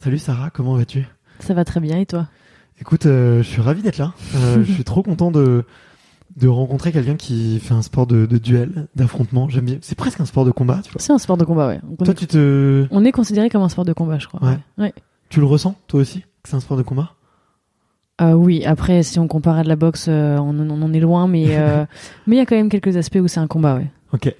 Salut 0.00 0.18
Sarah, 0.18 0.50
comment 0.50 0.76
vas-tu? 0.76 1.08
Ça 1.40 1.54
va 1.54 1.64
très 1.64 1.80
bien 1.80 1.98
et 1.98 2.06
toi? 2.06 2.28
Écoute, 2.80 3.06
euh, 3.06 3.38
je 3.42 3.48
suis 3.48 3.60
ravi 3.60 3.82
d'être 3.82 3.98
là. 3.98 4.12
Euh, 4.36 4.62
je 4.64 4.72
suis 4.72 4.84
trop 4.84 5.02
content 5.02 5.32
de 5.32 5.64
de 6.36 6.46
rencontrer 6.46 6.92
quelqu'un 6.92 7.16
qui 7.16 7.58
fait 7.58 7.74
un 7.74 7.82
sport 7.82 8.06
de, 8.06 8.24
de 8.24 8.38
duel, 8.38 8.86
d'affrontement. 8.94 9.48
J'aime 9.48 9.64
bien. 9.64 9.78
C'est 9.80 9.98
presque 9.98 10.20
un 10.20 10.24
sport 10.24 10.44
de 10.44 10.52
combat, 10.52 10.82
tu 10.84 10.92
vois. 10.92 11.00
C'est 11.00 11.12
un 11.12 11.18
sport 11.18 11.36
de 11.36 11.44
combat, 11.44 11.66
ouais. 11.66 11.80
On, 11.98 12.04
Toi, 12.04 12.12
est... 12.12 12.16
tu 12.16 12.28
te, 12.28 12.86
on 12.92 13.04
est 13.04 13.10
considéré 13.10 13.50
comme 13.50 13.62
un 13.62 13.68
sport 13.68 13.84
de 13.84 13.92
combat, 13.92 14.20
je 14.20 14.28
crois. 14.28 14.40
Ouais. 14.48 14.58
ouais. 14.78 14.94
tu 15.30 15.40
le 15.40 15.46
ressens 15.46 15.74
toi 15.88 16.00
aussi 16.00 16.20
que 16.20 16.48
c'est 16.48 16.54
un 16.54 16.60
sport 16.60 16.76
de 16.76 16.84
combat? 16.84 17.14
Euh, 18.20 18.34
oui, 18.34 18.64
après, 18.64 19.02
si 19.02 19.18
on 19.18 19.26
compare 19.26 19.56
à 19.56 19.64
de 19.64 19.68
la 19.68 19.74
boxe, 19.74 20.06
euh, 20.08 20.36
on, 20.38 20.56
on 20.60 20.82
en 20.82 20.92
est 20.92 21.00
loin, 21.00 21.26
mais 21.26 21.46
mais 22.28 22.36
il 22.36 22.38
y 22.38 22.40
a 22.40 22.46
quand 22.46 22.56
même 22.56 22.68
quelques 22.68 22.96
aspects 22.96 23.18
où 23.20 23.26
c'est 23.26 23.40
un 23.40 23.48
combat, 23.48 23.74
ouais. 23.74 23.90
Ok. 24.12 24.32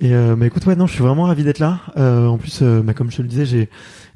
Et 0.00 0.14
euh, 0.14 0.36
bah 0.36 0.46
écoute, 0.46 0.64
ouais, 0.66 0.76
non, 0.76 0.86
je 0.86 0.92
suis 0.92 1.02
vraiment 1.02 1.24
ravi 1.24 1.44
d'être 1.44 1.58
là. 1.58 1.80
Euh, 1.96 2.26
en 2.26 2.38
plus, 2.38 2.60
euh, 2.62 2.82
bah, 2.82 2.94
comme 2.94 3.10
je 3.10 3.16
te 3.18 3.22
le 3.22 3.28
disais, 3.28 3.46
j'ai 3.46 3.68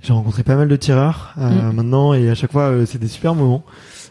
j'ai 0.03 0.12
rencontré 0.15 0.43
pas 0.43 0.56
mal 0.56 0.69
de 0.69 0.77
tireurs 0.77 1.34
euh, 1.38 1.71
Mm. 1.71 1.77
maintenant, 1.77 2.15
et 2.15 2.31
à 2.31 2.34
chaque 2.34 2.53
fois, 2.53 2.69
euh, 2.71 2.87
c'est 2.87 2.99
des 2.99 3.09
super 3.09 3.34
moments 3.34 3.65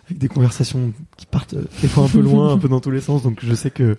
avec 0.06 0.20
des 0.20 0.28
conversations 0.28 0.92
qui 1.18 1.26
partent 1.28 1.54
euh, 1.54 1.66
des 1.82 1.88
fois 1.88 2.04
un 2.06 2.08
peu 2.08 2.20
loin, 2.20 2.54
un 2.54 2.58
peu 2.58 2.68
dans 2.68 2.80
tous 2.80 2.90
les 2.92 3.02
sens. 3.02 3.22
Donc 3.24 3.40
je 3.44 3.54
sais 3.54 3.70
que 3.70 3.96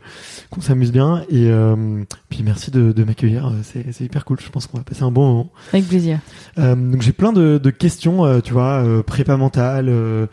qu'on 0.50 0.60
s'amuse 0.60 0.90
bien. 0.92 1.22
Et 1.30 1.48
euh, 1.50 2.02
puis 2.28 2.42
merci 2.44 2.70
de, 2.72 2.90
de 2.92 3.04
m'accueillir. 3.04 3.52
C'est 3.62 3.92
c'est 3.92 4.04
hyper 4.04 4.24
cool. 4.24 4.38
Je 4.40 4.48
pense 4.50 4.66
qu'on 4.66 4.78
va 4.78 4.84
passer 4.84 5.02
un 5.04 5.10
bon 5.12 5.28
moment. 5.28 5.50
Avec 5.72 5.86
plaisir. 5.86 6.18
Euh, 6.58 6.74
donc 6.74 7.02
j'ai 7.02 7.12
plein 7.12 7.32
de, 7.32 7.58
de 7.62 7.70
questions, 7.70 8.24
euh, 8.24 8.40
tu 8.40 8.52
vois, 8.52 8.82
euh, 8.84 9.02
prépa 9.04 9.36
mentale, 9.36 9.86
euh, 9.88 10.26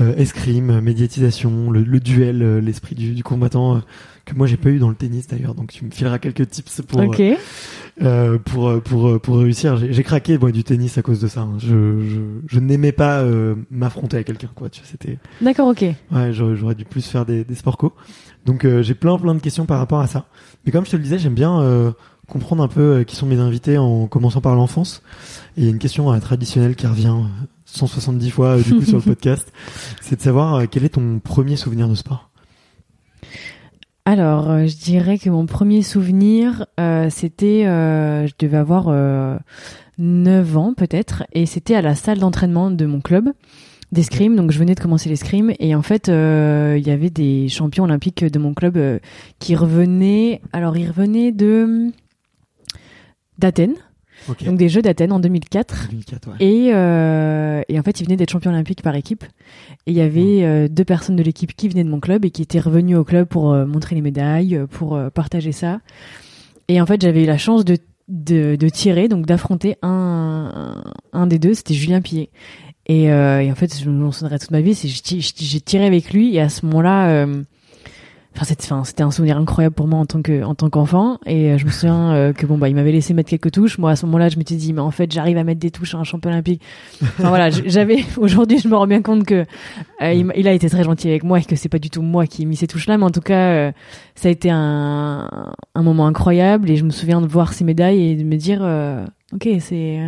euh, 0.00 0.14
escrime, 0.16 0.80
médiatisation, 0.80 1.70
le, 1.70 1.82
le 1.82 2.00
duel, 2.00 2.58
l'esprit 2.58 2.94
du, 2.96 3.12
du 3.12 3.22
combattant. 3.22 3.82
Euh, 4.26 4.30
que 4.30 4.34
moi 4.34 4.46
j'ai 4.46 4.56
pas 4.56 4.68
eu 4.70 4.78
dans 4.78 4.88
le 4.88 4.94
tennis 4.94 5.26
d'ailleurs, 5.26 5.54
donc 5.54 5.72
tu 5.72 5.84
me 5.84 5.90
fileras 5.90 6.18
quelques 6.18 6.48
tips 6.48 6.82
pour 6.82 7.00
ok. 7.00 7.22
euh, 8.02 8.38
pour 8.38 8.68
euh, 8.68 8.80
pour 8.80 9.08
euh, 9.08 9.18
pour 9.18 9.38
réussir. 9.38 9.76
J'ai 9.76 10.02
craqué 10.02 10.38
moi 10.38 10.52
du 10.52 10.64
tennis 10.64 10.98
à 10.98 11.02
cause 11.02 11.20
de 11.20 11.28
ça. 11.28 11.40
hein. 11.42 11.54
Je 11.58 12.00
je, 12.00 12.20
je 12.46 12.60
n'aimais 12.60 12.92
pas 12.92 13.20
euh, 13.20 13.54
m'affronter 13.70 14.16
à 14.18 14.22
quelqu'un 14.24 14.50
quoi. 14.54 14.68
Tu 14.68 14.82
c'était 14.84 15.18
D'accord, 15.40 15.68
ok. 15.68 15.82
ouais 15.82 16.32
j'aurais 16.32 16.74
dû 16.74 16.84
plus 16.84 17.06
faire 17.06 17.26
des 17.26 17.44
des 17.44 17.54
sports 17.54 17.76
co. 17.76 17.92
Donc 18.46 18.64
euh, 18.64 18.82
j'ai 18.82 18.94
plein 18.94 19.18
plein 19.18 19.34
de 19.34 19.40
questions 19.40 19.66
par 19.66 19.78
rapport 19.78 20.00
à 20.00 20.06
ça. 20.06 20.26
Mais 20.64 20.72
comme 20.72 20.84
je 20.86 20.90
te 20.90 20.96
le 20.96 21.02
disais, 21.02 21.18
j'aime 21.18 21.34
bien 21.34 21.60
euh, 21.60 21.92
comprendre 22.28 22.62
un 22.62 22.68
peu 22.68 22.80
euh, 22.98 23.04
qui 23.04 23.16
sont 23.16 23.26
mes 23.26 23.38
invités 23.38 23.76
en 23.78 24.06
commençant 24.06 24.40
par 24.40 24.54
l'enfance. 24.54 25.02
Et 25.56 25.68
une 25.68 25.78
question 25.78 26.12
euh, 26.12 26.18
traditionnelle 26.20 26.76
qui 26.76 26.86
revient 26.86 27.08
euh, 27.08 27.46
170 27.66 28.30
fois 28.30 28.56
euh, 28.56 28.62
du 28.62 28.74
coup 28.74 28.82
sur 28.84 28.96
le 28.96 29.02
podcast, 29.14 29.52
c'est 30.00 30.16
de 30.16 30.22
savoir 30.22 30.54
euh, 30.54 30.64
quel 30.70 30.84
est 30.84 30.90
ton 30.90 31.18
premier 31.18 31.56
souvenir 31.56 31.88
de 31.88 31.94
sport? 31.94 32.30
Alors, 34.04 34.50
euh, 34.50 34.66
je 34.66 34.76
dirais 34.76 35.18
que 35.18 35.28
mon 35.28 35.46
premier 35.46 35.82
souvenir, 35.82 36.66
euh, 36.78 37.10
c'était, 37.10 37.66
euh, 37.66 38.26
je 38.26 38.32
devais 38.38 38.56
avoir 38.56 38.86
euh, 38.88 39.36
9 39.98 40.56
ans 40.56 40.74
peut-être, 40.74 41.24
et 41.32 41.46
c'était 41.46 41.74
à 41.74 41.82
la 41.82 41.94
salle 41.94 42.18
d'entraînement 42.18 42.70
de 42.70 42.86
mon 42.86 43.00
club 43.00 43.30
d'escrime. 43.92 44.36
Donc, 44.36 44.52
je 44.52 44.58
venais 44.58 44.74
de 44.74 44.80
commencer 44.80 45.08
l'escrime, 45.08 45.52
et 45.58 45.74
en 45.74 45.82
fait, 45.82 46.08
il 46.08 46.86
y 46.86 46.90
avait 46.90 47.10
des 47.10 47.48
champions 47.48 47.84
olympiques 47.84 48.24
de 48.24 48.38
mon 48.38 48.54
club 48.54 48.78
qui 49.38 49.54
revenaient. 49.54 50.40
Alors, 50.52 50.76
ils 50.76 50.88
revenaient 50.88 51.32
de 51.32 51.90
d'Athènes, 53.38 53.76
Donc 54.44 54.56
des 54.56 54.68
Jeux 54.68 54.82
d'Athènes 54.82 55.12
en 55.12 55.20
2004. 55.20 55.88
2004, 55.90 56.28
ouais. 56.28 56.34
Et, 56.40 56.70
euh, 56.74 57.62
et 57.68 57.78
en 57.78 57.82
fait, 57.82 58.00
ils 58.00 58.04
venaient 58.04 58.16
d'être 58.16 58.30
champions 58.30 58.50
olympiques 58.50 58.82
par 58.82 58.94
équipe. 58.94 59.24
Et 59.86 59.92
il 59.92 59.96
y 59.96 60.00
avait 60.00 60.44
euh, 60.44 60.68
deux 60.68 60.84
personnes 60.84 61.16
de 61.16 61.22
l'équipe 61.22 61.54
qui 61.54 61.68
venaient 61.68 61.84
de 61.84 61.88
mon 61.88 62.00
club 62.00 62.24
et 62.24 62.30
qui 62.30 62.42
étaient 62.42 62.60
revenues 62.60 62.96
au 62.96 63.04
club 63.04 63.26
pour 63.26 63.52
euh, 63.52 63.66
montrer 63.66 63.94
les 63.94 64.02
médailles, 64.02 64.60
pour 64.70 64.98
partager 65.14 65.52
ça. 65.52 65.80
Et 66.68 66.80
en 66.80 66.86
fait, 66.86 67.00
j'avais 67.00 67.24
eu 67.24 67.26
la 67.26 67.38
chance 67.38 67.64
de, 67.64 67.78
de, 68.08 68.56
de 68.56 68.68
tirer, 68.68 69.08
donc 69.08 69.26
d'affronter 69.26 69.76
un, 69.82 70.82
un, 71.12 71.26
des 71.26 71.38
deux, 71.38 71.54
c'était 71.54 71.74
Julien 71.74 72.00
Pillet. 72.00 72.30
Et, 72.86 73.04
et 73.04 73.50
en 73.50 73.54
fait, 73.54 73.76
je 73.82 73.88
me 73.88 74.10
souviendrai 74.10 74.38
toute 74.38 74.50
ma 74.50 74.60
vie, 74.60 74.74
c'est 74.74 74.88
j'ai 74.88 75.60
tiré 75.60 75.86
avec 75.86 76.12
lui 76.12 76.34
et 76.34 76.40
à 76.40 76.48
ce 76.48 76.66
moment-là, 76.66 77.26
Enfin, 78.36 78.44
c'était, 78.44 78.64
enfin, 78.66 78.84
c'était 78.84 79.02
un 79.02 79.10
souvenir 79.10 79.36
incroyable 79.36 79.74
pour 79.74 79.88
moi 79.88 79.98
en 79.98 80.06
tant 80.06 80.22
que, 80.22 80.44
en 80.44 80.54
tant 80.54 80.70
qu'enfant. 80.70 81.18
Et 81.26 81.50
euh, 81.50 81.58
je 81.58 81.64
me 81.66 81.70
souviens 81.70 82.12
euh, 82.12 82.32
que 82.32 82.46
bon, 82.46 82.58
bah, 82.58 82.68
il 82.68 82.76
m'avait 82.76 82.92
laissé 82.92 83.12
mettre 83.12 83.28
quelques 83.28 83.50
touches. 83.50 83.76
Moi, 83.78 83.90
à 83.90 83.96
ce 83.96 84.06
moment-là, 84.06 84.28
je 84.28 84.38
m'étais 84.38 84.54
dit, 84.54 84.72
mais 84.72 84.80
en 84.80 84.92
fait, 84.92 85.10
j'arrive 85.12 85.36
à 85.36 85.42
mettre 85.44 85.58
des 85.60 85.72
touches 85.72 85.94
à 85.96 85.98
un 85.98 86.04
champion 86.04 86.30
olympique. 86.30 86.62
Enfin, 87.02 87.28
voilà, 87.28 87.50
j'avais, 87.66 88.04
aujourd'hui, 88.16 88.58
je 88.60 88.68
me 88.68 88.76
rends 88.76 88.86
bien 88.86 89.02
compte 89.02 89.24
que 89.24 89.44
euh, 90.00 90.12
il, 90.36 90.46
a 90.48 90.52
été 90.52 90.70
très 90.70 90.84
gentil 90.84 91.08
avec 91.08 91.24
moi 91.24 91.40
et 91.40 91.44
que 91.44 91.56
c'est 91.56 91.68
pas 91.68 91.80
du 91.80 91.90
tout 91.90 92.02
moi 92.02 92.26
qui 92.26 92.42
ai 92.42 92.44
mis 92.44 92.56
ces 92.56 92.68
touches-là. 92.68 92.98
Mais 92.98 93.04
en 93.04 93.10
tout 93.10 93.20
cas, 93.20 93.50
euh, 93.50 93.72
ça 94.14 94.28
a 94.28 94.30
été 94.30 94.48
un, 94.50 95.28
un 95.74 95.82
moment 95.82 96.06
incroyable. 96.06 96.70
Et 96.70 96.76
je 96.76 96.84
me 96.84 96.90
souviens 96.90 97.20
de 97.20 97.26
voir 97.26 97.52
ces 97.52 97.64
médailles 97.64 98.12
et 98.12 98.14
de 98.16 98.24
me 98.24 98.36
dire, 98.36 98.60
euh, 98.62 99.04
ok, 99.34 99.48
c'est, 99.58 99.98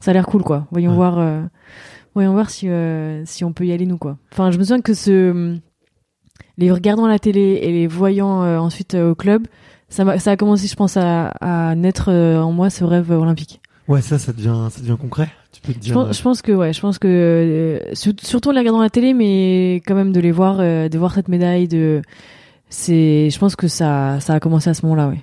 ça 0.00 0.10
a 0.12 0.14
l'air 0.14 0.26
cool, 0.26 0.42
quoi. 0.42 0.66
Voyons 0.70 0.90
Ouais. 0.92 0.96
voir, 0.96 1.18
euh, 1.18 1.42
voyons 2.14 2.32
voir 2.32 2.48
si, 2.50 2.68
euh, 2.68 3.22
si 3.26 3.44
on 3.44 3.52
peut 3.52 3.66
y 3.66 3.72
aller 3.72 3.84
nous, 3.86 3.98
quoi. 3.98 4.16
Enfin, 4.32 4.50
je 4.50 4.58
me 4.58 4.64
souviens 4.64 4.80
que 4.80 4.94
ce, 4.94 5.58
les 6.58 6.70
regardant 6.70 7.04
à 7.06 7.08
la 7.08 7.18
télé 7.18 7.60
et 7.62 7.72
les 7.72 7.86
voyant 7.86 8.42
euh, 8.42 8.58
ensuite 8.58 8.94
euh, 8.94 9.12
au 9.12 9.14
club, 9.14 9.46
ça, 9.88 10.04
m'a- 10.04 10.18
ça 10.18 10.32
a 10.32 10.36
commencé, 10.36 10.66
je 10.68 10.74
pense, 10.76 10.96
à, 10.98 11.28
à 11.40 11.74
naître 11.74 12.10
euh, 12.10 12.40
en 12.42 12.52
moi 12.52 12.68
ce 12.68 12.84
rêve 12.84 13.10
olympique. 13.10 13.60
Ouais, 13.86 14.02
ça, 14.02 14.18
ça 14.18 14.32
devient, 14.34 14.66
ça 14.70 14.80
devient 14.82 14.96
concret. 15.00 15.28
Tu 15.50 15.62
peux 15.62 15.72
te 15.72 15.78
dire. 15.78 15.96
euh, 15.98 16.04
pense, 16.04 16.18
je 16.18 16.22
pense 16.22 16.42
que 16.42 16.52
ouais, 16.52 16.72
je 16.74 16.80
pense 16.80 16.98
que 16.98 17.08
euh, 17.08 17.94
sur- 17.94 18.12
surtout 18.22 18.50
en 18.50 18.52
les 18.52 18.58
regardant 18.58 18.80
à 18.80 18.84
la 18.84 18.90
télé, 18.90 19.14
mais 19.14 19.76
quand 19.86 19.94
même 19.94 20.12
de 20.12 20.20
les 20.20 20.30
voir, 20.30 20.58
euh, 20.60 20.90
de 20.90 20.98
voir 20.98 21.14
cette 21.14 21.28
médaille, 21.28 21.68
de 21.68 22.02
c'est, 22.68 23.30
je 23.30 23.38
pense 23.38 23.56
que 23.56 23.66
ça, 23.66 24.20
ça 24.20 24.34
a 24.34 24.40
commencé 24.40 24.68
à 24.68 24.74
ce 24.74 24.84
moment-là, 24.84 25.08
ouais. 25.08 25.20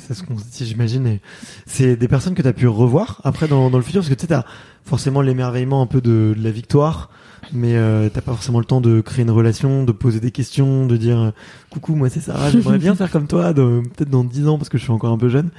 C'est 0.00 0.14
ce 0.14 0.22
qu'on 0.22 0.36
se 0.38 0.64
j'imagine. 0.64 1.18
C'est 1.66 1.96
des 1.96 2.08
personnes 2.08 2.34
que 2.34 2.42
tu 2.42 2.48
as 2.48 2.52
pu 2.52 2.66
revoir 2.66 3.20
après 3.24 3.48
dans, 3.48 3.70
le 3.70 3.82
futur, 3.82 4.00
parce 4.00 4.08
que 4.08 4.14
tu 4.14 4.22
sais, 4.22 4.26
t'as 4.26 4.44
forcément 4.84 5.20
l'émerveillement 5.20 5.82
un 5.82 5.86
peu 5.86 6.00
de, 6.00 6.34
la 6.38 6.50
victoire, 6.50 7.10
mais 7.52 7.76
euh, 7.76 8.08
t'as 8.12 8.20
pas 8.20 8.32
forcément 8.32 8.58
le 8.58 8.64
temps 8.64 8.80
de 8.80 9.00
créer 9.00 9.22
une 9.24 9.30
relation, 9.30 9.84
de 9.84 9.92
poser 9.92 10.20
des 10.20 10.30
questions, 10.30 10.86
de 10.86 10.96
dire 10.96 11.18
euh, 11.18 11.30
coucou, 11.70 11.94
moi 11.94 12.08
c'est 12.08 12.20
Sarah, 12.20 12.50
j'aimerais 12.50 12.78
bien 12.78 12.94
faire 12.94 13.10
comme 13.10 13.26
toi, 13.26 13.52
peut-être 13.54 14.10
dans 14.10 14.24
10 14.24 14.48
ans 14.48 14.58
parce 14.58 14.68
que 14.68 14.78
je 14.78 14.82
suis 14.82 14.92
encore 14.92 15.12
un 15.12 15.18
peu 15.18 15.28
jeune. 15.28 15.50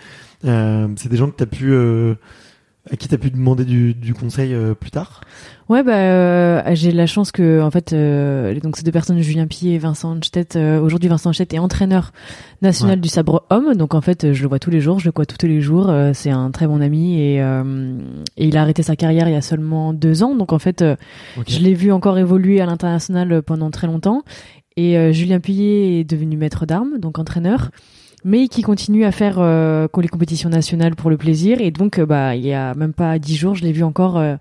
Euh, 0.45 0.87
c'est 0.95 1.09
des 1.09 1.17
gens 1.17 1.29
que 1.29 1.35
t'as 1.35 1.45
pu, 1.45 1.73
à 2.91 2.95
qui 2.95 3.07
t'as 3.07 3.17
pu 3.17 3.29
demander 3.31 3.65
du, 3.65 3.93
du 3.93 4.13
conseil 4.13 4.53
euh, 4.53 4.73
plus 4.73 4.91
tard? 4.91 5.21
Ouais, 5.69 5.83
bah, 5.83 5.93
euh, 5.95 6.61
j'ai 6.73 6.91
la 6.91 7.05
chance 7.05 7.31
que, 7.31 7.61
en 7.61 7.69
fait, 7.69 7.93
euh, 7.93 8.59
donc 8.59 8.75
ces 8.75 8.83
deux 8.83 8.91
personnes, 8.91 9.21
Julien 9.21 9.45
Pillet 9.45 9.75
et 9.75 9.77
Vincent 9.77 10.17
Anstedt, 10.17 10.55
euh, 10.55 10.81
aujourd'hui 10.81 11.07
Vincent 11.09 11.29
Anstedt 11.29 11.53
est 11.53 11.59
entraîneur 11.59 12.11
national 12.63 12.95
Ouais. 12.97 13.01
du 13.01 13.09
sabre 13.09 13.45
homme, 13.51 13.75
donc 13.75 13.93
en 13.93 14.01
fait, 14.01 14.33
je 14.33 14.41
le 14.41 14.47
vois 14.49 14.57
tous 14.57 14.71
les 14.71 14.81
jours, 14.81 14.99
je 14.99 15.05
le 15.05 15.11
vois 15.15 15.27
tous 15.27 15.45
les 15.45 15.61
jours, 15.61 15.89
euh, 15.89 16.11
c'est 16.15 16.31
un 16.31 16.49
très 16.49 16.65
bon 16.65 16.81
ami 16.81 17.19
et, 17.21 17.41
euh, 17.43 17.99
et 18.37 18.47
il 18.47 18.57
a 18.57 18.63
arrêté 18.63 18.81
sa 18.81 18.95
carrière 18.95 19.27
il 19.29 19.33
y 19.33 19.37
a 19.37 19.41
seulement 19.43 19.93
deux 19.93 20.23
ans, 20.23 20.35
donc 20.35 20.51
en 20.53 20.59
fait, 20.59 20.81
euh, 20.81 20.95
Ok. 21.37 21.45
je 21.47 21.59
l'ai 21.59 21.75
vu 21.75 21.91
encore 21.91 22.17
évoluer 22.17 22.59
à 22.61 22.65
l'international 22.65 23.43
pendant 23.43 23.69
très 23.69 23.85
longtemps 23.85 24.23
et 24.75 24.97
euh, 24.97 25.11
Julien 25.11 25.39
Pillet 25.39 25.99
est 25.99 26.03
devenu 26.03 26.35
maître 26.37 26.65
d'armes, 26.65 26.97
donc 26.97 27.19
entraîneur 27.19 27.69
mais 28.23 28.47
qui 28.47 28.61
continue 28.61 29.05
à 29.05 29.11
faire 29.11 29.37
euh, 29.39 29.87
les 30.01 30.07
compétitions 30.07 30.49
nationales 30.49 30.95
pour 30.95 31.09
le 31.09 31.17
plaisir. 31.17 31.61
Et 31.61 31.71
donc 31.71 31.99
euh, 31.99 32.05
bah 32.05 32.35
il 32.35 32.45
y 32.45 32.53
a 32.53 32.73
même 32.75 32.93
pas 32.93 33.19
dix 33.19 33.35
jours 33.35 33.55
je 33.55 33.63
l'ai 33.63 33.71
vu 33.71 33.83
encore 33.83 34.17
euh, 34.17 34.35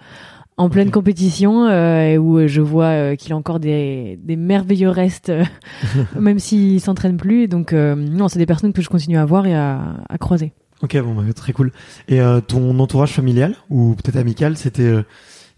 en 0.56 0.68
pleine 0.68 0.90
compétition 0.90 1.66
euh, 1.66 2.12
et 2.12 2.18
où 2.18 2.46
je 2.46 2.60
vois 2.60 2.86
euh, 2.86 3.16
qu'il 3.16 3.32
a 3.32 3.36
encore 3.36 3.60
des, 3.60 4.18
des 4.22 4.36
merveilleux 4.36 4.90
restes 4.90 5.30
euh, 5.30 5.44
même 6.18 6.38
s'il 6.38 6.80
s'entraîne 6.80 7.16
plus. 7.16 7.48
Donc 7.48 7.72
euh, 7.72 7.94
non 7.94 8.28
c'est 8.28 8.38
des 8.38 8.46
personnes 8.46 8.72
que 8.72 8.82
je 8.82 8.88
continue 8.88 9.18
à 9.18 9.24
voir 9.24 9.46
et 9.46 9.54
à, 9.54 9.96
à 10.08 10.18
croiser. 10.18 10.52
Ok, 10.80 10.96
bon, 10.98 11.14
bah, 11.14 11.22
très 11.34 11.52
cool. 11.52 11.72
Et 12.06 12.20
euh, 12.20 12.40
ton 12.40 12.78
entourage 12.78 13.10
familial 13.12 13.56
ou 13.68 13.94
peut-être 13.96 14.16
amical, 14.16 14.56
c'était, 14.56 14.82
euh, 14.82 15.02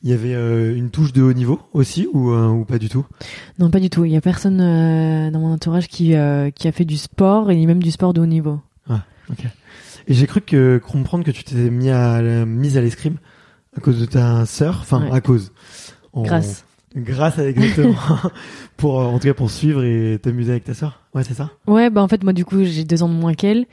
il 0.03 0.11
y 0.11 0.13
avait 0.13 0.35
euh, 0.35 0.75
une 0.77 0.91
touche 0.91 1.13
de 1.13 1.23
haut 1.23 1.33
niveau 1.33 1.61
aussi 1.73 2.09
ou, 2.13 2.31
euh, 2.31 2.49
ou 2.49 2.65
pas 2.65 2.79
du 2.79 2.89
tout? 2.89 3.05
Non 3.59 3.71
pas 3.71 3.81
du 3.81 3.91
tout. 3.91 4.05
Il 4.05 4.13
y 4.13 4.17
a 4.17 4.21
personne 4.21 4.61
euh, 4.61 5.31
dans 5.31 5.41
mon 5.41 5.53
entourage 5.53 5.89
qui 5.89 6.15
qui 6.55 6.69
a 6.69 6.73
fait 6.73 6.85
du 6.85 6.97
sport 6.97 7.51
et 7.51 7.57
ni 7.57 7.67
même 7.67 7.83
du 7.83 7.91
sport 7.91 8.13
de 8.15 8.21
haut 8.21 8.27
niveau. 8.27 8.61
Et 10.09 10.15
j'ai 10.15 10.27
cru 10.27 10.41
que 10.41 10.79
comprendre 10.79 11.25
que 11.25 11.31
tu 11.31 11.45
t'étais 11.45 11.71
mis 11.71 11.91
à 11.91 12.21
mise 12.45 12.77
à 12.77 12.81
l'escrime 12.81 13.19
à 13.77 13.81
cause 13.81 14.01
de 14.01 14.07
ta 14.07 14.45
sœur, 14.47 14.79
enfin 14.81 15.03
Ouais. 15.05 15.11
à 15.13 15.21
cause. 15.21 15.53
En- 16.13 16.23
grâce 16.23 16.65
Grâce 16.97 17.39
à 17.39 17.49
exactement. 17.49 17.95
pour 18.77 19.01
euh, 19.01 19.05
en 19.05 19.19
tout 19.21 19.29
cas 19.29 19.35
pour 19.35 19.51
suivre 19.51 19.85
et 19.85 20.19
t'amuser 20.21 20.51
avec 20.51 20.65
ta 20.65 20.75
sœur. 20.75 21.01
Ouais, 21.15 21.23
c'est 21.23 21.35
ça? 21.35 21.51
Ouais, 21.69 21.89
bah 21.89 22.03
en 22.03 22.09
fait 22.09 22.25
moi 22.25 22.33
du 22.33 22.45
coup 22.45 22.65
j'ai 22.65 22.83
deux 22.85 23.03
ans 23.05 23.09
de 23.09 23.15
moins 23.15 23.35
qu'elle 23.35 23.67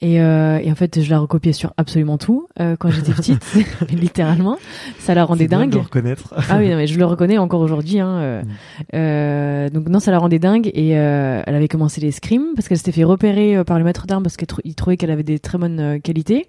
et, 0.00 0.20
euh, 0.22 0.58
et 0.58 0.70
en 0.72 0.74
fait 0.74 1.02
je 1.02 1.10
la 1.10 1.18
recopiais 1.18 1.52
sur 1.52 1.72
absolument 1.76 2.16
tout 2.16 2.48
euh, 2.60 2.74
quand 2.78 2.90
j'étais 2.90 3.12
petite, 3.12 3.44
littéralement. 3.90 4.56
Ça 4.98 5.14
la 5.14 5.24
rendait 5.24 5.48
bien 5.48 5.58
de 5.58 5.64
dingue. 5.64 5.74
le 5.74 5.80
reconnaître. 5.80 6.32
Ah 6.48 6.56
oui, 6.58 6.70
non, 6.70 6.76
mais 6.76 6.86
je 6.86 6.98
le 6.98 7.04
reconnais 7.04 7.36
encore 7.38 7.60
aujourd'hui. 7.60 7.98
Hein, 8.00 8.08
euh, 8.08 8.42
Mm. 8.42 8.46
euh, 8.94 9.68
donc 9.68 9.88
non, 9.90 10.00
ça 10.00 10.10
la 10.10 10.18
rendait 10.18 10.38
dingue 10.38 10.70
et 10.72 10.98
euh, 10.98 11.42
elle 11.46 11.54
avait 11.54 11.68
commencé 11.68 12.00
l'escrime 12.00 12.44
parce 12.56 12.68
qu'elle 12.68 12.78
s'était 12.78 12.92
fait 12.92 13.04
repérer 13.04 13.62
par 13.64 13.78
le 13.78 13.84
maître 13.84 14.06
d'armes 14.06 14.22
parce 14.22 14.36
qu'il 14.38 14.74
trouvait 14.74 14.96
qu'elle 14.96 15.10
avait 15.10 15.22
des 15.22 15.38
très 15.38 15.58
bonnes 15.58 16.00
qualités. 16.00 16.46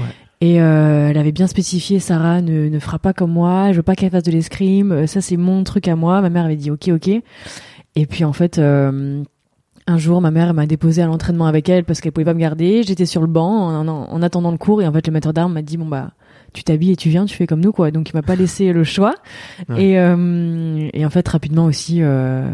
Ouais. 0.00 0.06
Et 0.42 0.60
euh, 0.60 1.08
elle 1.08 1.16
avait 1.16 1.32
bien 1.32 1.46
spécifié 1.46 1.98
Sarah 1.98 2.42
ne, 2.42 2.68
ne 2.68 2.78
fera 2.78 2.98
pas 2.98 3.12
comme 3.14 3.32
moi, 3.32 3.72
je 3.72 3.76
veux 3.78 3.82
pas 3.82 3.94
qu'elle 3.94 4.10
fasse 4.10 4.22
de 4.22 4.30
l'escrime, 4.32 4.92
euh, 4.92 5.06
ça 5.06 5.20
c'est 5.22 5.36
mon 5.38 5.64
truc 5.64 5.88
à 5.88 5.96
moi. 5.96 6.20
Ma 6.20 6.28
mère 6.30 6.44
avait 6.44 6.56
dit 6.56 6.70
ok 6.70 6.88
ok. 6.88 7.08
Et 7.96 8.04
puis 8.06 8.24
en 8.24 8.34
fait 8.34 8.58
euh, 8.58 9.22
un 9.86 9.96
jour 9.98 10.20
ma 10.20 10.30
mère 10.30 10.52
m'a 10.52 10.66
déposé 10.66 11.00
à 11.00 11.06
l'entraînement 11.06 11.46
avec 11.46 11.68
elle 11.70 11.84
parce 11.84 12.00
qu'elle 12.02 12.12
pouvait 12.12 12.26
pas 12.26 12.34
me 12.34 12.40
garder. 12.40 12.82
J'étais 12.82 13.06
sur 13.06 13.22
le 13.22 13.28
banc 13.28 13.48
en, 13.48 13.88
en- 13.88 14.10
en 14.12 14.22
attendant 14.22 14.50
le 14.50 14.58
cours 14.58 14.82
et 14.82 14.86
en 14.86 14.92
fait 14.92 15.06
le 15.06 15.12
maître 15.14 15.32
d'armes 15.32 15.54
m'a 15.54 15.62
dit 15.62 15.78
bon 15.78 15.86
bah 15.86 16.10
tu 16.52 16.64
t'habilles 16.64 16.92
et 16.92 16.96
tu 16.96 17.08
viens, 17.08 17.24
tu 17.24 17.34
fais 17.36 17.46
comme 17.46 17.60
nous 17.60 17.72
quoi. 17.72 17.90
Donc 17.90 18.10
il 18.10 18.14
m'a 18.16 18.22
pas 18.22 18.36
laissé 18.36 18.72
le 18.74 18.84
choix. 18.84 19.14
Ouais. 19.70 19.82
Et, 19.82 19.98
euh, 19.98 20.88
et 20.92 21.06
en 21.06 21.10
fait 21.10 21.26
rapidement 21.28 21.64
aussi 21.64 21.98
euh, 22.02 22.50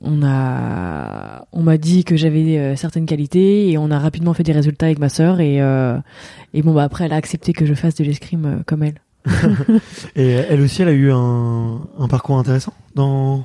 on 0.00 0.22
a 0.22 1.46
on 1.52 1.62
m'a 1.62 1.76
dit 1.76 2.04
que 2.04 2.16
j'avais 2.16 2.58
euh, 2.58 2.76
certaines 2.76 3.06
qualités 3.06 3.70
et 3.70 3.78
on 3.78 3.90
a 3.90 3.98
rapidement 3.98 4.32
fait 4.32 4.44
des 4.44 4.52
résultats 4.52 4.86
avec 4.86 4.98
ma 4.98 5.08
sœur 5.08 5.40
et 5.40 5.60
euh, 5.60 5.98
et 6.54 6.62
bon 6.62 6.72
bah 6.72 6.84
après 6.84 7.04
elle 7.04 7.12
a 7.12 7.16
accepté 7.16 7.52
que 7.52 7.66
je 7.66 7.74
fasse 7.74 7.96
de 7.96 8.04
l'escrime 8.04 8.44
euh, 8.46 8.62
comme 8.64 8.82
elle. 8.82 9.00
Et 10.16 10.30
elle 10.30 10.62
aussi, 10.62 10.80
elle 10.80 10.88
a 10.88 10.92
eu 10.92 11.10
un, 11.10 11.82
un 11.98 12.08
parcours 12.08 12.38
intéressant 12.38 12.72
dans. 12.94 13.44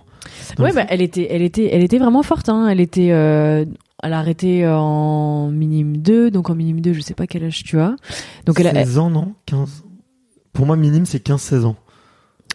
dans 0.56 0.64
ouais 0.64 0.72
bah 0.72 0.86
elle 0.88 1.02
était 1.02 1.28
elle 1.30 1.42
était 1.42 1.70
elle 1.74 1.84
était 1.84 1.98
vraiment 1.98 2.24
forte 2.24 2.48
hein. 2.48 2.70
Elle 2.70 2.80
était 2.80 3.08
elle 3.08 4.14
a 4.14 4.20
arrêté 4.20 4.66
en 4.68 5.50
minime 5.50 5.98
2 5.98 6.32
donc 6.32 6.50
en 6.50 6.56
minime 6.56 6.80
2 6.80 6.94
je 6.94 7.02
sais 7.02 7.16
pas 7.16 7.28
quel 7.28 7.44
âge 7.44 7.64
tu 7.64 7.80
as. 7.80 7.96
Donc 8.46 8.60
elle 8.60 8.68
a, 8.68 8.86
16 8.86 8.98
ans, 9.00 9.10
non 9.10 9.34
15. 9.48 9.84
Pour 10.54 10.68
moi, 10.68 10.78
minime, 10.78 11.08
c'est 11.08 11.26
15-16 11.26 11.66
ans. 11.66 11.76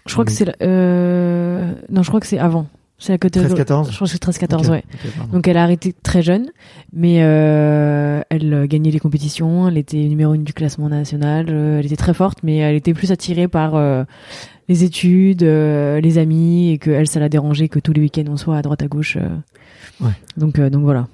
je 0.06 0.12
crois 0.12 0.25
que 0.25 0.31
c'est 0.31 0.47
non 0.47 2.03
je 2.03 2.09
crois 2.09 2.21
que 2.21 2.27
c'est 2.27 2.39
avant. 2.39 2.69
C'est 3.00 3.12
la 3.12 3.19
catégorie 3.19 3.53
13-14 3.55 3.91
Je 3.91 3.95
crois 3.95 4.06
que 4.06 4.12
c'est 4.12 4.19
13 4.19 4.39
14 4.39 4.67
Ok, 4.67 4.73
ouais. 4.73 4.85
ok, 4.93 5.11
pardon. 5.17 5.33
Donc 5.33 5.47
elle 5.49 5.56
a 5.56 5.62
arrêté 5.62 5.93
très 5.93 6.21
jeune, 6.21 6.49
mais 6.93 7.19
euh, 7.23 8.21
elle 8.29 8.53
euh, 8.53 8.67
gagnait 8.67 8.91
les 8.91 8.99
compétitions, 8.99 9.69
elle 9.69 9.79
était 9.79 9.99
numéro 9.99 10.35
une 10.35 10.43
du 10.43 10.53
classement 10.53 10.89
national, 10.89 11.47
euh, 11.49 11.79
elle 11.79 11.87
était 11.87 11.97
très 11.97 12.12
forte, 12.15 12.39
mais 12.43 12.56
elle 12.56 12.75
était 12.75 12.95
plus 12.95 13.12
attirée 13.12 13.47
par 13.47 13.77
euh, 13.77 14.03
les 14.69 14.83
études, 14.83 15.43
les 15.43 16.19
amis, 16.19 16.73
et 16.73 16.79
que 16.79 16.91
elle, 16.91 17.06
ça 17.06 17.21
la 17.21 17.29
dérangeait 17.29 17.69
que 17.69 17.79
tous 17.79 17.93
les 17.93 18.00
week-ends 18.00 18.25
on 18.29 18.37
soit 18.37 18.56
à 18.56 18.62
droite 18.62 18.83
à 18.83 18.89
gauche. 18.89 19.17
Ouais. 20.01 20.11
Donc 20.37 20.61
donc 20.61 20.83
voilà. 20.83 21.06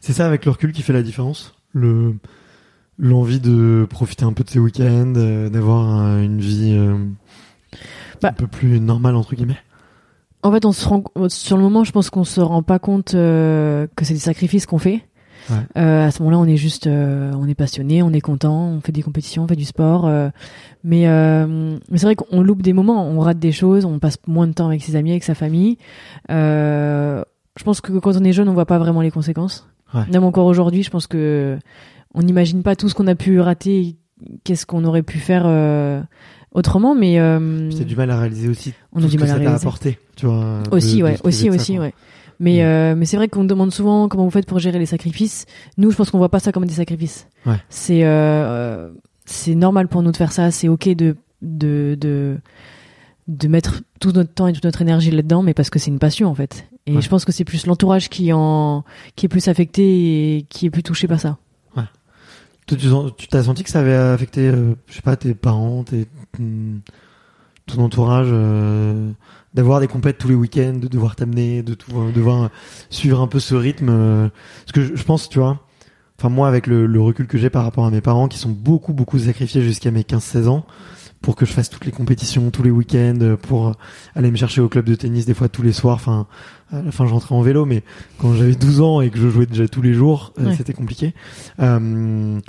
C'est 0.00 0.12
ça 0.12 0.26
avec 0.26 0.44
le 0.44 0.52
recul 0.52 0.72
qui 0.72 0.82
fait 0.82 0.92
la 0.92 1.02
différence? 1.02 1.54
Le 1.72 2.14
l'envie 2.98 3.40
de 3.40 3.84
profiter 3.90 4.24
un 4.24 4.32
peu 4.32 4.44
de 4.44 4.50
ses 4.50 4.60
week-ends, 4.60 5.12
d'avoir 5.50 6.18
une 6.18 6.40
vie 6.40 6.78
Bah. 8.22 8.28
un 8.28 8.32
peu 8.32 8.46
plus 8.46 8.78
normale 8.80 9.16
entre 9.16 9.34
guillemets? 9.34 9.58
En 10.42 10.50
fait, 10.50 10.64
on 10.64 10.72
se 10.72 10.88
rend 10.88 11.04
sur 11.28 11.56
le 11.56 11.62
moment, 11.62 11.84
je 11.84 11.92
pense 11.92 12.10
qu'on 12.10 12.24
se 12.24 12.40
rend 12.40 12.62
pas 12.62 12.78
compte 12.78 13.14
euh, 13.14 13.86
que 13.96 14.04
c'est 14.04 14.14
des 14.14 14.20
sacrifices 14.20 14.66
qu'on 14.66 14.78
fait. 14.78 15.02
Ouais. 15.50 15.56
Euh, 15.76 16.06
à 16.06 16.10
ce 16.10 16.22
moment-là, 16.22 16.38
on 16.38 16.46
est 16.46 16.56
juste, 16.56 16.86
euh, 16.86 17.32
on 17.36 17.48
est 17.48 17.54
passionné, 17.54 18.02
on 18.02 18.12
est 18.12 18.20
content, 18.20 18.68
on 18.68 18.80
fait 18.80 18.92
des 18.92 19.02
compétitions, 19.02 19.44
on 19.44 19.48
fait 19.48 19.56
du 19.56 19.64
sport. 19.64 20.06
euh, 20.06 20.30
mais 20.84 21.08
euh, 21.08 21.76
mais 21.90 21.98
c'est 21.98 22.06
vrai 22.06 22.14
qu'on 22.14 22.42
loupe 22.42 22.62
des 22.62 22.72
moments, 22.72 23.06
on 23.06 23.18
rate 23.20 23.38
des 23.38 23.52
choses, 23.52 23.84
on 23.84 23.98
passe 23.98 24.18
moins 24.26 24.46
de 24.46 24.52
temps 24.52 24.66
avec 24.66 24.82
ses 24.82 24.96
amis, 24.96 25.10
avec 25.10 25.24
sa 25.24 25.34
famille. 25.34 25.78
Euh, 26.30 27.22
je 27.58 27.64
pense 27.64 27.80
que 27.80 27.92
quand 27.98 28.16
on 28.16 28.24
est 28.24 28.32
jeune, 28.32 28.48
on 28.48 28.54
voit 28.54 28.66
pas 28.66 28.78
vraiment 28.78 29.00
les 29.00 29.10
conséquences. 29.10 29.68
Ouais. 29.94 30.02
Même 30.12 30.24
encore 30.24 30.46
aujourd'hui, 30.46 30.82
je 30.82 30.90
pense 30.90 31.06
que 31.06 31.58
on 32.14 32.22
n'imagine 32.22 32.62
pas 32.62 32.76
tout 32.76 32.88
ce 32.88 32.94
qu'on 32.94 33.06
a 33.06 33.14
pu 33.14 33.40
rater, 33.40 33.96
qu'est-ce 34.44 34.66
qu'on 34.66 34.84
aurait 34.84 35.02
pu 35.02 35.18
faire 35.18 35.44
euh, 35.46 36.00
autrement. 36.52 36.94
Mais 36.94 37.18
euh, 37.18 37.68
du 37.70 37.96
mal 37.96 38.10
à 38.10 38.18
réaliser 38.20 38.48
aussi 38.48 38.72
on 38.92 39.00
tout 39.00 39.06
a 39.06 39.08
du 39.08 39.18
mal 39.18 39.30
à 39.30 39.34
réaliser. 39.34 39.54
apporté, 39.54 39.98
tu 40.16 40.26
vois. 40.26 40.62
Aussi, 40.70 40.98
de 40.98 41.02
ouais, 41.04 41.16
aussi, 41.24 41.48
ça, 41.48 41.54
aussi, 41.54 41.78
ouais. 41.78 41.94
Mais, 42.40 42.56
Mm. 42.58 42.66
euh, 42.66 42.94
mais 42.96 43.04
c'est 43.04 43.16
vrai 43.16 43.28
qu'on 43.28 43.44
demande 43.44 43.70
souvent 43.72 44.08
comment 44.08 44.24
vous 44.24 44.30
faites 44.30 44.46
pour 44.46 44.58
gérer 44.58 44.78
les 44.78 44.86
sacrifices. 44.86 45.46
Nous, 45.78 45.90
je 45.92 45.96
pense 45.96 46.10
qu'on 46.10 46.18
voit 46.18 46.28
pas 46.30 46.40
ça 46.40 46.50
comme 46.50 46.64
des 46.66 46.74
sacrifices. 46.74 47.28
Ouais. 47.46 47.56
C'est, 47.68 48.00
euh, 48.04 48.90
c'est 49.26 49.54
normal 49.54 49.86
pour 49.88 50.02
nous 50.02 50.10
de 50.10 50.16
faire 50.16 50.32
ça. 50.32 50.50
C'est 50.50 50.66
ok 50.68 50.88
de, 50.88 51.14
de, 51.42 51.96
de, 52.00 52.38
de 53.28 53.48
mettre 53.48 53.82
tout 54.00 54.10
notre 54.12 54.32
temps 54.34 54.48
et 54.48 54.52
toute 54.52 54.64
notre 54.64 54.82
énergie 54.82 55.10
là-dedans, 55.12 55.42
mais 55.42 55.54
parce 55.54 55.70
que 55.70 55.78
c'est 55.78 55.90
une 55.90 56.00
passion, 56.00 56.28
en 56.28 56.34
fait. 56.34 56.66
Et 56.86 56.96
Ouais. 56.96 57.00
je 57.02 57.08
pense 57.08 57.24
que 57.24 57.30
c'est 57.30 57.44
plus 57.44 57.64
l'entourage 57.66 58.08
qui 58.08 58.32
en, 58.32 58.82
qui 59.14 59.26
est 59.26 59.28
plus 59.28 59.46
affecté 59.46 60.38
et 60.38 60.42
qui 60.48 60.66
est 60.66 60.70
plus 60.70 60.82
touché 60.82 61.06
par 61.06 61.20
ça. 61.20 61.38
Sens- 62.78 63.12
tu 63.18 63.28
t'as 63.28 63.42
senti 63.42 63.64
que 63.64 63.70
ça 63.70 63.80
avait 63.80 63.94
affecté, 63.94 64.48
euh, 64.48 64.74
je 64.86 64.94
sais 64.94 65.02
pas, 65.02 65.14
tes 65.16 65.34
parents, 65.34 65.82
tes, 65.84 66.06
ton- 66.36 66.80
ton 67.66 67.82
entourage, 67.82 68.28
euh, 68.30 69.10
d'avoir 69.54 69.80
des 69.80 69.86
compètes 69.88 70.18
tous 70.18 70.28
les 70.28 70.34
week-ends, 70.34 70.78
de 70.80 70.88
devoir 70.88 71.14
t'amener, 71.16 71.62
de 71.62 71.74
tout, 71.74 71.92
euh, 71.96 72.10
devoir 72.12 72.50
suivre 72.90 73.20
un 73.20 73.26
peu 73.28 73.38
ce 73.38 73.54
rythme. 73.54 73.88
euh, 73.90 74.28
parce 74.64 74.72
que 74.72 74.82
je, 74.82 74.96
je 74.96 75.04
pense, 75.04 75.28
tu 75.28 75.38
vois, 75.38 75.60
enfin 76.18 76.28
moi 76.28 76.48
avec 76.48 76.66
le, 76.66 76.86
le 76.86 77.00
recul 77.00 77.26
que 77.26 77.38
j'ai 77.38 77.50
par 77.50 77.62
rapport 77.64 77.84
à 77.86 77.90
mes 77.90 78.00
parents 78.00 78.28
qui 78.28 78.38
sont 78.38 78.50
beaucoup 78.50 78.92
beaucoup 78.92 79.18
sacrifiés 79.18 79.62
jusqu'à 79.62 79.90
mes 79.90 80.02
15-16 80.02 80.48
ans 80.48 80.64
pour 81.20 81.36
que 81.36 81.46
je 81.46 81.52
fasse 81.52 81.70
toutes 81.70 81.84
les 81.84 81.92
compétitions 81.92 82.50
tous 82.50 82.64
les 82.64 82.70
week-ends, 82.72 83.18
euh, 83.20 83.36
pour 83.36 83.68
euh, 83.68 83.72
aller 84.16 84.30
me 84.32 84.36
chercher 84.36 84.60
au 84.60 84.68
club 84.68 84.84
de 84.86 84.96
tennis 84.96 85.24
des 85.24 85.34
fois 85.34 85.48
tous 85.48 85.62
les 85.62 85.72
soirs. 85.72 85.94
Enfin, 85.94 86.26
à 86.72 86.82
la 86.82 86.90
fin 86.90 87.06
je 87.06 87.12
rentrais 87.12 87.34
en 87.36 87.42
vélo, 87.42 87.64
mais 87.64 87.84
quand 88.18 88.34
j'avais 88.34 88.56
12 88.56 88.80
ans 88.80 89.00
et 89.00 89.10
que 89.10 89.18
je 89.18 89.28
jouais 89.28 89.46
déjà 89.46 89.68
tous 89.68 89.82
les 89.82 89.94
jours, 89.94 90.32
euh, 90.40 90.46
Ouais. 90.48 90.56
c'était 90.56 90.72
compliqué. 90.72 91.14
Euh, 91.60 92.40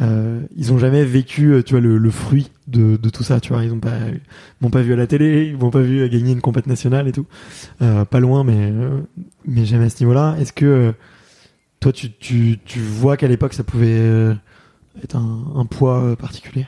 euh, 0.00 0.40
ils 0.56 0.72
ont 0.72 0.78
jamais 0.78 1.04
vécu, 1.04 1.52
euh, 1.52 1.62
tu 1.62 1.74
vois, 1.74 1.80
le, 1.80 1.98
le 1.98 2.10
fruit 2.10 2.50
de, 2.68 2.96
de, 2.96 3.10
tout 3.10 3.22
ça, 3.22 3.40
tu 3.40 3.52
vois. 3.52 3.64
Ils 3.64 3.72
ont 3.72 3.80
pas, 3.80 3.96
m'ont 4.60 4.70
pas 4.70 4.82
vu 4.82 4.92
à 4.92 4.96
la 4.96 5.06
télé, 5.06 5.48
ils 5.48 5.56
m'ont 5.56 5.70
pas 5.70 5.80
vu 5.80 6.08
gagner 6.08 6.32
une 6.32 6.40
compète 6.40 6.66
nationale 6.66 7.08
et 7.08 7.12
tout. 7.12 7.26
Euh, 7.82 8.04
pas 8.04 8.20
loin, 8.20 8.44
mais 8.44 8.72
mais 9.44 9.64
jamais 9.64 9.86
à 9.86 9.90
ce 9.90 10.02
niveau-là. 10.02 10.36
Est-ce 10.40 10.52
que 10.52 10.94
toi, 11.80 11.92
tu, 11.92 12.12
tu, 12.12 12.58
tu 12.64 12.78
vois 12.80 13.16
qu'à 13.16 13.28
l'époque, 13.28 13.52
ça 13.52 13.64
pouvait 13.64 14.36
être 15.02 15.16
un, 15.16 15.44
un 15.54 15.66
poids 15.66 16.16
particulier? 16.16 16.66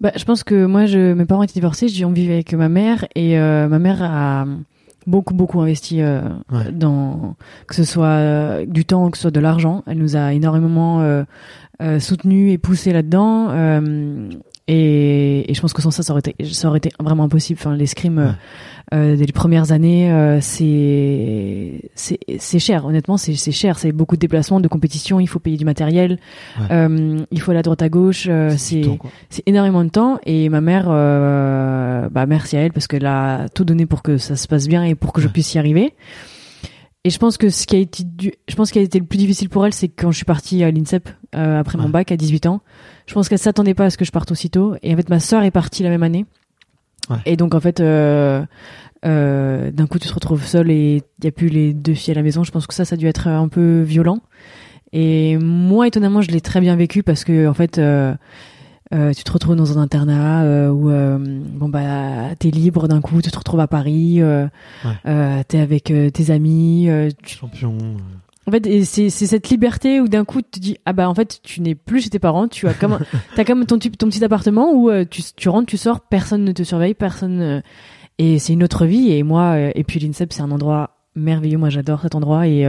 Bah, 0.00 0.12
je 0.16 0.24
pense 0.24 0.42
que 0.42 0.66
moi, 0.66 0.86
je, 0.86 1.12
mes 1.12 1.24
parents 1.24 1.44
étaient 1.44 1.52
divorcés, 1.54 1.88
je 1.88 2.06
vivais 2.06 2.34
avec 2.34 2.52
ma 2.54 2.68
mère 2.68 3.06
et 3.14 3.38
ma 3.38 3.78
mère 3.78 4.02
a 4.02 4.46
beaucoup 5.06 5.34
beaucoup 5.34 5.60
investi 5.60 6.00
euh, 6.00 6.20
dans 6.72 7.36
que 7.66 7.74
ce 7.74 7.84
soit 7.84 8.06
euh, 8.06 8.66
du 8.66 8.84
temps 8.84 9.10
que 9.10 9.16
ce 9.16 9.22
soit 9.22 9.30
de 9.30 9.40
l'argent 9.40 9.82
elle 9.86 9.98
nous 9.98 10.16
a 10.16 10.32
énormément 10.32 11.00
euh, 11.00 11.24
euh 11.82 12.00
soutenu 12.00 12.50
et 12.50 12.58
poussé 12.58 12.92
là-dedans 12.92 13.50
et, 14.68 15.50
et, 15.50 15.54
je 15.54 15.60
pense 15.60 15.72
que 15.72 15.82
sans 15.82 15.90
ça 15.90 16.02
ça 16.02 16.12
aurait 16.12 16.22
été 16.24 16.44
ça 16.52 16.68
aurait 16.68 16.78
été 16.78 16.90
vraiment 17.00 17.24
impossible 17.24 17.58
enfin 17.60 17.74
l'escrime 17.74 18.36
euh, 18.92 19.16
des 19.16 19.26
premières 19.26 19.72
années, 19.72 20.12
euh, 20.12 20.38
c'est 20.40 21.90
c'est 21.94 22.58
cher. 22.58 22.84
Honnêtement, 22.84 23.16
c'est 23.16 23.34
cher. 23.52 23.78
C'est 23.78 23.92
beaucoup 23.92 24.16
de 24.16 24.20
déplacements, 24.20 24.60
de 24.60 24.68
compétition. 24.68 25.18
Il 25.18 25.28
faut 25.28 25.38
payer 25.38 25.56
du 25.56 25.64
matériel. 25.64 26.18
Euh, 26.70 27.18
il 27.30 27.40
faut 27.40 27.52
aller 27.52 27.60
à 27.60 27.62
droite 27.62 27.82
à 27.82 27.88
gauche. 27.88 28.26
Euh, 28.28 28.54
c'est 28.58 28.82
c'est 29.30 29.42
énormément 29.46 29.84
de 29.84 29.88
temps. 29.88 30.18
Et 30.26 30.48
ma 30.50 30.60
mère, 30.60 30.86
euh, 30.88 32.08
bah 32.10 32.26
merci 32.26 32.56
à 32.56 32.60
elle 32.60 32.72
parce 32.72 32.86
qu'elle 32.86 33.06
a 33.06 33.48
tout 33.54 33.64
donné 33.64 33.86
pour 33.86 34.02
que 34.02 34.18
ça 34.18 34.36
se 34.36 34.46
passe 34.46 34.68
bien 34.68 34.84
et 34.84 34.94
pour 34.94 35.12
que 35.12 35.22
je 35.22 35.28
puisse 35.28 35.54
y 35.54 35.58
arriver. 35.58 35.94
Et 37.04 37.10
je 37.10 37.18
pense 37.18 37.36
que 37.36 37.48
ce 37.48 37.66
qui 37.66 37.74
a 37.74 37.78
été 37.80 38.04
du... 38.04 38.32
je 38.48 38.54
pense 38.54 38.70
qui 38.70 38.78
a 38.78 38.82
été 38.82 38.98
le 38.98 39.04
plus 39.04 39.18
difficile 39.18 39.48
pour 39.48 39.66
elle, 39.66 39.74
c'est 39.74 39.88
quand 39.88 40.12
je 40.12 40.16
suis 40.16 40.24
partie 40.24 40.62
à 40.62 40.70
l'INSEP 40.70 41.08
après 41.32 41.78
mon 41.78 41.88
bac 41.88 42.12
à 42.12 42.16
18 42.16 42.46
ans. 42.46 42.60
Je 43.06 43.14
pense 43.14 43.28
qu'elle 43.28 43.38
s'attendait 43.38 43.74
pas 43.74 43.86
à 43.86 43.90
ce 43.90 43.96
que 43.96 44.04
je 44.04 44.12
parte 44.12 44.30
aussitôt. 44.30 44.76
Et 44.82 44.94
en 44.94 44.96
fait, 44.96 45.08
ma 45.08 45.18
sœur 45.18 45.42
est 45.42 45.50
partie 45.50 45.82
la 45.82 45.88
même 45.88 46.04
année. 46.04 46.26
Et 47.26 47.36
donc 47.36 47.54
en 47.54 47.60
fait, 47.60 47.80
euh, 47.80 48.44
euh, 49.04 49.70
d'un 49.72 49.86
coup 49.86 49.98
tu 49.98 50.08
te 50.08 50.14
retrouves 50.14 50.44
seul 50.46 50.70
et 50.70 51.02
il 51.18 51.24
y 51.24 51.28
a 51.28 51.32
plus 51.32 51.48
les 51.48 51.74
deux 51.74 51.94
filles 51.94 52.12
à 52.12 52.14
la 52.14 52.22
maison. 52.22 52.44
Je 52.44 52.52
pense 52.52 52.66
que 52.66 52.74
ça, 52.74 52.84
ça 52.84 52.94
a 52.94 52.96
dû 52.96 53.06
être 53.06 53.26
un 53.26 53.48
peu 53.48 53.82
violent. 53.82 54.20
Et 54.92 55.38
moi, 55.38 55.86
étonnamment, 55.88 56.20
je 56.20 56.30
l'ai 56.30 56.40
très 56.40 56.60
bien 56.60 56.76
vécu 56.76 57.02
parce 57.02 57.24
que 57.24 57.48
en 57.48 57.54
fait, 57.54 57.80
euh, 58.92 59.10
euh 59.10 59.12
tu 59.12 59.24
te 59.24 59.32
retrouves 59.32 59.56
dans 59.56 59.78
un 59.78 59.82
internat 59.82 60.42
euh, 60.42 60.68
où 60.68 60.90
bon 61.58 61.68
bah 61.68 62.34
t'es 62.38 62.50
libre 62.50 62.88
d'un 62.88 63.00
coup, 63.00 63.22
tu 63.22 63.30
te 63.30 63.38
retrouves 63.38 63.60
à 63.60 63.68
Paris, 63.68 64.20
euh, 64.20 64.46
ouais. 64.84 65.44
t'es 65.44 65.60
avec 65.60 65.92
tes 66.12 66.30
amis, 66.30 66.88
tu... 67.22 67.36
champion. 67.36 67.76
En 68.46 68.50
fait, 68.50 68.84
c'est 68.84 69.10
cette 69.10 69.48
liberté 69.50 70.00
où 70.00 70.08
d'un 70.08 70.24
coup 70.24 70.42
tu 70.42 70.50
te 70.50 70.58
dis 70.58 70.76
ah 70.84 70.92
bah 70.92 71.08
en 71.08 71.14
fait 71.14 71.40
tu 71.44 71.60
n'es 71.60 71.76
plus 71.76 72.00
chez 72.00 72.10
tes 72.10 72.18
parents, 72.18 72.48
tu 72.48 72.66
as 72.66 72.74
comme 72.74 72.98
t'as 73.36 73.44
comme 73.44 73.66
ton, 73.66 73.78
ton 73.78 74.08
petit 74.08 74.24
appartement 74.24 74.72
où 74.72 74.90
euh, 74.90 75.04
tu, 75.08 75.22
tu 75.36 75.48
rentres, 75.48 75.66
tu 75.66 75.76
sors, 75.76 76.00
personne 76.00 76.44
ne 76.44 76.50
te 76.50 76.64
surveille, 76.64 76.94
personne 76.94 77.40
euh, 77.40 77.60
et 78.18 78.40
c'est 78.40 78.52
une 78.52 78.64
autre 78.64 78.84
vie 78.84 79.12
et 79.12 79.22
moi 79.22 79.52
euh, 79.52 79.70
et 79.76 79.84
puis 79.84 80.00
l'INSEP 80.00 80.32
c'est 80.32 80.42
un 80.42 80.50
endroit 80.50 80.90
merveilleux, 81.14 81.58
moi 81.58 81.68
j'adore 81.68 82.02
cet 82.02 82.16
endroit 82.16 82.48
et 82.48 82.66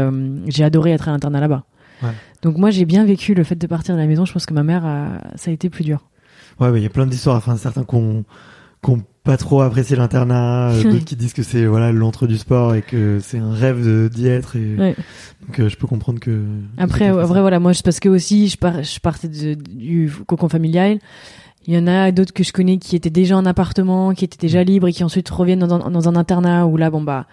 j'ai 0.48 0.64
adoré 0.64 0.92
être 0.92 1.08
à 1.08 1.12
l'internat 1.12 1.40
là-bas. 1.40 1.64
Ouais. 2.04 2.10
Donc 2.44 2.58
moi 2.58 2.70
j'ai 2.70 2.86
bien 2.86 3.04
vécu 3.04 3.34
le 3.34 3.44
fait 3.44 3.56
de 3.56 3.68
partir 3.68 3.96
de 3.96 4.00
la 4.00 4.06
maison, 4.06 4.26
je 4.26 4.34
pense 4.34 4.46
que 4.46 4.54
ma 4.54 4.64
mère 4.64 4.84
ça 5.36 5.50
a 5.50 5.54
été 5.54 5.70
plus 5.70 5.86
dur. 5.86 6.04
Ouais, 6.60 6.72
il 6.76 6.84
y 6.84 6.86
a 6.86 6.90
plein 6.90 7.08
d'histoires, 7.08 7.38
enfin 7.38 7.58
certains 7.58 7.84
qu'on 7.84 8.24
qu'on 8.82 9.02
pas 9.24 9.38
trop 9.38 9.62
apprécié 9.62 9.96
l'internat, 9.96 10.72
euh, 10.72 10.84
d'autres 10.92 11.06
qui 11.06 11.16
disent 11.16 11.34
que 11.34 11.44
c'est 11.44 11.66
voilà 11.66 11.92
l'entre 11.92 12.28
du 12.28 12.38
sport 12.38 12.76
et 12.76 12.82
que 12.82 13.20
c'est 13.22 13.38
un 13.38 13.54
rêve 13.54 14.10
d'y 14.10 14.28
être. 14.28 14.56
Et 14.58 14.76
donc 14.76 15.60
euh, 15.60 15.70
je 15.70 15.78
peux 15.78 15.88
comprendre 15.88 16.20
que. 16.20 16.44
Après, 16.78 17.10
vrai 17.12 17.42
voilà, 17.42 17.60
moi 17.60 17.74
c'est 17.74 17.86
parce 17.86 18.00
que 18.00 18.10
aussi 18.10 18.50
je, 18.50 18.58
je 18.58 19.00
partais 19.00 19.30
du 19.30 20.12
cocon 20.28 20.50
familial. 20.50 21.00
Il 21.66 21.74
y 21.74 21.78
en 21.78 21.88
a 21.88 22.12
d'autres 22.12 22.34
que 22.34 22.44
je 22.44 22.52
connais 22.52 22.78
qui 22.78 22.98
étaient 22.98 23.10
déjà 23.10 23.38
en 23.38 23.46
appartement, 23.46 24.14
qui 24.14 24.26
étaient 24.26 24.38
déjà 24.38 24.66
libres 24.66 24.90
et 24.90 24.92
qui 24.92 25.06
ensuite 25.06 25.30
reviennent 25.30 25.60
dans 25.60 25.74
un, 25.74 25.90
dans 25.90 26.10
un 26.10 26.18
internat 26.18 26.66
où 26.68 26.76
là 26.76 26.90
bon 26.90 27.02
bah 27.02 27.26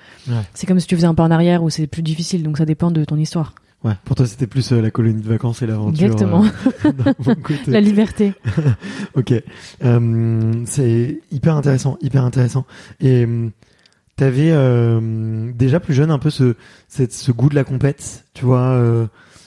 c'est 0.54 0.68
comme 0.68 0.78
si 0.78 0.86
tu 0.86 0.94
faisais 0.94 1.08
un 1.08 1.14
pas 1.14 1.24
en 1.24 1.32
arrière 1.32 1.64
où 1.64 1.70
c'est 1.70 1.88
plus 1.88 2.02
difficile 2.02 2.44
donc 2.44 2.58
ça 2.58 2.64
dépend 2.64 2.92
de 2.92 3.04
ton 3.04 3.16
histoire. 3.16 3.54
Ouais, 3.82 3.94
pour 4.04 4.14
toi 4.14 4.26
c'était 4.26 4.46
plus 4.46 4.72
euh, 4.72 4.82
la 4.82 4.90
colonie 4.90 5.22
de 5.22 5.28
vacances 5.28 5.62
et 5.62 5.66
l'aventure. 5.66 6.04
Exactement. 6.04 6.44
Euh, 6.84 7.34
la 7.66 7.80
liberté. 7.80 8.34
ok, 9.14 9.32
euh, 9.84 10.52
c'est 10.66 11.20
hyper 11.30 11.56
intéressant, 11.56 11.96
hyper 12.02 12.24
intéressant. 12.24 12.66
Et 13.00 13.24
euh, 13.24 13.48
t'avais 14.16 14.50
euh, 14.50 15.50
déjà 15.54 15.80
plus 15.80 15.94
jeune 15.94 16.10
un 16.10 16.18
peu 16.18 16.28
ce, 16.28 16.56
cette, 16.88 17.14
ce 17.14 17.32
goût 17.32 17.48
de 17.48 17.54
la 17.54 17.64
compète, 17.64 18.26
tu 18.34 18.44
vois, 18.44 18.78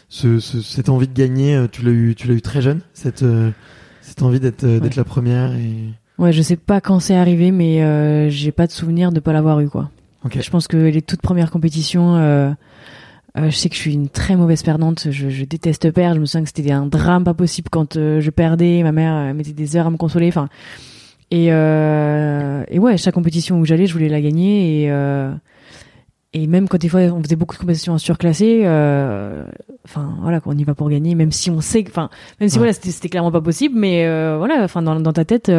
ce, 0.10 0.40
ce, 0.40 0.62
cette 0.62 0.90
envie 0.90 1.08
de 1.08 1.14
gagner. 1.14 1.68
Tu 1.72 1.84
l'as 1.84 1.92
eu, 1.92 2.16
tu 2.16 2.28
l'as 2.28 2.34
eu 2.34 2.42
très 2.42 2.64
jeune, 2.64 2.82
cette, 2.96 3.24
cette 4.02 4.24
envie 4.24 4.40
d'être, 4.40 4.66
d'être 4.66 4.96
la 4.96 5.04
première. 5.04 5.54
Et... 5.54 5.76
Ouais, 6.18 6.34
je 6.34 6.42
sais 6.42 6.56
pas 6.56 6.82
quand 6.82 7.00
c'est 7.00 7.16
arrivé, 7.16 7.52
mais 7.52 8.32
j'ai 8.32 8.52
pas 8.52 8.66
de 8.66 8.72
souvenir 8.72 9.12
de 9.12 9.20
pas 9.20 9.32
l'avoir 9.32 9.60
eu 9.60 9.70
quoi. 9.70 9.92
Okay. 10.26 10.42
Je 10.42 10.50
pense 10.50 10.68
que 10.68 10.78
les 10.78 11.04
toutes 11.04 11.22
premières 11.22 11.52
compétitions. 11.52 12.56
Euh, 13.36 13.50
je 13.50 13.56
sais 13.56 13.68
que 13.68 13.76
je 13.76 13.80
suis 13.80 13.94
une 13.94 14.10
très 14.10 14.36
mauvaise 14.36 14.62
perdante. 14.62 15.08
Je, 15.10 15.30
je, 15.30 15.46
déteste 15.46 15.92
perdre. 15.92 16.16
Je 16.16 16.22
me 16.22 16.26
souviens 16.26 16.44
que 16.44 16.52
c'était 16.56 16.72
un 16.72 16.86
drame 16.86 17.24
pas 17.24 17.34
possible 17.34 17.70
quand 17.72 17.98
euh, 17.98 18.22
je 18.22 18.30
perdais. 18.30 18.84
Ma 18.84 18.92
mère 18.92 19.16
euh, 19.16 19.34
mettait 19.34 19.54
des 19.54 19.76
heures 19.76 19.88
à 19.88 19.92
me 19.92 19.98
consoler. 19.98 20.28
Enfin, 20.28 20.50
et, 21.32 21.48
et 21.48 22.80
ouais, 22.80 22.98
chaque 22.98 23.16
compétition 23.16 23.60
où 23.60 23.66
j'allais, 23.66 23.88
je 23.88 23.94
voulais 23.94 24.10
la 24.10 24.22
gagner. 24.22 24.84
Et 24.84 24.92
et 26.36 26.48
même 26.48 26.68
quand 26.68 26.82
des 26.82 26.90
fois 26.90 27.02
on 27.02 27.22
faisait 27.22 27.36
beaucoup 27.36 27.56
de 27.56 27.60
compétitions 27.60 27.96
surclassées, 28.00 28.62
enfin 29.86 30.16
voilà, 30.22 30.42
on 30.46 30.58
y 30.58 30.64
va 30.64 30.76
pour 30.76 30.90
gagner, 30.90 31.16
même 31.16 31.32
si 31.32 31.50
on 31.50 31.62
sait, 31.62 31.84
enfin 31.88 32.10
même 32.40 32.50
si 32.50 32.58
voilà, 32.58 32.74
c'était 32.74 33.10
clairement 33.10 33.32
pas 33.32 33.42
possible, 33.42 33.76
mais 33.78 34.06
voilà, 34.38 34.64
enfin 34.64 34.84
dans, 34.84 35.00
dans 35.00 35.14
ta 35.14 35.26
tête. 35.26 35.52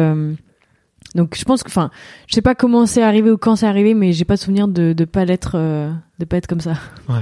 donc 1.13 1.35
je 1.37 1.43
pense 1.43 1.61
que, 1.63 1.69
enfin, 1.69 1.91
je 2.27 2.35
sais 2.35 2.41
pas 2.41 2.55
comment 2.55 2.85
c'est 2.85 3.03
arrivé 3.03 3.31
ou 3.31 3.37
quand 3.37 3.57
c'est 3.57 3.67
arrivé, 3.67 3.93
mais 3.93 4.13
j'ai 4.13 4.25
pas 4.25 4.35
de 4.35 4.39
souvenir 4.39 4.69
de 4.69 4.93
de 4.93 5.05
pas 5.05 5.25
l'être, 5.25 5.57
de 5.57 6.25
pas 6.25 6.37
être 6.37 6.47
comme 6.47 6.61
ça. 6.61 6.75
Ouais. 7.09 7.15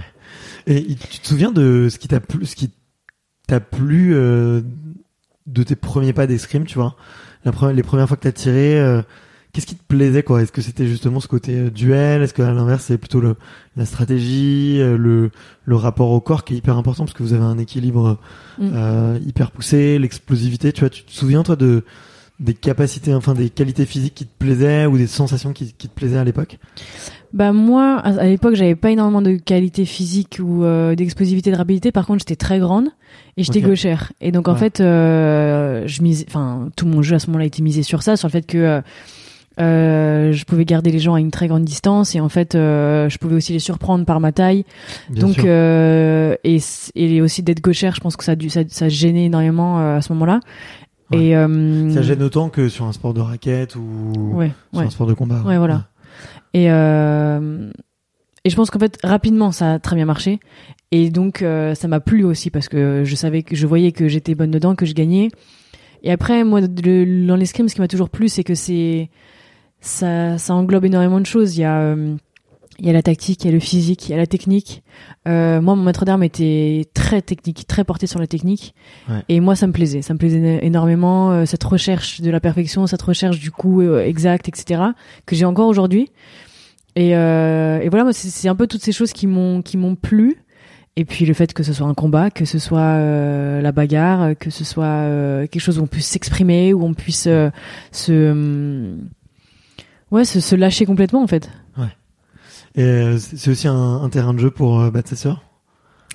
Et 0.67 0.95
tu 0.95 1.19
te 1.19 1.27
souviens 1.27 1.51
de 1.51 1.89
ce 1.89 1.97
qui 1.97 2.07
t'a 2.07 2.19
plu, 2.19 2.45
ce 2.45 2.55
qui 2.55 2.71
t'a 3.47 3.59
plu 3.59 4.13
euh, 4.15 4.61
de 5.45 5.63
tes 5.63 5.75
premiers 5.75 6.13
pas 6.13 6.27
d'escrime, 6.27 6.65
tu 6.65 6.75
vois? 6.75 6.95
La 7.45 7.51
première, 7.51 7.75
Les 7.75 7.83
premières 7.83 8.07
fois 8.07 8.17
que 8.17 8.23
t'as 8.23 8.31
tiré, 8.31 8.79
euh, 8.79 9.01
qu'est-ce 9.51 9.65
qui 9.65 9.75
te 9.75 9.83
plaisait, 9.83 10.23
quoi? 10.23 10.41
Est-ce 10.41 10.51
que 10.51 10.61
c'était 10.61 10.87
justement 10.87 11.19
ce 11.19 11.27
côté 11.27 11.57
euh, 11.57 11.69
duel? 11.69 12.21
Est-ce 12.21 12.33
que 12.33 12.41
à 12.41 12.53
l'inverse, 12.53 12.85
c'est 12.85 12.97
plutôt 12.97 13.19
le, 13.19 13.35
la 13.75 13.85
stratégie, 13.85 14.77
le, 14.79 15.31
le 15.65 15.75
rapport 15.75 16.11
au 16.11 16.21
corps 16.21 16.45
qui 16.45 16.53
est 16.53 16.57
hyper 16.57 16.77
important 16.77 17.03
parce 17.03 17.17
que 17.17 17.23
vous 17.23 17.33
avez 17.33 17.43
un 17.43 17.57
équilibre 17.57 18.19
mm. 18.59 19.17
hyper 19.25 19.51
poussé, 19.51 19.99
l'explosivité, 19.99 20.71
tu 20.71 20.81
vois? 20.81 20.89
Tu 20.89 21.03
te 21.03 21.11
souviens, 21.11 21.43
toi, 21.43 21.55
de 21.55 21.83
des 22.43 22.53
capacités, 22.53 23.13
enfin 23.13 23.33
des 23.33 23.49
qualités 23.49 23.85
physiques 23.85 24.13
qui 24.13 24.25
te 24.25 24.37
plaisaient 24.37 24.85
ou 24.85 24.97
des 24.97 25.07
sensations 25.07 25.53
qui, 25.53 25.73
qui 25.73 25.87
te 25.87 25.93
plaisaient 25.93 26.17
à 26.17 26.23
l'époque? 26.23 26.59
Bah 27.33 27.51
moi, 27.51 27.97
à, 27.97 28.25
l'époque, 28.25 28.53
j'avais 28.53 28.75
pas 28.75 28.91
énormément 28.91 29.21
de 29.21 29.37
qualité 29.37 29.85
physique 29.85 30.39
ou 30.43 30.63
euh, 30.63 30.93
d'explosivité, 30.93 31.51
de 31.51 31.55
rapidité. 31.55 31.91
Par 31.91 32.05
contre, 32.05 32.19
j'étais 32.19 32.35
très 32.35 32.59
grande 32.59 32.89
et 33.37 33.43
j'étais 33.43 33.61
gauchère. 33.61 34.11
Et 34.21 34.31
donc 34.31 34.47
en 34.47 34.55
fait, 34.55 34.81
euh, 34.81 35.83
je 35.87 36.03
mise, 36.03 36.25
enfin 36.27 36.69
tout 36.75 36.85
mon 36.85 37.01
jeu 37.01 37.15
à 37.15 37.19
ce 37.19 37.27
moment-là 37.27 37.45
était 37.45 37.63
misé 37.63 37.81
sur 37.81 38.03
ça, 38.03 38.17
sur 38.17 38.27
le 38.27 38.31
fait 38.31 38.45
que 38.45 38.57
euh, 38.57 38.81
euh, 39.59 40.31
je 40.31 40.45
pouvais 40.45 40.65
garder 40.65 40.91
les 40.91 40.99
gens 40.99 41.13
à 41.13 41.19
une 41.19 41.31
très 41.31 41.47
grande 41.47 41.63
distance 41.63 42.15
et 42.15 42.19
en 42.19 42.29
fait, 42.29 42.55
euh, 42.55 43.09
je 43.09 43.17
pouvais 43.17 43.35
aussi 43.35 43.53
les 43.53 43.59
surprendre 43.59 44.05
par 44.05 44.19
ma 44.19 44.31
taille. 44.31 44.65
donc 45.09 45.39
euh, 45.39 46.35
et, 46.43 46.59
et 46.95 47.21
aussi 47.21 47.43
d'être 47.43 47.61
gauchère, 47.61 47.95
je 47.95 48.01
pense 48.01 48.15
que 48.15 48.23
ça 48.23 48.33
a 48.33 48.35
dû, 48.35 48.49
ça, 48.49 48.61
ça 48.67 48.89
gênait 48.89 49.25
énormément 49.25 49.77
à 49.77 50.01
ce 50.01 50.11
Et 51.13 51.93
ça 51.93 52.01
gêne 52.01 52.23
autant 52.23 52.49
que 52.49 52.69
sur 52.69 52.85
un 52.85 52.91
sport 52.91 53.13
de 53.13 53.21
raquette 53.21 53.75
ou 53.75 54.39
sur 54.73 54.81
un 54.81 54.89
sport 54.89 55.07
de 55.07 55.13
combat. 55.13 55.41
Ouais, 55.41 55.57
voilà. 55.57 55.87
Et, 56.53 56.71
euh, 56.71 57.71
et 58.45 58.49
je 58.49 58.55
pense 58.55 58.69
qu'en 58.69 58.79
fait, 58.79 58.99
rapidement, 59.03 59.51
ça 59.51 59.73
a 59.73 59.79
très 59.79 59.95
bien 59.95 60.05
marché. 60.05 60.39
Et 60.91 61.09
donc, 61.09 61.41
euh, 61.41 61.73
ça 61.75 61.87
m'a 61.87 61.99
plu 61.99 62.23
aussi 62.23 62.49
parce 62.49 62.69
que 62.69 63.03
je 63.03 63.15
savais 63.15 63.41
que 63.41 63.55
je 63.55 63.65
voyais 63.65 63.91
que 63.91 64.07
j'étais 64.07 64.35
bonne 64.35 64.51
dedans, 64.51 64.75
que 64.75 64.85
je 64.85 64.93
gagnais. 64.93 65.29
Et 66.03 66.11
après, 66.11 66.43
moi, 66.43 66.61
le, 66.61 67.25
dans 67.25 67.35
l'escrime, 67.35 67.69
ce 67.69 67.75
qui 67.75 67.81
m'a 67.81 67.87
toujours 67.87 68.09
plu, 68.09 68.27
c'est 68.29 68.43
que 68.43 68.53
c'est 68.53 69.09
ça, 69.79 70.37
ça 70.37 70.53
englobe 70.53 70.85
énormément 70.85 71.19
de 71.19 71.25
choses. 71.25 71.57
Il 71.57 71.61
y 71.61 71.63
a 71.63 71.79
euh, 71.79 72.15
il 72.79 72.87
y 72.87 72.89
a 72.89 72.93
la 72.93 73.03
tactique, 73.03 73.43
il 73.43 73.47
y 73.47 73.49
a 73.49 73.53
le 73.53 73.59
physique, 73.59 74.09
il 74.09 74.11
y 74.11 74.15
a 74.15 74.17
la 74.17 74.27
technique. 74.27 74.83
Euh, 75.27 75.61
moi, 75.61 75.75
mon 75.75 75.83
maître 75.83 76.05
d'armes 76.05 76.23
était 76.23 76.87
très 76.93 77.21
technique, 77.21 77.67
très 77.67 77.83
porté 77.83 78.07
sur 78.07 78.19
la 78.19 78.27
technique. 78.27 78.73
Ouais. 79.09 79.23
Et 79.29 79.39
moi, 79.39 79.55
ça 79.55 79.67
me 79.67 79.73
plaisait. 79.73 80.01
Ça 80.01 80.13
me 80.13 80.19
plaisait 80.19 80.65
énormément, 80.65 81.31
euh, 81.31 81.45
cette 81.45 81.63
recherche 81.63 82.21
de 82.21 82.31
la 82.31 82.39
perfection, 82.39 82.87
cette 82.87 83.01
recherche 83.01 83.39
du 83.39 83.51
coup 83.51 83.81
euh, 83.81 84.03
exact, 84.03 84.47
etc., 84.47 84.81
que 85.25 85.35
j'ai 85.35 85.45
encore 85.45 85.67
aujourd'hui. 85.67 86.09
Et, 86.95 87.15
euh, 87.15 87.79
et 87.81 87.89
voilà, 87.89 88.03
moi, 88.03 88.13
c'est 88.13 88.49
un 88.49 88.55
peu 88.55 88.67
toutes 88.67 88.83
ces 88.83 88.91
choses 88.91 89.13
qui 89.13 89.27
m'ont 89.27 89.61
qui 89.61 89.77
m'ont 89.77 89.95
plu. 89.95 90.37
Et 90.95 91.05
puis 91.05 91.25
le 91.25 91.33
fait 91.33 91.53
que 91.53 91.63
ce 91.63 91.73
soit 91.73 91.87
un 91.87 91.95
combat, 91.95 92.29
que 92.29 92.45
ce 92.45 92.59
soit 92.59 92.79
euh, 92.79 93.61
la 93.61 93.71
bagarre, 93.71 94.37
que 94.37 94.51
ce 94.51 94.63
soit 94.63 94.85
euh, 94.85 95.47
quelque 95.47 95.61
chose 95.61 95.79
où 95.79 95.83
on 95.83 95.87
puisse 95.87 96.05
s'exprimer, 96.05 96.71
où 96.71 96.83
on 96.83 96.93
puisse 96.93 97.27
se 97.91 98.95
ouais 100.11 100.25
se, 100.25 100.39
se 100.39 100.55
lâcher 100.55 100.85
complètement 100.85 101.23
en 101.23 101.27
fait. 101.27 101.49
Et 102.75 103.15
c'est 103.19 103.51
aussi 103.51 103.67
un, 103.67 103.73
un, 104.01 104.09
terrain 104.09 104.33
de 104.33 104.39
jeu 104.39 104.49
pour 104.49 104.79
battre 104.91 105.09
ses 105.09 105.15
sœurs 105.15 105.43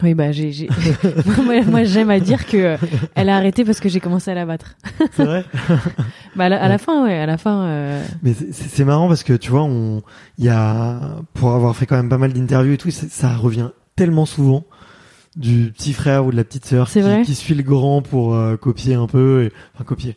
Oui, 0.02 0.14
bah 0.14 0.32
j'ai, 0.32 0.50
j'ai... 0.50 0.68
moi, 1.44 1.62
moi, 1.62 1.84
j'aime 1.84 2.10
à 2.10 2.18
dire 2.18 2.46
que 2.46 2.56
euh, 2.56 2.76
elle 3.14 3.28
a 3.28 3.36
arrêté 3.36 3.64
parce 3.64 3.78
que 3.80 3.88
j'ai 3.88 4.00
commencé 4.00 4.30
à 4.30 4.34
la 4.34 4.44
battre. 4.44 4.74
C'est 5.12 5.24
vrai? 5.24 5.44
Bah 6.36 6.44
à 6.44 6.48
la, 6.50 6.62
à 6.62 6.68
la 6.68 6.74
Ouais. 6.74 6.78
fin, 6.78 7.04
ouais, 7.04 7.18
à 7.18 7.26
la 7.26 7.36
fin. 7.38 7.62
euh, 7.64 8.04
Mais 8.22 8.32
c'est- 8.52 8.84
marrant 8.84 9.08
parce 9.08 9.24
que 9.24 9.32
tu 9.32 9.50
vois, 9.50 9.62
on, 9.64 10.02
il 10.36 10.44
y 10.44 10.48
a, 10.50 11.16
pour 11.34 11.52
avoir 11.52 11.74
fait 11.74 11.86
quand 11.86 11.96
même 11.96 12.08
pas 12.08 12.18
mal 12.18 12.32
d'interviews 12.32 12.74
et 12.74 12.76
tout, 12.76 12.90
ça, 12.90 13.34
revient 13.36 13.70
tellement 13.96 14.26
souvent 14.26 14.64
du 15.36 15.72
petit 15.72 15.92
frère 15.92 16.26
ou 16.26 16.30
de 16.30 16.36
la 16.36 16.44
petite 16.44 16.64
sœur 16.64 16.88
qui, 17.24 17.34
suit 17.34 17.54
le 17.54 17.62
grand 17.64 18.02
pour 18.02 18.34
euh, 18.34 18.56
copier 18.56 18.94
un 18.94 19.06
peu, 19.06 19.44
et, 19.44 19.52
enfin 19.74 19.84
copier. 19.84 20.16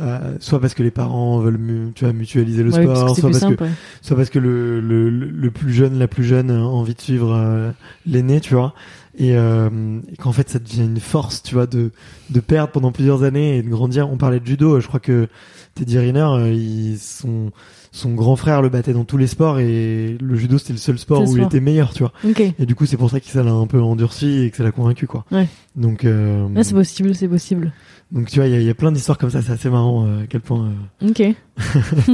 Euh, 0.00 0.36
soit 0.40 0.60
parce 0.60 0.74
que 0.74 0.82
les 0.82 0.90
parents 0.90 1.38
veulent 1.38 1.92
tu 1.94 2.04
vois, 2.04 2.12
mutualiser 2.12 2.62
le 2.62 2.70
ouais, 2.70 2.82
sport, 2.82 3.16
soit 3.16 3.30
parce 3.30 3.44
que 3.44 3.62
ouais. 3.64 3.70
soit 4.02 4.14
parce 4.16 4.28
que 4.28 4.38
le, 4.38 4.78
le, 4.80 5.08
le 5.08 5.50
plus 5.50 5.72
jeune, 5.72 5.98
la 5.98 6.06
plus 6.06 6.24
jeune 6.24 6.50
a 6.50 6.60
envie 6.60 6.94
de 6.94 7.00
suivre 7.00 7.32
euh, 7.34 7.70
l'aîné, 8.04 8.40
tu 8.40 8.52
vois, 8.54 8.74
et, 9.16 9.34
euh, 9.36 9.70
et 10.12 10.16
qu'en 10.16 10.32
fait 10.32 10.50
ça 10.50 10.58
devient 10.58 10.84
une 10.84 11.00
force, 11.00 11.42
tu 11.42 11.54
vois, 11.54 11.66
de 11.66 11.92
de 12.28 12.40
perdre 12.40 12.72
pendant 12.72 12.92
plusieurs 12.92 13.22
années 13.22 13.56
et 13.56 13.62
de 13.62 13.70
grandir. 13.70 14.10
On 14.10 14.18
parlait 14.18 14.40
de 14.40 14.46
judo, 14.46 14.80
je 14.80 14.86
crois 14.86 15.00
que 15.00 15.28
Teddy 15.74 15.98
Riner, 15.98 16.20
euh, 16.20 16.52
il, 16.52 16.98
son 16.98 17.50
son 17.92 18.12
grand 18.12 18.36
frère 18.36 18.60
le 18.60 18.68
battait 18.68 18.92
dans 18.92 19.04
tous 19.04 19.16
les 19.16 19.26
sports 19.26 19.58
et 19.58 20.18
le 20.20 20.36
judo 20.36 20.58
c'était 20.58 20.74
le 20.74 20.78
seul 20.78 20.98
sport 20.98 21.26
où 21.26 21.34
il 21.38 21.42
était 21.42 21.60
meilleur, 21.60 21.94
tu 21.94 22.02
vois. 22.02 22.12
Ok. 22.28 22.40
Et 22.40 22.66
du 22.66 22.74
coup 22.74 22.84
c'est 22.84 22.98
pour 22.98 23.10
ça 23.10 23.20
que 23.20 23.26
ça 23.26 23.42
l'a 23.42 23.52
un 23.52 23.66
peu 23.66 23.80
endurci 23.80 24.42
et 24.42 24.50
que 24.50 24.58
ça 24.58 24.64
l'a 24.64 24.72
convaincu, 24.72 25.06
quoi. 25.06 25.24
Ouais. 25.32 25.48
Donc 25.76 26.04
euh, 26.04 26.46
Là, 26.54 26.62
c'est 26.62 26.74
possible, 26.74 27.14
c'est 27.14 27.28
possible. 27.28 27.72
Donc 28.12 28.26
tu 28.28 28.36
vois, 28.38 28.46
il 28.46 28.52
y 28.52 28.56
a, 28.56 28.60
il 28.60 28.66
y 28.66 28.70
a 28.70 28.74
plein 28.74 28.92
d'histoires 28.92 29.18
comme 29.18 29.30
ça, 29.30 29.42
c'est 29.42 29.52
assez 29.52 29.68
marrant 29.70 30.06
euh, 30.06 30.22
à 30.22 30.26
quel 30.26 30.40
point. 30.40 30.70
euh, 31.02 31.08
Ok. 31.08 31.20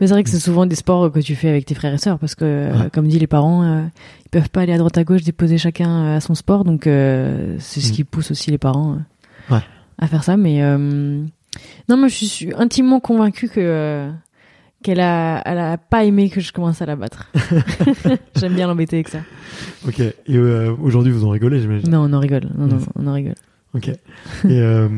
Mais 0.00 0.06
c'est 0.06 0.12
vrai 0.12 0.22
que 0.24 0.30
c'est 0.30 0.38
souvent 0.40 0.66
des 0.66 0.76
sports 0.76 1.10
que 1.12 1.20
tu 1.20 1.34
fais 1.34 1.48
avec 1.48 1.64
tes 1.66 1.74
frères 1.74 1.94
et 1.94 1.98
sœurs 1.98 2.18
parce 2.18 2.34
que, 2.34 2.44
euh, 2.44 2.88
comme 2.92 3.06
dit 3.08 3.18
les 3.18 3.26
parents, 3.26 3.88
ils 4.24 4.28
peuvent 4.30 4.50
pas 4.50 4.62
aller 4.62 4.72
à 4.72 4.78
droite 4.78 4.96
à 4.98 5.04
gauche 5.04 5.22
déposer 5.22 5.58
chacun 5.58 6.14
à 6.16 6.20
son 6.20 6.34
sport, 6.34 6.64
donc 6.64 6.82
c'est 6.84 7.58
ce 7.80 7.88
Mm. 7.88 7.92
qui 7.92 8.04
pousse 8.04 8.30
aussi 8.30 8.50
les 8.50 8.58
parents 8.58 8.98
Ouais. 9.50 9.58
à 9.98 10.06
faire 10.06 10.24
ça. 10.24 10.36
Mais 10.36 10.60
non, 11.88 11.96
moi 11.96 12.08
je 12.08 12.24
suis 12.24 12.52
intimement 12.56 13.00
convaincue 13.00 13.48
que 13.48 14.08
qu'elle 14.82 14.98
a, 15.00 15.40
elle 15.44 15.58
a 15.58 15.78
pas 15.78 16.02
aimé 16.04 16.28
que 16.28 16.40
je 16.40 16.52
commence 16.52 16.82
à 16.82 16.86
la 16.86 16.96
battre. 16.96 17.30
J'aime 18.36 18.54
bien 18.54 18.66
l'embêter 18.66 18.96
avec 18.96 19.08
ça. 19.08 19.18
Ok. 19.86 20.00
Et 20.00 20.14
euh, 20.30 20.74
aujourd'hui 20.82 21.12
vous 21.12 21.24
en 21.24 21.28
rigolez, 21.30 21.60
j'imagine? 21.60 21.88
Non, 21.88 22.00
on 22.08 22.12
en 22.12 22.18
rigole. 22.18 22.48
Non, 22.58 22.66
non, 22.66 22.78
on 22.96 23.06
en 23.06 23.12
rigole. 23.12 23.34
Ok. 23.74 23.88
Et 23.88 23.96
euh, 24.50 24.88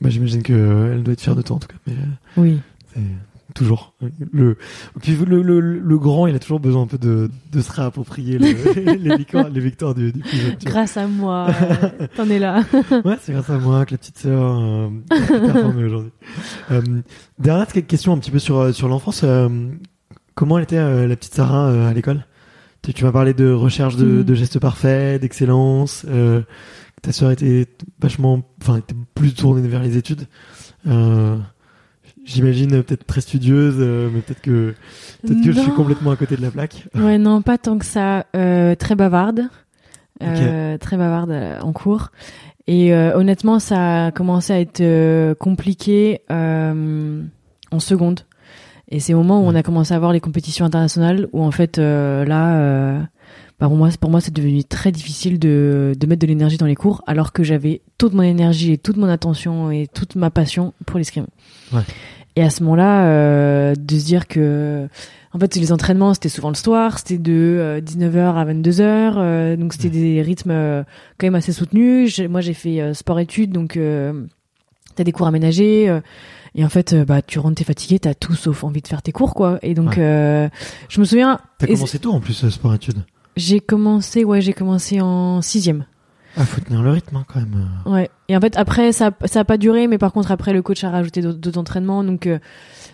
bah, 0.00 0.10
j'imagine 0.10 0.42
que 0.42 0.52
euh, 0.52 0.94
elle 0.94 1.02
doit 1.02 1.12
être 1.14 1.20
fière 1.20 1.36
de 1.36 1.42
toi 1.42 1.56
en 1.56 1.58
tout 1.58 1.68
cas. 1.68 1.76
Mais 1.86 1.94
euh, 1.94 2.40
Oui. 2.42 2.58
toujours 3.54 3.94
le, 4.32 4.56
puis 5.00 5.16
le, 5.26 5.42
le, 5.42 5.60
le 5.60 5.98
grand, 5.98 6.26
il 6.26 6.34
a 6.34 6.38
toujours 6.38 6.60
besoin 6.60 6.82
un 6.82 6.86
peu 6.86 6.98
de, 6.98 7.30
de 7.52 7.60
se 7.62 7.72
réapproprier 7.72 8.38
le- 8.38 8.92
les 8.96 9.16
victoires, 9.16 9.48
les 9.48 9.60
victoires 9.60 9.94
du, 9.94 10.12
du 10.12 10.20
plus 10.20 10.36
jeune. 10.36 10.56
Grâce 10.62 10.96
à 10.98 11.06
moi, 11.06 11.48
euh, 11.50 12.06
t'en 12.16 12.28
es 12.28 12.38
là. 12.38 12.62
Ouais, 13.04 13.16
c'est 13.22 13.32
grâce 13.32 13.48
à 13.50 13.58
moi 13.58 13.86
que 13.86 13.92
la 13.92 13.98
petite 13.98 14.18
sœur 14.18 14.58
euh, 14.60 14.88
a 15.10 15.16
performé 15.52 15.84
aujourd'hui. 15.84 16.10
Euh, 16.70 16.82
dernière 17.38 17.66
question 17.66 18.12
un 18.12 18.18
petit 18.18 18.30
peu 18.30 18.38
sur 18.38 18.58
euh, 18.58 18.72
sur 18.72 18.88
l'enfance. 18.88 19.22
euh, 19.24 19.48
comment 20.34 20.58
elle 20.58 20.64
était 20.64 20.76
euh, 20.76 21.06
la 21.08 21.16
petite 21.16 21.34
Sarah 21.34 21.68
euh, 21.68 21.88
à 21.88 21.94
l'école? 21.94 22.26
Tu, 22.82 22.92
tu 22.94 23.04
m'as 23.04 23.10
parlé 23.12 23.34
de 23.34 23.50
recherche 23.50 23.96
de, 23.96 24.04
Mhm. 24.04 24.22
de 24.24 24.34
gestes 24.34 24.58
parfaits, 24.60 25.20
d'excellence. 25.20 26.04
Ta 27.02 27.12
sœur 27.12 27.30
était 27.30 27.66
vachement, 28.00 28.42
enfin, 28.60 28.78
était 28.78 28.94
plus 29.14 29.34
tournée 29.34 29.66
vers 29.66 29.82
les 29.82 29.96
études. 29.96 30.26
Euh, 30.86 31.36
J'imagine 32.24 32.82
peut-être 32.82 33.06
très 33.06 33.22
studieuse, 33.22 33.76
euh, 33.78 34.10
mais 34.12 34.20
peut-être 34.20 34.42
que 34.42 34.74
peut-être 35.22 35.42
que 35.42 35.52
je 35.52 35.60
suis 35.60 35.70
complètement 35.72 36.10
à 36.10 36.16
côté 36.16 36.36
de 36.36 36.42
la 36.42 36.50
plaque. 36.50 36.86
Ouais, 36.94 37.16
non, 37.16 37.40
pas 37.40 37.56
tant 37.56 37.78
que 37.78 37.86
ça. 37.86 38.26
Euh, 38.36 38.74
très 38.74 38.94
bavarde. 38.94 39.48
Euh, 40.22 40.76
Très 40.76 40.96
bavarde 40.98 41.30
euh, 41.30 41.58
en 41.60 41.72
cours. 41.72 42.10
Et 42.66 42.92
euh, 42.92 43.16
honnêtement, 43.16 43.60
ça 43.60 44.06
a 44.06 44.10
commencé 44.10 44.52
à 44.52 44.60
être 44.60 45.34
compliqué 45.38 46.20
euh, 46.30 47.22
en 47.70 47.80
seconde. 47.80 48.20
Et 48.90 49.00
c'est 49.00 49.14
au 49.14 49.18
moment 49.18 49.40
où 49.40 49.44
on 49.44 49.54
a 49.54 49.62
commencé 49.62 49.94
à 49.94 49.98
voir 49.98 50.12
les 50.12 50.20
compétitions 50.20 50.66
internationales 50.66 51.28
où 51.32 51.42
en 51.42 51.50
fait 51.50 51.78
euh, 51.78 52.26
là, 52.26 52.58
euh, 52.58 53.00
bah, 53.60 53.66
pour 53.68 53.76
moi, 53.76 53.88
pour 54.00 54.10
moi, 54.10 54.20
c'est 54.20 54.32
devenu 54.34 54.62
très 54.64 54.92
difficile 54.92 55.38
de, 55.38 55.94
de 55.98 56.06
mettre 56.06 56.20
de 56.22 56.26
l'énergie 56.26 56.56
dans 56.58 56.66
les 56.66 56.76
cours, 56.76 57.02
alors 57.06 57.32
que 57.32 57.42
j'avais 57.42 57.82
toute 57.98 58.12
mon 58.14 58.22
énergie 58.22 58.72
et 58.72 58.78
toute 58.78 58.96
mon 58.96 59.08
attention 59.08 59.70
et 59.70 59.86
toute 59.92 60.14
ma 60.16 60.30
passion 60.30 60.74
pour 60.86 60.98
l'escrime. 60.98 61.26
Ouais. 61.72 61.82
Et 62.36 62.42
à 62.42 62.50
ce 62.50 62.62
moment-là, 62.62 63.06
euh, 63.08 63.74
de 63.74 63.98
se 63.98 64.04
dire 64.04 64.28
que 64.28 64.88
en 65.34 65.38
fait, 65.38 65.56
les 65.56 65.72
entraînements, 65.72 66.14
c'était 66.14 66.28
souvent 66.28 66.48
le 66.48 66.54
soir, 66.54 66.98
c'était 66.98 67.18
de 67.18 67.32
euh, 67.32 67.80
19h 67.80 68.34
à 68.36 68.44
22h, 68.46 68.80
euh, 69.18 69.56
donc 69.56 69.72
c'était 69.74 69.90
des 69.90 70.22
rythmes 70.22 70.50
euh, 70.52 70.84
quand 71.18 71.26
même 71.26 71.34
assez 71.34 71.52
soutenus. 71.52 72.18
Moi, 72.20 72.40
j'ai 72.40 72.54
fait 72.54 72.80
euh, 72.80 72.94
sport-études, 72.94 73.50
donc 73.52 73.76
euh, 73.76 74.24
t'as 74.94 75.04
des 75.04 75.12
cours 75.12 75.26
aménagés. 75.26 75.88
euh, 75.88 76.00
et 76.54 76.64
en 76.64 76.68
fait, 76.70 76.92
euh, 76.92 77.04
bah, 77.04 77.20
tu 77.22 77.38
rentres, 77.40 77.56
t'es 77.56 77.64
fatigué, 77.64 77.98
t'as 77.98 78.14
tout 78.14 78.34
sauf 78.34 78.64
envie 78.64 78.80
de 78.82 78.88
faire 78.88 79.02
tes 79.02 79.12
cours, 79.12 79.34
quoi. 79.34 79.58
Et 79.62 79.74
donc, 79.74 79.90
Ouais. 79.90 79.98
euh, 79.98 80.48
je 80.88 81.00
me 81.00 81.04
souviens, 81.04 81.40
T'as 81.58 81.66
commencé 81.66 81.98
tôt 81.98 82.12
en 82.12 82.20
plus 82.20 82.44
euh, 82.44 82.50
sport 82.50 82.72
études? 82.72 83.04
J'ai 83.38 83.60
commencé, 83.60 84.24
ouais, 84.24 84.40
j'ai 84.40 84.52
commencé 84.52 85.00
en 85.00 85.40
sixième. 85.40 85.86
Ah, 86.36 86.44
faut 86.44 86.60
tenir 86.60 86.82
le 86.82 86.90
rythme 86.90 87.16
hein, 87.16 87.24
quand 87.26 87.40
même. 87.40 87.68
Ouais. 87.86 88.10
Et 88.28 88.36
en 88.36 88.40
fait, 88.40 88.56
après, 88.56 88.92
ça, 88.92 89.10
ça 89.24 89.40
a 89.40 89.44
pas 89.44 89.56
duré, 89.56 89.88
mais 89.88 89.98
par 89.98 90.12
contre, 90.12 90.30
après, 90.30 90.52
le 90.52 90.62
coach 90.62 90.84
a 90.84 90.90
rajouté 90.90 91.20
d'autres 91.20 91.58
entraînements, 91.58 92.04
donc, 92.04 92.26
euh, 92.26 92.38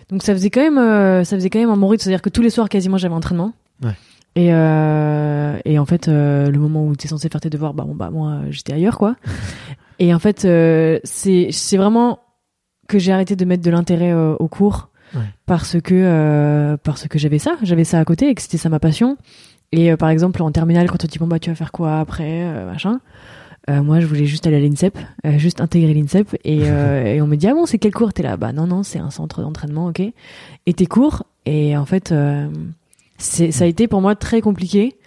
donc 0.09 0.23
ça 0.23 0.33
faisait 0.33 0.49
quand 0.49 0.61
même, 0.61 0.77
euh, 0.77 1.23
ça 1.23 1.35
faisait 1.35 1.49
quand 1.49 1.59
même 1.59 1.69
un 1.69 1.77
bon 1.77 1.87
rythme, 1.87 2.03
c'est-à-dire 2.03 2.21
que 2.21 2.29
tous 2.29 2.41
les 2.41 2.49
soirs, 2.49 2.69
quasiment, 2.69 2.97
j'avais 2.97 3.13
entraînement. 3.13 3.53
Ouais. 3.83 3.93
Et, 4.35 4.53
euh, 4.53 5.57
et 5.63 5.77
en 5.77 5.85
fait, 5.85 6.07
euh, 6.07 6.49
le 6.49 6.59
moment 6.59 6.85
où 6.87 6.95
t'es 6.95 7.07
censé 7.07 7.29
faire 7.29 7.41
tes 7.41 7.49
devoirs, 7.49 7.73
bah 7.73 7.83
bon, 7.85 7.95
bah 7.95 8.09
moi, 8.11 8.41
j'étais 8.49 8.73
ailleurs, 8.73 8.97
quoi. 8.97 9.15
et 9.99 10.13
en 10.13 10.19
fait, 10.19 10.41
c'est, 10.41 11.47
c'est 11.51 11.77
vraiment 11.77 12.19
que 12.87 12.99
j'ai 12.99 13.11
arrêté 13.11 13.35
de 13.35 13.45
mettre 13.45 13.63
de 13.63 13.71
l'intérêt 13.71 14.13
au 14.13 14.47
cours 14.47 14.89
Ouais. 15.13 15.21
parce 15.45 15.79
que, 15.79 16.75
parce 16.83 17.07
que 17.07 17.19
j'avais 17.19 17.39
ça, 17.39 17.55
j'avais 17.61 17.83
ça 17.85 17.99
à 17.99 18.05
côté 18.05 18.27
et 18.27 18.35
que 18.35 18.41
c'était 18.41 18.57
ça 18.57 18.69
ma 18.69 18.79
passion. 18.79 19.17
Et 19.71 19.91
euh, 19.91 19.97
par 19.97 20.09
exemple, 20.09 20.41
en 20.41 20.51
terminale, 20.51 20.87
quand 20.87 20.95
on 20.95 20.97
te 20.97 21.07
dit 21.07 21.19
bon 21.19 21.27
bah 21.27 21.39
tu 21.39 21.49
vas 21.49 21.55
faire 21.55 21.71
quoi 21.71 21.99
après, 21.99 22.43
euh, 22.43 22.65
machin. 22.65 22.99
Euh, 23.69 23.81
moi, 23.81 23.99
je 23.99 24.05
voulais 24.05 24.25
juste 24.25 24.45
aller 24.45 24.57
à 24.57 24.59
l'INSEP, 24.59 24.95
juste 25.37 25.59
intégrer 25.59 25.93
l'INSEP, 25.93 26.35
et, 26.43 26.59
et 27.15 27.21
on 27.21 27.27
me 27.27 27.35
dit 27.35 27.47
ah 27.47 27.53
bon, 27.53 27.65
c'est 27.65 27.79
quel 27.79 27.93
cours 27.93 28.13
T'es 28.13 28.23
là 28.23 28.37
Bah 28.37 28.53
non 28.53 28.67
non, 28.67 28.83
c'est 28.83 28.99
un 28.99 29.09
centre 29.09 29.41
d'entraînement, 29.41 29.87
ok. 29.87 30.01
Et 30.65 30.73
tes 30.73 30.85
cours 30.85 31.23
Et 31.45 31.75
en 31.75 31.85
fait, 31.85 32.13
ça 33.17 33.63
a 33.63 33.67
été 33.67 33.87
pour 33.87 34.01
moi 34.01 34.15
très 34.15 34.41
compliqué 34.41 34.97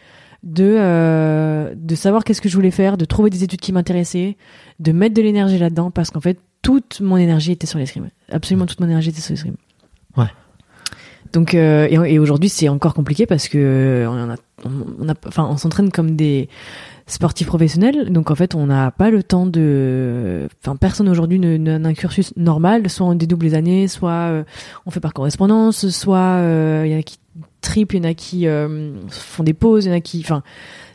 de 0.42 1.74
de 1.74 1.94
savoir 1.94 2.24
qu'est-ce 2.24 2.40
que 2.40 2.48
je 2.48 2.56
voulais 2.56 2.72
faire, 2.72 2.96
de 2.96 3.04
trouver 3.04 3.30
des 3.30 3.44
études 3.44 3.60
qui 3.60 3.72
m'intéressaient, 3.72 4.36
de 4.80 4.92
mettre 4.92 5.14
de 5.14 5.22
l'énergie 5.22 5.58
là-dedans, 5.58 5.92
parce 5.92 6.10
qu'en 6.10 6.20
fait 6.20 6.38
toute 6.62 7.00
mon 7.00 7.16
énergie 7.16 7.52
était 7.52 7.66
sur 7.66 7.78
l'escrime. 7.78 8.10
Absolument 8.30 8.66
toute 8.66 8.80
mon 8.80 8.86
énergie 8.86 9.10
était 9.10 9.20
sur 9.20 9.32
l'escrime. 9.32 9.56
Ouais. 10.16 10.26
Donc 11.32 11.54
euh, 11.54 11.88
et, 11.90 12.18
aujourd'hui 12.18 12.48
c'est 12.48 12.68
encore 12.68 12.94
compliqué 12.94 13.26
parce 13.26 13.48
que 13.48 13.58
euh, 13.58 14.08
on 14.64 15.08
a 15.08 15.14
enfin 15.26 15.46
on 15.50 15.56
s'entraîne 15.56 15.90
comme 15.90 16.16
des 16.16 16.48
sportifs 17.06 17.46
professionnels. 17.46 18.10
Donc 18.12 18.30
en 18.30 18.34
fait 18.34 18.54
on 18.54 18.66
n'a 18.66 18.90
pas 18.90 19.10
le 19.10 19.22
temps 19.22 19.46
de 19.46 20.48
enfin 20.62 20.76
personne 20.76 21.08
aujourd'hui 21.08 21.38
n'a 21.38 21.74
un 21.76 21.94
cursus 21.94 22.32
normal. 22.36 22.88
Soit 22.88 23.06
on 23.06 23.14
dédouble 23.14 23.46
les 23.46 23.54
années 23.54 23.88
soit 23.88 24.10
euh, 24.10 24.44
on 24.86 24.90
fait 24.90 25.00
par 25.00 25.12
correspondance 25.12 25.88
soit 25.88 26.40
il 26.84 26.90
y 26.90 26.94
en 26.94 26.98
a 26.98 27.02
qui 27.02 27.18
triple 27.60 27.96
il 27.96 28.04
y 28.04 28.06
en 28.06 28.10
a 28.10 28.14
qui 28.14 28.46
font 29.08 29.42
des 29.42 29.54
pauses 29.54 29.84
il 29.84 29.88
y 29.88 29.92
en 29.92 29.96
a 29.96 30.00
qui 30.00 30.20
enfin 30.20 30.42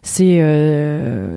c'est 0.01 0.41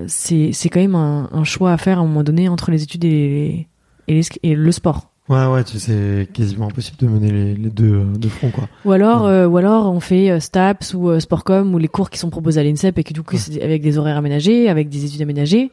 c'est 0.08 0.50
c'est 0.52 0.68
quand 0.68 0.80
même 0.80 0.94
un, 0.94 1.44
choix 1.44 1.72
à 1.72 1.76
faire 1.76 1.98
à 1.98 2.02
un 2.02 2.06
moment 2.06 2.24
donné 2.24 2.48
entre 2.48 2.70
les 2.70 2.82
études 2.82 3.04
et 3.04 3.66
le 4.08 4.72
sport 4.72 5.10
Ouais, 5.28 5.44
ouais, 5.46 5.64
tu 5.64 5.78
sais, 5.80 5.92
c'est 6.26 6.32
quasiment 6.32 6.66
impossible 6.68 6.98
de 6.98 7.06
mener 7.08 7.32
les, 7.32 7.54
les 7.56 7.70
deux 7.70 7.92
euh, 7.94 8.04
de 8.16 8.28
front, 8.28 8.50
quoi. 8.50 8.68
Ou 8.84 8.92
alors, 8.92 9.24
Ouais. 9.24 9.30
euh, 9.30 9.48
ou 9.48 9.56
alors 9.56 9.92
on 9.92 9.98
fait 9.98 10.30
euh, 10.30 10.38
STAPS 10.38 10.94
ou 10.94 11.10
euh, 11.10 11.18
Sportcom 11.18 11.74
ou 11.74 11.78
les 11.78 11.88
cours 11.88 12.10
qui 12.10 12.18
sont 12.18 12.30
proposés 12.30 12.60
à 12.60 12.62
l'INSEP 12.64 12.96
et 12.98 13.02
que 13.04 13.12
du 13.12 13.22
coup 13.24 13.34
Ouais. 13.34 13.40
c'est 13.40 13.60
avec 13.60 13.82
des 13.82 13.98
horaires 13.98 14.18
aménagés, 14.18 14.68
avec 14.68 14.88
des 14.88 15.04
études 15.04 15.22
aménagées. 15.22 15.70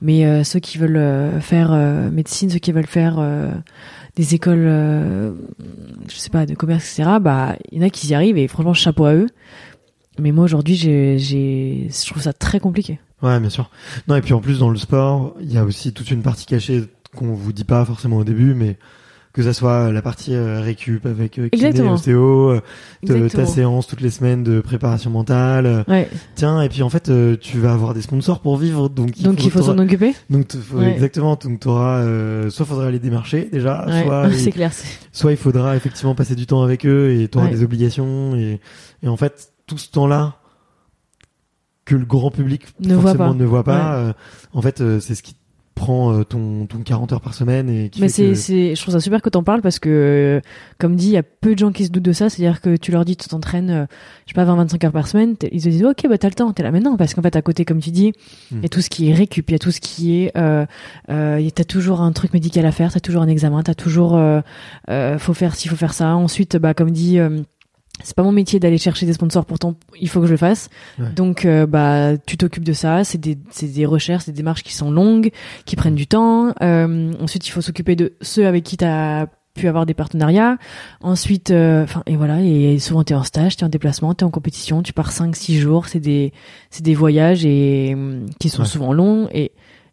Mais 0.00 0.24
euh, 0.24 0.42
ceux 0.42 0.58
qui 0.58 0.78
veulent 0.78 0.96
euh, 0.96 1.38
faire 1.40 1.70
euh, 1.72 2.10
médecine, 2.10 2.48
ceux 2.48 2.58
qui 2.58 2.72
veulent 2.72 2.86
faire 2.86 3.16
euh, 3.18 3.50
des 4.16 4.34
écoles, 4.34 4.64
euh, 4.66 5.32
je 6.08 6.16
sais 6.16 6.30
pas, 6.30 6.46
de 6.46 6.54
commerce, 6.54 6.98
etc. 6.98 7.18
Bah, 7.20 7.56
il 7.72 7.78
y 7.78 7.82
en 7.82 7.86
a 7.86 7.90
qui 7.90 8.06
y 8.06 8.14
arrivent 8.14 8.38
et 8.38 8.48
franchement 8.48 8.72
chapeau 8.74 9.04
à 9.04 9.14
eux. 9.14 9.26
Mais 10.18 10.32
moi 10.32 10.44
aujourd'hui, 10.44 10.76
j'ai, 10.76 11.18
j'ai, 11.18 11.88
je 11.90 12.10
trouve 12.10 12.22
ça 12.22 12.32
très 12.32 12.58
compliqué. 12.60 13.00
Ouais, 13.22 13.38
bien 13.40 13.50
sûr. 13.50 13.70
Non, 14.08 14.16
et 14.16 14.20
puis 14.20 14.32
en 14.32 14.40
plus, 14.40 14.60
dans 14.60 14.70
le 14.70 14.76
sport, 14.78 15.34
il 15.40 15.52
y 15.52 15.58
a 15.58 15.64
aussi 15.64 15.92
toute 15.92 16.10
une 16.10 16.22
partie 16.22 16.46
cachée 16.46 16.84
qu'on 17.14 17.32
vous 17.34 17.52
dit 17.52 17.64
pas 17.64 17.84
forcément 17.84 18.16
au 18.18 18.24
début, 18.24 18.54
mais 18.54 18.76
que 19.32 19.42
ça 19.42 19.52
soit 19.52 19.90
la 19.90 20.00
partie 20.00 20.32
euh, 20.32 20.60
récup 20.60 21.06
avec 21.06 21.40
euh, 21.40 21.48
kiné, 21.48 21.80
ostéo, 21.88 22.50
euh, 22.52 22.60
te- 23.04 23.26
ta 23.34 23.46
séance 23.46 23.88
toutes 23.88 24.00
les 24.00 24.10
semaines 24.10 24.44
de 24.44 24.60
préparation 24.60 25.10
mentale. 25.10 25.66
euh, 25.66 25.82
Ouais. 25.88 26.08
Tiens, 26.36 26.62
et 26.62 26.68
puis 26.68 26.84
en 26.84 26.88
fait, 26.88 27.08
euh, 27.08 27.36
tu 27.40 27.58
vas 27.58 27.72
avoir 27.72 27.94
des 27.94 28.02
sponsors 28.02 28.38
pour 28.40 28.56
vivre, 28.56 28.88
donc 28.88 29.20
Donc 29.20 29.42
il 29.44 29.50
faut 29.50 29.58
t'auras- 29.58 29.72
s'en 29.74 29.78
occuper. 29.78 30.14
Donc 30.30 30.52
faut- 30.54 30.78
Ouais. 30.78 30.92
exactement, 30.92 31.34
donc 31.34 31.58
t'auras, 31.58 31.98
euh, 32.02 32.48
soit 32.48 32.64
faudra 32.64 32.92
les 32.92 33.00
démarcher 33.00 33.48
déjà, 33.50 33.84
Ouais. 33.86 34.04
soit 34.04 34.28
c'est 34.34 34.52
clair. 34.52 34.70
soit 35.10 35.32
il 35.32 35.36
faudra 35.36 35.74
effectivement 35.74 36.14
passer 36.14 36.36
du 36.36 36.46
temps 36.46 36.62
avec 36.62 36.86
eux 36.86 37.10
et 37.10 37.26
tu 37.26 37.36
auras 37.36 37.48
Ouais. 37.48 37.52
des 37.54 37.64
obligations 37.64 38.36
et, 38.36 38.60
et 39.02 39.08
en 39.08 39.16
fait 39.16 39.48
tout 39.66 39.78
ce 39.78 39.90
temps-là 39.90 40.34
que 41.84 41.96
le 41.96 42.04
grand 42.06 42.30
public 42.30 42.66
Ne 42.80 42.94
voit 42.94 43.10
forcément 43.14 43.32
pas. 43.32 43.34
ne 43.34 43.44
voit 43.44 43.64
pas. 43.64 43.94
Euh, 43.96 44.12
en 44.52 44.62
fait, 44.62 44.80
euh, 44.80 45.00
c'est 45.00 45.14
ce 45.16 45.22
qui 45.24 45.34
prend 45.74 46.12
euh, 46.12 46.22
ton, 46.24 46.66
ton 46.66 46.78
40 46.78 47.12
heures 47.12 47.20
par 47.20 47.34
semaine 47.34 47.68
et 47.68 47.88
qui 47.90 48.00
Mais 48.00 48.08
c'est, 48.08 48.28
que- 48.28 48.34
c'est, 48.34 48.74
je 48.76 48.80
trouve 48.80 48.94
ça 48.94 49.00
super 49.00 49.20
que 49.22 49.28
t'en 49.28 49.42
parles 49.42 49.60
parce 49.60 49.78
que, 49.78 49.88
euh, 49.88 50.40
comme 50.78 50.94
dit, 50.96 51.06
il 51.08 51.12
y 51.12 51.16
a 51.16 51.22
peu 51.22 51.54
de 51.54 51.58
gens 51.58 51.72
qui 51.72 51.84
se 51.84 51.90
doutent 51.90 52.04
de 52.04 52.12
ça. 52.12 52.30
C'est-à-dire 52.30 52.60
que 52.60 52.76
tu 52.76 52.92
leur 52.92 53.04
dis, 53.04 53.16
tu 53.16 53.28
t'entraînes, 53.28 53.70
euh, 53.70 53.86
je 54.26 54.32
sais 54.32 54.34
pas, 54.34 54.44
20-25 54.44 54.86
heures 54.86 54.92
par 54.92 55.08
semaine. 55.08 55.34
Ils 55.50 55.62
te 55.62 55.68
disent, 55.68 55.84
ok, 55.84 56.06
bah 56.08 56.16
t'as 56.18 56.28
le 56.28 56.34
temps, 56.34 56.52
t'es 56.52 56.62
là 56.62 56.70
maintenant. 56.70 56.96
Parce 56.96 57.14
qu'en 57.14 57.22
fait, 57.22 57.34
à 57.36 57.42
côté, 57.42 57.64
comme 57.64 57.80
tu 57.80 57.90
dis, 57.90 58.12
il 58.52 58.58
Mm. 58.58 58.62
y 58.62 58.66
a 58.66 58.68
tout 58.68 58.80
ce 58.80 58.88
qui 58.90 59.10
est 59.10 59.14
récup, 59.14 59.50
il 59.50 59.52
y 59.52 59.56
a 59.56 59.58
tout 59.58 59.70
ce 59.72 59.80
qui 59.80 60.22
est, 60.22 60.36
euh, 60.36 60.64
euh, 61.10 61.38
y 61.40 61.48
a- 61.48 61.50
t'as 61.50 61.64
toujours 61.64 62.00
un 62.02 62.12
truc 62.12 62.32
médical 62.34 62.64
à 62.66 62.72
faire, 62.72 62.92
t'as 62.92 63.00
toujours 63.00 63.22
un 63.22 63.28
examen, 63.28 63.62
t'as 63.62 63.74
toujours, 63.74 64.16
euh, 64.16 64.40
euh, 64.90 65.18
faut 65.18 65.34
faire 65.34 65.54
ci, 65.56 65.68
faut 65.68 65.76
faire 65.76 65.92
ça. 65.94 66.14
Ensuite, 66.14 66.56
bah, 66.56 66.74
comme 66.74 66.90
dit, 66.92 67.18
euh, 67.18 67.40
c'est 68.02 68.16
pas 68.16 68.22
mon 68.22 68.32
métier 68.32 68.58
d'aller 68.60 68.76
chercher 68.78 69.06
des 69.06 69.12
sponsors, 69.12 69.44
pourtant 69.46 69.76
il 70.00 70.08
faut 70.08 70.20
que 70.20 70.26
je 70.26 70.32
le 70.32 70.36
fasse. 70.36 70.68
Ouais. 70.98 71.10
Donc 71.14 71.44
euh, 71.44 71.66
bah 71.66 72.16
tu 72.26 72.36
t'occupes 72.36 72.64
de 72.64 72.72
ça, 72.72 73.04
c'est 73.04 73.18
des 73.18 73.38
c'est 73.50 73.72
des 73.72 73.86
recherches, 73.86 74.26
des 74.26 74.32
démarches 74.32 74.62
qui 74.62 74.74
sont 74.74 74.90
longues, 74.90 75.30
qui 75.64 75.76
prennent 75.76 75.94
du 75.94 76.06
temps. 76.06 76.52
Euh, 76.62 77.12
ensuite 77.20 77.46
il 77.46 77.50
faut 77.50 77.60
s'occuper 77.60 77.96
de 77.96 78.14
ceux 78.20 78.46
avec 78.46 78.64
qui 78.64 78.76
t'as 78.76 79.26
pu 79.54 79.68
avoir 79.68 79.86
des 79.86 79.94
partenariats. 79.94 80.58
Ensuite 81.00 81.50
euh, 81.52 81.84
enfin 81.84 82.02
et 82.06 82.16
voilà 82.16 82.42
et 82.42 82.78
souvent 82.80 83.04
t'es 83.04 83.14
en 83.14 83.22
stage, 83.22 83.56
t'es 83.56 83.64
en 83.64 83.68
déplacement, 83.68 84.12
t'es 84.12 84.24
en 84.24 84.30
compétition, 84.30 84.82
tu 84.82 84.92
pars 84.92 85.12
5 85.12 85.34
6 85.36 85.58
jours, 85.60 85.86
c'est 85.86 86.00
des 86.00 86.32
c'est 86.70 86.82
des 86.82 86.94
voyages 86.94 87.44
et 87.46 87.96
qui 88.40 88.48
sont 88.48 88.62
Ouais. 88.62 88.68
souvent 88.68 88.92
longs 88.92 89.28
et 89.32 89.52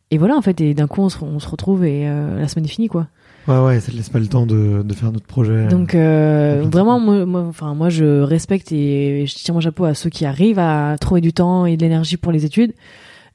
et 0.10 0.18
voilà 0.18 0.36
en 0.36 0.42
fait 0.42 0.60
et 0.60 0.74
d'un 0.74 0.88
coup 0.88 1.02
on 1.02 1.10
se, 1.10 1.18
on 1.24 1.40
se 1.40 1.48
retrouve 1.48 1.86
et 1.86 2.08
euh, 2.08 2.40
la 2.40 2.48
semaine 2.48 2.66
est 2.66 2.70
finie 2.70 2.88
quoi. 2.90 3.08
Ouais, 3.48 3.60
ouais, 3.60 3.80
ça 3.80 3.92
te 3.92 3.98
laisse 3.98 4.10
pas 4.10 4.20
le 4.20 4.28
temps 4.28 4.46
de, 4.46 4.84
de 4.84 4.94
faire 4.94 5.12
notre 5.12 5.26
projet. 5.26 5.68
Donc 5.68 5.96
euh, 5.96 6.64
vraiment, 6.72 7.00
moi, 7.00 7.26
moi, 7.26 7.42
enfin 7.42 7.74
moi, 7.74 7.90
je 7.90 8.22
respecte 8.22 8.72
et 8.72 9.26
je 9.26 9.34
tire 9.36 9.54
mon 9.56 9.62
chapeau 9.62 9.86
à 9.86 9.94
ceux 9.96 10.10
qui 10.12 10.26
arrivent 10.26 10.60
à 10.60 10.96
trouver 11.00 11.22
du 11.22 11.34
temps 11.34 11.66
et 11.66 11.76
de 11.76 11.82
l'énergie 11.82 12.18
pour 12.18 12.32
les 12.32 12.46
études. 12.46 12.74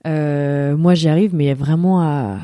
Euh, 0.07 0.77
moi, 0.77 0.95
j'y 0.95 1.09
arrive, 1.09 1.35
mais 1.35 1.53
vraiment 1.55 2.01
à, 2.01 2.39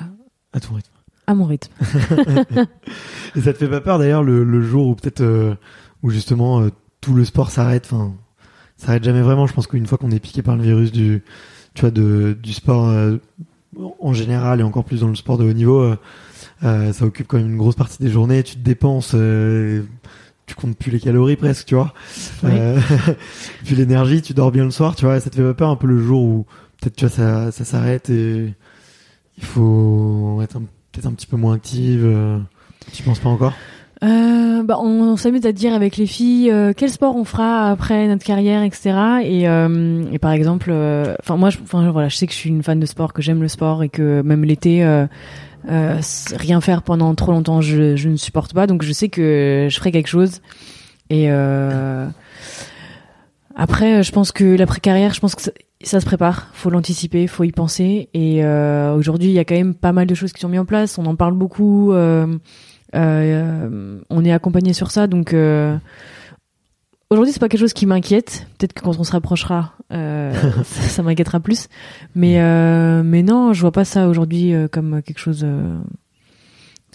à 0.53 0.59
ton 0.61 0.75
rythme. 0.75 0.91
à 1.29 1.35
mon 1.35 1.45
rythme. 1.45 1.71
Et 3.37 3.41
ça 3.41 3.53
te 3.53 3.59
fait 3.59 3.69
pas 3.69 3.81
peur 3.81 3.99
d'ailleurs 3.99 4.23
le, 4.25 4.45
le 4.45 4.63
jour 4.63 4.89
où 4.89 4.95
peut-être 4.95 5.21
euh, 5.23 5.55
où 6.03 6.11
justement 6.11 6.61
euh, 6.61 6.71
tout 7.01 7.15
le 7.15 7.25
sport 7.25 7.51
s'arrête. 7.51 7.89
Enfin, 7.91 8.13
s'arrête 8.77 9.05
jamais 9.05 9.23
vraiment. 9.23 9.47
Je 9.47 9.53
pense 9.55 9.67
qu'une 9.69 9.87
fois 9.87 9.99
qu'on 9.99 10.11
est 10.11 10.19
piqué 10.21 10.43
par 10.43 10.57
le 10.57 10.63
virus 10.63 10.91
du, 10.93 11.23
tu 11.75 11.83
vois, 11.83 11.91
de, 11.91 12.37
du 12.43 12.53
sport 12.53 12.89
euh, 12.89 13.17
en 14.01 14.13
général 14.13 14.61
et 14.61 14.63
encore 14.65 14.85
plus 14.85 15.01
dans 15.01 15.09
le 15.09 15.15
sport 15.15 15.39
de 15.39 15.45
haut 15.49 15.53
niveau, 15.53 15.95
euh, 16.65 16.93
ça 16.93 17.05
occupe 17.05 17.27
quand 17.29 17.39
même 17.39 17.51
une 17.51 17.57
grosse 17.57 17.75
partie 17.77 18.03
des 18.03 18.11
journées. 18.11 18.43
Tu 18.43 18.55
te 18.55 18.61
dépenses. 18.61 19.13
euh, 19.15 19.83
tu 20.47 20.55
comptes 20.57 20.77
plus 20.77 20.91
les 20.91 21.01
calories 21.01 21.37
presque, 21.37 21.67
tu 21.67 21.75
vois. 21.77 21.95
Oui. 22.43 22.51
Euh, 22.53 22.79
puis 23.65 23.75
l'énergie, 23.77 24.23
tu 24.23 24.35
dors 24.35 24.51
bien 24.51 24.65
le 24.65 24.71
soir, 24.71 24.97
tu 24.97 25.05
vois. 25.05 25.21
Ça 25.21 25.31
te 25.31 25.37
fait 25.37 25.43
pas 25.43 25.55
peur 25.55 25.71
un 25.71 25.77
peu 25.77 25.87
le 25.87 25.99
jour 26.03 26.23
où 26.23 26.47
peut-être 26.81 26.97
tu 26.97 27.07
vois 27.07 27.15
ça, 27.15 27.53
ça 27.53 27.65
s'arrête 27.65 28.11
et 28.11 28.53
il 29.39 29.45
faut 29.45 30.41
être 30.43 30.59
peut-être 30.91 31.07
un 31.07 31.13
petit 31.13 31.27
peu 31.27 31.37
moins 31.37 31.55
active. 31.55 32.03
euh, 32.05 32.39
tu 32.93 33.03
penses 33.03 33.21
pas 33.21 33.29
encore? 33.29 33.55
Euh, 34.03 34.65
bah, 34.65 34.79
on, 34.81 35.13
on 35.13 35.17
s'amuse 35.17 35.47
à 35.47 35.53
dire 35.53 35.73
avec 35.75 35.97
les 35.97 36.07
filles 36.09 36.51
euh, 36.51 36.73
quel 36.77 36.91
sport 36.91 37.15
on 37.15 37.25
fera 37.25 37.71
après 37.71 38.09
notre 38.09 38.25
carrière, 38.25 38.65
etc. 38.65 38.91
Et, 39.23 39.49
euh, 39.49 40.03
et 40.13 40.19
par 40.19 40.33
exemple, 40.33 40.73
enfin 41.21 41.37
moi, 41.37 41.51
enfin 41.63 41.89
voilà, 41.93 42.09
je 42.09 42.17
sais 42.17 42.27
que 42.27 42.33
je 42.33 42.39
suis 42.39 42.51
une 42.51 42.65
fan 42.65 42.81
de 42.81 42.87
sport, 42.87 43.13
que 43.13 43.23
j'aime 43.23 43.41
le 43.41 43.49
sport 43.49 43.85
et 43.85 43.89
que 43.89 44.21
même 44.23 44.45
l'été, 44.45 44.83
euh, 45.69 46.01
rien 46.35 46.61
faire 46.61 46.83
pendant 46.83 47.15
trop 47.15 47.33
longtemps, 47.33 47.61
je, 47.61 47.97
je 47.97 48.09
ne 48.09 48.17
supporte 48.17 48.55
pas. 48.55 48.67
Donc 48.67 48.83
je 48.83 48.93
sais 48.93 49.09
que 49.09 49.69
je 49.71 49.77
ferai 49.77 49.93
quelque 49.93 50.09
chose. 50.09 50.41
Et 51.11 51.27
euh, 51.31 52.07
après, 53.55 54.03
je 54.03 54.13
pense 54.13 54.33
que 54.33 54.57
l'après 54.57 54.81
carrière, 54.81 55.15
je 55.15 55.21
pense 55.21 55.35
que 55.35 55.43
ça, 55.83 56.01
se 56.01 56.07
prépare. 56.07 56.49
Faut 56.55 56.71
l'anticiper, 56.71 57.27
faut 57.27 57.45
y 57.45 57.53
penser. 57.53 58.09
Et 58.15 58.45
euh, 58.45 58.95
aujourd'hui, 58.95 59.29
il 59.29 59.35
y 59.35 59.39
a 59.39 59.45
quand 59.45 59.55
même 59.55 59.75
pas 59.75 59.93
mal 59.93 60.07
de 60.07 60.15
choses 60.15 60.33
qui 60.33 60.41
sont 60.41 60.49
mises 60.49 60.61
en 60.61 60.65
place. 60.65 60.99
On 60.99 61.07
en 61.07 61.17
parle 61.17 61.35
beaucoup. 61.35 61.93
on 61.93 62.41
est 62.93 64.33
accompagné 64.33 64.73
sur 64.73 64.91
ça, 64.91 65.07
donc 65.07 65.35
aujourd'hui 67.11 67.33
c'est 67.33 67.41
pas 67.41 67.49
quelque 67.49 67.61
chose 67.61 67.75
qui 67.75 67.87
m'inquiète. 67.87 68.47
Peut-être 68.59 68.73
que 68.73 68.83
quand 68.83 68.99
on 68.99 69.05
se 69.05 69.13
rapprochera, 69.13 69.75
euh, 69.93 70.33
ça, 70.65 70.83
ça 70.83 71.03
m'inquiétera 71.03 71.41
plus. 71.41 71.69
Mais 72.15 72.41
euh, 72.41 73.03
mais 73.05 73.23
non, 73.23 73.53
je 73.53 73.61
vois 73.61 73.73
pas 73.73 73.85
ça 73.85 74.09
aujourd'hui 74.09 74.55
euh, 74.55 74.69
comme 74.69 75.03
quelque 75.03 75.19
chose 75.19 75.47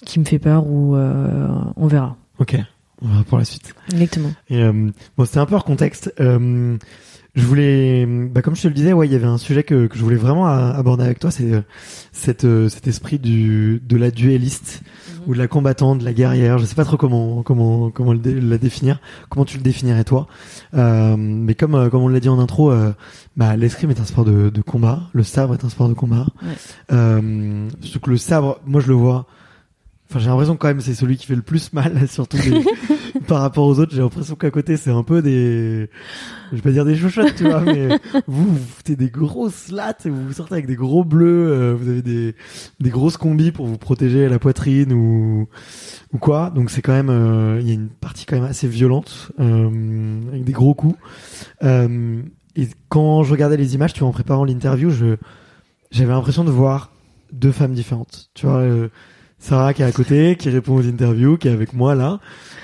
qui 0.06 0.20
me 0.20 0.26
fait 0.26 0.40
peur 0.40 0.68
ou 0.68 0.96
on 0.96 1.88
verra. 1.88 2.18
Ok, 2.40 2.56
on 3.02 3.08
verra 3.08 3.24
pour 3.24 3.38
la 3.38 3.46
suite. 3.46 3.74
Exactement. 3.92 4.32
Et, 4.50 4.64
bon, 5.18 5.26
c'était 5.26 5.40
un 5.40 5.46
peu 5.46 5.56
hors 5.56 5.66
contexte. 5.66 6.14
Je 7.38 7.45
voulais, 7.45 8.06
bah, 8.08 8.41
comme 8.41 8.56
je 8.56 8.63
te 8.63 8.67
le 8.67 8.73
disais, 8.73 8.93
ouais, 8.93 9.08
il 9.08 9.13
y 9.13 9.15
avait 9.15 9.26
un 9.28 9.38
sujet 9.38 9.63
que, 9.63 9.86
que 9.88 9.95
je 9.97 10.04
voulais 10.04 10.15
vraiment 10.17 10.47
aborder 10.47 11.04
avec 11.06 11.19
toi, 11.19 11.30
c'est 11.32 11.52
euh, 11.54 11.62
cette, 12.12 12.45
euh, 12.45 12.67
cet 12.67 12.88
esprit 12.88 13.19
du, 13.19 13.80
de 13.88 13.95
la 13.95 14.10
duelliste 14.12 14.82
ou 15.28 15.34
de 15.34 15.38
la 15.38 15.47
combattante, 15.47 16.00
de 16.00 16.04
la 16.06 16.13
guerrière. 16.13 16.58
Je 16.58 16.65
sais 16.65 16.73
pas 16.73 16.84
trop 16.84 16.97
comment, 16.97 17.43
comment, 17.43 17.91
comment 17.91 18.13
le 18.13 18.19
la 18.39 18.58
définir. 18.58 19.00
Comment 19.30 19.45
tu 19.45 19.58
le 19.58 19.63
définirais 19.63 20.04
toi 20.04 20.28
Euh, 20.73 21.15
Mais 21.17 21.54
comme, 21.54 21.76
euh, 21.76 21.89
comme 21.89 22.02
on 22.02 22.08
l'a 22.08 22.19
dit 22.19 22.30
en 22.30 22.39
intro, 22.39 22.71
euh, 22.71 22.91
bah, 23.36 23.56
l'escrime 23.56 23.91
est 23.91 24.00
un 24.00 24.06
sport 24.06 24.26
de, 24.26 24.50
de 24.50 24.62
combat. 24.62 25.04
Le 25.13 25.21
sabre 25.23 25.54
est 25.54 25.63
un 25.63 25.69
sport 25.69 25.89
de 25.89 25.93
combat. 25.93 26.26
Ouais. 26.41 26.54
Euh, 26.91 27.69
surtout 27.82 28.00
que 28.00 28.10
le 28.10 28.17
sabre, 28.17 28.60
moi 28.65 28.82
je 28.82 28.88
le 28.88 28.95
vois. 28.95 29.28
Enfin, 30.10 30.19
j'ai 30.19 30.28
l'impression 30.30 30.56
quand 30.56 30.69
même 30.69 30.80
c'est 30.80 30.93
celui 30.95 31.17
qui 31.17 31.26
fait 31.28 31.36
le 31.36 31.41
plus 31.41 31.73
mal, 31.73 32.08
surtout 32.08 32.38
des- 32.38 32.63
par 33.28 33.42
rapport 33.42 33.66
aux 33.66 33.80
autres. 33.80 33.94
J'ai 33.94 34.02
l'impression 34.02 34.36
qu'à 34.36 34.52
côté 34.52 34.78
c'est 34.78 34.92
un 34.92 35.04
peu 35.04 35.22
des, 35.22 35.90
je 36.52 36.56
vais 36.56 36.62
pas 36.62 36.72
dire 36.72 36.86
des 36.86 36.96
chouchottes, 36.96 37.36
tu 37.36 37.44
vois, 37.44 37.62
mais 37.62 37.90
vous 38.28 38.54
vous 38.54 38.58
foutez 38.78 38.96
des 38.96 39.10
grosses 39.10 39.70
lattes, 39.70 40.08
vous 40.08 40.34
sortez 40.34 40.54
avec 40.54 40.68
des 40.68 40.76
gros 40.76 41.04
bleus, 41.04 41.52
euh, 41.52 41.76
vous 41.76 41.90
avez 41.90 42.02
des 42.02 42.36
des 42.80 42.90
grosses 42.90 43.18
combis 43.18 43.52
pour 43.52 43.66
vous 43.66 43.78
protéger 43.78 44.28
la 44.30 44.40
poitrine 44.40 44.94
ou 44.94 45.48
ou 46.13 46.18
quoi. 46.18 46.50
Donc 46.50 46.70
c'est 46.72 46.82
quand 46.82 46.94
même, 46.94 47.10
euh, 47.10 47.60
il 47.62 47.68
y 47.68 47.72
a 47.72 47.74
une 47.74 47.90
partie 47.90 48.26
quand 48.26 48.36
même 48.36 48.46
assez 48.46 48.68
violente 48.68 49.32
euh, 49.40 50.20
avec 50.30 50.44
des 50.44 50.54
gros 50.54 50.74
coups. 50.74 50.98
Euh, 51.63 52.22
et 52.56 52.68
quand 52.90 53.24
je 53.24 53.32
regardais 53.32 53.58
les 53.58 53.76
images, 53.76 53.94
tu 53.94 54.00
vois, 54.00 54.10
en 54.10 54.13
préparant 54.13 54.46
l'interview, 54.46 54.90
je 54.90 55.18
j'avais 55.92 56.12
l'impression 56.12 56.44
de 56.44 56.52
voir 56.52 56.92
deux 57.32 57.52
femmes 57.52 57.74
différentes. 57.74 58.30
Tu 58.34 58.46
vois, 58.46 58.58
euh, 58.58 58.90
Sarah 59.40 59.74
qui 59.74 59.82
est 59.84 59.86
à 59.86 59.92
côté, 59.92 60.36
qui 60.36 60.50
répond 60.50 60.76
aux 60.76 60.88
interviews, 60.88 61.38
qui 61.38 61.48
est 61.48 61.52
avec 61.52 61.74
moi 61.74 61.96
là, 61.96 62.20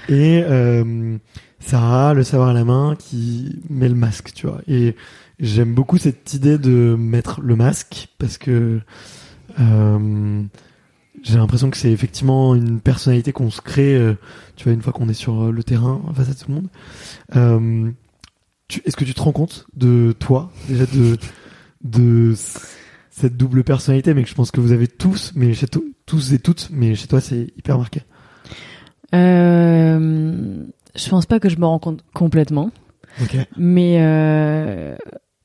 et 0.09 0.43
euh, 0.43 1.17
Sarah, 1.59 2.13
le 2.13 2.23
savoir 2.23 2.49
à 2.49 2.53
la 2.53 2.63
main, 2.65 2.95
qui 2.97 3.61
met 3.69 3.89
le 3.89 3.95
masque, 3.95 4.31
tu 4.33 4.47
vois. 4.47 4.61
Et 4.67 4.95
j'aime 5.39 5.73
beaucoup 5.73 5.97
cette 5.97 6.33
idée 6.33 6.57
de 6.57 6.95
mettre 6.97 7.41
le 7.41 7.55
masque 7.55 8.09
parce 8.19 8.37
que 8.37 8.79
euh, 9.59 10.43
j'ai 11.23 11.37
l'impression 11.37 11.69
que 11.69 11.77
c'est 11.77 11.91
effectivement 11.91 12.55
une 12.55 12.79
personnalité 12.81 13.31
qu'on 13.31 13.49
se 13.49 13.61
crée, 13.61 13.95
euh, 13.95 14.15
tu 14.55 14.65
vois, 14.65 14.73
une 14.73 14.81
fois 14.81 14.93
qu'on 14.93 15.09
est 15.09 15.13
sur 15.13 15.43
euh, 15.43 15.51
le 15.51 15.63
terrain 15.63 16.01
face 16.15 16.29
à 16.29 16.33
tout 16.33 16.45
le 16.49 16.55
monde. 16.55 16.67
Euh, 17.35 17.91
Est-ce 18.85 18.95
que 18.97 19.05
tu 19.05 19.13
te 19.13 19.21
rends 19.21 19.31
compte 19.31 19.67
de 19.75 20.13
toi, 20.19 20.51
déjà 20.67 20.85
de 20.85 21.17
de 21.83 22.33
cette 23.09 23.35
double 23.37 23.63
personnalité, 23.65 24.13
mais 24.13 24.23
que 24.23 24.29
je 24.29 24.33
pense 24.35 24.51
que 24.51 24.61
vous 24.61 24.71
avez 24.71 24.87
tous, 24.87 25.33
mais 25.35 25.53
chez 25.53 25.67
to- 25.67 25.83
tous 26.05 26.31
et 26.33 26.39
toutes, 26.39 26.69
mais 26.71 26.95
chez 26.95 27.07
toi 27.07 27.21
c'est 27.21 27.53
hyper 27.57 27.77
marqué. 27.77 28.01
Euh, 29.13 30.63
je 30.95 31.09
pense 31.09 31.25
pas 31.25 31.39
que 31.39 31.49
je 31.49 31.57
me 31.57 31.65
rends 31.65 31.79
compte 31.79 32.03
complètement. 32.13 32.71
Ok. 33.21 33.37
Mais 33.57 33.97
euh, 34.01 34.95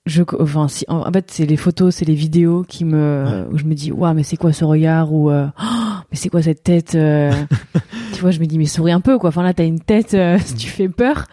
je, 0.06 0.22
enfin, 0.40 0.68
si, 0.68 0.84
en, 0.88 1.06
en 1.06 1.12
fait, 1.12 1.30
c'est 1.30 1.46
les 1.46 1.56
photos, 1.56 1.94
c'est 1.94 2.04
les 2.06 2.14
vidéos 2.14 2.64
qui 2.66 2.84
me, 2.84 3.24
Ouais. 3.26 3.54
où 3.54 3.58
je 3.58 3.64
me 3.64 3.74
dis, 3.74 3.92
waouh, 3.92 4.14
mais 4.14 4.22
c'est 4.22 4.36
quoi 4.36 4.52
ce 4.52 4.64
regard 4.64 5.12
ou, 5.12 5.30
euh, 5.30 5.46
Oh, 5.60 5.64
mais 6.10 6.16
c'est 6.16 6.28
quoi 6.30 6.42
cette 6.42 6.62
tête 6.62 6.94
euh, 6.94 7.30
Tu 8.14 8.20
vois, 8.22 8.30
je 8.30 8.40
me 8.40 8.46
dis, 8.46 8.58
mais 8.58 8.64
souris 8.66 8.92
un 8.92 9.00
peu, 9.00 9.18
quoi. 9.18 9.28
Enfin 9.28 9.42
là, 9.42 9.52
t'as 9.54 9.64
une 9.66 9.80
tête, 9.80 10.14
euh, 10.14 10.38
si 10.38 10.54
tu 10.56 10.68
fais 10.68 10.88
peur. 10.88 11.26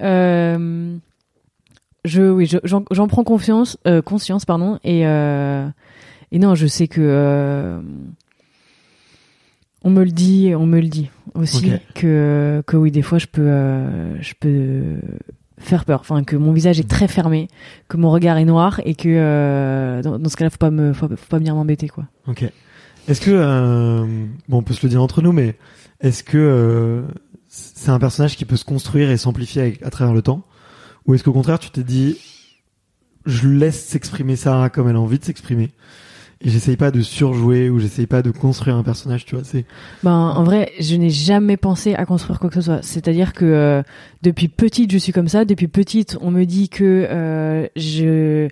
Euh, 0.00 0.96
je, 2.04 2.22
oui, 2.22 2.46
je- 2.46 2.58
j'en, 2.64 2.84
j'en 2.90 3.08
prends 3.08 3.24
confiance, 3.24 3.78
euh, 3.86 4.02
conscience, 4.02 4.44
pardon, 4.44 4.78
et 4.84 5.06
euh, 5.06 5.66
et 6.32 6.38
non, 6.38 6.54
je 6.54 6.66
sais 6.66 6.88
que 6.88 7.00
euh, 7.02 7.80
on 9.84 9.90
me 9.90 10.02
le 10.04 10.10
dit, 10.10 10.52
on 10.56 10.66
me 10.66 10.80
le 10.80 10.88
dit 10.88 11.10
aussi 11.34 11.70
que 11.94 12.62
que 12.66 12.76
oui, 12.76 12.90
des 12.90 13.02
fois, 13.02 13.18
je 13.18 13.26
peux, 13.26 13.42
euh, 13.44 14.20
je 14.20 14.34
peux 14.40 14.82
faire 15.58 15.84
peur, 15.84 16.00
enfin 16.00 16.24
que 16.24 16.36
mon 16.36 16.52
visage 16.52 16.80
est 16.80 16.88
très 16.88 17.06
fermé, 17.08 17.48
que 17.88 17.96
mon 17.96 18.10
regard 18.10 18.36
est 18.38 18.44
noir 18.44 18.80
et 18.84 18.94
que 18.94 19.08
euh, 19.08 20.02
dans, 20.02 20.18
dans 20.18 20.28
ce 20.28 20.36
cas-là, 20.36 20.50
faut 20.50 20.56
pas 20.58 20.70
me, 20.70 20.92
faut, 20.92 21.08
faut 21.08 21.16
pas 21.28 21.38
venir 21.38 21.54
m'embêter, 21.54 21.88
quoi. 21.88 22.04
Ok. 22.26 22.44
Est-ce 23.06 23.20
que 23.20 23.30
euh, 23.30 24.04
bon, 24.48 24.58
on 24.58 24.62
peut 24.62 24.74
se 24.74 24.84
le 24.84 24.90
dire 24.90 25.02
entre 25.02 25.22
nous, 25.22 25.32
mais 25.32 25.56
est-ce 26.00 26.24
que 26.24 26.38
euh, 26.38 27.02
c'est 27.48 27.90
un 27.90 27.98
personnage 27.98 28.36
qui 28.36 28.44
peut 28.46 28.56
se 28.56 28.64
construire 28.64 29.10
et 29.10 29.16
s'amplifier 29.16 29.62
avec- 29.62 29.82
à 29.82 29.90
travers 29.90 30.14
le 30.14 30.22
temps, 30.22 30.42
ou 31.06 31.14
est-ce 31.14 31.22
qu'au 31.22 31.32
contraire 31.32 31.58
tu 31.58 31.70
t'es 31.70 31.84
dit, 31.84 32.16
je 33.26 33.48
laisse 33.48 33.84
s'exprimer 33.86 34.36
Sarah 34.36 34.70
comme 34.70 34.88
elle 34.88 34.96
a 34.96 35.00
envie 35.00 35.18
de 35.18 35.24
s'exprimer, 35.24 35.70
et 36.40 36.50
j'essaye 36.50 36.76
pas 36.76 36.90
de 36.90 37.00
surjouer 37.00 37.70
ou 37.70 37.78
j'essaye 37.78 38.06
pas 38.06 38.22
de 38.22 38.30
construire 38.30 38.76
un 38.76 38.82
personnage, 38.82 39.24
tu 39.24 39.34
vois, 39.34 39.44
c'est 39.44 39.64
Ben, 40.02 40.12
en 40.12 40.44
vrai, 40.44 40.72
je 40.80 40.96
n'ai 40.96 41.10
jamais 41.10 41.56
pensé 41.56 41.94
à 41.94 42.04
construire 42.04 42.38
quoi 42.38 42.50
que 42.50 42.56
ce 42.56 42.60
soit. 42.62 42.82
C'est-à-dire 42.82 43.32
que 43.32 43.44
euh, 43.44 43.82
depuis 44.22 44.48
petite, 44.48 44.92
je 44.92 44.98
suis 44.98 45.12
comme 45.12 45.28
ça. 45.28 45.44
Depuis 45.44 45.68
petite, 45.68 46.18
on 46.20 46.30
me 46.30 46.44
dit 46.44 46.68
que 46.68 47.06
euh, 47.08 47.66
je 47.76 48.48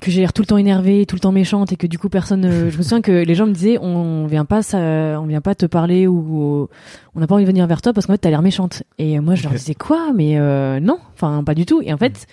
que 0.00 0.10
j'ai 0.10 0.20
l'air 0.20 0.34
tout 0.34 0.42
le 0.42 0.46
temps 0.46 0.58
énervée, 0.58 1.06
tout 1.06 1.16
le 1.16 1.20
temps 1.20 1.32
méchante 1.32 1.72
et 1.72 1.76
que 1.76 1.86
du 1.86 1.98
coup 1.98 2.10
personne. 2.10 2.44
euh, 2.44 2.70
je 2.70 2.76
me 2.76 2.82
souviens 2.82 3.00
que 3.00 3.10
les 3.10 3.34
gens 3.34 3.46
me 3.46 3.52
disaient 3.52 3.78
on 3.78 4.26
vient 4.26 4.44
pas, 4.44 4.62
ça, 4.62 4.78
on 4.78 5.24
vient 5.24 5.40
pas 5.40 5.54
te 5.54 5.64
parler 5.64 6.06
ou 6.06 6.68
on 7.14 7.20
n'a 7.20 7.26
pas 7.26 7.34
envie 7.36 7.44
de 7.44 7.48
venir 7.48 7.66
vers 7.66 7.80
toi 7.80 7.94
parce 7.94 8.06
qu'en 8.06 8.12
fait 8.12 8.18
t'as 8.18 8.28
l'air 8.28 8.42
méchante. 8.42 8.82
Et 8.98 9.18
moi 9.20 9.34
je 9.34 9.44
leur 9.44 9.52
disais 9.52 9.74
quoi? 9.74 10.12
Mais 10.14 10.38
euh, 10.38 10.78
non, 10.78 10.98
enfin 11.14 11.42
pas 11.42 11.54
du 11.54 11.64
tout. 11.64 11.80
Et 11.82 11.90
en 11.94 11.96
fait 11.96 12.26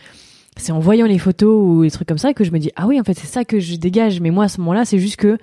c'est 0.62 0.71
en 0.71 0.80
voyant 0.80 1.06
les 1.06 1.17
photos 1.17 1.54
ou 1.62 1.82
les 1.82 1.91
trucs 1.91 2.08
comme 2.08 2.17
ça 2.17 2.34
que 2.34 2.43
je 2.43 2.52
me 2.52 2.60
dis 2.60 2.71
ah 2.76 2.88
oui 2.88 3.00
en 3.00 3.04
fait 3.04 3.13
c'est 3.17 3.28
ça 3.28 3.43
que 3.43 3.60
je 3.60 3.76
dégage. 3.76 4.21
Mais 4.21 4.32
moi 4.32 4.45
à 4.45 4.47
ce 4.47 4.60
moment-là 4.62 4.86
c'est 4.86 5.00
juste 5.00 5.17
que 5.17 5.38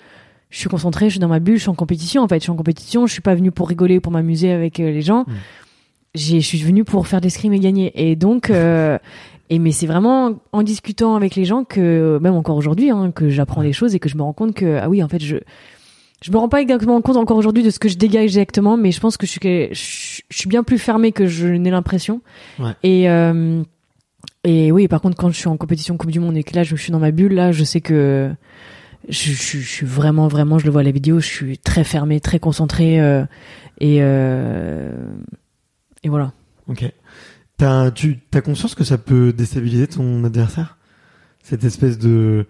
je 0.51 0.59
suis 0.59 0.69
concentrée, 0.71 1.07
je 1.07 1.13
suis 1.13 1.21
dans 1.21 1.29
ma 1.29 1.41
bulle, 1.41 1.57
je 1.57 1.63
suis 1.63 1.69
en 1.71 1.75
compétition 1.75 2.23
en 2.23 2.29
fait, 2.29 2.37
je 2.37 2.45
suis 2.45 2.51
en 2.51 2.57
compétition, 2.57 3.07
je 3.07 3.13
suis 3.13 3.21
pas 3.21 3.35
venue 3.35 3.51
pour 3.51 3.69
rigoler, 3.69 4.01
pour 4.01 4.13
m'amuser 4.13 4.51
avec 4.51 4.81
euh, 4.81 4.91
les 4.91 5.03
gens. 5.03 5.23
Mm. 5.23 5.33
J'ai, 6.15 6.41
je 6.41 6.47
suis 6.47 6.63
venue 6.63 6.85
pour 6.85 7.07
faire 7.07 7.21
des 7.21 7.29
scrims 7.29 7.53
et 7.53 7.59
gagner. 7.61 7.93
Et 7.95 8.17
donc, 8.17 8.49
euh, 8.49 8.99
et 9.51 9.59
mais 9.59 9.73
c'est 9.73 9.87
vraiment 9.87 10.39
en 10.53 10.63
discutant 10.63 11.17
avec 11.17 11.35
les 11.37 11.45
gens 11.45 11.65
que, 11.65 12.19
même 12.23 12.35
encore 12.35 12.57
aujourd'hui, 12.57 12.91
hein, 12.91 13.13
que 13.15 13.29
j'apprends 13.29 13.63
des 13.63 13.75
choses 13.75 13.95
et 13.95 13.99
que 13.99 14.09
je 14.09 14.17
me 14.17 14.23
rends 14.23 14.33
compte 14.33 14.55
que 14.55 14.79
ah 14.79 14.89
oui 14.89 15.03
en 15.03 15.09
fait 15.09 15.23
je 15.23 15.37
je 16.23 16.33
me 16.33 16.39
rends 16.39 16.49
pas 16.49 16.61
exactement 16.61 17.01
compte 17.01 17.17
encore 17.17 17.37
aujourd'hui 17.37 17.63
de 17.63 17.71
ce 17.71 17.79
que 17.79 17.89
je 17.89 17.97
dégage 17.97 18.25
exactement, 18.25 18.77
mais 18.77 18.91
je 18.91 18.99
pense 19.01 19.17
que 19.17 19.27
je 19.27 19.31
suis 19.31 19.41
que- 19.41 19.69
je, 19.71 20.23
je 20.29 20.37
suis 20.37 20.49
bien 20.49 20.65
plus 20.65 20.79
fermée 20.79 21.13
que 21.13 21.27
je 21.27 21.47
n'ai 21.47 21.71
l'impression. 21.71 22.23
Ouais. 22.59 22.73
Et 22.83 23.09
euh, 23.09 23.63
et 24.45 24.73
oui, 24.73 24.89
par 24.89 25.01
contre, 25.01 25.17
quand 25.17 25.31
je 25.31 25.37
suis 25.37 25.49
en 25.49 25.57
compétition 25.57 25.97
Coupe 25.97 26.11
du 26.11 26.21
Monde 26.21 26.37
et 26.37 26.45
que 26.45 26.55
là, 26.55 26.63
je 26.63 26.77
suis 26.77 26.93
dans 26.93 27.01
ma 27.01 27.11
bulle, 27.11 27.35
là, 27.35 27.53
je 27.53 27.65
sais 27.65 27.81
que 27.81 28.31
je, 29.09 29.33
suis 29.33 29.87
vraiment, 29.87 30.29
vraiment, 30.29 30.59
je 30.59 30.67
le 30.67 30.71
vois 30.71 30.83
à 30.83 30.85
la 30.85 30.91
vidéo, 30.91 31.21
je 31.21 31.27
suis 31.27 31.59
très 31.59 31.85
fermée, 31.85 32.21
très 32.21 32.39
concentrée. 32.39 33.01
euh, 33.01 33.25
et, 33.81 33.99
euh, 34.01 34.93
et 36.03 36.09
voilà. 36.09 36.33
Ok. 36.69 36.91
T'as, 37.57 37.91
tu 37.91 38.21
conscience 38.45 38.75
que 38.75 38.85
ça 38.85 38.99
peut 38.99 39.33
déstabiliser 39.33 39.89
ton 39.89 40.25
adversaire? 40.25 40.79
Cette 41.43 41.65
espèce 41.65 41.99
de. 41.99 42.47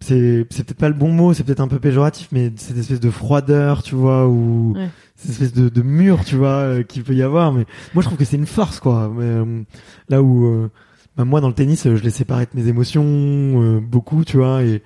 C'est, 0.00 0.46
c'est 0.50 0.64
peut-être 0.64 0.78
pas 0.78 0.88
le 0.88 0.94
bon 0.94 1.10
mot, 1.10 1.34
c'est 1.34 1.42
peut-être 1.42 1.60
un 1.60 1.66
peu 1.68 1.80
péjoratif, 1.80 2.28
mais 2.30 2.52
cette 2.56 2.78
espèce 2.78 3.00
de 3.00 3.10
froideur, 3.10 3.82
tu 3.82 3.96
vois, 3.96 4.28
ou 4.28 4.74
Ouais. 4.76 4.88
cette 5.16 5.32
espèce 5.32 5.52
de, 5.52 5.68
de 5.68 5.82
mur, 5.82 6.24
tu 6.24 6.36
vois, 6.36 6.50
euh, 6.60 6.82
qu'il 6.84 7.02
peut 7.02 7.14
y 7.14 7.22
avoir. 7.22 7.52
Mais 7.52 7.64
moi, 7.94 8.02
je 8.02 8.06
trouve 8.08 8.18
que 8.18 8.24
c'est 8.24 8.36
une 8.36 8.46
force, 8.46 8.78
quoi. 8.78 9.12
Mais, 9.12 9.24
euh, 9.24 9.62
là 10.08 10.22
où, 10.22 10.46
euh, 10.46 10.70
bah, 11.16 11.24
moi, 11.24 11.40
dans 11.40 11.48
le 11.48 11.54
tennis, 11.54 11.86
euh, 11.86 11.96
je 11.96 12.04
laissais 12.04 12.24
paraître 12.24 12.54
mes 12.54 12.68
émotions 12.68 13.02
euh, 13.04 13.80
beaucoup, 13.80 14.24
tu 14.24 14.36
vois, 14.36 14.62
et 14.62 14.82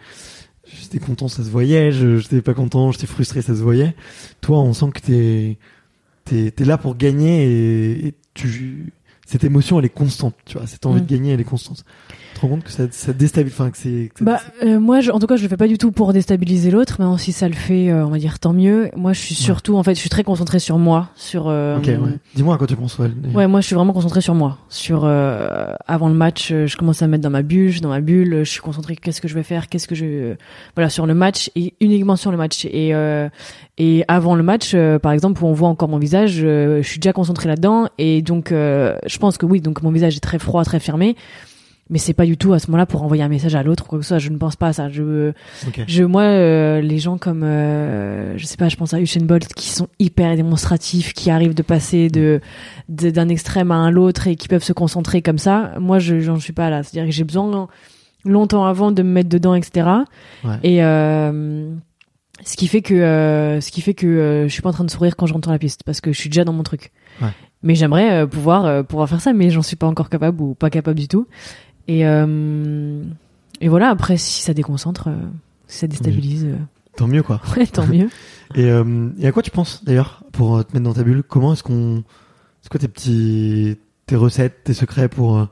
j'étais 0.65 0.99
content, 0.99 1.29
ça 1.29 1.45
se 1.45 1.51
voyait. 1.51 1.93
Je, 1.93 2.17
j'étais 2.17 2.41
pas 2.41 2.55
content, 2.55 2.91
j'étais 2.91 3.07
frustré, 3.07 3.43
ça 3.43 3.55
se 3.55 3.61
voyait. 3.63 3.95
Toi, 4.41 4.61
on 4.61 4.73
sent 4.73 4.87
que 4.95 5.01
t'es, 5.01 5.59
t'es, 6.25 6.51
t'es 6.51 6.65
là 6.65 6.79
pour 6.79 6.97
gagner 6.97 7.45
et, 7.45 8.07
et 8.09 8.15
tu, 8.33 8.95
cette 9.27 9.45
émotion, 9.45 9.79
elle 9.79 9.85
est 9.87 9.89
constante, 9.89 10.35
tu 10.47 10.59
vois. 10.59 10.67
Cette 10.67 10.85
envie 10.87 11.01
Mm. 11.01 11.05
de 11.07 11.11
gagner, 11.15 11.33
elle 11.33 11.41
est 11.41 11.45
constante. 11.45 11.85
Tu 12.33 12.37
te 12.37 12.41
rends 12.41 12.49
compte 12.49 12.65
que 12.65 12.71
ça, 12.71 12.85
ça 12.91 13.13
déstabilise, 13.13 13.55
enfin, 13.59 13.71
que 13.71 13.77
c'est, 13.79 14.11
Bah, 14.21 14.41
euh, 14.65 14.81
moi, 14.81 15.01
je, 15.01 15.11
en 15.11 15.19
tout 15.19 15.27
cas, 15.27 15.37
je 15.37 15.43
le 15.43 15.49
fais 15.49 15.57
pas 15.57 15.69
du 15.69 15.79
tout 15.79 15.93
pour 15.93 16.13
déstabiliser 16.13 16.71
l'autre, 16.71 16.97
mais 16.99 17.19
si 17.19 17.31
ça 17.33 17.47
le 17.49 17.55
fait, 17.55 17.91
euh, 17.91 18.05
on 18.07 18.11
va 18.11 18.19
dire 18.19 18.39
tant 18.39 18.53
mieux. 18.53 18.91
Moi, 18.97 19.13
je 19.13 19.21
suis 19.21 19.35
surtout, 19.35 19.77
en 19.77 19.83
fait, 19.83 19.95
je 19.95 20.01
suis 20.01 20.09
très 20.11 20.25
concentrée 20.25 20.59
sur 20.59 20.79
moi, 20.79 21.11
sur. 21.15 21.45
euh, 21.49 21.77
Ok, 21.79 21.87
ouais. 21.87 21.99
Dis-moi 22.35 22.55
à 22.55 22.59
quoi 22.59 22.67
tu 22.67 22.75
penses, 22.77 22.99
ouais. 22.99 23.11
Ouais, 23.35 23.47
moi 23.47 23.61
je 23.61 23.67
suis 23.67 23.75
vraiment 23.77 23.93
concentrée 23.93 24.21
sur 24.23 24.35
moi. 24.35 24.59
Sur 24.69 25.03
euh, 25.05 25.73
avant 25.87 26.09
le 26.09 26.15
match, 26.15 26.51
euh, 26.51 26.67
je 26.67 26.77
commence 26.77 27.03
à 27.03 27.07
me 27.07 27.13
mettre 27.13 27.23
dans 27.23 27.31
ma 27.31 27.43
bulle, 27.43 27.69
je 27.69 27.73
suis 27.73 27.81
dans 27.81 27.89
ma 27.91 28.01
bulle, 28.01 28.39
je 28.45 28.51
suis 28.51 28.61
concentrée. 28.61 28.97
Qu'est-ce 28.97 29.21
que 29.21 29.29
je 29.29 29.35
vais 29.35 29.43
faire 29.43 29.69
Qu'est-ce 29.69 29.87
que 29.87 29.95
je 29.95 30.35
voilà 30.75 30.89
sur 30.91 31.07
le 31.07 31.15
match 31.15 31.51
et 31.55 31.75
uniquement 31.81 32.17
sur 32.17 32.31
le 32.31 32.37
match. 32.39 32.65
Et 32.65 32.95
euh, 32.95 33.29
et 33.79 34.05
avant 34.09 34.35
le 34.35 34.43
match, 34.43 34.75
par 35.03 35.13
exemple, 35.13 35.43
où 35.43 35.47
on 35.47 35.53
voit 35.53 35.69
encore 35.69 35.89
mon 35.89 35.99
visage, 35.99 36.41
euh, 36.43 36.83
je 36.83 36.89
suis 36.89 36.99
déjà 37.01 37.13
concentrée 37.13 37.49
là-dedans. 37.49 37.89
Et 37.99 38.21
donc, 38.23 38.53
euh, 38.53 38.97
je 39.07 39.19
pense 39.23 39.39
que 39.39 39.47
oui, 39.47 39.61
donc 39.61 39.83
mon 39.83 39.91
visage 39.91 40.17
est 40.17 40.21
très 40.21 40.39
froid, 40.39 40.65
très 40.65 40.81
fermé. 40.81 41.17
Mais 41.91 41.99
c'est 41.99 42.15
pas 42.15 42.25
du 42.25 42.37
tout 42.39 42.53
à 42.55 42.59
ce 42.59 42.69
moment-là 42.69 42.87
pour 42.87 43.03
envoyer 43.03 43.23
un 43.23 43.29
message 43.29 43.55
à 43.55 43.63
l'autre 43.63 43.85
ou 43.85 43.87
quoi 43.89 43.99
que 43.99 44.05
ce 44.05 44.09
soit. 44.11 44.19
Je 44.19 44.31
ne 44.31 44.39
pense 44.39 44.57
pas 44.57 44.69
à 44.69 44.73
ça. 44.73 44.89
Je 44.89 45.33
Ok. 45.67 45.83
je, 45.87 46.05
moi, 46.05 46.23
euh, 46.23 46.81
les 46.81 46.99
gens 46.99 47.19
comme, 47.19 47.43
euh, 47.43 48.39
je 48.39 48.47
sais 48.47 48.57
pas, 48.57 48.69
je 48.69 48.77
pense 48.77 48.95
à 48.95 49.01
Usain 49.01 49.25
Bolt, 49.25 49.53
qui 49.53 49.69
sont 49.69 49.89
hyper 49.99 50.35
démonstratifs, 50.37 51.13
qui 51.13 51.29
arrivent 51.31 51.55
de 51.55 51.63
passer 51.63 52.09
de- 52.09 52.41
d'un 52.89 53.29
extrême 53.29 53.71
à 53.73 53.75
un 53.75 53.91
l'autre 53.91 54.27
et 54.29 54.37
qui 54.37 54.49
peuvent 54.49 54.63
se 54.63 54.73
concentrer 54.73 55.21
comme 55.23 55.39
ça. 55.39 55.73
Moi, 55.81 55.99
je 55.99 56.21
j'en 56.21 56.39
suis 56.39 56.53
pas 56.55 56.71
là. 56.71 56.83
C'est-à-dire 56.83 57.11
que 57.11 57.15
j'ai 57.15 57.25
besoin 57.25 57.69
longtemps 58.25 58.65
avant 58.65 58.93
de 58.93 59.03
me 59.03 59.11
mettre 59.11 59.29
dedans, 59.29 59.55
etc. 59.55 59.87
Ouais. 60.45 60.57
Et 60.63 60.83
euh, 60.85 61.75
ce 62.45 62.57
qui 62.57 62.69
fait 62.69 62.81
que 62.83 62.95
euh, 62.95 63.61
ce 63.61 63.71
qui 63.71 63.81
fait 63.83 63.95
que 63.95 64.07
euh, 64.07 64.45
je 64.49 64.53
suis 64.53 64.63
pas 64.63 64.71
en 64.71 64.73
train 64.73 64.85
de 64.85 64.91
sourire 64.91 65.17
quand 65.17 65.27
je 65.27 65.35
rentre 65.35 65.49
dans 65.49 65.53
la 65.53 65.59
piste 65.59 65.83
parce 65.85 66.01
que 66.01 66.13
je 66.13 66.19
suis 66.19 66.31
déjà 66.31 66.45
dans 66.45 66.53
mon 66.55 66.63
truc. 66.63 66.91
Ouais. 67.21 67.29
Mais 67.63 67.75
j'aimerais 67.75 68.11
euh, 68.23 68.27
pouvoir 68.27 68.65
euh, 68.67 68.83
pouvoir 68.83 69.09
faire 69.09 69.21
ça, 69.21 69.33
mais 69.33 69.51
j'en 69.51 69.63
suis 69.63 69.77
pas 69.77 69.87
encore 69.87 70.09
capable 70.11 70.41
ou 70.43 70.55
pas 70.55 70.71
capable 70.71 70.99
du 70.99 71.09
tout. 71.09 71.27
Et 71.89 72.07
euh, 72.07 73.03
et 73.61 73.69
voilà. 73.69 73.89
Après, 73.91 74.17
si 74.17 74.43
ça 74.43 74.55
déconcentre, 74.55 75.09
si 75.69 75.79
ça 75.79 75.87
déstabilise, 75.87 76.47
Tant 76.97 77.07
mieux, 77.09 77.23
quoi. 77.23 77.41
ouais, 77.57 77.67
tant 77.67 77.87
mieux. 77.87 78.09
Et, 78.55 78.67
euh, 78.67 79.09
et 79.19 79.27
à 79.27 79.33
quoi 79.33 79.43
tu 79.43 79.51
penses, 79.51 79.83
d'ailleurs, 79.83 80.25
pour 80.31 80.63
te 80.63 80.75
mettre 80.75 80.85
dans 80.85 80.93
ta 80.93 81.03
bulle? 81.03 81.23
Comment 81.27 81.55
est-ce 81.55 81.63
qu'on, 81.63 82.05
c'est 82.61 82.69
quoi 82.71 82.79
tes 82.79 82.87
petits, 82.89 83.79
tes 84.05 84.15
recettes, 84.15 84.65
tes 84.65 84.75
secrets 84.75 85.09
pour, 85.09 85.39
euh, 85.39 85.47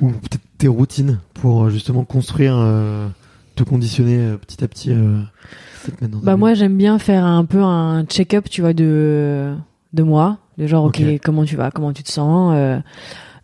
ou 0.00 0.08
peut-être 0.10 0.42
tes 0.58 0.66
routines 0.66 1.20
pour 1.34 1.70
justement 1.70 2.04
construire, 2.04 2.56
euh, 2.58 3.06
te 3.54 3.62
conditionner 3.62 4.34
petit 4.44 4.64
à 4.64 4.66
petit, 4.66 4.88
te 4.88 5.90
mettre 6.00 6.08
dans 6.08 6.18
ta 6.18 6.24
Bah 6.26 6.32
bulle? 6.32 6.40
moi 6.40 6.54
j'aime 6.54 6.76
bien 6.76 6.98
faire 6.98 7.24
un 7.24 7.44
peu 7.44 7.62
un 7.62 8.04
check-up, 8.06 8.46
tu 8.50 8.60
vois, 8.60 8.72
de 8.72 9.54
de 9.92 10.02
moi, 10.02 10.38
de 10.60 10.66
genre 10.66 10.84
ok, 10.84 11.02
comment 11.24 11.44
tu 11.44 11.56
vas, 11.56 11.70
comment 11.70 11.92
tu 11.92 12.02
te 12.02 12.10
sens, 12.10 12.52
euh, 12.54 12.78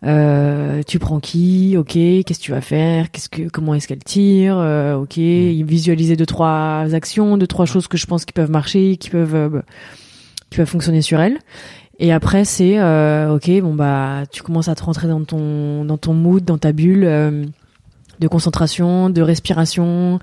euh, 0.05 0.83
tu 0.85 0.99
prends 0.99 1.19
qui, 1.19 1.75
ok, 1.75 1.93
qu'est-ce 1.93 2.39
que 2.39 2.43
tu 2.43 2.51
vas 2.51 2.61
faire, 2.61 3.09
qu'est-ce 3.09 3.27
que, 3.27 3.49
comment 3.49 3.73
est-ce 3.73 3.87
qu'elle 3.87 4.03
tire, 4.03 4.55
euh, 4.57 4.95
ok, 4.95 5.17
visualiser 5.17 6.15
deux 6.15 6.27
trois 6.27 6.85
actions, 6.93 7.37
deux 7.37 7.47
trois 7.47 7.65
choses 7.65 7.87
que 7.87 7.97
je 7.97 8.05
pense 8.05 8.23
qui 8.23 8.33
peuvent 8.33 8.51
marcher, 8.51 8.97
qui 8.97 9.09
peuvent 9.09 9.35
euh, 9.35 9.61
qui 10.51 10.57
peuvent 10.57 10.69
fonctionner 10.69 11.01
sur 11.01 11.19
elle. 11.19 11.39
Et 11.99 12.13
après 12.13 12.45
c'est 12.45 12.77
euh, 12.77 13.33
ok, 13.33 13.49
bon 13.61 13.73
bah 13.73 14.23
tu 14.31 14.43
commences 14.43 14.67
à 14.67 14.75
te 14.75 14.83
rentrer 14.83 15.07
dans 15.07 15.23
ton 15.23 15.83
dans 15.83 15.97
ton 15.97 16.13
mood, 16.13 16.45
dans 16.45 16.59
ta 16.59 16.71
bulle. 16.71 17.51
De 18.19 18.27
concentration, 18.27 19.09
de 19.09 19.21
respiration. 19.21 20.19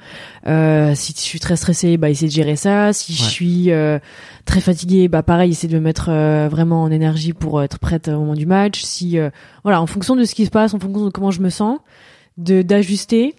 Euh, 0.46 0.92
si 0.94 1.12
je 1.16 1.20
suis 1.20 1.40
très 1.40 1.56
stressée, 1.56 1.96
bah 1.96 2.10
essayer 2.10 2.28
de 2.28 2.32
gérer 2.32 2.56
ça. 2.56 2.92
Si 2.92 3.12
je 3.12 3.22
suis 3.22 3.70
euh, 3.70 3.98
très 4.44 4.60
fatiguée, 4.60 5.08
bah 5.08 5.22
pareil, 5.22 5.50
essayer 5.52 5.68
de 5.72 5.78
me 5.78 5.84
mettre 5.84 6.08
euh, 6.10 6.48
vraiment 6.50 6.82
en 6.82 6.90
énergie 6.90 7.32
pour 7.32 7.62
être 7.62 7.78
prête 7.78 8.08
au 8.08 8.18
moment 8.18 8.34
du 8.34 8.46
match. 8.46 8.82
Si 8.82 9.18
euh, 9.18 9.30
voilà, 9.62 9.80
en 9.80 9.86
fonction 9.86 10.16
de 10.16 10.24
ce 10.24 10.34
qui 10.34 10.44
se 10.44 10.50
passe, 10.50 10.74
en 10.74 10.78
fonction 10.78 11.04
de 11.04 11.10
comment 11.10 11.30
je 11.30 11.40
me 11.40 11.50
sens, 11.50 11.78
de 12.38 12.62
d'ajuster 12.62 13.34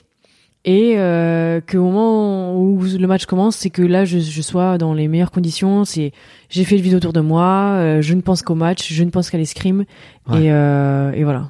et 0.67 0.93
euh, 0.97 1.61
que 1.61 1.77
au 1.77 1.83
moment 1.83 2.57
où 2.59 2.81
le 2.81 3.05
match 3.07 3.25
commence, 3.27 3.55
c'est 3.55 3.69
que 3.69 3.83
là 3.83 4.03
je, 4.03 4.17
je 4.17 4.41
sois 4.41 4.79
dans 4.79 4.93
les 4.95 5.07
meilleures 5.07 5.29
conditions. 5.31 5.85
C'est 5.85 6.11
j'ai 6.49 6.63
fait 6.63 6.75
le 6.77 6.81
vide 6.81 6.95
autour 6.95 7.13
de 7.13 7.19
moi, 7.19 7.73
euh, 7.75 8.01
je 8.01 8.13
ne 8.15 8.21
pense 8.21 8.41
qu'au 8.41 8.55
match, 8.55 8.91
je 8.91 9.03
ne 9.03 9.09
pense 9.11 9.29
qu'à 9.29 9.37
l'escrime 9.37 9.85
Ouais. 10.27 10.45
et 10.45 10.51
euh, 10.51 11.11
et 11.11 11.23
voilà. 11.23 11.49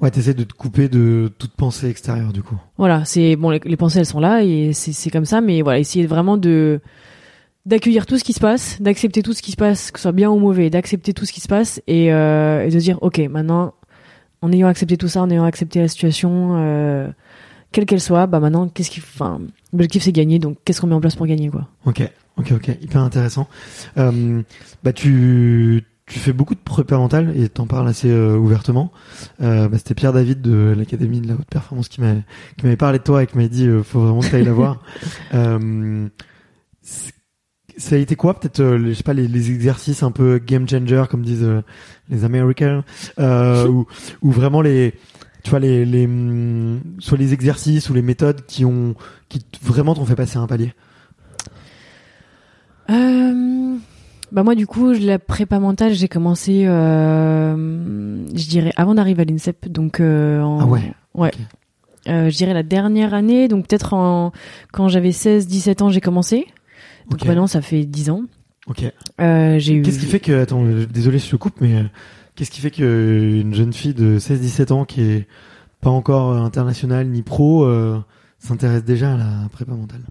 Ouais, 0.00 0.10
t'essaies 0.10 0.34
de 0.34 0.44
te 0.44 0.52
couper 0.52 0.88
de 0.88 1.32
toute 1.38 1.52
pensée 1.52 1.88
extérieure, 1.88 2.32
du 2.32 2.42
coup. 2.42 2.56
Voilà, 2.76 3.04
c'est 3.06 3.34
bon, 3.36 3.50
les, 3.50 3.60
les 3.64 3.76
pensées 3.76 4.00
elles 4.00 4.06
sont 4.06 4.20
là 4.20 4.42
et 4.42 4.72
c'est 4.74 4.92
c'est 4.92 5.08
comme 5.10 5.24
ça, 5.24 5.40
mais 5.40 5.62
voilà, 5.62 5.78
essayer 5.78 6.06
vraiment 6.06 6.36
de 6.36 6.80
d'accueillir 7.64 8.06
tout 8.06 8.16
ce 8.18 8.22
qui 8.24 8.32
se 8.32 8.38
passe, 8.40 8.80
d'accepter 8.80 9.22
tout 9.22 9.32
ce 9.32 9.42
qui 9.42 9.50
se 9.52 9.56
passe, 9.56 9.90
que 9.90 9.98
ce 9.98 10.02
soit 10.02 10.12
bien 10.12 10.30
ou 10.30 10.38
mauvais, 10.38 10.70
d'accepter 10.70 11.12
tout 11.12 11.24
ce 11.24 11.32
qui 11.32 11.40
se 11.40 11.48
passe 11.48 11.82
et, 11.88 12.12
euh, 12.12 12.64
et 12.64 12.70
de 12.70 12.78
dire 12.78 12.98
ok, 13.02 13.18
maintenant, 13.30 13.74
en 14.42 14.52
ayant 14.52 14.68
accepté 14.68 14.96
tout 14.96 15.08
ça, 15.08 15.22
en 15.22 15.30
ayant 15.30 15.44
accepté 15.44 15.80
la 15.80 15.88
situation, 15.88 16.54
euh, 16.58 17.08
quelle 17.72 17.86
qu'elle 17.86 18.00
soit, 18.00 18.26
bah 18.26 18.38
maintenant, 18.38 18.68
qu'est-ce 18.68 18.90
qui, 18.90 19.00
enfin, 19.00 19.40
l'objectif 19.72 20.04
c'est 20.04 20.12
gagner, 20.12 20.38
donc 20.38 20.58
qu'est-ce 20.64 20.80
qu'on 20.80 20.86
met 20.86 20.94
en 20.94 21.00
place 21.00 21.16
pour 21.16 21.26
gagner 21.26 21.48
quoi 21.48 21.66
Ok, 21.86 22.02
ok, 22.36 22.52
ok, 22.52 22.68
hyper 22.82 23.00
intéressant. 23.00 23.48
Euh, 23.96 24.42
bah 24.84 24.92
tu 24.92 25.82
tu 26.06 26.18
fais 26.20 26.32
beaucoup 26.32 26.54
de 26.54 26.60
prépa 26.60 26.96
mentale 26.96 27.32
et 27.36 27.48
t'en 27.48 27.66
parles 27.66 27.88
assez 27.88 28.10
euh, 28.10 28.36
ouvertement. 28.36 28.92
Euh, 29.42 29.68
bah, 29.68 29.76
C'était 29.78 29.94
Pierre 29.94 30.12
David 30.12 30.40
de 30.40 30.72
l'Académie 30.76 31.20
de 31.20 31.28
la 31.28 31.34
haute 31.34 31.48
performance 31.50 31.88
qui 31.88 32.00
m'a 32.00 32.14
qui 32.56 32.64
m'avait 32.64 32.76
parlé 32.76 32.98
de 32.98 33.04
toi 33.04 33.22
et 33.22 33.26
qui 33.26 33.36
m'a 33.36 33.48
dit 33.48 33.66
euh, 33.66 33.82
faut 33.82 34.00
vraiment 34.00 34.20
que 34.20 34.30
t'ailles 34.30 34.44
la 34.44 34.52
voir. 34.52 34.80
Euh, 35.34 36.08
ça 37.78 37.96
a 37.96 37.98
été 37.98 38.16
quoi 38.16 38.38
peut-être 38.38 38.60
euh, 38.60 38.78
les- 38.78 38.90
je 38.92 38.94
sais 38.98 39.02
pas 39.02 39.12
les, 39.12 39.28
les 39.28 39.50
exercices 39.50 40.02
un 40.02 40.10
peu 40.12 40.38
game 40.38 40.68
changer 40.68 41.04
comme 41.10 41.22
disent 41.22 41.42
euh, 41.42 41.62
les 42.08 42.24
Américains 42.24 42.84
euh, 43.18 43.66
ou 43.68 43.86
ou 44.22 44.30
vraiment 44.30 44.62
les 44.62 44.94
tu 45.42 45.50
vois 45.50 45.58
les 45.58 45.84
les 45.84 46.06
hum, 46.06 46.80
soit 47.00 47.18
les 47.18 47.32
exercices 47.34 47.90
ou 47.90 47.94
les 47.94 48.02
méthodes 48.02 48.46
qui 48.46 48.64
ont 48.64 48.94
qui 49.28 49.40
t- 49.40 49.58
vraiment 49.62 49.94
t'ont 49.94 50.06
fait 50.06 50.14
passer 50.16 50.38
un 50.38 50.46
palier? 50.46 50.72
Euh, 52.88 53.76
bah 54.32 54.42
moi 54.42 54.54
du 54.54 54.66
coup 54.66 54.92
la 54.92 55.18
prépa 55.18 55.58
mentale 55.60 55.94
j'ai 55.94 56.08
commencé 56.08 56.64
euh, 56.66 58.26
je 58.34 58.48
dirais 58.48 58.72
avant 58.76 58.94
d'arriver 58.94 59.22
à 59.22 59.24
l'INSEP 59.24 59.68
donc 59.68 60.00
euh, 60.00 60.40
en, 60.42 60.60
Ah 60.60 60.66
ouais. 60.66 60.92
ouais. 61.14 61.30
Euh, 62.08 62.28
je 62.30 62.36
dirais 62.36 62.54
la 62.54 62.62
dernière 62.62 63.14
année 63.14 63.48
donc 63.48 63.66
peut-être 63.68 63.94
en 63.94 64.32
quand 64.72 64.88
j'avais 64.88 65.12
16 65.12 65.46
17 65.46 65.82
ans 65.82 65.90
j'ai 65.90 66.00
commencé 66.00 66.46
donc 67.10 67.24
maintenant 67.24 67.46
ça 67.46 67.60
fait 67.62 67.84
10 67.84 68.10
ans 68.10 68.22
Ok. 68.68 68.80
j'ai 69.18 69.74
eu 69.74 69.82
Qu'est-ce 69.82 69.98
qui 70.00 70.06
fait 70.06 70.20
que 70.20 70.40
attends 70.42 70.64
désolé 70.92 71.18
je 71.18 71.30
te 71.30 71.36
coupe 71.36 71.60
mais 71.60 71.84
qu'est-ce 72.34 72.50
qui 72.50 72.60
fait 72.60 72.70
que 72.72 73.40
une 73.42 73.54
jeune 73.54 73.72
fille 73.72 73.94
de 73.94 74.18
16 74.18 74.40
17 74.40 74.72
ans 74.72 74.84
qui 74.84 75.02
est 75.02 75.26
pas 75.80 75.90
encore 75.90 76.32
euh, 76.32 76.38
international 76.40 77.06
ni 77.06 77.22
pro, 77.22 77.68
s'intéresse 78.38 78.82
déjà 78.84 79.14
à 79.14 79.16
la 79.16 79.48
prépa 79.52 79.72
mentale? 79.72 80.02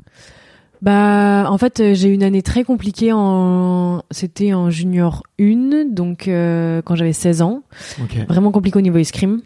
Bah, 0.85 1.47
en 1.49 1.57
fait, 1.57 1.79
euh, 1.79 1.93
j'ai 1.95 2.09
eu 2.09 2.13
une 2.13 2.21
année 2.21 2.43
très 2.43 2.63
compliquée 2.63 3.11
en, 3.11 4.03
c'était 4.11 4.53
en 4.53 4.69
junior 4.69 5.23
1, 5.39 5.85
donc 5.89 6.27
euh, 6.27 6.83
quand 6.83 6.95
j'avais 6.95 7.11
16 7.11 7.41
ans, 7.41 7.63
Ok. 7.99 8.17
vraiment 8.29 8.51
compliqué 8.51 8.77
au 8.77 8.81
niveau 8.81 8.99
escrime. 8.99 9.41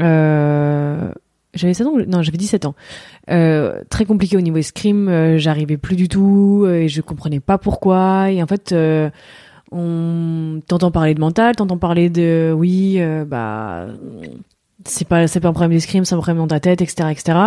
Euh, 0.00 1.10
j'avais 1.52 1.74
16 1.74 1.86
ans, 1.88 1.94
non, 2.06 2.22
j'avais 2.22 2.38
17 2.38 2.64
ans. 2.66 2.76
Euh, 3.28 3.80
très 3.90 4.04
compliqué 4.04 4.36
au 4.36 4.40
niveau 4.40 4.58
escrime, 4.58 5.08
euh, 5.08 5.36
j'arrivais 5.36 5.78
plus 5.78 5.96
du 5.96 6.06
tout 6.08 6.62
euh, 6.64 6.82
et 6.82 6.88
je 6.88 7.00
comprenais 7.00 7.40
pas 7.40 7.58
pourquoi. 7.58 8.30
Et 8.30 8.40
en 8.40 8.46
fait, 8.46 8.70
euh, 8.70 9.10
on 9.72 10.60
t'entend 10.68 10.92
parler 10.92 11.14
de 11.14 11.20
mental, 11.20 11.56
t'entends 11.56 11.76
parler 11.76 12.08
de 12.08 12.54
oui, 12.56 12.98
euh, 12.98 13.24
bah 13.24 13.86
c'est 14.84 15.08
pas 15.08 15.26
c'est 15.26 15.40
pas 15.40 15.48
un 15.48 15.52
problème 15.52 15.72
d'escrime, 15.72 16.04
c'est 16.04 16.14
un 16.14 16.18
problème 16.18 16.36
dans 16.38 16.46
ta 16.46 16.60
tête, 16.60 16.82
etc., 16.82 17.08
etc. 17.10 17.38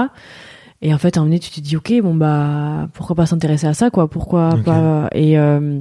Et 0.81 0.93
en 0.93 0.97
fait, 0.97 1.17
à 1.17 1.19
un 1.19 1.23
moment 1.23 1.31
donné, 1.31 1.39
tu 1.39 1.49
te 1.49 1.59
dis 1.59 1.75
ok, 1.75 1.91
bon 2.03 2.13
bah 2.13 2.87
pourquoi 2.93 3.15
pas 3.15 3.25
s'intéresser 3.25 3.67
à 3.67 3.73
ça, 3.73 3.89
quoi? 3.89 4.07
Pourquoi 4.07 4.51
Ok. 4.55 4.63
pas? 4.63 5.09
Et 5.13 5.37
euh, 5.39 5.79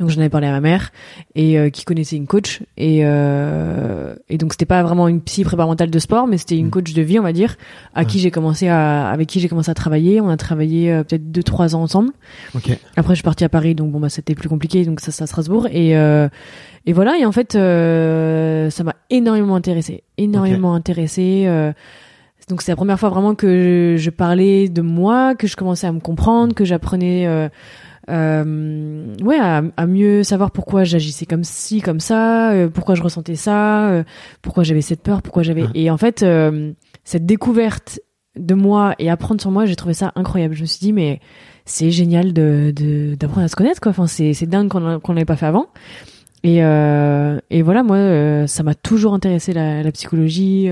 donc 0.00 0.08
j'en 0.10 0.18
avais 0.18 0.28
parlé 0.28 0.48
à 0.48 0.50
ma 0.50 0.60
mère 0.60 0.90
et 1.36 1.56
euh, 1.56 1.70
qui 1.70 1.84
connaissait 1.84 2.16
une 2.16 2.26
coach 2.26 2.62
et 2.76 3.02
euh, 3.04 4.16
et 4.28 4.38
donc 4.38 4.52
c'était 4.52 4.64
pas 4.66 4.82
vraiment 4.82 5.06
une 5.06 5.20
psy 5.20 5.44
prépa 5.44 5.64
mentale 5.66 5.88
de 5.88 5.98
sport 6.00 6.26
mais 6.26 6.36
c'était 6.36 6.58
une 6.58 6.66
Mm. 6.66 6.70
coach 6.70 6.92
de 6.94 7.02
vie 7.02 7.20
on 7.20 7.22
va 7.22 7.32
dire 7.32 7.54
à 7.94 8.04
qui 8.04 8.18
j'ai 8.18 8.32
commencé 8.32 8.66
à 8.66 9.08
avec 9.08 9.28
qui 9.28 9.38
j'ai 9.38 9.48
commencé 9.48 9.70
à 9.70 9.74
travailler. 9.74 10.20
On 10.20 10.28
a 10.30 10.36
travaillé 10.36 10.90
euh, 10.92 11.04
peut-être 11.04 11.30
deux 11.30 11.44
trois 11.44 11.76
ans 11.76 11.82
ensemble. 11.82 12.10
Ok. 12.56 12.76
après 12.96 13.12
je 13.14 13.18
suis 13.18 13.22
partie 13.22 13.44
à 13.44 13.48
Paris 13.48 13.76
donc 13.76 13.92
bon 13.92 14.00
bah 14.00 14.08
c'était 14.08 14.34
plus 14.34 14.48
compliqué 14.48 14.84
donc 14.84 14.98
ça 14.98 15.12
c'est 15.12 15.22
à 15.22 15.28
Strasbourg. 15.28 15.68
Et 15.70 15.96
euh, 15.96 16.28
et 16.86 16.92
voilà 16.92 17.16
et 17.16 17.24
en 17.24 17.30
fait 17.30 17.54
euh, 17.54 18.70
ça 18.70 18.82
m'a 18.82 18.96
énormément 19.10 19.54
intéressé 19.54 20.02
énormément 20.18 20.74
intéressé 20.74 21.44
euh, 21.46 21.72
donc 22.48 22.62
c'est 22.62 22.72
la 22.72 22.76
première 22.76 22.98
fois 23.00 23.08
vraiment 23.08 23.34
que 23.34 23.96
je, 23.98 24.10
parlais 24.10 24.68
de 24.68 24.82
moi 24.82 25.34
que 25.34 25.46
je 25.46 25.56
commençais 25.56 25.86
à 25.86 25.92
me 25.92 26.00
comprendre 26.00 26.54
que 26.54 26.64
j'apprenais 26.64 27.26
euh, 27.26 27.48
euh, 28.10 29.14
ouais 29.22 29.38
à, 29.38 29.62
à 29.76 29.86
mieux 29.86 30.22
savoir 30.22 30.50
pourquoi 30.50 30.84
j'agissais 30.84 31.26
comme 31.26 31.44
ci 31.44 31.80
comme 31.80 32.00
ça 32.00 32.52
euh, 32.52 32.68
pourquoi 32.68 32.94
je 32.94 33.02
ressentais 33.02 33.34
ça 33.36 33.88
euh, 33.88 34.04
pourquoi 34.42 34.62
j'avais 34.62 34.82
cette 34.82 35.02
peur 35.02 35.22
pourquoi 35.22 35.42
j'avais 35.42 35.62
Ouais. 35.62 35.68
et 35.74 35.90
en 35.90 35.96
fait 35.96 36.22
euh, 36.22 36.72
cette 37.04 37.24
découverte 37.26 38.00
de 38.36 38.54
moi 38.54 38.94
et 38.98 39.08
apprendre 39.10 39.40
sur 39.40 39.50
moi 39.50 39.64
j'ai 39.64 39.76
trouvé 39.76 39.94
ça 39.94 40.10
incroyable. 40.16 40.54
Je 40.54 40.62
me 40.62 40.66
suis 40.66 40.80
dit 40.80 40.92
mais 40.92 41.20
c'est 41.66 41.90
génial 41.92 42.32
de 42.32 42.72
de- 42.74 43.14
d'apprendre 43.14 43.44
à 43.44 43.48
se 43.48 43.54
connaître 43.56 43.80
quoi. 43.80 43.90
Enfin 43.90 44.06
c'est 44.08 44.34
c'est 44.34 44.46
dingue 44.46 44.68
qu'on 44.68 44.98
qu'on 44.98 45.12
l'ait 45.12 45.24
pas 45.24 45.36
fait 45.36 45.46
avant. 45.46 45.68
Et 46.42 46.64
euh, 46.64 47.38
et 47.50 47.62
voilà 47.62 47.84
moi 47.84 48.46
ça 48.48 48.64
m'a 48.64 48.74
toujours 48.74 49.14
intéressé 49.14 49.52
la, 49.52 49.82
la 49.84 49.92
psychologie 49.92 50.68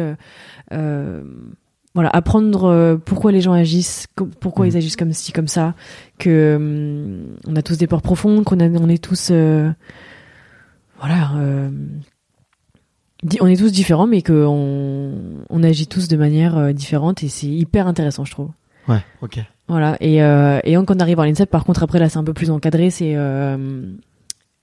euh, 0.72 1.22
voilà 1.94 2.08
apprendre 2.10 2.64
euh, 2.64 2.96
pourquoi 2.96 3.32
les 3.32 3.40
gens 3.40 3.52
agissent 3.52 4.06
pourquoi 4.40 4.66
ils 4.66 4.76
agissent 4.76 4.96
comme 4.96 5.12
ci 5.12 5.32
comme 5.32 5.48
ça 5.48 5.74
que 6.18 6.56
hum, 6.56 7.36
on 7.46 7.56
a 7.56 7.62
tous 7.62 7.76
des 7.76 7.86
peurs 7.86 8.02
profondes 8.02 8.44
qu'on 8.44 8.60
on 8.60 8.88
est 8.88 9.02
tous 9.02 9.28
euh, 9.30 9.70
voilà 10.98 11.32
euh, 11.36 11.70
on 13.40 13.46
est 13.46 13.56
tous 13.56 13.72
différents 13.72 14.06
mais 14.06 14.22
que 14.22 14.46
on, 14.46 15.62
agit 15.62 15.86
tous 15.86 16.08
de 16.08 16.16
manière 16.16 16.56
euh, 16.56 16.72
différente 16.72 17.22
et 17.22 17.28
c'est 17.28 17.46
hyper 17.46 17.86
intéressant 17.86 18.24
je 18.24 18.32
trouve 18.32 18.50
Ouais. 18.88 18.98
Ok. 19.20 19.38
voilà, 19.68 19.96
et, 20.00 20.22
euh, 20.22 20.58
et 20.64 20.74
quand 20.74 20.90
on 20.96 20.98
arrive 20.98 21.20
à 21.20 21.26
l'INSEP, 21.26 21.48
par 21.48 21.64
contre, 21.64 21.84
après, 21.84 22.00
là, 22.00 22.08
c'est 22.08 22.18
un 22.18 22.24
peu 22.24 22.32
plus 22.32 22.50
encadré. 22.50 22.90
C'est 22.90 23.14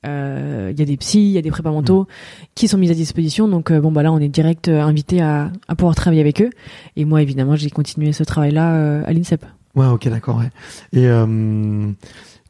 euh, 0.05 0.69
euh, 0.69 0.71
il 0.71 0.79
y 0.79 0.81
a 0.81 0.85
des 0.85 0.97
psys, 0.97 1.19
il 1.19 1.31
y 1.31 1.37
a 1.37 1.41
des 1.41 1.51
prépas 1.51 1.71
mentaux 1.71 2.07
qui 2.55 2.67
sont 2.67 2.77
mis 2.77 2.89
à 2.89 2.93
disposition. 2.93 3.47
Donc, 3.47 3.71
euh, 3.71 3.79
bon, 3.81 3.91
bah 3.91 4.03
là, 4.03 4.11
on 4.11 4.19
est 4.19 4.29
direct 4.29 4.67
euh, 4.67 4.81
invité 4.81 5.21
à, 5.21 5.51
à 5.67 5.75
pouvoir 5.75 5.95
travailler 5.95 6.21
avec 6.21 6.41
eux. 6.41 6.49
Et 6.95 7.05
moi, 7.05 7.21
évidemment, 7.21 7.55
j'ai 7.55 7.69
continué 7.69 8.13
ce 8.13 8.23
travail-là 8.23 8.75
euh, 8.75 9.03
à 9.05 9.13
l'INSEP. 9.13 9.45
Ouais. 9.75 9.87
Ok. 9.87 10.07
D'accord. 10.07 10.37
Ouais. 10.37 10.49
Et 10.93 11.07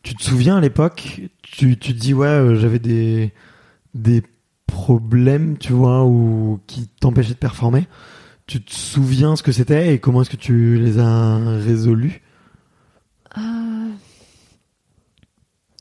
tu 0.02 0.16
te 0.16 0.24
souviens 0.24 0.58
à 0.58 0.62
l'époque, 0.62 1.22
tu 1.42 1.78
tu 1.78 1.94
te 1.94 2.00
dis 2.00 2.14
ouais, 2.14 2.56
j'avais 2.56 2.80
des 2.80 3.34
des 3.94 4.24
problèmes, 4.66 5.58
tu 5.58 5.74
vois, 5.74 6.06
ou 6.06 6.60
qui 6.68 6.88
t'empêchaient 7.02 7.34
de 7.34 7.40
performer. 7.40 7.88
Tu 8.48 8.64
te 8.64 8.74
souviens 8.74 9.36
ce 9.36 9.44
que 9.44 9.52
c'était 9.52 9.94
et 9.94 10.00
comment 10.00 10.22
est-ce 10.22 10.30
que 10.30 10.38
tu 10.38 10.80
les 10.80 11.00
as 11.00 11.38
résolus? 11.60 12.22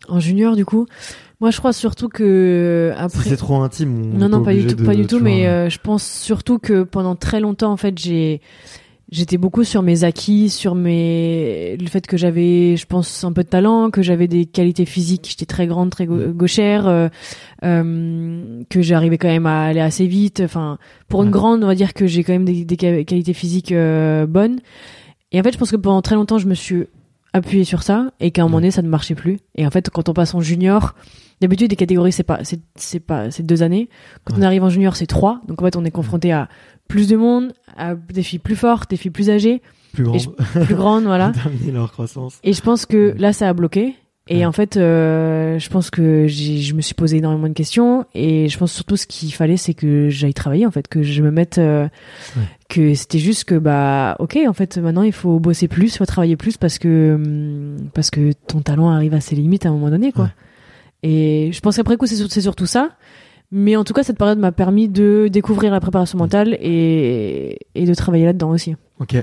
En 0.08 0.20
junior, 0.20 0.56
du 0.56 0.64
coup, 0.64 0.86
moi, 1.40 1.50
je 1.50 1.58
crois 1.58 1.72
surtout 1.72 2.08
que 2.08 2.92
Si 2.96 3.00
après. 3.02 3.28
c'est 3.30 3.36
trop 3.36 3.56
intime. 3.62 4.12
on 4.14 4.18
Non, 4.18 4.28
non, 4.28 4.42
pas 4.42 4.54
du 4.54 4.66
tout, 4.66 4.74
de- 4.74 4.84
pas 4.84 4.94
du 4.94 5.06
tout. 5.06 5.20
Mais 5.20 5.46
euh, 5.46 5.68
je 5.70 5.78
pense 5.78 6.04
surtout 6.04 6.58
que 6.58 6.82
pendant 6.82 7.14
très 7.16 7.40
longtemps, 7.40 7.72
en 7.72 7.76
fait, 7.76 7.98
j'ai 7.98 8.40
j'étais 9.10 9.38
beaucoup 9.38 9.64
sur 9.64 9.80
mes 9.80 10.04
acquis, 10.04 10.50
sur 10.50 10.74
mes 10.74 11.78
le 11.80 11.86
fait 11.86 12.06
que 12.06 12.18
j'avais, 12.18 12.76
je 12.76 12.84
pense, 12.84 13.24
un 13.24 13.32
peu 13.32 13.42
de 13.42 13.48
talent, 13.48 13.90
que 13.90 14.02
j'avais 14.02 14.26
des 14.28 14.44
qualités 14.44 14.84
physiques. 14.84 15.28
J'étais 15.30 15.46
très 15.46 15.66
grande, 15.66 15.88
très 15.90 16.04
gau- 16.06 16.32
gauchère, 16.34 16.86
euh, 16.86 17.08
euh, 17.64 18.62
que 18.68 18.82
j'arrivais 18.82 19.16
quand 19.18 19.28
même 19.28 19.46
à 19.46 19.62
aller 19.66 19.80
assez 19.80 20.06
vite. 20.06 20.42
Enfin, 20.44 20.76
pour 21.08 21.22
une 21.22 21.30
grande, 21.30 21.64
on 21.64 21.66
va 21.68 21.74
dire 21.74 21.94
que 21.94 22.06
j'ai 22.06 22.22
quand 22.24 22.32
même 22.34 22.44
des, 22.44 22.76
qualités 22.76 23.32
physiques 23.32 23.72
euh, 23.72 24.26
bonnes. 24.26 24.58
Et 25.32 25.40
en 25.40 25.42
fait, 25.42 25.52
je 25.52 25.58
pense 25.58 25.70
que 25.70 25.76
pendant 25.76 26.02
très 26.02 26.14
longtemps, 26.14 26.38
je 26.38 26.46
me 26.46 26.54
suis 26.54 26.84
appuyée 27.32 27.64
sur 27.64 27.82
ça 27.82 28.10
et 28.20 28.30
qu'à 28.30 28.42
un 28.42 28.44
moment 28.46 28.56
Ouais. 28.56 28.62
donné, 28.62 28.70
ça 28.70 28.82
ne 28.82 28.88
marchait 28.88 29.14
plus. 29.14 29.38
Et 29.54 29.66
en 29.66 29.70
fait, 29.70 29.90
quand 29.90 30.08
on 30.08 30.12
passe 30.14 30.34
en 30.34 30.40
junior, 30.40 30.94
d'habitude, 31.40 31.70
les 31.70 31.76
catégories, 31.76 32.12
c'est 32.12 32.22
pas, 32.22 32.40
c'est, 32.44 32.60
c'est 32.74 33.00
pas, 33.00 33.30
c'est 33.30 33.42
deux 33.44 33.62
années. 33.62 33.88
Quand 34.24 34.34
on 34.38 34.42
arrive 34.42 34.64
en 34.64 34.70
junior, 34.70 34.96
c'est 34.96 35.06
trois. 35.06 35.40
Donc 35.46 35.60
en 35.62 35.64
fait, 35.64 35.76
on 35.76 35.84
est 35.84 35.90
confronté 35.90 36.32
à 36.32 36.48
plus 36.88 37.06
de 37.08 37.16
monde, 37.16 37.52
à 37.76 37.94
des 37.94 38.22
filles 38.22 38.38
plus 38.38 38.56
fortes, 38.56 38.90
des 38.90 38.96
filles 38.96 39.10
plus 39.10 39.28
âgées, 39.30 39.60
plus 39.92 40.04
grand. 40.04 40.14
et 40.14 40.18
je- 40.20 40.28
plus 40.64 40.74
grandes, 40.74 41.04
voilà. 41.04 41.32
Leur 41.72 41.92
croissance. 41.92 42.38
Et 42.44 42.52
je 42.54 42.62
pense 42.62 42.86
que 42.86 43.14
là, 43.18 43.32
ça 43.32 43.48
a 43.48 43.52
bloqué. 43.52 43.94
Et 44.30 44.38
Ouais. 44.40 44.44
en 44.44 44.52
fait, 44.52 44.76
euh, 44.76 45.58
je 45.58 45.68
pense 45.70 45.90
que 45.90 46.26
je 46.28 46.74
me 46.74 46.82
suis 46.82 46.94
posé 46.94 47.16
énormément 47.16 47.48
de 47.48 47.54
questions. 47.54 48.04
Et 48.14 48.48
je 48.48 48.58
pense 48.58 48.72
surtout 48.72 48.96
ce 48.96 49.06
qu'il 49.06 49.32
fallait, 49.32 49.56
c'est 49.56 49.72
que 49.74 50.10
j'aille 50.10 50.34
travailler, 50.34 50.66
en 50.66 50.70
fait, 50.70 50.86
que 50.86 51.02
je 51.02 51.22
me 51.22 51.30
mette, 51.30 51.56
euh, 51.58 51.84
Ouais. 52.36 52.42
que 52.68 52.94
c'était 52.94 53.18
juste 53.20 53.44
que, 53.44 53.54
bah, 53.54 54.16
ok, 54.18 54.38
en 54.46 54.52
fait, 54.52 54.76
maintenant, 54.76 55.02
il 55.02 55.12
faut 55.12 55.38
bosser 55.40 55.66
plus, 55.66 55.94
il 55.94 55.98
faut 55.98 56.04
travailler 56.06 56.36
plus 56.36 56.58
parce 56.58 56.78
que, 56.78 57.14
hum, 57.14 57.88
parce 57.94 58.10
que 58.10 58.32
ton 58.46 58.60
talent 58.60 58.90
arrive 58.90 59.14
à 59.14 59.20
ses 59.20 59.34
limites 59.34 59.64
à 59.64 59.70
un 59.70 59.72
moment 59.72 59.88
donné, 59.90 60.12
quoi. 60.12 60.24
Ouais. 60.24 60.30
Et 61.04 61.50
je 61.52 61.60
pense 61.60 61.76
qu'après 61.76 61.96
coup, 61.96 62.06
c'est, 62.06 62.16
sur- 62.16 62.30
surtout 62.30 62.66
ça. 62.66 62.90
Mais 63.50 63.76
en 63.76 63.84
tout 63.84 63.94
cas, 63.94 64.02
cette 64.02 64.18
période 64.18 64.38
m'a 64.38 64.52
permis 64.52 64.90
de 64.90 65.28
découvrir 65.32 65.72
la 65.72 65.80
préparation 65.80 66.18
mentale 66.18 66.58
et, 66.60 67.58
et 67.74 67.86
de 67.86 67.94
travailler 67.94 68.26
là-dedans 68.26 68.50
aussi. 68.50 68.76
Ok. 69.00 69.16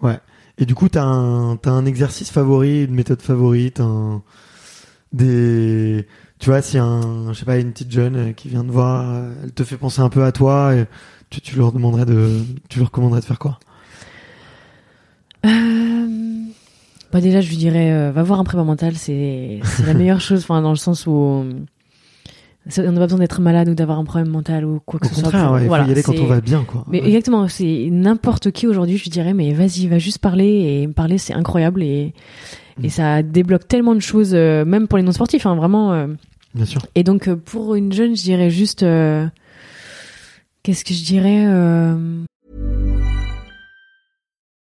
Ouais. 0.00 0.18
Et 0.58 0.64
du 0.64 0.76
coup, 0.76 0.88
t'as 0.88 1.02
un, 1.02 1.56
t'as 1.56 1.72
un 1.72 1.84
exercice 1.84 2.30
favori, 2.30 2.84
une 2.84 2.94
méthode 2.94 3.20
favorite, 3.20 3.80
un, 3.80 4.22
des, 5.14 6.06
tu 6.38 6.50
vois, 6.50 6.60
si 6.60 6.76
un, 6.76 7.32
je 7.32 7.38
sais 7.38 7.44
pas, 7.46 7.56
une 7.58 7.72
petite 7.72 7.90
jeune 7.90 8.16
euh, 8.16 8.32
qui 8.32 8.48
vient 8.48 8.64
te 8.64 8.70
voir, 8.70 9.08
euh, 9.08 9.32
elle 9.44 9.52
te 9.52 9.64
fait 9.64 9.76
penser 9.78 10.00
un 10.02 10.08
peu 10.10 10.24
à 10.24 10.32
toi, 10.32 10.74
et 10.74 10.84
tu, 11.30 11.40
tu 11.40 11.56
leur 11.56 11.72
demanderais 11.72 12.04
de, 12.04 12.40
tu 12.68 12.78
leur 12.80 12.88
recommanderais 12.88 13.20
de 13.20 13.24
faire 13.24 13.38
quoi? 13.38 13.58
Euh, 15.46 16.44
Bah 17.12 17.20
déjà, 17.20 17.40
je 17.40 17.48
lui 17.48 17.56
dirais, 17.56 17.92
euh, 17.92 18.10
va 18.12 18.22
voir 18.22 18.40
un 18.40 18.44
prépa 18.44 18.64
mental, 18.64 18.94
c'est 18.96 19.60
c'est 19.62 19.86
la 19.86 19.94
meilleure 19.94 20.20
chose, 20.20 20.40
enfin 20.42 20.60
dans 20.62 20.70
le 20.70 20.76
sens 20.76 21.06
où 21.06 21.12
on 21.12 21.44
n'a 22.66 22.92
pas 22.98 23.06
besoin 23.06 23.18
d'être 23.18 23.40
malade 23.42 23.68
ou 23.68 23.74
d'avoir 23.74 23.98
un 23.98 24.04
problème 24.04 24.30
mental 24.30 24.64
ou 24.64 24.80
quoi 24.84 24.98
que 24.98 25.06
Au 25.06 25.08
ce 25.10 25.14
soit. 25.16 25.24
contraire, 25.24 25.52
ouais, 25.52 25.62
il 25.62 25.66
voilà, 25.68 25.84
faut 25.84 25.90
y 25.90 25.92
aller 25.92 26.02
quand 26.02 26.14
on 26.18 26.26
va 26.26 26.40
bien, 26.40 26.64
quoi. 26.64 26.84
Mais 26.88 27.00
Ouais. 27.02 27.08
exactement, 27.08 27.46
c'est 27.46 27.88
n'importe 27.90 28.50
qui 28.52 28.66
aujourd'hui, 28.66 28.96
je 28.96 29.04
lui 29.04 29.10
dirais, 29.10 29.34
mais 29.34 29.52
vas-y, 29.52 29.86
va 29.86 29.98
juste 29.98 30.18
parler 30.18 30.82
et 30.82 30.88
parler, 30.88 31.18
c'est 31.18 31.34
incroyable 31.34 31.82
et 31.82 32.14
Et 32.82 32.90
ça 32.90 33.22
débloque 33.22 33.68
tellement 33.68 33.94
de 33.94 34.00
choses, 34.00 34.32
euh, 34.34 34.64
même 34.64 34.88
pour 34.88 34.98
les 34.98 35.04
non 35.04 35.12
sportifs, 35.12 35.46
hein, 35.46 35.54
vraiment. 35.54 35.92
euh. 35.92 36.08
Bien 36.54 36.66
sûr. 36.66 36.80
Et 36.94 37.02
donc 37.02 37.28
euh, 37.28 37.36
pour 37.36 37.74
une 37.74 37.92
jeune, 37.92 38.16
je 38.16 38.22
dirais 38.22 38.50
juste, 38.50 38.82
euh, 38.82 39.26
qu'est-ce 40.62 40.84
que 40.84 40.94
je 40.94 41.04
dirais 41.04 41.44
euh, 41.46 42.24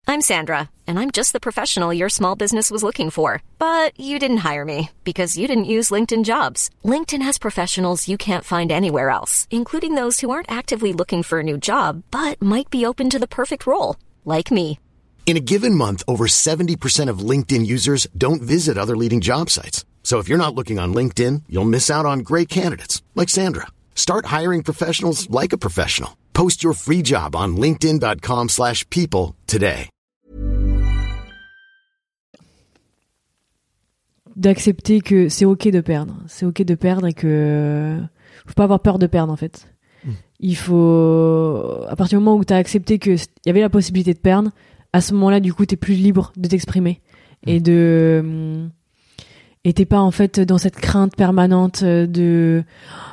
I'm 0.06 0.21
Sandra, 0.21 0.69
and 0.88 0.99
I'm 0.99 1.12
just 1.12 1.32
the 1.34 1.39
professional 1.39 1.93
your 1.93 2.10
small 2.10 2.36
business 2.36 2.69
was 2.69 2.84
looking 2.84 3.10
for. 3.10 3.41
But 3.58 3.97
you 3.97 4.19
didn't 4.19 4.43
hire 4.43 4.65
me 4.65 4.89
because 5.04 5.38
you 5.38 5.47
didn't 5.47 5.65
use 5.65 5.91
LinkedIn 5.91 6.23
jobs. 6.23 6.69
LinkedIn 6.84 7.23
has 7.23 7.39
professionals 7.39 8.08
you 8.08 8.17
can't 8.17 8.43
find 8.43 8.71
anywhere 8.71 9.10
else, 9.10 9.47
including 9.49 9.95
those 9.95 10.19
who 10.19 10.30
aren't 10.30 10.52
actively 10.52 10.93
looking 10.93 11.24
for 11.24 11.39
a 11.39 11.43
new 11.43 11.57
job 11.57 12.03
but 12.11 12.39
might 12.41 12.70
be 12.70 12.86
open 12.86 13.09
to 13.09 13.18
the 13.20 13.28
perfect 13.28 13.66
role, 13.66 13.95
like 14.26 14.51
me. 14.51 14.78
In 15.26 15.36
a 15.36 15.45
given 15.53 15.74
month, 15.74 16.03
over 16.07 16.28
70% 16.28 17.09
of 17.09 17.28
LinkedIn 17.30 17.65
users 17.65 18.05
don't 18.15 18.41
visit 18.41 18.78
other 18.78 18.95
leading 18.95 19.19
job 19.19 19.49
sites. 19.49 19.84
So 20.03 20.19
if 20.19 20.30
you're 20.30 20.45
not 20.45 20.53
looking 20.53 20.78
on 20.78 20.93
LinkedIn, 20.93 21.43
you'll 21.49 21.74
miss 21.74 21.89
out 21.89 22.05
on 22.05 22.19
great 22.19 22.49
candidates 22.49 23.01
like 23.15 23.30
Sandra. 23.30 23.65
Start 23.95 24.28
hiring 24.28 24.61
professionals 24.63 25.28
like 25.32 25.53
a 25.53 25.57
professional. 25.57 26.15
Post 26.34 26.63
your 26.63 26.74
free 26.74 27.01
job 27.01 27.36
on 27.36 27.55
linkedin.com/people 27.57 28.49
slash 28.49 28.88
people 28.89 29.36
today. 29.47 29.89
d'accepter 34.36 35.01
que 35.01 35.30
c'est 35.30 35.45
ok 35.45 35.69
de 35.69 35.82
perdre, 35.82 36.15
c'est 36.28 36.45
ok 36.45 36.63
de 36.63 36.76
perdre 36.76 37.07
et 37.07 37.13
que 37.13 37.99
faut 38.45 38.53
pas 38.53 38.63
avoir 38.63 38.80
peur 38.80 38.99
de 38.99 39.07
perdre 39.07 39.32
en 39.32 39.38
fait. 39.38 39.67
Mm. 40.05 40.11
il 40.41 40.57
faut 40.57 41.86
à 41.88 41.95
partir 41.95 42.19
du 42.19 42.26
moment 42.26 42.38
où 42.38 42.43
tu 42.43 42.53
as 42.53 42.57
accepté 42.57 42.99
que 42.99 43.11
il 43.11 43.45
y 43.45 43.49
avait 43.49 43.61
la 43.61 43.69
possibilité 43.69 44.13
de 44.13 44.19
perdre, 44.19 44.51
à 44.94 45.02
ce 45.02 45.14
moment-là, 45.16 45.39
du 45.39 45.54
coup, 45.54 45.66
tu 45.66 45.74
es 45.74 45.78
plus 45.78 45.96
libre 45.96 46.32
de 46.38 46.48
t'exprimer 46.48 47.02
et 47.46 47.60
de 47.60 48.68
et 49.66 49.74
t'es 49.74 49.86
pas 49.86 50.00
en 50.00 50.12
fait 50.12 50.39
dans 50.39 50.58
cette 50.58 50.76
crainte 50.76 51.16
permanente 51.16 51.84
de 51.84 52.64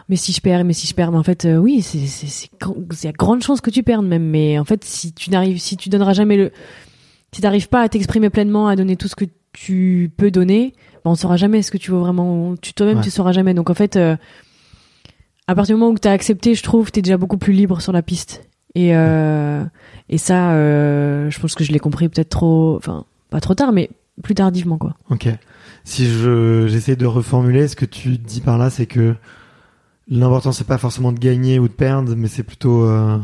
mais 0.09 0.17
si 0.17 0.33
je 0.33 0.41
perds 0.41 0.65
mais 0.65 0.73
si 0.73 0.87
je 0.87 0.95
perds 0.95 1.11
mais 1.13 1.19
en 1.19 1.23
fait 1.23 1.47
oui 1.59 1.81
c'est 1.83 2.07
c'est 2.07 2.27
c'est 2.27 2.49
il 2.63 3.05
y 3.05 3.09
a 3.09 3.13
grande 3.13 3.43
chance 3.43 3.61
que 3.61 3.71
tu 3.71 3.83
perdes 3.85 4.05
même 4.07 4.25
mais 4.29 4.59
en 4.59 4.65
fait 4.65 4.83
si 4.85 5.13
tu 5.13 5.31
n'arrives 5.31 5.59
si 5.59 5.77
tu 5.77 5.89
donneras 5.89 6.13
jamais 6.13 6.37
le 6.37 6.51
si 7.33 7.41
t'arrives 7.41 7.69
pas 7.69 7.83
à 7.83 7.89
t'exprimer 7.89 8.31
pleinement 8.31 8.67
à 8.69 8.75
donner 8.77 8.97
tout 8.97 9.07
ce 9.09 9.15
que 9.17 9.25
tu 9.53 10.13
peux 10.17 10.31
donner 10.33 10.75
ben 11.05 11.13
on 11.13 11.15
saura 11.17 11.37
jamais 11.37 11.63
ce 11.63 11.71
que 11.71 11.79
tu 11.79 11.91
veux 11.93 11.99
vraiment 11.99 12.55
tu 12.61 12.73
toi-même 12.75 12.99
Ouais. 12.99 13.05
tu 13.05 13.11
sauras 13.11 13.33
jamais. 13.33 13.55
Donc 13.55 13.71
en 13.71 13.75
fait 13.75 13.95
euh, 13.97 14.17
à 15.47 15.55
partir 15.55 15.77
du 15.77 15.81
moment 15.81 15.93
où 15.93 15.99
t'as 15.99 16.13
accepté 16.13 16.55
je 16.57 16.63
trouve 16.65 16.91
t'es 16.93 17.03
déjà 17.03 17.17
beaucoup 17.17 17.39
plus 17.39 17.53
libre 17.53 17.81
sur 17.81 17.93
la 17.93 18.03
piste 18.03 18.49
et 18.75 18.95
euh, 18.95 19.65
et 20.09 20.19
ça 20.19 20.53
euh, 20.53 21.31
je 21.31 21.41
pense 21.41 21.55
que 21.55 21.65
je 21.65 21.73
l'ai 21.73 21.79
compris 21.79 22.09
peut-être 22.09 22.29
trop 22.29 22.77
enfin 22.77 23.05
pas 23.31 23.41
trop 23.41 23.55
tard 23.55 23.73
mais 23.73 23.91
plus 24.23 24.35
tardivement 24.35 24.79
quoi 24.79 24.95
Ok. 25.09 25.29
Si 25.85 26.07
je 26.07 26.67
j'essaie 26.69 26.97
de 26.97 27.07
reformuler, 27.07 27.67
ce 27.67 27.75
que 27.75 27.87
tu 27.87 28.19
dis 28.19 28.41
par 28.41 28.59
là, 28.59 28.69
c'est 28.69 28.87
que 28.87 29.15
l'important 30.09 30.53
c'est 30.53 30.67
pas 30.67 30.77
forcément 30.77 31.11
de 31.11 31.19
gagner 31.19 31.59
ou 31.59 31.69
de 31.69 31.73
perdre, 31.73 32.15
mais 32.17 32.29
c'est 32.29 32.43
plutôt 32.43 32.85
euh, 32.85 33.17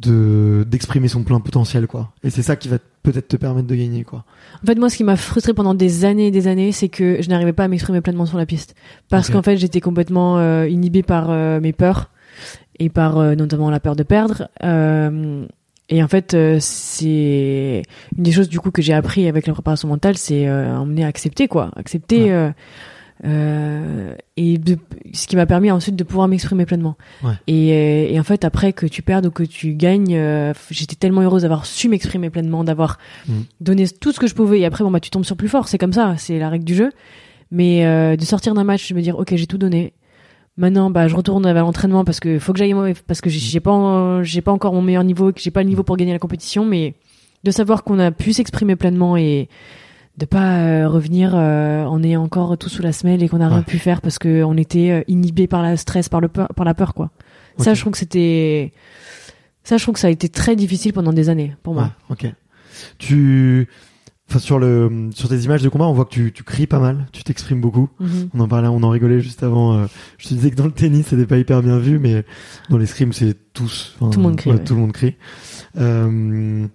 de 0.00 0.64
d'exprimer 0.66 1.08
son 1.08 1.24
plein 1.24 1.40
potentiel, 1.40 1.86
quoi. 1.86 2.12
Et 2.24 2.30
c'est 2.30 2.42
ça 2.42 2.56
qui 2.56 2.68
va 2.68 2.78
peut-être 3.02 3.28
te 3.28 3.36
permettre 3.36 3.66
de 3.66 3.74
gagner, 3.74 4.02
quoi. 4.02 4.24
En 4.62 4.66
fait, 4.66 4.76
moi, 4.76 4.88
ce 4.88 4.96
qui 4.96 5.04
m'a 5.04 5.16
frustré 5.16 5.52
pendant 5.52 5.74
des 5.74 6.06
années 6.06 6.28
et 6.28 6.30
des 6.30 6.48
années, 6.48 6.72
c'est 6.72 6.88
que 6.88 7.20
je 7.20 7.28
n'arrivais 7.28 7.52
pas 7.52 7.64
à 7.64 7.68
m'exprimer 7.68 8.00
pleinement 8.00 8.26
sur 8.26 8.38
la 8.38 8.46
piste. 8.46 8.74
Parce 9.10 9.28
qu'en 9.28 9.42
fait, 9.42 9.58
j'étais 9.58 9.82
complètement 9.82 10.40
inhibée 10.64 11.02
par 11.02 11.28
mes 11.60 11.74
peurs 11.74 12.10
et 12.78 12.88
par 12.88 13.18
euh, 13.18 13.34
notamment 13.34 13.70
la 13.70 13.80
peur 13.80 13.96
de 13.96 14.02
perdre. 14.02 14.48
Euh, 14.62 15.44
et 15.88 16.02
en 16.02 16.08
fait, 16.08 16.34
euh, 16.34 16.58
c'est 16.60 17.82
une 18.16 18.22
des 18.24 18.32
choses 18.32 18.48
du 18.48 18.58
coup 18.58 18.70
que 18.70 18.82
j'ai 18.82 18.92
appris 18.94 19.28
avec 19.28 19.46
la 19.46 19.52
préparation 19.52 19.88
mentale, 19.88 20.16
c'est 20.16 20.48
euh, 20.48 20.76
emmener 20.76 21.04
à 21.04 21.06
accepter 21.08 21.46
quoi, 21.48 21.70
accepter. 21.76 22.24
Ouais. 22.24 22.30
euh, 22.32 22.50
euh, 23.24 24.14
et 24.36 24.58
de, 24.58 24.76
ce 25.14 25.26
qui 25.26 25.36
m'a 25.36 25.46
permis 25.46 25.70
ensuite 25.70 25.96
de 25.96 26.04
pouvoir 26.04 26.28
m'exprimer 26.28 26.66
pleinement. 26.66 26.96
Ouais. 27.22 27.32
Et, 27.46 28.12
et 28.14 28.20
en 28.20 28.22
fait, 28.24 28.44
après 28.44 28.72
que 28.72 28.84
tu 28.86 29.00
perdes 29.02 29.26
ou 29.26 29.30
que 29.30 29.42
tu 29.42 29.72
gagnes, 29.74 30.14
euh, 30.14 30.52
j'étais 30.70 30.96
tellement 30.96 31.22
heureuse 31.22 31.42
d'avoir 31.42 31.64
su 31.66 31.88
m'exprimer 31.88 32.28
pleinement, 32.30 32.62
d'avoir 32.62 32.98
Mhm. 33.28 33.44
donné 33.60 33.88
tout 33.88 34.12
ce 34.12 34.20
que 34.20 34.26
je 34.26 34.34
pouvais. 34.34 34.60
Et 34.60 34.66
après, 34.66 34.84
bon 34.84 34.90
bah 34.90 35.00
tu 35.00 35.10
tombes 35.10 35.24
sur 35.24 35.36
plus 35.36 35.48
fort, 35.48 35.68
c'est 35.68 35.78
comme 35.78 35.92
ça, 35.94 36.14
c'est 36.18 36.38
la 36.38 36.50
règle 36.50 36.64
du 36.64 36.74
jeu. 36.74 36.90
Mais 37.50 37.86
euh, 37.86 38.16
de 38.16 38.24
sortir 38.24 38.52
d'un 38.54 38.64
match, 38.64 38.88
de 38.90 38.94
me 38.94 39.00
dire 39.00 39.18
ok 39.18 39.34
j'ai 39.34 39.46
tout 39.46 39.58
donné. 39.58 39.92
Maintenant 40.58 40.90
bah 40.90 41.06
je 41.06 41.14
retourne 41.14 41.44
à 41.44 41.52
l'entraînement 41.52 42.04
parce 42.04 42.18
que 42.18 42.38
faut 42.38 42.52
que 42.54 42.58
j'aille 42.58 42.74
parce 43.06 43.20
que 43.20 43.28
j'ai- 43.28 43.60
pas 43.60 44.22
j'ai 44.22 44.40
pas 44.40 44.52
encore 44.52 44.72
mon 44.72 44.80
meilleur 44.82 45.04
niveau, 45.04 45.30
et 45.30 45.32
que 45.34 45.40
j'ai 45.40 45.50
pas 45.50 45.62
le 45.62 45.68
niveau 45.68 45.82
pour 45.82 45.96
gagner 45.98 46.12
la 46.12 46.18
compétition, 46.18 46.64
mais 46.64 46.94
de 47.44 47.50
savoir 47.50 47.84
qu'on 47.84 47.98
a 47.98 48.10
pu 48.10 48.32
s'exprimer 48.32 48.74
pleinement 48.74 49.16
et 49.18 49.48
de 50.16 50.24
pas 50.24 50.56
euh, 50.60 50.88
revenir 50.88 51.32
euh, 51.34 51.84
en 51.84 52.02
ayant 52.02 52.22
encore 52.22 52.56
tout 52.56 52.70
sous 52.70 52.80
la 52.82 52.92
semelle 52.92 53.22
et 53.22 53.28
qu'on 53.28 53.42
a 53.42 53.48
rien 53.48 53.58
Ouais. 53.58 53.64
pu 53.64 53.78
faire 53.78 54.00
parce 54.00 54.18
que 54.18 54.42
on 54.44 54.56
était 54.56 54.90
euh, 54.90 55.02
inhibé 55.08 55.46
par 55.46 55.62
la 55.62 55.76
stress, 55.76 56.08
par 56.08 56.22
le 56.22 56.28
peur, 56.28 56.48
par 56.56 56.64
la 56.64 56.72
peur 56.72 56.94
quoi. 56.94 57.10
Ça 57.58 57.74
je 57.74 57.80
trouve 57.82 57.92
que 57.92 57.98
c'était 57.98 58.72
ça 59.62 59.76
je 59.76 59.82
trouve 59.82 59.92
que 59.94 60.00
ça 60.00 60.06
a 60.06 60.10
été 60.10 60.30
très 60.30 60.56
difficile 60.56 60.94
pendant 60.94 61.12
des 61.12 61.28
années 61.28 61.54
pour 61.62 61.74
moi. 61.74 61.90
Ouais, 62.08 62.16
ok. 62.26 62.32
Tu, 62.98 63.68
enfin 64.28 64.38
sur 64.38 64.58
le, 64.58 65.10
sur 65.14 65.28
tes 65.28 65.38
images 65.38 65.62
de 65.62 65.68
combat, 65.68 65.86
on 65.86 65.92
voit 65.92 66.04
que 66.04 66.10
tu, 66.10 66.32
tu 66.32 66.42
cries 66.42 66.66
pas 66.66 66.78
mal, 66.80 67.06
tu 67.12 67.22
t'exprimes 67.22 67.60
beaucoup. 67.60 67.88
Mhm. 68.00 68.30
On 68.34 68.40
en 68.40 68.48
parlait, 68.48 68.68
on 68.68 68.82
en 68.82 68.90
rigolait 68.90 69.20
juste 69.20 69.42
avant. 69.42 69.74
euh, 69.78 69.86
je 70.18 70.28
te 70.28 70.34
disais 70.34 70.50
que 70.50 70.56
dans 70.56 70.66
le 70.66 70.72
tennis, 70.72 71.06
c'était 71.08 71.26
pas 71.26 71.38
hyper 71.38 71.62
bien 71.62 71.78
vu, 71.78 71.98
mais 71.98 72.24
dans 72.70 72.78
les 72.78 72.86
scrims, 72.86 73.12
c'est 73.12 73.36
tous. 73.52 73.94
Tout 74.00 74.10
le 74.16 74.18
monde 74.22 74.36
crie, 74.36 74.50
ouais, 74.50 74.56
ouais. 74.56 74.64
Tout 74.64 74.74
le 74.74 74.80
monde 74.80 74.92
crie. 74.92 75.14
Euh, 75.78 76.66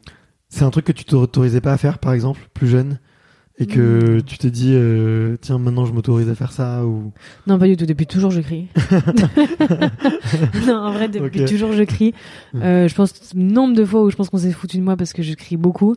c'est 0.50 0.64
un 0.64 0.70
truc 0.70 0.86
que 0.86 0.92
tu 0.92 1.04
t'autorisais 1.06 1.62
pas 1.62 1.74
à 1.74 1.78
faire, 1.78 2.00
par 2.00 2.14
exemple, 2.14 2.42
plus 2.54 2.68
jeune, 2.68 3.00
et 3.58 3.68
que 3.68 4.18
Mm. 4.18 4.24
tu 4.24 4.38
t'es 4.38 4.50
dit, 4.52 4.72
euh, 4.74 5.38
tiens, 5.42 5.58
maintenant 5.60 5.86
je 5.86 5.94
m'autorise 5.94 6.30
à 6.30 6.36
faire 6.36 6.52
ça, 6.52 6.86
ou. 6.86 7.12
Non, 7.48 7.60
pas 7.60 7.68
du 7.68 7.78
tout. 7.78 7.86
Depuis 7.86 8.08
toujours, 8.08 8.32
je 8.32 8.42
crie. 8.42 8.68
non, 10.68 10.76
en 10.78 10.92
vrai, 10.94 11.08
depuis 11.10 11.46
toujours, 11.46 11.74
je 11.74 11.84
crie. 11.84 12.14
Euh, 12.56 12.88
je 12.88 12.96
pense 12.96 13.14
nombre 13.36 13.76
de 13.76 13.86
fois 13.86 14.04
où 14.04 14.10
je 14.10 14.16
pense 14.16 14.30
qu'on 14.30 14.38
s'est 14.38 14.52
foutu 14.52 14.78
de 14.78 14.84
moi 14.84 14.96
parce 14.98 15.14
que 15.14 15.24
je 15.24 15.34
crie 15.34 15.58
beaucoup. 15.58 15.96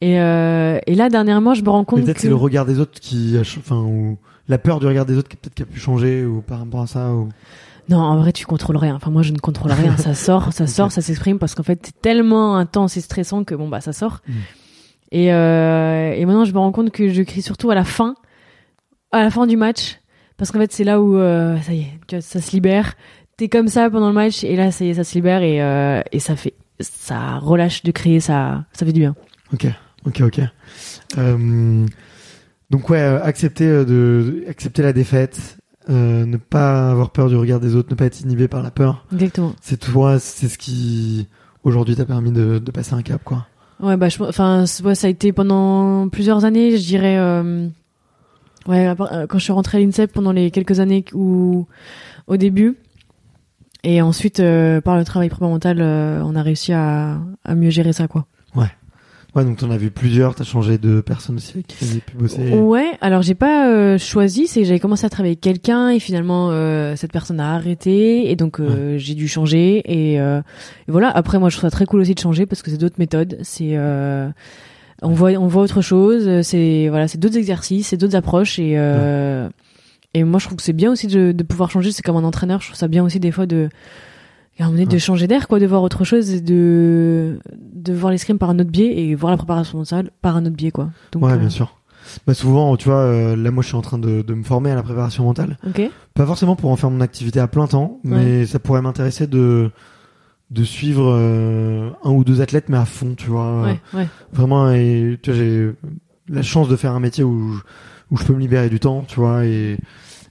Et, 0.00 0.20
euh, 0.20 0.78
et 0.86 0.94
là, 0.94 1.08
dernièrement, 1.08 1.54
je 1.54 1.62
me 1.62 1.70
rends 1.70 1.84
compte 1.84 2.02
peut-être 2.04 2.16
que 2.16 2.22
c'est 2.22 2.28
le 2.28 2.34
regard 2.36 2.64
des 2.66 2.78
autres 2.78 3.00
qui, 3.00 3.36
a 3.36 3.42
ch- 3.44 3.58
enfin, 3.58 3.80
ou 3.80 4.16
la 4.48 4.58
peur 4.58 4.78
du 4.80 4.86
regard 4.86 5.04
des 5.06 5.16
autres 5.16 5.28
qui 5.28 5.36
peut-être 5.36 5.54
qui 5.54 5.62
a 5.62 5.66
pu 5.66 5.80
changer, 5.80 6.24
ou 6.24 6.40
par 6.40 6.60
rapport 6.60 6.82
à 6.82 6.86
ça, 6.86 7.10
ou. 7.12 7.28
non, 7.88 7.98
en 7.98 8.16
vrai, 8.18 8.32
tu 8.32 8.46
contrôles 8.46 8.76
rien. 8.76 8.94
Enfin, 8.94 9.10
moi, 9.10 9.22
je 9.22 9.32
ne 9.32 9.38
contrôle 9.38 9.72
rien. 9.72 9.96
Ça 9.98 10.14
sort, 10.14 10.52
ça 10.52 10.66
sort, 10.68 10.92
ça 10.92 11.02
s'exprime 11.02 11.38
parce 11.38 11.54
qu'en 11.56 11.64
fait, 11.64 11.80
c'est 11.84 12.00
tellement 12.00 12.56
intense 12.56 12.96
et 12.96 13.00
stressant 13.00 13.42
que 13.44 13.54
bon 13.56 13.68
bah, 13.68 13.80
ça 13.80 13.92
sort. 13.92 14.20
Mm. 14.28 14.32
Et, 15.10 15.32
euh, 15.32 16.12
et 16.12 16.24
maintenant, 16.26 16.44
je 16.44 16.52
me 16.52 16.58
rends 16.58 16.70
compte 16.72 16.90
que 16.90 17.08
je 17.08 17.22
crie 17.22 17.42
surtout 17.42 17.70
à 17.70 17.74
la 17.74 17.84
fin, 17.84 18.14
à 19.10 19.22
la 19.22 19.30
fin 19.30 19.46
du 19.46 19.56
match, 19.56 19.98
parce 20.36 20.52
qu'en 20.52 20.60
fait, 20.60 20.70
c'est 20.72 20.84
là 20.84 21.00
où 21.00 21.16
euh, 21.16 21.58
ça 21.62 21.72
y 21.72 21.80
est, 21.80 21.92
tu 22.06 22.14
vois, 22.16 22.20
ça 22.22 22.40
se 22.40 22.52
libère. 22.52 22.94
T'es 23.36 23.48
comme 23.48 23.68
ça 23.68 23.88
pendant 23.90 24.08
le 24.08 24.14
match 24.14 24.44
et 24.44 24.54
là, 24.54 24.70
ça 24.70 24.84
y 24.84 24.90
est, 24.90 24.94
ça 24.94 25.04
se 25.04 25.14
libère 25.14 25.42
et 25.42 25.62
euh, 25.62 26.02
et 26.12 26.18
ça 26.20 26.36
fait, 26.36 26.54
ça 26.80 27.38
relâche 27.38 27.82
de 27.82 27.90
crier, 27.90 28.20
ça, 28.20 28.64
ça 28.72 28.84
fait 28.86 28.92
du 28.92 29.00
bien. 29.00 29.14
Ok, 29.52 29.66
ok, 30.06 30.20
ok. 30.22 30.40
Euh, 31.18 31.86
donc 32.70 32.90
ouais, 32.90 33.00
euh, 33.00 33.22
accepter 33.22 33.66
euh, 33.66 33.84
de 33.84 34.44
accepter 34.48 34.82
la 34.82 34.92
défaite, 34.92 35.58
euh, 35.88 36.26
ne 36.26 36.36
pas 36.36 36.90
avoir 36.90 37.10
peur 37.10 37.28
du 37.28 37.36
regard 37.36 37.60
des 37.60 37.74
autres, 37.74 37.88
ne 37.90 37.94
pas 37.96 38.04
être 38.06 38.20
inhibé 38.20 38.48
par 38.48 38.62
la 38.62 38.70
peur. 38.70 39.06
Exactement. 39.12 39.54
C'est 39.60 39.78
toi, 39.78 40.18
c'est 40.18 40.48
ce 40.48 40.58
qui 40.58 41.28
aujourd'hui 41.64 41.96
t'a 41.96 42.04
permis 42.04 42.30
de, 42.30 42.58
de 42.58 42.70
passer 42.70 42.94
un 42.94 43.02
cap, 43.02 43.22
quoi. 43.24 43.46
Ouais, 43.80 43.96
bah, 43.96 44.08
enfin, 44.20 44.64
ouais, 44.84 44.94
ça 44.94 45.06
a 45.06 45.10
été 45.10 45.32
pendant 45.32 46.08
plusieurs 46.08 46.44
années, 46.44 46.76
je 46.76 46.84
dirais. 46.84 47.16
euh, 47.18 47.68
ouais, 48.66 48.92
quand 49.28 49.38
je 49.38 49.44
suis 49.44 49.52
rentrée 49.52 49.78
à 49.78 49.80
l'INSEP 49.80 50.12
pendant 50.12 50.32
les 50.32 50.50
quelques 50.50 50.80
années 50.80 51.04
où, 51.14 51.66
au 52.26 52.36
début, 52.36 52.76
et 53.84 54.02
ensuite 54.02 54.40
euh, 54.40 54.80
par 54.80 54.96
le 54.96 55.04
travail 55.04 55.30
mental, 55.40 55.78
euh, 55.80 56.20
on 56.24 56.34
a 56.34 56.42
réussi 56.42 56.72
à, 56.72 57.18
à 57.44 57.54
mieux 57.54 57.70
gérer 57.70 57.92
ça, 57.92 58.08
quoi. 58.08 58.26
Ouais, 59.38 59.44
donc 59.44 59.58
t'en 59.58 59.70
as 59.70 59.76
vu 59.76 59.92
plusieurs, 59.92 60.34
t'as 60.34 60.42
changé 60.42 60.78
de 60.78 61.00
personnes 61.00 61.36
aussi 61.36 61.52
avec 61.54 61.68
qui 61.68 61.76
t'avais 61.76 62.00
pu 62.00 62.16
bosser? 62.16 62.54
Ouais, 62.54 62.90
alors 63.00 63.22
j'ai 63.22 63.36
pas 63.36 63.68
euh, 63.68 63.96
choisi, 63.96 64.48
c'est 64.48 64.62
que 64.62 64.66
j'avais 64.66 64.80
commencé 64.80 65.06
à 65.06 65.10
travailler 65.10 65.34
avec 65.34 65.40
quelqu'un 65.40 65.90
et 65.90 66.00
finalement 66.00 66.48
euh, 66.50 66.96
cette 66.96 67.12
personne 67.12 67.38
a 67.38 67.54
arrêté 67.54 68.32
et 68.32 68.34
donc 68.34 68.58
euh, 68.58 68.98
j'ai 68.98 69.14
dû 69.14 69.28
changer 69.28 69.76
et, 69.86 70.14
et 70.14 70.20
voilà. 70.88 71.08
Après 71.10 71.38
moi 71.38 71.50
je 71.50 71.56
trouve 71.56 71.68
ça 71.68 71.70
très 71.70 71.86
cool 71.86 72.00
aussi 72.00 72.14
de 72.14 72.18
changer 72.18 72.46
parce 72.46 72.62
que 72.62 72.70
c'est 72.72 72.78
d'autres 72.78 72.98
méthodes, 72.98 73.38
c'est 73.42 73.78
on 75.02 75.10
voit 75.10 75.30
on 75.30 75.46
voit 75.46 75.62
autre 75.62 75.82
chose, 75.82 76.42
c'est 76.42 76.88
voilà 76.88 77.06
c'est 77.06 77.18
d'autres 77.18 77.38
exercices, 77.38 77.86
c'est 77.86 77.96
d'autres 77.96 78.16
approches 78.16 78.58
et 78.58 78.72
et 80.14 80.24
moi 80.24 80.40
je 80.40 80.46
trouve 80.46 80.56
que 80.56 80.64
c'est 80.64 80.72
bien 80.72 80.90
aussi 80.90 81.06
de, 81.06 81.30
de 81.30 81.42
pouvoir 81.44 81.70
changer. 81.70 81.92
C'est 81.92 82.02
comme 82.02 82.16
un 82.16 82.24
entraîneur, 82.24 82.60
je 82.60 82.66
trouve 82.66 82.78
ça 82.78 82.88
bien 82.88 83.04
aussi 83.04 83.20
des 83.20 83.30
fois 83.30 83.46
de 83.46 83.68
à 84.62 84.64
un 84.64 84.66
moment 84.68 84.78
donné, 84.78 84.86
de 84.86 84.98
changer 84.98 85.26
d'air 85.26 85.48
quoi, 85.48 85.58
de 85.60 85.66
voir 85.66 85.82
autre 85.82 86.04
chose 86.04 86.30
et 86.30 86.40
de 86.40 87.38
de 87.74 87.92
voir 87.92 88.10
l'escrime 88.12 88.38
par 88.38 88.50
un 88.50 88.58
autre 88.58 88.70
biais 88.70 88.98
et 88.98 89.14
voir 89.14 89.30
la 89.30 89.36
préparation 89.36 89.78
mentale 89.78 90.10
par 90.22 90.36
un 90.36 90.44
autre 90.46 90.56
biais 90.56 90.70
quoi. 90.70 90.90
Donc, 91.12 91.24
ouais, 91.24 91.32
euh, 91.32 91.36
bien 91.36 91.50
sûr. 91.50 91.74
Bah 92.26 92.32
souvent, 92.34 92.76
tu 92.76 92.88
vois, 92.88 93.00
euh, 93.00 93.36
là 93.36 93.50
moi 93.50 93.62
je 93.62 93.68
suis 93.68 93.76
en 93.76 93.82
train 93.82 93.98
de, 93.98 94.22
de 94.22 94.34
me 94.34 94.42
former 94.42 94.70
à 94.70 94.74
la 94.74 94.82
préparation 94.82 95.24
mentale. 95.24 95.58
Ok. 95.66 95.82
Pas 96.14 96.26
forcément 96.26 96.56
pour 96.56 96.70
en 96.70 96.76
faire 96.76 96.90
mon 96.90 97.00
activité 97.00 97.38
à 97.38 97.46
plein 97.48 97.66
temps, 97.66 98.00
mais 98.02 98.46
ça 98.46 98.58
pourrait 98.58 98.82
m'intéresser 98.82 99.26
de 99.26 99.70
de 100.50 100.64
suivre 100.64 101.12
euh, 101.14 101.90
un 102.04 102.10
ou 102.10 102.24
deux 102.24 102.40
athlètes 102.40 102.70
mais 102.70 102.78
à 102.78 102.86
fond, 102.86 103.14
tu 103.14 103.28
vois. 103.28 103.62
Ouais, 103.62 103.80
ouais. 103.92 104.08
Vraiment, 104.32 104.70
et 104.72 105.18
tu 105.22 105.30
vois, 105.30 105.38
j'ai 105.38 105.70
la 106.28 106.42
chance 106.42 106.68
de 106.68 106.76
faire 106.76 106.92
un 106.92 107.00
métier 107.00 107.22
où 107.22 107.52
je, 107.52 107.60
où 108.10 108.16
je 108.16 108.24
peux 108.24 108.32
me 108.32 108.40
libérer 108.40 108.70
du 108.70 108.80
temps, 108.80 109.04
tu 109.06 109.20
vois, 109.20 109.44
et 109.44 109.76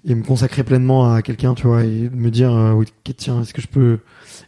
et 0.05 0.15
me 0.15 0.23
consacrer 0.23 0.63
pleinement 0.63 1.13
à 1.13 1.21
quelqu'un, 1.21 1.53
tu 1.53 1.67
vois, 1.67 1.83
et 1.83 2.09
me 2.11 2.31
dire 2.31 2.51
euh, 2.53 2.71
oui, 2.71 2.87
tiens, 3.15 3.41
est-ce 3.41 3.53
que 3.53 3.61
je 3.61 3.67
peux 3.67 3.99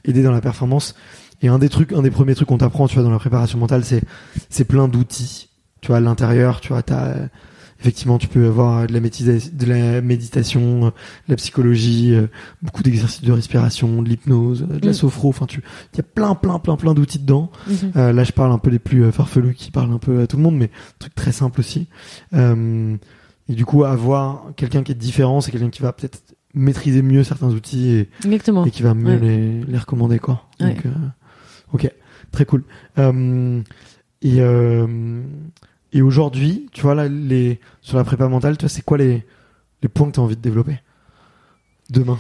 aider 0.06 0.24
dans 0.24 0.32
la 0.32 0.42
performance 0.42 0.96
Et 1.42 1.48
un 1.48 1.58
des 1.60 1.70
trucs, 1.70 1.94
un 1.94 2.02
des 2.02 2.12
premiers 2.12 2.36
trucs 2.36 2.48
qu'on 2.50 2.58
t'apprend, 2.58 2.88
tu 2.88 2.96
vois, 2.96 3.04
dans 3.04 3.12
la 3.12 3.20
préparation 3.20 3.58
mentale, 3.58 3.84
c'est 3.86 4.02
c'est 4.50 4.66
plein 4.66 4.88
d'outils, 4.88 5.50
tu 5.82 5.88
vois, 5.88 5.98
à 5.98 6.00
l'intérieur, 6.02 6.60
tu 6.62 6.70
vois, 6.70 6.82
t'as 6.84 7.14
effectivement, 7.82 8.18
tu 8.18 8.28
peux 8.28 8.46
avoir 8.46 8.88
de 8.88 8.92
la, 8.92 9.00
métisa- 9.00 9.56
de 9.56 9.66
la 9.66 10.02
méditation, 10.02 10.88
euh, 10.88 10.90
de 10.90 11.30
la 11.30 11.36
psychologie, 11.38 12.14
euh, 12.14 12.28
beaucoup 12.62 12.84
d'exercices 12.84 13.22
de 13.24 13.32
respiration, 13.32 14.02
de 14.02 14.10
l'hypnose, 14.10 14.64
euh, 14.70 14.80
de 14.80 14.86
la 14.86 14.92
Mm. 14.92 14.96
sophro. 14.96 15.30
Enfin, 15.30 15.46
tu, 15.46 15.64
il 15.94 15.98
y 15.98 16.00
a 16.02 16.04
plein, 16.04 16.36
plein, 16.36 16.60
plein, 16.60 16.76
plein 16.76 16.94
d'outils 16.94 17.20
dedans. 17.20 17.50
Mhm. 17.68 17.92
Euh, 17.96 18.12
là, 18.12 18.26
je 18.26 18.34
parle 18.34 18.52
un 18.52 18.58
peu 18.58 18.70
des 18.70 18.80
plus 18.80 19.10
farfelus 19.14 19.54
qui 19.54 19.72
parlent 19.72 19.94
un 19.94 19.98
peu 19.98 20.20
à 20.22 20.28
tout 20.28 20.36
le 20.36 20.44
monde, 20.44 20.58
mais 20.58 20.70
truc 21.00 21.16
très 21.16 21.32
simple 21.32 21.62
aussi. 21.62 21.88
Euh, 22.34 22.98
et 23.48 23.54
du 23.54 23.64
coup, 23.66 23.86
avoir 23.86 24.44
quelqu'un 24.58 24.84
qui 24.84 24.92
est 24.92 24.96
différent, 24.96 25.40
c'est 25.40 25.52
quelqu'un 25.52 25.70
qui 25.70 25.82
va 25.82 25.94
peut-être 25.94 26.20
maîtriser 26.54 27.02
mieux 27.02 27.24
certains 27.24 27.50
outils 27.50 27.90
et, 27.92 28.10
Exactement. 28.26 28.66
et 28.66 28.72
qui 28.72 28.82
va 28.84 28.94
mieux 28.94 29.14
Ouais. 29.16 29.20
les, 29.20 29.64
les 29.64 29.78
recommander, 29.78 30.20
quoi. 30.20 30.48
Ouais. 30.60 30.74
Donc, 30.74 30.86
euh, 30.86 30.90
ok, 31.74 31.92
très 32.32 32.46
cool. 32.46 32.64
Euh, 32.98 33.62
et 34.22 34.42
euh, 34.42 35.22
et 35.94 36.02
aujourd'hui, 36.02 36.68
tu 36.72 36.82
vois 36.82 36.96
là, 36.96 37.08
les 37.08 37.60
sur 37.82 37.98
la 37.98 38.04
prépa 38.04 38.28
mentale, 38.28 38.58
tu 38.58 38.64
vois, 38.64 38.70
c'est 38.70 38.84
quoi 38.84 38.98
les 38.98 39.26
les 39.82 39.90
points 39.90 40.08
que 40.08 40.14
tu 40.14 40.20
as 40.20 40.24
envie 40.24 40.36
de 40.36 40.42
développer 40.42 40.80
demain 41.90 42.18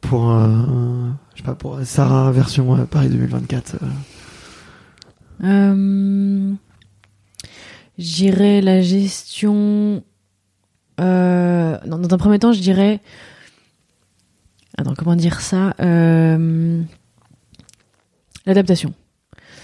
pour, 0.00 0.30
je 0.32 1.38
sais 1.40 1.44
pas, 1.44 1.54
pour 1.54 1.80
Sarah 1.84 2.30
version 2.32 2.86
Paris 2.86 3.08
2024 3.08 3.76
euh. 3.82 3.86
Euh, 5.44 6.52
J'irais 7.98 8.60
la 8.60 8.80
gestion. 8.80 10.02
Euh, 11.00 11.78
dans, 11.86 11.98
dans 11.98 12.14
un 12.14 12.18
premier 12.18 12.38
temps, 12.38 12.52
je 12.52 12.60
dirais. 12.60 13.00
Attends, 14.78 14.94
comment 14.94 15.16
dire 15.16 15.40
ça 15.40 15.74
Euh, 15.80 16.82
L'adaptation. 18.46 18.92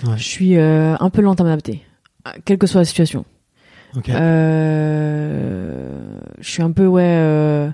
Ouais. 0.05 0.17
Je 0.17 0.23
suis 0.25 0.57
euh, 0.57 0.97
un 0.99 1.11
peu 1.11 1.21
lente 1.23 1.41
à 1.41 1.45
m'adapter, 1.45 1.83
quelle 2.45 2.57
que 2.59 2.67
soit 2.67 2.81
la 2.81 2.85
situation. 2.87 3.25
Je 3.95 4.01
suis 6.41 6.63
un 6.63 6.73
peu 6.73 6.87
ouais 6.87 7.71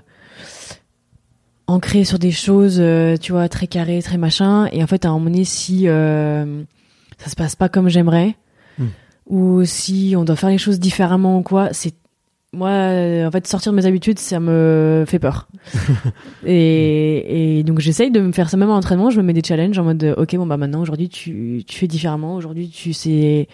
ancrée 1.67 2.05
sur 2.05 2.17
des 2.17 2.31
choses, 2.31 2.77
euh, 2.79 3.17
tu 3.17 3.33
vois, 3.33 3.49
très 3.49 3.67
carrées, 3.67 4.01
très 4.01 4.17
machin. 4.17 4.67
Et 4.71 4.81
en 4.81 4.87
fait, 4.87 5.03
à 5.05 5.09
un 5.09 5.11
moment 5.13 5.25
donné, 5.25 5.43
si 5.43 5.87
euh, 5.87 6.63
ça 7.17 7.29
se 7.29 7.35
passe 7.35 7.55
pas 7.55 7.69
comme 7.69 7.89
j'aimerais, 7.89 8.35
Hmm. 8.79 8.89
ou 9.25 9.65
si 9.65 10.13
on 10.15 10.23
doit 10.23 10.35
faire 10.35 10.49
les 10.49 10.59
choses 10.59 10.79
différemment 10.79 11.39
ou 11.39 11.41
quoi, 11.41 11.69
c'est 11.73 11.95
moi, 12.57 12.69
euh, 12.69 13.27
en 13.27 13.31
fait, 13.31 13.45
sortir 13.47 13.71
de 13.71 13.77
mes 13.77 13.85
habitudes, 13.85 14.19
ça 14.19 14.39
me 14.39 15.05
fait 15.07 15.19
peur. 15.19 15.47
et, 16.45 17.59
et 17.59 17.63
donc, 17.63 17.79
j'essaye 17.79 18.11
de 18.11 18.19
me 18.19 18.31
faire 18.31 18.49
ça 18.49 18.57
même 18.57 18.69
en 18.69 18.75
entraînement. 18.75 19.11
Je 19.11 19.21
me 19.21 19.25
mets 19.25 19.33
des 19.33 19.43
challenges 19.43 19.77
en 19.77 19.83
mode, 19.83 20.15
ok, 20.17 20.35
bon 20.35 20.47
bah 20.47 20.57
maintenant, 20.57 20.81
aujourd'hui, 20.81 21.07
tu, 21.07 21.63
tu 21.67 21.77
fais 21.77 21.87
différemment. 21.87 22.35
Aujourd'hui, 22.35 22.69
tu 22.69 22.93
sais. 22.93 23.47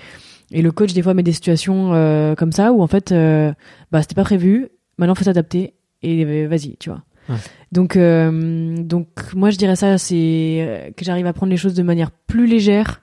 Et 0.51 0.62
le 0.62 0.72
coach 0.72 0.93
des 0.93 1.01
fois 1.01 1.14
met 1.14 1.24
des 1.24 1.34
situations 1.34 1.93
euh, 1.93 2.36
comme 2.36 2.51
ça 2.51 2.72
où 2.72 2.82
en 2.82 2.88
fait, 2.88 3.12
euh, 3.12 3.51
bah 3.91 4.01
c'était 4.01 4.16
pas 4.16 4.24
prévu. 4.24 4.70
Maintenant, 4.97 5.16
faut 5.16 5.24
s'adapter 5.24 5.74
et 6.04 6.24
euh, 6.24 6.47
vas-y, 6.47 6.78
tu 6.78 6.89
vois. 6.89 7.04
Ouais. 7.28 7.36
Donc, 7.72 7.97
euh, 7.97 8.78
donc 8.78 9.08
moi, 9.34 9.49
je 9.49 9.58
dirais 9.58 9.76
ça, 9.76 9.97
c'est 9.97 10.93
que 10.95 11.04
j'arrive 11.04 11.26
à 11.26 11.34
prendre 11.34 11.49
les 11.49 11.58
choses 11.58 11.74
de 11.74 11.84
manière 11.84 12.12
plus 12.12 12.45
légère 12.45 13.01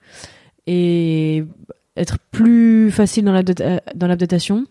et 0.66 1.44
être 1.96 2.18
plus 2.30 2.90
facile 2.92 3.24
dans 3.24 4.06
l'adaptation. 4.06 4.66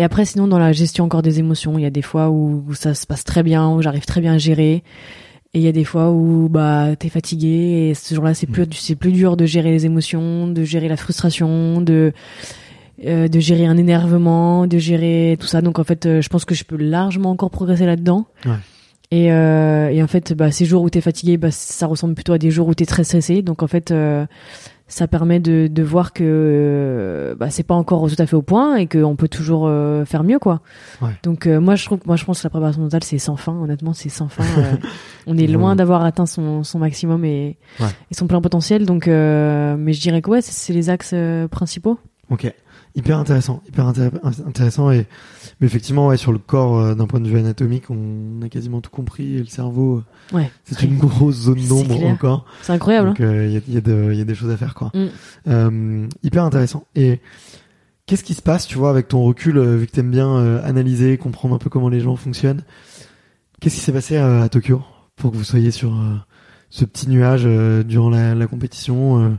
Et 0.00 0.02
après, 0.02 0.24
sinon, 0.24 0.48
dans 0.48 0.58
la 0.58 0.72
gestion 0.72 1.04
encore 1.04 1.20
des 1.20 1.40
émotions, 1.40 1.76
il 1.76 1.82
y 1.82 1.84
a 1.84 1.90
des 1.90 2.00
fois 2.00 2.30
où, 2.30 2.64
où 2.66 2.72
ça 2.72 2.94
se 2.94 3.06
passe 3.06 3.22
très 3.22 3.42
bien, 3.42 3.68
où 3.68 3.82
j'arrive 3.82 4.06
très 4.06 4.22
bien 4.22 4.32
à 4.32 4.38
gérer. 4.38 4.82
Et 5.52 5.58
il 5.58 5.60
y 5.60 5.68
a 5.68 5.72
des 5.72 5.84
fois 5.84 6.10
où 6.10 6.48
bah 6.48 6.96
t'es 6.98 7.10
fatigué 7.10 7.90
et 7.90 7.94
ce 7.94 8.14
jour-là 8.14 8.32
c'est 8.32 8.46
plus 8.46 8.66
c'est 8.72 8.94
plus 8.94 9.12
dur 9.12 9.36
de 9.36 9.44
gérer 9.44 9.70
les 9.70 9.84
émotions, 9.84 10.48
de 10.48 10.64
gérer 10.64 10.88
la 10.88 10.96
frustration, 10.96 11.82
de 11.82 12.14
euh, 13.04 13.28
de 13.28 13.40
gérer 13.40 13.66
un 13.66 13.76
énervement, 13.76 14.66
de 14.66 14.78
gérer 14.78 15.36
tout 15.38 15.46
ça. 15.46 15.60
Donc 15.60 15.78
en 15.78 15.84
fait, 15.84 16.06
euh, 16.06 16.22
je 16.22 16.30
pense 16.30 16.46
que 16.46 16.54
je 16.54 16.64
peux 16.64 16.78
largement 16.78 17.30
encore 17.32 17.50
progresser 17.50 17.84
là-dedans. 17.84 18.26
Ouais. 18.46 18.52
Et, 19.10 19.30
euh, 19.32 19.90
et 19.90 20.02
en 20.02 20.06
fait, 20.06 20.32
bah, 20.32 20.50
ces 20.50 20.64
jours 20.64 20.82
où 20.82 20.88
t'es 20.88 21.02
fatigué, 21.02 21.36
bah, 21.36 21.50
ça 21.50 21.86
ressemble 21.86 22.14
plutôt 22.14 22.32
à 22.32 22.38
des 22.38 22.50
jours 22.50 22.68
où 22.68 22.74
t'es 22.74 22.86
très 22.86 23.04
stressé. 23.04 23.42
Donc 23.42 23.62
en 23.62 23.66
fait, 23.66 23.92
ça 24.90 25.06
permet 25.08 25.40
de, 25.40 25.68
de 25.68 25.82
voir 25.82 26.12
que 26.12 27.34
bah, 27.38 27.48
c'est 27.48 27.62
pas 27.62 27.74
encore 27.76 28.06
tout 28.10 28.20
à 28.20 28.26
fait 28.26 28.34
au 28.36 28.42
point 28.42 28.76
et 28.76 28.86
qu'on 28.86 29.14
peut 29.16 29.28
toujours 29.28 29.66
euh, 29.66 30.04
faire 30.04 30.24
mieux, 30.24 30.38
quoi. 30.38 30.60
Ouais. 31.00 31.10
Donc 31.22 31.46
euh, 31.46 31.60
moi, 31.60 31.76
je 31.76 31.84
trouve, 31.86 32.00
moi, 32.06 32.16
je 32.16 32.24
pense 32.24 32.40
que 32.40 32.44
la 32.46 32.50
préparation 32.50 32.82
mentale, 32.82 33.04
c'est 33.04 33.18
sans 33.18 33.36
fin. 33.36 33.52
Honnêtement, 33.52 33.92
c'est 33.94 34.08
sans 34.10 34.28
fin. 34.28 34.44
Euh, 34.60 34.74
on 35.26 35.38
est 35.38 35.46
loin 35.46 35.76
d'avoir 35.76 36.04
atteint 36.04 36.26
son, 36.26 36.64
son 36.64 36.78
maximum 36.80 37.24
et, 37.24 37.56
Ouais. 37.78 37.86
et 38.10 38.14
son 38.14 38.26
plein 38.26 38.40
potentiel. 38.40 38.84
Donc, 38.84 39.06
euh, 39.06 39.76
mais 39.78 39.92
je 39.92 40.00
dirais 40.00 40.20
que 40.22 40.30
ouais, 40.30 40.40
c'est- 40.42 40.72
les 40.72 40.90
axes 40.90 41.14
principaux. 41.50 41.98
Ok, 42.30 42.52
hyper 42.96 43.18
intéressant, 43.18 43.62
hyper 43.68 43.86
intér- 43.90 44.10
intéressant 44.46 44.90
et 44.90 45.06
mais 45.60 45.66
effectivement 45.66 46.08
ouais 46.08 46.16
sur 46.16 46.32
le 46.32 46.38
corps 46.38 46.78
euh, 46.78 46.94
d'un 46.94 47.06
point 47.06 47.20
de 47.20 47.28
vue 47.28 47.38
anatomique 47.38 47.84
on 47.90 48.42
a 48.42 48.48
quasiment 48.48 48.80
tout 48.80 48.90
compris 48.90 49.36
et 49.36 49.38
le 49.38 49.46
cerveau 49.46 49.98
euh, 50.32 50.36
Ouais. 50.36 50.50
c'est 50.64 50.82
une 50.82 50.98
grosse 50.98 51.36
zone 51.36 51.64
d'ombre 51.68 52.04
encore 52.06 52.46
C'est 52.62 52.72
incroyable. 52.72 53.08
hein. 53.08 53.10
donc 53.12 53.20
euh, 53.20 53.46
il 53.46 53.52
y, 53.52 53.56
a, 53.56 53.60
il 53.68 53.74
y 53.74 53.76
a 53.76 53.80
de- 53.80 54.08
il 54.12 54.18
y 54.18 54.20
a 54.20 54.24
des 54.24 54.34
choses 54.34 54.50
à 54.50 54.56
faire 54.56 54.74
quoi. 54.74 54.90
Mm. 54.94 55.06
Euh, 55.48 56.06
hyper 56.22 56.44
intéressant 56.44 56.84
et 56.96 57.20
qu'est-ce 58.06 58.24
qui 58.24 58.34
se 58.34 58.42
passe 58.42 58.66
tu 58.66 58.76
vois 58.78 58.90
avec 58.90 59.06
ton 59.08 59.22
recul 59.22 59.58
vu 59.60 59.86
que 59.86 59.92
t'aimes 59.92 60.10
bien 60.10 60.58
analyser 60.64 61.16
comprendre 61.16 61.54
un 61.54 61.58
peu 61.58 61.70
comment 61.70 61.88
les 61.88 62.00
gens 62.00 62.16
fonctionnent? 62.16 62.62
Qu'est-ce 63.60 63.74
qui 63.76 63.80
s'est 63.82 63.92
passé 63.92 64.16
à 64.16 64.48
Tokyo 64.48 64.82
pour 65.16 65.30
que 65.30 65.36
vous 65.36 65.44
soyez 65.44 65.70
sur 65.70 65.92
ce 66.70 66.84
petit 66.84 67.08
nuage 67.08 67.44
durant 67.84 68.10
la, 68.10 68.34
la 68.34 68.46
compétition 68.46 69.38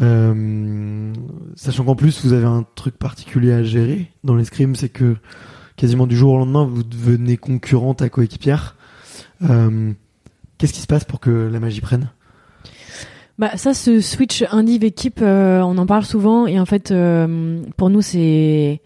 euh, 0.00 1.12
sachant 1.56 1.84
qu'en 1.84 1.94
plus 1.96 2.24
vous 2.24 2.32
avez 2.32 2.44
un 2.46 2.64
truc 2.74 2.96
particulier 2.98 3.52
à 3.52 3.62
gérer 3.62 4.10
dans 4.24 4.34
l'escrime, 4.36 4.76
c'est 4.76 4.88
que 4.88 5.16
quasiment 5.76 6.06
du 6.06 6.16
jour 6.16 6.32
au 6.34 6.38
lendemain 6.38 6.64
vous 6.64 6.82
devenez 6.82 7.36
concurrente 7.36 8.02
à 8.02 8.08
coéquipière. 8.08 8.76
Euh, 9.48 9.92
Qu'est-ce 10.58 10.72
qui 10.72 10.80
se 10.80 10.86
passe 10.88 11.04
pour 11.04 11.20
que 11.20 11.30
la 11.30 11.60
magie 11.60 11.80
prenne? 11.80 12.10
Bah 13.38 13.56
ça, 13.56 13.72
ce 13.74 14.00
switch 14.00 14.44
indiv 14.50 14.82
équipe, 14.82 15.20
euh, 15.22 15.60
on 15.60 15.78
en 15.78 15.86
parle 15.86 16.04
souvent 16.04 16.48
et 16.48 16.58
en 16.58 16.66
fait, 16.66 16.92
pour 17.76 17.90
nous 17.90 18.02
c'est 18.02 18.80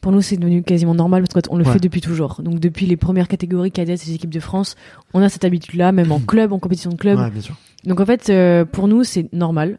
pour 0.00 0.12
nous 0.12 0.20
c'est 0.22 0.36
devenu 0.36 0.62
quasiment 0.62 0.94
normal 0.94 1.24
parce 1.24 1.44
qu'on 1.48 1.56
le 1.56 1.64
Ouais. 1.64 1.72
fait 1.72 1.80
depuis 1.80 2.00
toujours. 2.00 2.40
Donc 2.40 2.60
depuis 2.60 2.86
les 2.86 2.96
premières 2.96 3.26
catégories 3.26 3.72
cadettes 3.72 4.06
des 4.06 4.14
équipes 4.14 4.30
de 4.30 4.38
France, 4.38 4.76
on 5.14 5.20
a 5.22 5.28
cette 5.28 5.44
habitude-là, 5.44 5.90
même 5.90 6.12
en 6.12 6.20
club, 6.26 6.52
en 6.52 6.60
compétition 6.60 6.90
de 6.90 6.96
club. 6.96 7.18
Ouais, 7.18 7.30
bien 7.30 7.40
sûr. 7.42 7.56
Donc 7.84 7.98
en 7.98 8.06
fait, 8.06 8.30
euh, 8.30 8.64
pour 8.64 8.86
nous 8.86 9.02
c'est 9.02 9.32
normal. 9.32 9.78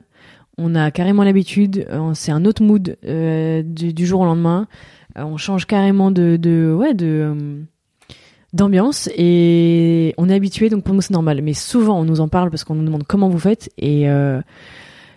On 0.57 0.75
a 0.75 0.91
carrément 0.91 1.23
l'habitude. 1.23 1.85
euh, 1.89 2.11
c'est 2.13 2.31
un 2.31 2.45
autre 2.45 2.63
mood 2.63 2.97
euh, 3.05 3.61
du, 3.63 3.93
du 3.93 4.05
jour 4.05 4.21
au 4.21 4.25
lendemain. 4.25 4.67
Euh, 5.17 5.23
on 5.23 5.37
change 5.37 5.65
carrément 5.65 6.11
de, 6.11 6.37
de 6.37 6.73
ouais 6.77 6.93
de 6.93 7.63
d'ambiance 8.53 9.09
et 9.15 10.15
on 10.17 10.29
est 10.29 10.33
habitué 10.33 10.69
donc 10.69 10.85
pour 10.85 10.95
nous 10.95 11.01
c'est 11.01 11.11
normal 11.11 11.41
mais 11.41 11.53
souvent 11.53 11.99
on 11.99 12.05
nous 12.05 12.21
en 12.21 12.29
parle 12.29 12.49
parce 12.49 12.63
qu'on 12.63 12.75
nous 12.75 12.85
demande 12.85 13.03
comment 13.03 13.27
vous 13.27 13.37
faites 13.39 13.69
et 13.77 14.09
euh, 14.09 14.41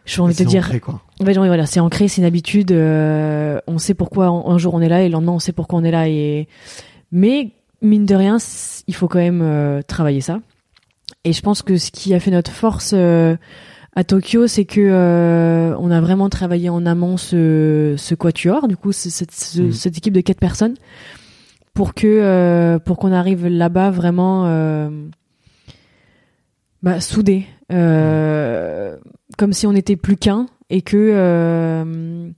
j'ai 0.05 0.20
envie 0.20 0.34
de 0.34 0.45
dire 0.45 0.64
ancré, 0.64 0.80
quoi. 0.80 1.01
en 1.20 1.24
fait, 1.24 1.34
voilà, 1.34 1.66
c'est 1.66 1.80
ancré, 1.80 2.09
c'est 2.09 2.20
une 2.20 2.26
habitude. 2.26 2.72
euh, 2.72 3.61
on 3.66 3.78
sait 3.78 3.95
pourquoi 3.95 4.26
un, 4.26 4.59
jour 4.59 4.74
on 4.74 4.80
est 4.80 4.88
là 4.88 5.03
et 5.03 5.09
le 5.09 5.12
lendemain 5.12 5.32
on 5.32 5.38
sait 5.38 5.53
pourquoi 5.53 5.78
on 5.78 5.84
est 5.84 5.91
là. 5.91 6.09
Et 6.09 6.49
mais 7.12 7.53
mine 7.82 8.07
de 8.07 8.14
rien, 8.14 8.38
il 8.86 8.95
faut 8.95 9.09
quand 9.09 9.18
même 9.18 9.43
euh, 9.43 9.82
travailler 9.82 10.20
ça. 10.20 10.41
Et 11.24 11.32
je 11.32 11.41
pense 11.43 11.62
que 11.62 11.76
ce 11.76 11.91
qui 11.91 12.14
a 12.14 12.20
fait 12.20 12.30
notre 12.30 12.51
force 12.51 12.93
euh, 12.95 13.36
à 13.97 14.05
Tokyo, 14.05 14.47
c'est 14.47 14.64
que 14.64 14.80
euh, 14.80 15.76
on 15.78 15.91
a 15.91 16.01
vraiment 16.01 16.28
travaillé 16.28 16.68
en 16.70 16.86
amont 16.86 17.16
ce, 17.16 17.95
ce 17.99 18.14
quatuor, 18.14 18.68
du 18.68 18.76
coup, 18.76 18.93
ce- 18.93 19.11
cette, 19.11 19.32
ce- 19.32 19.62
Mhm. 19.62 19.72
cette 19.72 19.99
équipe 19.99 20.14
de 20.14 20.20
quatre 20.20 20.38
personnes, 20.38 20.74
pour 21.74 21.95
que 21.95 22.07
euh, 22.07 22.78
pour 22.78 22.97
qu'on 22.99 23.12
arrive 23.12 23.47
là-bas 23.47 23.91
vraiment 23.91 24.47
euh, 24.47 24.91
bah, 26.82 27.01
soudés, 27.01 27.47
euh, 27.72 28.97
comme 29.38 29.53
si 29.53 29.66
on 29.66 29.72
n'était 29.72 29.97
plus 29.97 30.16
qu'un 30.16 30.47
et 30.70 30.82
que 30.82 30.97
euh, 30.97 32.30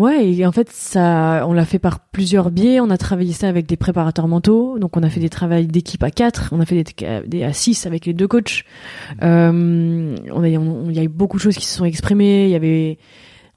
ouais 0.00 0.28
et 0.32 0.44
en 0.46 0.52
fait 0.52 0.70
ça 0.70 1.44
on 1.48 1.52
l'a 1.52 1.64
fait 1.64 1.78
par 1.78 2.00
plusieurs 2.00 2.50
biais. 2.50 2.80
On 2.80 2.90
a 2.90 2.98
travaillé 2.98 3.32
ça 3.32 3.48
avec 3.48 3.66
des 3.66 3.76
préparateurs 3.76 4.28
mentaux. 4.28 4.78
Donc 4.78 4.96
on 4.96 5.02
a 5.02 5.08
fait 5.10 5.20
des 5.20 5.28
travails 5.30 5.66
d'équipe 5.66 6.02
à 6.02 6.10
4 6.10 6.50
on 6.52 6.60
a 6.60 6.66
fait 6.66 6.82
des, 6.82 7.20
des 7.26 7.44
à 7.44 7.52
6 7.52 7.86
avec 7.86 8.06
les 8.06 8.12
deux 8.12 8.28
coachs. 8.28 8.64
Euh, 9.22 10.16
on 10.32 10.42
a 10.42 10.48
on- 10.58 10.90
il 10.90 10.96
y 10.96 10.98
a 10.98 11.02
eu 11.04 11.08
beaucoup 11.08 11.36
de 11.36 11.42
choses 11.42 11.56
qui 11.56 11.66
se 11.66 11.76
sont 11.76 11.84
exprimées. 11.84 12.44
Il 12.46 12.50
y 12.50 12.54
avait 12.56 12.98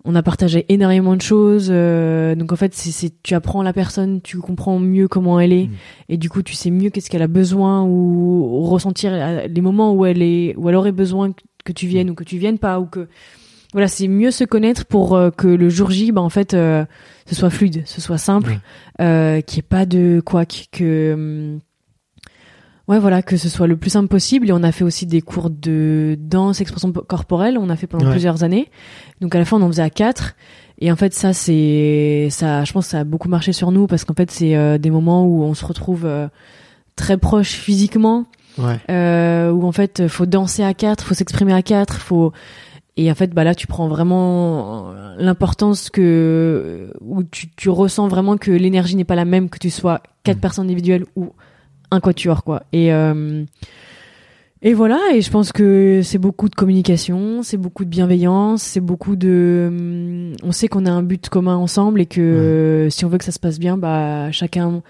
on 0.09 0.15
a 0.15 0.23
partagé 0.23 0.65
énormément 0.69 1.15
de 1.17 1.21
choses. 1.21 1.67
Euh, 1.69 2.33
donc 2.35 2.53
en 2.53 2.55
fait 2.55 2.73
c'est 2.73 3.11
tu 3.23 3.33
apprends 3.33 3.61
la 3.63 3.73
personne 3.73 4.21
tu 4.21 4.37
comprends 4.37 4.79
mieux 4.79 5.07
comment 5.07 5.39
elle 5.39 5.51
est. 5.53 5.65
Mm. 5.67 5.71
et 6.09 6.17
du 6.17 6.29
coup 6.29 6.43
tu 6.43 6.53
sais 6.53 6.69
mieux 6.71 6.89
qu'est-ce 6.89 7.09
qu'elle 7.09 7.23
a 7.23 7.27
besoin 7.27 7.83
ou, 7.83 7.89
ou 7.89 8.61
ressentir 8.63 9.11
euh, 9.13 9.47
les 9.47 9.61
moments 9.61 9.93
où 9.93 10.05
elle 10.05 10.21
est 10.21 10.55
où 10.55 10.69
elle 10.69 10.75
aurait 10.75 10.91
besoin 10.93 11.31
que 11.65 11.73
tu 11.73 11.87
viennes 11.87 12.09
ou 12.09 12.13
que 12.15 12.23
tu 12.23 12.37
viennes 12.37 12.59
pas 12.59 12.79
ou 12.79 12.85
que 12.85 13.09
voilà 13.73 13.87
c'est 13.87 14.07
mieux 14.07 14.31
se 14.31 14.43
connaître 14.43 14.85
pour 14.85 15.15
euh, 15.15 15.29
que 15.29 15.47
le 15.47 15.69
jour 15.69 15.91
J 15.91 16.11
bah 16.11 16.21
en 16.21 16.29
fait 16.29 16.53
euh, 16.53 16.85
ce 17.25 17.35
soit 17.35 17.49
fluide 17.49 17.83
ce 17.85 18.01
soit 18.01 18.17
simple 18.17 18.51
Ouais. 18.51 18.59
euh, 19.01 19.41
qu'il 19.41 19.57
n'y 19.57 19.59
ait 19.59 19.67
pas 19.69 19.85
de 19.85 20.21
couac 20.25 20.67
que 20.71 21.13
hum, 21.13 21.59
ouais 22.87 22.99
voilà 22.99 23.21
que 23.21 23.35
ce 23.37 23.49
soit 23.49 23.67
le 23.67 23.75
plus 23.77 23.89
simple 23.89 24.07
possible 24.07 24.47
et 24.49 24.53
on 24.53 24.63
a 24.63 24.71
fait 24.71 24.83
aussi 24.85 25.05
des 25.05 25.21
cours 25.21 25.49
de 25.49 26.17
danse 26.19 26.61
expression 26.61 26.91
po- 26.91 27.01
corporelle 27.01 27.57
on 27.57 27.69
a 27.69 27.75
fait 27.75 27.87
pendant 27.87 28.05
Ouais. 28.05 28.11
plusieurs 28.11 28.43
années 28.43 28.69
donc 29.21 29.35
à 29.35 29.39
la 29.39 29.45
fin 29.45 29.57
on 29.57 29.61
en 29.63 29.67
faisait 29.67 29.81
à 29.81 29.89
quatre 29.89 30.35
et 30.79 30.91
en 30.91 30.95
fait 30.95 31.13
ça 31.13 31.33
c'est 31.33 32.27
ça 32.31 32.63
je 32.63 32.71
pense 32.71 32.85
que 32.85 32.91
ça 32.91 32.99
a 32.99 33.03
beaucoup 33.03 33.27
marché 33.29 33.51
sur 33.51 33.71
nous 33.71 33.87
parce 33.87 34.05
qu'en 34.05 34.13
fait 34.13 34.31
c'est 34.31 34.55
euh, 34.55 34.77
des 34.77 34.89
moments 34.91 35.25
où 35.25 35.43
on 35.43 35.53
se 35.53 35.65
retrouve 35.65 36.05
euh, 36.05 36.27
très 36.95 37.17
proches 37.17 37.51
physiquement 37.51 38.25
Ouais. 38.57 38.79
euh, 38.89 39.51
où 39.51 39.67
en 39.67 39.71
fait 39.71 40.07
faut 40.07 40.25
danser 40.25 40.63
à 40.63 40.73
quatre, 40.73 41.03
faut 41.05 41.13
s'exprimer 41.13 41.53
à 41.53 41.61
quatre, 41.61 41.97
faut 42.01 42.31
et 42.97 43.09
en 43.11 43.15
fait 43.15 43.31
bah 43.33 43.43
là 43.43 43.55
tu 43.55 43.67
prends 43.67 43.87
vraiment 43.87 44.91
l'importance 45.17 45.89
que 45.89 46.91
où 47.01 47.23
tu, 47.23 47.47
tu 47.55 47.69
ressens 47.69 48.07
vraiment 48.09 48.37
que 48.37 48.51
l'énergie 48.51 48.95
n'est 48.95 49.05
pas 49.05 49.15
la 49.15 49.25
même 49.25 49.49
que 49.49 49.59
tu 49.59 49.69
sois 49.69 50.01
quatre 50.23 50.37
Mm. 50.37 50.41
personnes 50.41 50.65
individuelles 50.65 51.05
ou 51.15 51.31
un 51.91 51.99
quatuor 52.01 52.43
quoi 52.43 52.63
et 52.73 52.91
euh, 52.93 53.45
et 54.61 54.73
voilà 54.73 54.99
et 55.13 55.21
je 55.21 55.29
pense 55.31 55.51
que 55.51 56.01
c'est 56.03 56.17
beaucoup 56.17 56.49
de 56.49 56.55
communication 56.55 57.43
c'est 57.43 57.57
beaucoup 57.57 57.85
de 57.85 57.89
bienveillance 57.89 58.61
c'est 58.63 58.81
beaucoup 58.81 59.15
de 59.15 59.67
hum, 59.69 60.33
on 60.43 60.51
sait 60.51 60.67
qu'on 60.67 60.85
a 60.85 60.91
un 60.91 61.03
but 61.03 61.29
commun 61.29 61.55
ensemble 61.55 62.01
et 62.01 62.05
que 62.07 62.19
euh, 62.19 62.89
si 62.89 63.05
on 63.05 63.09
veut 63.09 63.17
que 63.19 63.23
ça 63.25 63.31
se 63.31 63.39
passe 63.39 63.59
bien 63.59 63.77
bah 63.77 64.31
chacun 64.31 64.81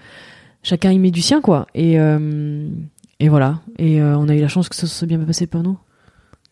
chacun 0.62 0.90
y 0.90 0.98
met 0.98 1.10
du 1.10 1.20
sien 1.22 1.40
quoi 1.40 1.66
et 1.74 2.00
euh, 2.00 2.66
et 3.20 3.28
voilà. 3.28 3.58
Et 3.80 4.00
euh, 4.00 4.16
on 4.16 4.28
a 4.28 4.34
eu 4.36 4.40
la 4.40 4.46
chance 4.46 4.68
que 4.68 4.76
ça 4.76 4.86
soit 4.86 5.08
bien 5.08 5.18
passé 5.18 5.48
pour 5.48 5.64
nous. 5.64 5.76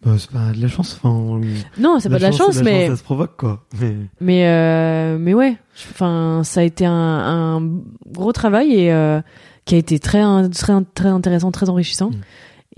Bah, 0.04 0.12
c'est 0.18 0.30
pas 0.30 0.52
de 0.52 0.60
la 0.60 0.68
chance. 0.68 0.98
Enfin, 1.02 1.08
on- 1.14 1.40
Non, 1.80 1.98
c'est 2.00 2.08
pas 2.10 2.18
de 2.18 2.22
la 2.22 2.32
chance, 2.32 2.62
mais 2.62 2.88
ça 2.88 2.96
se 2.96 3.02
provoque 3.02 3.36
quoi. 3.36 3.64
Mais 3.80 3.94
mais 4.20 4.46
euh, 4.46 5.16
mais 5.18 5.34
ouais. 5.34 5.56
Enfin, 5.90 6.42
ça 6.44 6.60
a 6.60 6.62
été 6.62 6.84
un, 6.86 6.92
un 6.92 7.62
gros 8.12 8.32
travail 8.32 8.72
et 8.74 8.92
euh, 8.92 9.20
qui 9.64 9.74
a 9.74 9.78
été 9.78 9.98
très 9.98 10.22
très 10.50 10.74
très 10.94 11.08
intéressant, 11.08 11.50
très 11.50 11.68
enrichissant. 11.70 12.10
Mm. 12.10 12.14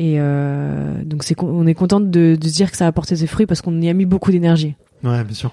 Et 0.00 0.14
euh, 0.20 1.02
donc 1.04 1.24
c'est 1.24 1.34
on 1.42 1.66
est 1.66 1.74
contente 1.74 2.08
de, 2.10 2.36
de 2.40 2.48
se 2.48 2.54
dire 2.54 2.70
que 2.70 2.76
ça 2.76 2.84
a 2.84 2.88
apporté 2.88 3.16
ses 3.16 3.26
fruits 3.26 3.46
parce 3.46 3.62
qu'on 3.62 3.80
y 3.80 3.88
a 3.88 3.94
mis 3.94 4.06
beaucoup 4.06 4.30
d'énergie. 4.30 4.74
ouais, 5.02 5.24
bien 5.24 5.34
sûr. 5.34 5.52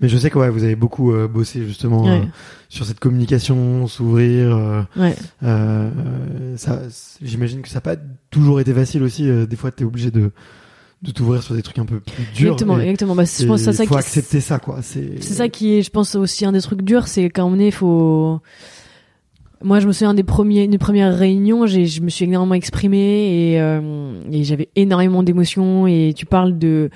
Mais 0.00 0.08
je 0.08 0.16
sais 0.16 0.30
que 0.30 0.38
ouais, 0.38 0.48
vous 0.48 0.64
avez 0.64 0.76
beaucoup 0.76 1.12
euh, 1.12 1.28
bossé 1.28 1.66
justement 1.66 2.08
euh, 2.08 2.20
sur 2.70 2.86
cette 2.86 2.98
communication, 3.00 3.86
s'ouvrir. 3.88 4.56
euh, 4.56 4.82
Ouais. 4.96 5.14
ça, 6.56 6.80
j'imagine 7.20 7.60
que 7.62 7.68
ça 7.68 7.76
n'a 7.76 7.80
pas 7.82 7.96
toujours 8.30 8.60
été 8.60 8.72
facile 8.72 9.02
aussi. 9.02 9.28
des 9.46 9.56
fois, 9.56 9.70
t'es 9.70 9.84
obligé 9.84 10.10
de 10.10 10.30
de 11.04 11.10
t'ouvrir 11.12 11.42
sur 11.42 11.54
des 11.54 11.62
trucs 11.62 11.78
un 11.78 11.84
peu 11.84 12.00
plus 12.00 12.24
durs. 12.34 12.52
Exactement, 12.52 12.78
et- 12.80 12.84
exactement. 12.84 13.14
Bah, 13.14 13.24
je 13.24 13.44
et 13.44 13.46
pense 13.46 13.60
que 13.60 13.70
c'est 13.70 13.76
ça 13.76 13.84
faut 13.84 13.92
qui 13.94 13.98
accepter 13.98 14.40
ça 14.40 14.58
quoi. 14.58 14.80
C'est 14.82 15.20
ça 15.22 15.48
qui 15.48 15.74
est, 15.74 15.82
je 15.82 15.90
pense, 15.90 16.14
aussi 16.14 16.44
un 16.44 16.52
des 16.52 16.60
trucs 16.62 16.82
durs, 16.82 17.06
c'est 17.08 17.24
quand 17.30 17.44
on 17.44 17.58
est, 17.58 17.70
faut. 17.70 18.40
Moi, 19.62 19.80
je 19.80 19.86
me 19.86 19.92
souviens 19.92 20.12
des 20.12 20.24
premiers, 20.24 20.68
des 20.68 20.76
premières 20.76 21.16
réunions, 21.16 21.66
je 21.66 22.02
me 22.02 22.10
suis 22.10 22.26
énormément 22.26 22.54
exprimée 22.54 23.52
et, 23.52 23.60
euh, 23.62 24.20
et 24.30 24.44
j'avais 24.44 24.68
énormément 24.76 25.22
d'émotions 25.22 25.86
et 25.86 26.12
tu 26.14 26.26
parles 26.26 26.58
de, 26.58 26.90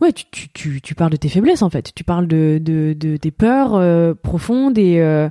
ouais, 0.00 0.10
tu, 0.12 0.24
tu, 0.30 0.48
tu, 0.54 0.80
tu 0.80 0.94
parles 0.94 1.10
de 1.10 1.16
tes 1.18 1.28
faiblesses 1.28 1.60
en 1.60 1.68
fait, 1.68 1.92
tu 1.94 2.02
parles 2.02 2.26
de, 2.26 2.58
de, 2.62 2.94
de 2.98 3.18
tes 3.18 3.30
peurs 3.30 3.74
euh, 3.74 4.14
profondes 4.14 4.78
et 4.78 5.00
euh, 5.00 5.28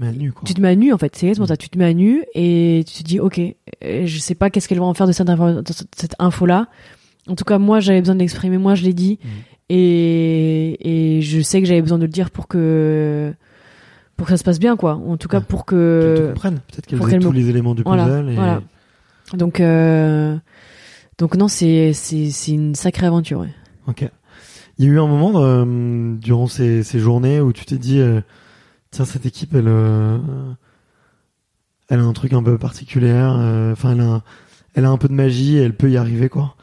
Mais 0.00 0.08
à 0.08 0.12
nu 0.12 0.32
quoi. 0.32 0.42
tu 0.44 0.54
te 0.54 0.60
mets 0.60 0.70
à 0.70 0.74
nu 0.74 0.92
en 0.92 0.98
fait, 0.98 1.14
c'est 1.14 1.26
exactement 1.26 1.46
ça, 1.46 1.56
tu 1.56 1.68
te 1.68 1.78
mets 1.78 1.84
à 1.84 1.92
nu 1.94 2.24
et 2.34 2.82
tu 2.92 3.04
te 3.04 3.08
dis, 3.08 3.20
ok, 3.20 3.40
euh, 3.84 4.02
je 4.06 4.18
sais 4.18 4.34
pas 4.34 4.50
qu'est-ce 4.50 4.66
qu'elles 4.66 4.80
vont 4.80 4.86
en 4.86 4.94
faire 4.94 5.06
de 5.06 5.12
cette, 5.12 5.28
info, 5.28 5.62
de 5.62 5.72
cette 5.94 6.16
info 6.18 6.44
là. 6.44 6.66
En 7.28 7.34
tout 7.36 7.44
cas, 7.44 7.58
moi, 7.58 7.80
j'avais 7.80 8.00
besoin 8.00 8.14
de 8.16 8.20
l'exprimer, 8.20 8.58
moi, 8.58 8.74
je 8.74 8.82
l'ai 8.84 8.92
dit 8.94 9.18
Mm. 9.22 9.28
et, 9.70 11.16
et 11.18 11.22
je 11.22 11.40
sais 11.40 11.60
que 11.60 11.66
j'avais 11.68 11.82
besoin 11.82 11.98
de 11.98 12.04
le 12.04 12.10
dire 12.10 12.30
pour 12.30 12.48
que 12.48 13.32
pour 14.16 14.26
que 14.26 14.32
ça 14.32 14.36
se 14.36 14.44
passe 14.44 14.58
bien 14.60 14.76
quoi 14.76 14.94
en 14.94 15.16
tout 15.16 15.28
cas 15.28 15.38
Ouais. 15.38 15.44
pour 15.48 15.64
Qu'elle 15.66 15.78
te 15.78 16.16
que 16.20 16.26
comprenne. 16.28 16.60
Peut-être 16.70 16.86
qu'elle 16.86 16.98
qu'elle 17.00 17.20
tous 17.20 17.30
me- 17.30 17.34
les 17.34 17.48
éléments 17.48 17.74
du 17.74 17.82
Voilà, 17.82 18.04
puzzle. 18.06 18.28
et... 18.30 18.34
voilà. 18.34 18.62
donc 19.34 19.58
euh, 19.60 20.36
donc 21.18 21.34
non 21.36 21.48
c'est 21.48 21.92
une 22.48 22.74
sacrée 22.74 23.06
aventure 23.06 23.40
ouais. 23.40 23.54
Ok. 23.88 24.08
Il 24.78 24.84
y 24.84 24.88
a 24.88 24.90
eu 24.92 24.98
un 25.00 25.06
moment 25.06 25.32
euh, 25.42 26.14
durant 26.16 26.46
ces, 26.46 26.82
ces 26.82 26.98
journées 26.98 27.40
où 27.40 27.52
tu 27.52 27.64
t'es 27.64 27.78
dit, 27.78 27.98
euh, 28.00 28.20
tiens, 28.90 29.04
cette 29.04 29.26
équipe, 29.26 29.54
elle, 29.54 29.68
elle 31.88 32.00
a 32.00 32.02
un 32.02 32.12
truc 32.12 32.32
un 32.32 32.42
peu 32.42 32.58
particulier. 32.58 33.12
Enfin, 33.12 33.92
elle, 33.92 34.00
a 34.00 34.04
un, 34.04 34.22
elle 34.74 34.84
a 34.86 34.90
un 34.90 34.96
peu 34.96 35.08
de 35.08 35.12
magie, 35.14 35.56
et 35.58 35.62
elle 35.62 35.76
peut 35.76 35.90
y 35.90 35.96
arriver, 35.96 36.28
quoi. 36.28 36.54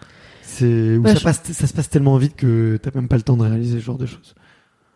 C'est 0.60 0.98
où 0.98 1.02
Bah, 1.02 1.14
ça, 1.14 1.20
je- 1.20 1.24
passe, 1.24 1.44
ça 1.52 1.68
se 1.68 1.74
passe 1.74 1.90
tellement 1.90 2.18
vite 2.18 2.36
que 2.36 2.78
t'as 2.82 2.92
même 2.96 3.08
pas 3.08 3.18
le 3.18 3.24
temps 3.24 3.38
de 3.38 3.44
réaliser 3.44 3.80
ce 3.80 3.84
genre 3.84 3.98
de 3.98 4.06
choses. 4.06 4.36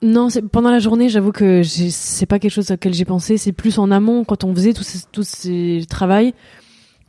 non 0.01 0.27
pendant 0.51 0.69
la 0.71 0.79
journée 0.79 1.07
j'avoue 1.09 1.31
que 1.31 1.61
c'est 1.63 2.25
pas 2.25 2.39
quelque 2.39 2.51
chose 2.51 2.71
auquel 2.71 2.93
j'ai 2.93 3.05
pensé. 3.05 3.37
C'est 3.37 3.53
plus 3.53 3.77
en 3.79 3.89
amont 3.91 4.23
quand 4.25 4.43
on 4.43 4.53
faisait 4.53 4.73
tous 4.73 4.83
ces 4.83 4.99
tous 5.11 5.23
ces 5.27 5.85
travails 5.89 6.33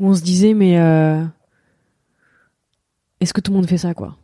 où 0.00 0.08
on 0.08 0.14
se 0.14 0.22
disait 0.22 0.54
mais 0.54 0.78
euh, 0.78 1.22
est-ce 3.20 3.32
que 3.32 3.40
tout 3.40 3.50
le 3.50 3.56
monde 3.56 3.68
fait 3.68 3.78
ça 3.78 3.94
quoi? 3.94 4.16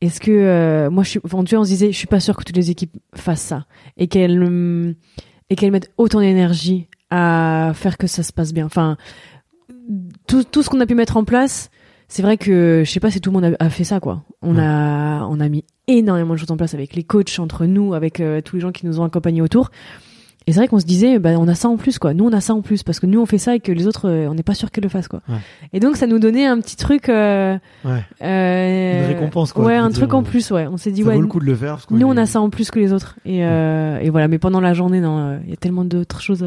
Est-ce 0.00 0.20
que 0.20 0.30
euh, 0.30 0.90
moi 0.90 1.02
je 1.02 1.10
suis 1.10 1.20
enfin 1.24 1.38
on 1.38 1.64
se 1.64 1.68
disait 1.68 1.90
je 1.92 1.96
suis 1.96 2.06
pas 2.06 2.20
sûr 2.20 2.36
que 2.36 2.44
toutes 2.44 2.56
les 2.56 2.70
équipes 2.70 2.96
fassent 3.14 3.40
ça 3.42 3.66
et 3.96 4.06
qu'elles 4.08 4.94
et 5.50 5.56
qu'elles 5.56 5.72
mettent 5.72 5.90
autant 5.96 6.20
d'énergie 6.20 6.86
à 7.10 7.72
faire 7.74 7.96
que 7.98 8.06
ça 8.06 8.22
se 8.22 8.32
passe 8.32 8.52
bien. 8.52 8.66
Enfin 8.66 8.96
tout, 10.26 10.44
tout 10.44 10.62
ce 10.62 10.68
qu'on 10.70 10.80
a 10.80 10.86
pu 10.86 10.94
mettre 10.94 11.16
en 11.16 11.24
place 11.24 11.70
c'est 12.08 12.22
vrai 12.22 12.36
que 12.36 12.82
je 12.84 12.90
sais 12.90 13.00
pas 13.00 13.10
si 13.10 13.20
tout 13.20 13.30
le 13.30 13.40
monde 13.40 13.54
a, 13.58 13.64
a 13.64 13.70
fait 13.70 13.84
ça 13.84 14.00
quoi 14.00 14.22
on 14.42 14.56
Ouais. 14.56 14.62
a 14.64 15.26
on 15.30 15.40
a 15.40 15.48
mis 15.48 15.64
énormément 15.86 16.34
de 16.34 16.38
choses 16.38 16.50
en 16.50 16.56
place 16.56 16.74
avec 16.74 16.94
les 16.94 17.04
coachs 17.04 17.38
entre 17.38 17.66
nous 17.66 17.94
avec 17.94 18.20
euh, 18.20 18.40
tous 18.40 18.56
les 18.56 18.60
gens 18.62 18.72
qui 18.72 18.86
nous 18.86 19.00
ont 19.00 19.04
accompagnés 19.04 19.42
autour 19.42 19.70
et 20.46 20.52
c'est 20.52 20.60
vrai 20.60 20.68
qu'on 20.68 20.78
se 20.80 20.86
disait 20.86 21.18
bah 21.18 21.30
on 21.38 21.46
a 21.48 21.54
ça 21.54 21.68
en 21.68 21.76
plus 21.76 21.98
quoi 21.98 22.14
nous 22.14 22.24
on 22.24 22.32
a 22.32 22.40
ça 22.40 22.54
en 22.54 22.62
plus 22.62 22.82
parce 22.82 23.00
que 23.00 23.06
nous 23.06 23.20
on 23.20 23.26
fait 23.26 23.36
ça 23.36 23.54
et 23.54 23.60
que 23.60 23.70
les 23.72 23.86
autres 23.86 24.08
euh, 24.08 24.28
on 24.30 24.34
n'est 24.34 24.42
pas 24.42 24.54
sûr 24.54 24.70
qu'elles 24.70 24.84
le 24.84 24.88
fassent 24.88 25.08
quoi 25.08 25.20
Ouais. 25.28 25.36
et 25.74 25.80
donc 25.80 25.96
ça 25.96 26.06
nous 26.06 26.18
donnait 26.18 26.46
un 26.46 26.58
petit 26.60 26.76
truc 26.76 27.10
euh, 27.10 27.58
Ouais. 27.84 28.02
euh, 28.22 29.00
Une 29.10 29.14
récompense, 29.14 29.52
quoi, 29.52 29.66
ouais 29.66 29.76
un 29.76 29.88
dire, 29.90 29.98
truc 29.98 30.14
en 30.14 30.22
plus 30.22 30.50
ouais 30.50 30.66
on 30.66 30.78
s'est 30.78 30.90
dit 30.92 31.02
ça 31.02 31.08
ouais 31.08 31.16
vaut 31.16 31.20
le 31.20 31.26
coup 31.26 31.40
de 31.40 31.44
le 31.44 31.54
faire. 31.54 31.74
Parce 31.74 31.90
nous 31.90 32.06
on 32.06 32.16
a 32.16 32.24
ça 32.24 32.40
en 32.40 32.48
plus 32.48 32.70
que 32.70 32.78
les 32.78 32.92
autres 32.94 33.16
et 33.26 33.44
euh, 33.44 33.98
et 33.98 34.08
voilà 34.08 34.28
mais 34.28 34.38
pendant 34.38 34.60
la 34.60 34.72
journée 34.72 35.00
non 35.02 35.38
il 35.44 35.50
y 35.50 35.52
a 35.52 35.56
tellement 35.56 35.84
d'autres 35.84 36.22
choses 36.22 36.46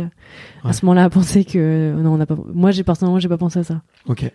à 0.63 0.73
ce 0.73 0.83
moment-là 0.85 1.03
à 1.03 1.09
penser 1.11 1.45
que 1.45 1.93
non 1.99 2.13
on 2.13 2.17
n'a 2.17 2.25
pas 2.25 2.37
moi 2.53 2.71
j'ai 2.71 2.83
personnellement 2.83 3.19
j'ai 3.19 3.29
pas 3.29 3.37
pensé 3.37 3.59
à 3.59 3.63
ça 3.63 3.81
Ok. 4.07 4.31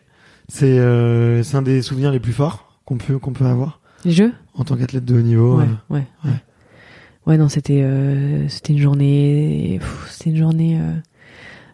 C'est 0.48 0.78
euh, 0.78 1.42
c'est 1.42 1.56
un 1.56 1.62
des 1.62 1.82
souvenirs 1.82 2.12
les 2.12 2.20
plus 2.20 2.32
forts 2.32 2.78
qu'on 2.84 2.96
peut 2.98 3.18
qu'on 3.18 3.32
peut 3.32 3.46
avoir 3.46 3.80
les 4.04 4.12
jeux? 4.12 4.32
En 4.54 4.64
tant 4.64 4.76
qu'athlète 4.76 5.04
de 5.04 5.16
haut 5.18 5.22
niveau. 5.22 5.58
ouais, 5.58 5.64
euh. 5.64 5.94
ouais, 5.94 6.04
ouais. 6.24 6.30
ouais. 6.30 6.36
Ouais, 7.26 7.36
non, 7.38 7.48
c'était 7.48 7.82
euh, 7.82 8.48
c'était 8.48 8.72
une 8.72 8.78
journée, 8.78 9.80
c'était 10.08 10.30
une 10.30 10.36
journée 10.36 10.78
euh, 10.80 10.94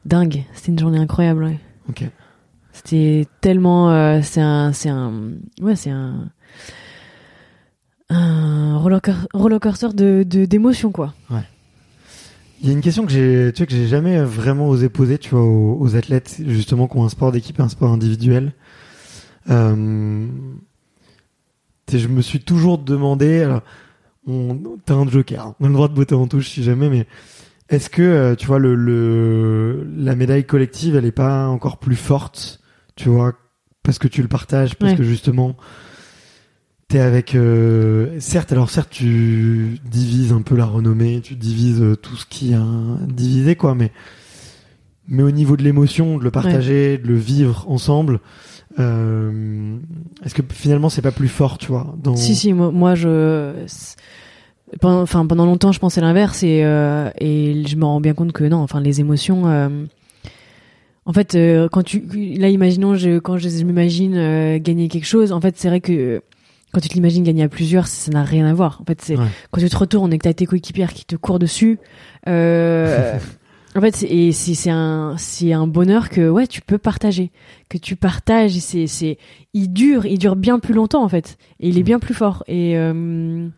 dingue. 0.06 0.44
C'était 0.54 0.72
une 0.72 0.78
journée 0.78 0.98
incroyable. 0.98 1.44
Ouais. 1.44 1.58
Ok. 1.90 2.04
C'était 2.72 3.26
tellement, 3.42 3.90
euh, 3.90 4.20
c'est 4.22 4.40
un, 4.40 4.72
c'est 4.72 4.88
un, 4.88 5.12
ouais, 5.60 5.76
c'est 5.76 5.90
un, 5.90 6.30
un 8.08 8.78
rollercoaster 8.78 9.26
rollercoaster 9.34 9.88
de 9.92 10.22
d'émotions 10.46 10.90
quoi. 10.90 11.12
Il 12.62 12.68
y 12.68 12.70
a 12.70 12.72
une 12.72 12.80
question 12.80 13.04
que 13.04 13.12
j'ai, 13.12 13.50
tu 13.52 13.58
vois, 13.58 13.66
que 13.66 13.72
j'ai 13.72 13.88
jamais 13.88 14.22
vraiment 14.22 14.68
osé 14.68 14.88
poser, 14.88 15.18
tu 15.18 15.30
vois, 15.30 15.42
aux, 15.42 15.76
aux 15.80 15.96
athlètes, 15.96 16.40
justement, 16.46 16.86
qui 16.86 16.96
ont 16.96 17.04
un 17.04 17.08
sport 17.08 17.32
d'équipe 17.32 17.58
et 17.58 17.62
un 17.62 17.68
sport 17.68 17.90
individuel. 17.90 18.52
Euh, 19.50 20.26
je 21.92 22.08
me 22.08 22.22
suis 22.22 22.40
toujours 22.40 22.78
demandé, 22.78 23.42
alors, 23.42 23.62
on, 24.26 24.58
t'as 24.84 24.94
un 24.94 25.08
joker, 25.08 25.54
on 25.60 25.64
a 25.66 25.68
le 25.68 25.74
droit 25.74 25.88
de 25.88 25.94
botter 25.94 26.14
en 26.14 26.26
touche 26.26 26.48
si 26.48 26.62
jamais, 26.62 26.88
mais 26.88 27.06
est-ce 27.68 27.90
que, 27.90 28.02
euh, 28.02 28.34
tu 28.34 28.46
vois, 28.46 28.58
le, 28.58 28.74
le, 28.74 29.86
la 29.96 30.14
médaille 30.14 30.44
collective, 30.46 30.96
elle 30.96 31.04
est 31.04 31.12
pas 31.12 31.48
encore 31.48 31.78
plus 31.78 31.96
forte, 31.96 32.60
tu 32.96 33.08
vois, 33.08 33.34
parce 33.82 33.98
que 33.98 34.08
tu 34.08 34.22
le 34.22 34.28
partages, 34.28 34.76
parce 34.76 34.92
Ouais. 34.92 34.98
que 34.98 35.04
justement, 35.04 35.56
t'es 36.88 37.00
avec 37.00 37.34
euh, 37.34 38.20
certes 38.20 38.52
alors 38.52 38.68
certes 38.68 38.90
tu 38.90 39.78
divises 39.90 40.30
un 40.32 40.42
peu 40.42 40.54
la 40.56 40.66
renommée 40.66 41.22
tu 41.22 41.36
divises 41.36 41.82
tout 42.02 42.16
ce 42.16 42.26
qui 42.26 42.52
a 42.52 42.62
divisé 43.08 43.56
quoi 43.56 43.74
mais 43.74 43.92
mais 45.08 45.22
au 45.22 45.30
niveau 45.30 45.56
de 45.56 45.62
l'émotion 45.62 46.18
de 46.18 46.24
le 46.24 46.30
partager 46.30 46.98
de 46.98 47.08
le 47.08 47.14
vivre 47.16 47.64
ensemble 47.70 48.20
euh, 48.78 49.76
est-ce 50.24 50.34
que 50.34 50.42
finalement 50.52 50.88
c'est 50.88 51.02
pas 51.02 51.10
plus 51.12 51.28
fort 51.28 51.58
tu 51.58 51.66
vois 51.68 51.94
dans 52.02 52.16
Si 52.16 52.34
si, 52.34 52.52
moi, 52.52 52.70
moi 52.70 52.94
je, 52.94 53.52
pendant, 54.80 55.02
enfin 55.02 55.26
pendant 55.26 55.44
longtemps 55.46 55.72
je 55.72 55.78
pensais 55.78 56.00
l'inverse 56.00 56.42
et 56.42 56.62
euh, 56.64 57.10
et 57.18 57.62
je 57.66 57.76
me 57.76 57.84
rends 57.84 58.00
bien 58.00 58.14
compte 58.14 58.32
que 58.32 58.44
non, 58.44 58.58
enfin 58.58 58.80
les 58.80 59.00
émotions. 59.00 59.46
euh, 59.46 59.68
en 61.04 61.12
fait, 61.12 61.36
quand 61.72 61.82
tu, 61.82 62.00
là, 62.38 62.48
imaginons, 62.48 62.94
je, 62.94 63.18
quand 63.18 63.36
je, 63.36 63.48
je 63.48 63.64
m'imagine 63.64 64.58
gagner 64.58 64.86
quelque 64.86 65.04
chose, 65.06 65.32
en 65.32 65.40
fait, 65.40 65.56
c'est 65.58 65.66
vrai 65.66 65.80
que 65.80 66.22
quand 66.72 66.80
tu 66.80 66.88
te 66.88 66.94
l'imagines 66.94 67.24
gagner 67.24 67.42
à 67.42 67.48
plusieurs, 67.48 67.88
ça 67.88 68.12
n'a 68.12 68.22
rien 68.22 68.46
à 68.46 68.54
voir. 68.54 68.78
En 68.80 68.84
fait, 68.84 69.00
c'est 69.02 69.16
Ouais. 69.18 69.26
quand 69.50 69.60
tu 69.60 69.68
te 69.68 69.76
retournes 69.76 70.12
et 70.12 70.18
que 70.18 70.22
t'as 70.22 70.32
tes 70.32 70.46
coéquipières 70.46 70.92
qui 70.94 71.04
te 71.04 71.16
courent 71.16 71.40
dessus. 71.40 71.80
Euh, 72.28 73.18
en 73.74 73.80
fait, 73.80 73.96
c'est- 73.96 74.06
et 74.08 74.32
c'est 74.32 74.54
c'est 74.54 74.70
un 74.70 75.14
c'est 75.18 75.52
un 75.52 75.66
bonheur 75.66 76.08
que 76.10 76.28
ouais 76.28 76.46
tu 76.46 76.60
peux 76.60 76.78
partager, 76.78 77.30
que 77.68 77.78
tu 77.78 77.96
partages. 77.96 78.56
et 78.56 78.60
C'est 78.60 78.86
c'est 78.86 79.18
il 79.54 79.72
dure, 79.72 80.04
il 80.06 80.18
dure 80.18 80.36
bien 80.36 80.58
plus 80.58 80.74
longtemps 80.74 81.02
en 81.04 81.08
fait, 81.08 81.36
et 81.60 81.68
il 81.68 81.78
est 81.78 81.82
bien 81.82 81.98
plus 81.98 82.14
fort. 82.14 82.44
Et 82.48 82.76
euh, 82.76 83.48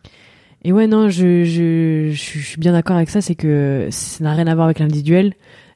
et 0.63 0.71
ouais 0.71 0.87
non, 0.87 1.09
je 1.09 1.43
je 1.43 2.11
je 2.11 2.15
suis 2.45 2.59
bien 2.59 2.71
d'accord 2.73 2.95
avec 2.95 3.09
ça. 3.09 3.21
C'est 3.21 3.35
que 3.35 3.87
ça 3.91 4.23
n'a 4.23 4.33
rien 4.33 4.47
à 4.47 4.55
voir 4.55 4.65
avec 4.65 4.79
l'individuel. 4.79 5.33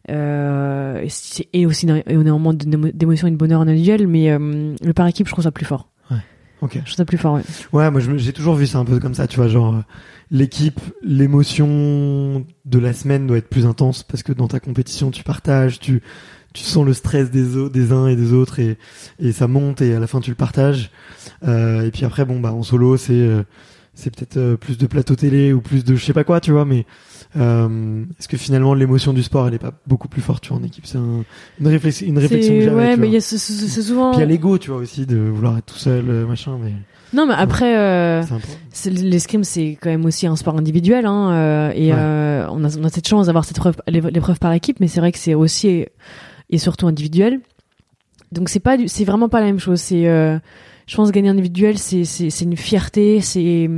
Euh, 0.09 1.05
et 1.53 1.65
aussi 1.65 1.85
et 1.89 2.17
on 2.17 2.25
est 2.25 2.29
en 2.31 2.53
d'émo- 2.53 2.91
d'émotion 2.91 3.27
et 3.27 3.31
de 3.31 3.35
bonheur 3.35 3.59
en 3.61 3.67
individuel, 3.67 4.07
mais 4.07 4.31
euh, 4.31 4.73
le 4.81 4.93
par 4.93 5.05
équipe, 5.07 5.27
je 5.27 5.31
trouve 5.33 5.43
ça 5.43 5.51
plus 5.51 5.65
fort. 5.65 5.89
ok 6.61 6.71
Je 6.73 6.79
trouve 6.79 6.95
ça 6.95 7.05
plus 7.05 7.17
fort. 7.17 7.35
Ouais. 7.35 7.41
ouais 7.73 7.91
moi 7.91 8.01
j'ai 8.17 8.33
toujours 8.33 8.55
vu 8.55 8.65
ça 8.65 8.79
un 8.79 8.85
peu 8.85 8.99
comme 8.99 9.13
ça 9.13 9.27
tu 9.27 9.35
vois 9.37 9.47
genre 9.47 9.75
euh, 9.75 9.81
l'équipe 10.32 10.80
l'émotion 11.49 12.45
de 12.65 12.80
la 12.80 12.93
semaine 12.93 13.27
doit 13.27 13.38
être 13.38 13.49
plus 13.49 13.65
intense 13.65 14.03
parce 14.03 14.23
que 14.23 14.32
dans 14.32 14.47
ta 14.47 14.59
compétition 14.59 15.11
tu 15.11 15.23
partages 15.23 15.80
tu 15.80 16.01
tu 16.53 16.63
sens 16.63 16.86
le 16.86 16.93
stress 16.93 17.30
des 17.32 17.69
des 17.69 17.91
uns 17.91 18.07
et 18.07 18.15
des 18.15 18.34
autres 18.34 18.59
et 18.59 18.77
et 19.19 19.32
ça 19.32 19.47
monte 19.47 19.82
et 19.82 19.93
à 19.95 19.99
la 19.99 20.07
fin 20.07 20.19
tu 20.19 20.30
le 20.32 20.36
partages 20.36 20.91
Euh, 21.47 21.86
et 21.86 21.91
puis 21.91 22.05
après 22.05 22.25
bon 22.25 22.39
bah 22.39 22.51
en 22.53 22.63
solo 22.63 22.97
c'est 22.97 23.13
euh, 23.13 23.43
c'est 23.93 24.15
peut-être 24.15 24.38
euh, 24.38 24.55
plus 24.57 24.77
de 24.77 24.88
plateau 24.88 25.15
télé 25.15 25.51
ou 25.53 25.61
plus 25.61 25.84
de 25.84 25.95
je 25.95 26.03
sais 26.05 26.13
pas 26.13 26.23
quoi 26.23 26.39
tu 26.41 26.51
vois 26.51 26.65
mais 26.65 26.86
euh, 27.38 28.03
est-ce 28.19 28.27
que 28.27 28.38
finalement 28.38 28.73
l'émotion 28.73 29.13
du 29.13 29.23
sport 29.23 29.47
elle 29.47 29.53
est 29.53 29.59
pas 29.59 29.73
beaucoup 29.88 30.07
plus 30.09 30.21
forte 30.21 30.43
tu 30.43 30.49
vois 30.49 30.57
en 30.59 30.63
équipe? 30.63 30.86
C'est 30.86 30.97
un- 30.97 31.23
une 31.59 31.67
réflexion 31.67 32.07
une 32.07 32.17
réflexion 32.19 32.53
que 32.55 32.61
j'avais 32.61 32.75
ouais, 32.75 32.97
mais 32.97 33.07
il 33.07 33.13
y 33.13 33.17
a 33.17 33.21
c'est 33.21 33.38
souvent. 33.38 34.11
puis 34.11 34.19
il 34.19 34.21
y 34.21 34.23
a 34.23 34.27
l'ego 34.27 34.57
tu 34.57 34.69
vois 34.71 34.80
aussi 34.80 35.05
de 35.05 35.17
vouloir 35.17 35.57
être 35.57 35.65
tout 35.65 35.77
seul 35.80 36.05
euh, 36.09 36.25
machin 36.27 36.57
mais 36.61 36.73
Non, 37.14 37.26
mais 37.26 37.34
après. 37.36 37.78
euh, 37.78 38.24
L'escrime, 38.86 39.43
c'est 39.43 39.78
quand 39.82 39.89
même 39.89 40.05
aussi 40.05 40.28
un 40.28 40.36
sport 40.36 40.57
individuel, 40.57 41.05
hein, 41.05 41.32
euh, 41.32 41.72
et 41.76 41.91
Ouais. 41.91 41.97
euh, 41.99 42.47
on, 42.49 42.64
a, 42.64 42.78
on 42.78 42.84
a 42.84 42.89
cette 42.89 43.07
chance 43.07 43.26
d'avoir 43.26 43.43
cette 43.45 43.57
preuve, 43.57 43.76
l'é- 43.88 43.99
l'épreuve 44.12 44.39
par 44.39 44.53
équipe, 44.53 44.80
mais 44.80 44.88
c'est 44.88 44.99
vrai 44.99 45.12
que 45.12 45.18
c'est 45.18 45.34
aussi 45.34 45.86
et 46.49 46.57
surtout 46.57 46.88
individuel. 46.88 47.41
Donc 48.32 48.47
c'est 48.49 48.60
pas, 48.60 48.78
c'est 48.88 49.05
vraiment 49.05 49.28
pas 49.28 49.39
la 49.39 49.47
même 49.47 49.60
chose. 49.60 49.80
C'est, 49.82 50.07
euh, 50.07 50.38
je 50.88 50.95
pense, 50.95 51.12
gagner 51.12 51.30
individuel, 51.30 51.78
c'est, 51.78 52.05
c'est, 52.05 52.30
c'est 52.30 52.45
une 52.45 52.55
fierté, 52.57 53.22
c'est, 53.22 53.70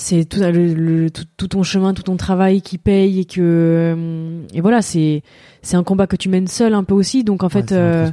c'est 0.00 0.24
tout, 0.24 0.38
le, 0.38 0.74
le- 0.74 1.10
tout, 1.10 1.24
tout 1.36 1.48
ton 1.48 1.64
chemin, 1.64 1.92
tout 1.92 2.04
ton 2.04 2.16
travail 2.16 2.62
qui 2.62 2.78
paye 2.78 3.18
et 3.20 3.24
que, 3.24 3.40
euh, 3.40 4.42
et 4.54 4.60
voilà, 4.60 4.80
c'est, 4.80 5.22
c'est 5.60 5.76
un 5.76 5.82
combat 5.82 6.06
que 6.06 6.14
tu 6.14 6.28
mènes 6.28 6.46
seul 6.46 6.72
un 6.74 6.84
peu 6.84 6.94
aussi. 6.94 7.24
Donc 7.24 7.42
en 7.42 7.48
fait, 7.48 7.70
c'est 7.70 7.74
euh, 7.76 8.10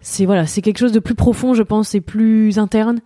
c'est 0.00 0.26
voilà, 0.26 0.46
c'est 0.46 0.62
quelque 0.62 0.78
chose 0.78 0.90
de 0.92 0.98
plus 0.98 1.14
profond, 1.14 1.54
je 1.54 1.62
pense, 1.62 1.90
c'est 1.90 2.00
plus 2.00 2.58
interne. 2.58 2.98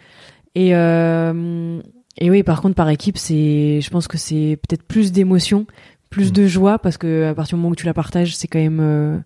Et 0.55 0.74
euh, 0.74 1.80
et 2.18 2.30
oui, 2.30 2.43
par 2.43 2.61
contre, 2.62 2.74
par 2.74 2.89
équipe, 2.89 3.18
c'est, 3.18 3.80
je 3.83 3.91
pense 3.91 4.09
que 4.09 4.16
c'est 4.18 4.59
peut-être 4.68 4.83
plus 4.83 5.12
d'émotion, 5.12 5.66
plus 6.11 6.30
Mm. 6.30 6.33
de 6.35 6.47
joie, 6.47 6.78
parce 6.78 6.97
que 6.99 7.24
à 7.30 7.35
partir 7.35 7.57
du 7.57 7.61
moment 7.62 7.72
où 7.72 7.76
tu 7.76 7.87
la 7.87 7.95
partages, 7.95 8.35
c'est 8.37 8.49
quand 8.49 8.59
même, 8.59 8.80
euh, 8.80 9.18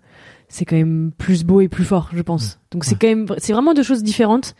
c'est 0.49 0.65
quand 0.65 0.77
même 0.77 1.11
plus 1.17 1.45
beau 1.45 1.61
et 1.61 1.69
plus 1.69 1.85
fort, 1.85 2.11
je 2.15 2.23
pense. 2.23 2.59
Donc 2.71 2.85
c'est 2.85 2.95
quand 2.97 3.09
même, 3.09 3.27
c'est 3.39 3.53
vraiment 3.53 3.75
deux 3.75 3.83
choses 3.83 4.03
différentes. 4.05 4.55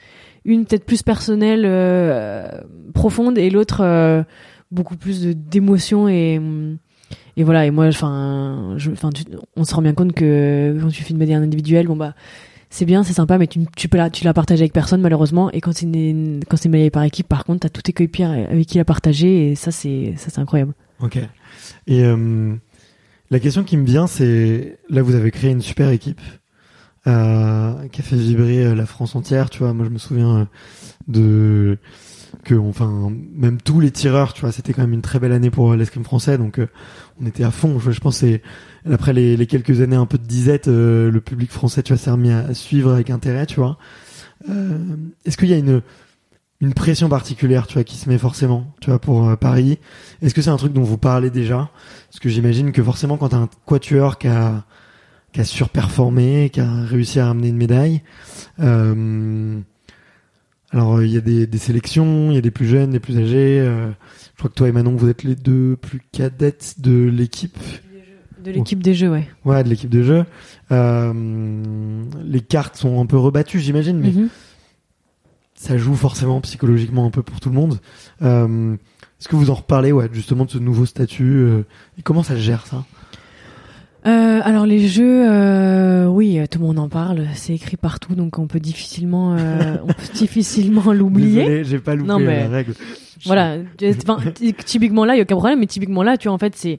Une 0.47 0.65
peut-être 0.65 0.87
plus 0.87 1.03
personnelle, 1.03 1.65
euh, 1.67 2.49
profonde, 2.95 3.37
et 3.37 3.51
l'autre 3.51 3.81
euh, 3.83 4.23
beaucoup 4.71 4.97
plus 4.97 5.27
d'émotion 5.27 6.09
et 6.09 6.41
et 7.37 7.45
voilà. 7.45 7.67
Et 7.67 7.71
moi, 7.71 7.87
enfin, 7.89 8.77
enfin, 8.77 9.11
on 9.57 9.65
se 9.65 9.75
rend 9.75 9.83
bien 9.83 9.93
compte 9.93 10.13
que 10.13 10.79
quand 10.81 10.89
tu 10.89 11.03
fais 11.03 11.11
une 11.11 11.19
médaille 11.19 11.35
individuelle, 11.35 11.89
bon 11.89 11.97
bah 11.97 12.15
c'est 12.71 12.85
bien, 12.85 13.03
c'est 13.03 13.13
sympa, 13.13 13.39
mais 13.39 13.47
tu, 13.47 13.61
tu 13.77 13.89
peux 13.89 13.97
la, 13.97 14.11
tu 14.11 14.25
la 14.25 14.35
partages 14.35 14.61
avec 14.61 14.73
personne 14.73 15.01
malheureusement. 15.01 15.51
Et 15.51 15.61
quand 15.61 15.73
c'est 15.73 15.87
une, 15.87 16.41
quand 16.49 16.57
c'est 16.57 16.91
par 16.91 17.03
équipe, 17.03 17.29
par 17.29 17.45
contre, 17.45 17.61
t'as 17.61 17.69
tous 17.69 17.83
tes 17.83 17.93
coéquipiers 17.93 18.25
avec 18.25 18.67
qui 18.67 18.79
la 18.79 18.85
partager, 18.85 19.51
et 19.51 19.55
ça 19.55 19.71
c'est, 19.71 20.15
ça 20.17 20.31
c'est 20.31 20.41
incroyable. 20.41 20.75
Ok. 21.01 21.19
Et 21.87 22.05
euh, 22.05 22.55
la 23.31 23.41
question 23.41 23.65
qui 23.65 23.77
me 23.77 23.85
vient, 23.85 24.07
c'est 24.07 24.79
là, 24.89 25.03
vous 25.03 25.15
avez 25.15 25.31
créé 25.31 25.51
une 25.51 25.61
super 25.61 25.91
équipe 25.91 26.21
euh, 27.07 27.87
qui 27.93 28.01
a 28.01 28.05
fait 28.05 28.17
vibrer 28.17 28.67
euh, 28.67 28.75
la 28.75 28.85
France 28.85 29.15
entière. 29.15 29.49
Tu 29.49 29.61
vois, 29.61 29.73
moi, 29.73 29.85
je 29.85 29.91
me 29.91 29.99
souviens 29.99 30.39
euh, 30.39 30.45
de 31.07 31.79
que, 32.43 32.55
enfin, 32.55 33.13
même 33.33 33.61
tous 33.61 33.81
les 33.81 33.93
tireurs, 33.93 34.33
tu 34.33 34.41
vois, 34.41 34.51
c'était 34.51 34.73
quand 34.73 34.83
même 34.83 34.93
une 34.93 35.03
très 35.03 35.21
belle 35.21 35.33
année 35.33 35.51
pour 35.51 35.75
l'escrime 35.75 36.05
français. 36.05 36.37
Donc, 36.37 36.61
on 37.21 37.27
était 37.27 37.45
à 37.45 37.53
fond. 37.53 37.79
Je, 37.79 37.93
je 37.93 38.01
pense 38.01 38.19
c'est 38.19 38.43
après 38.91 39.13
les, 39.13 39.47
quelques 39.47 39.81
années 39.81 39.97
un 39.97 40.07
peu 40.07 40.19
de 40.19 40.27
disette, 40.27 40.67
le 40.67 41.19
public 41.21 41.51
français, 41.51 41.83
tu 41.83 41.93
vois, 41.93 41.99
s'est 41.99 42.11
remis 42.11 42.31
à, 42.31 42.55
suivre 42.55 42.93
avec 42.93 43.11
intérêt, 43.11 43.47
tu 43.47 43.61
vois. 43.61 43.79
Est-ce 45.25 45.37
qu'il 45.37 45.49
y 45.49 45.55
a 45.55 45.59
une 45.59 45.83
une 46.61 46.73
pression 46.73 47.11
particulière, 47.11 47.67
tu 47.67 47.75
vois, 47.75 47.85
qui 47.85 47.97
se 47.97 48.09
met 48.09 48.17
forcément, 48.17 48.73
tu 48.81 48.91
vois, 48.91 48.99
pour 48.99 49.37
Paris? 49.39 49.79
Est-ce 50.23 50.35
que 50.35 50.43
c'est 50.43 50.51
un 50.51 50.57
truc 50.57 50.73
dont 50.73 50.83
vous 50.83 50.99
parlez 50.99 51.31
déjà? 51.31 51.71
Parce 52.09 52.21
que 52.21 52.29
j'imagine 52.29 52.73
que 52.73 52.83
forcément, 52.83 53.17
quand 53.17 53.31
t'as 53.31 53.39
un 53.39 53.49
quatuor 53.67 54.19
qui 54.19 54.29
a, 54.29 54.65
qui 55.37 55.43
a 55.43 55.45
surperformé, 55.45 56.49
qui 56.49 56.61
a 56.61 56.73
réussi 56.85 57.21
à 57.21 57.27
ramener 57.27 57.49
une 57.49 57.59
médaille, 57.59 58.01
euh, 58.59 59.61
alors 60.71 61.03
il 61.03 61.11
y 61.11 61.19
a 61.19 61.21
des, 61.21 61.47
des 61.47 61.59
sélections, 61.59 62.31
il 62.31 62.37
y 62.37 62.39
a 62.39 62.41
des 62.41 62.51
plus 62.51 62.67
jeunes, 62.67 62.93
des 62.93 63.01
plus 63.01 63.19
âgés. 63.19 63.61
euh, 63.61 63.91
je 64.33 64.39
crois 64.39 64.49
que 64.49 64.55
toi 64.55 64.67
et 64.67 64.73
Manon, 64.73 64.97
vous 64.97 65.11
êtes 65.11 65.25
les 65.25 65.35
deux 65.35 65.77
plus 65.77 66.01
cadettes 66.11 66.77
de 66.79 67.07
l'équipe. 67.07 67.59
De 68.43 68.51
l'équipe 68.51 68.83
des 68.83 68.95
jeux, 68.95 69.11
ouais. 69.11 69.29
Ouais, 69.45 69.63
de 69.63 69.69
l'équipe 69.69 69.91
de 69.91 70.03
jeu. 70.03 70.25
Euh, 70.73 71.13
les 72.25 72.41
cartes 72.41 72.77
sont 72.77 72.99
un 72.99 73.05
peu 73.05 73.19
rebattues, 73.19 73.61
j'imagine, 73.61 73.99
mais 73.99 74.13
Mhm. 74.13 74.29
ça 75.55 75.77
joue 75.77 75.95
forcément 75.97 76.41
psychologiquement 76.41 77.05
un 77.05 77.11
peu 77.11 77.23
pour 77.23 77.41
tout 77.41 77.51
le 77.51 77.57
monde. 77.57 77.79
Est-ce 78.23 79.29
que 79.29 79.37
vous 79.37 79.51
en 79.51 79.55
reparlez, 79.57 79.93
ouais, 79.93 80.09
justement 80.15 80.47
de 80.47 80.51
ce 80.51 80.57
nouveau 80.59 80.87
statut 80.87 81.47
et 81.99 82.03
comment 82.03 82.23
ça 82.23 82.37
se 82.37 82.41
gère 82.41 82.67
ça? 82.67 82.87
Euh, 84.07 84.41
alors 84.45 84.67
les 84.67 84.87
jeux, 84.87 85.29
euh, 85.29 86.07
oui, 86.07 86.39
euh, 86.39 86.47
tout 86.49 86.61
le 86.61 86.65
monde 86.67 86.79
en 86.79 86.89
parle, 86.89 87.27
c'est 87.35 87.55
écrit 87.55 87.77
partout, 87.77 88.15
donc 88.15 88.39
on 88.39 88.47
peut 88.47 88.61
difficilement, 88.61 89.35
euh, 89.37 89.77
on 89.83 89.89
peut 89.89 89.95
difficilement 90.15 90.93
l'oublier. 90.93 91.65
J'ai 91.65 91.79
pas 91.79 91.95
loupé 91.97 92.09
Non, 92.09 92.19
mais- 92.21 92.45
la 92.45 92.49
règle. 92.49 92.75
Voilà, 93.25 93.57
enfin, 94.07 94.19
ty- 94.33 94.53
typiquement 94.55 95.05
là, 95.05 95.15
il 95.15 95.17
y 95.17 95.21
a 95.21 95.23
aucun 95.25 95.37
problème, 95.37 95.59
mais 95.59 95.67
typiquement 95.67 96.03
là, 96.03 96.17
tu 96.19 96.29
vois, 96.29 96.35
en 96.35 96.39
fait, 96.39 96.55
c'est 96.55 96.79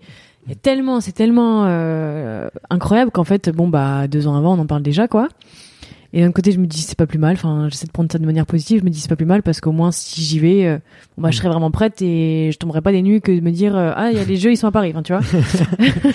tellement, 0.62 1.02
c'est 1.02 1.12
tellement 1.12 1.66
euh, 1.66 2.48
incroyable 2.70 3.12
qu'en 3.12 3.24
fait, 3.26 3.50
bon 3.50 3.68
bah 3.68 4.08
deux 4.08 4.28
ans 4.28 4.38
avant, 4.38 4.56
on 4.56 4.60
en 4.60 4.66
parle 4.68 4.84
déjà, 4.84 5.08
quoi. 5.10 5.28
Et 6.14 6.22
d'un 6.22 6.32
côté, 6.32 6.54
je 6.54 6.60
me 6.60 6.66
dis 6.68 6.80
c'est 6.82 6.98
pas 6.98 7.06
plus 7.08 7.20
mal. 7.20 7.34
Enfin, 7.34 7.68
j'essaie 7.70 7.86
de 7.88 7.92
prendre 7.92 8.10
ça 8.10 8.18
de 8.18 8.26
manière 8.26 8.46
positive. 8.46 8.80
Je 8.80 8.86
me 8.86 8.90
dis 8.90 9.00
c'est 9.02 9.10
pas 9.10 9.18
plus 9.18 9.26
mal 9.26 9.44
parce 9.44 9.60
qu'au 9.60 9.74
moins 9.74 9.92
si 9.92 10.22
j'y 10.22 10.40
vais, 10.40 10.66
euh, 10.66 10.78
bah 11.18 11.32
je 11.32 11.38
serai 11.38 11.50
vraiment 11.50 11.70
prête 11.70 12.02
et 12.02 12.52
je 12.54 12.58
tomberai 12.58 12.80
pas 12.82 12.94
des 12.94 13.02
nues 13.02 13.20
que 13.20 13.32
de 13.34 13.42
me 13.42 13.52
dire 13.52 13.76
euh, 13.76 13.92
ah 13.94 14.10
il 14.12 14.18
y 14.18 14.22
a 14.22 14.24
les 14.24 14.38
jeux, 14.38 14.52
ils 14.52 14.58
sont 14.58 14.68
à 14.68 14.72
Paris. 14.72 14.94
Enfin, 14.96 15.04
tu 15.04 15.12
vois. 15.12 15.22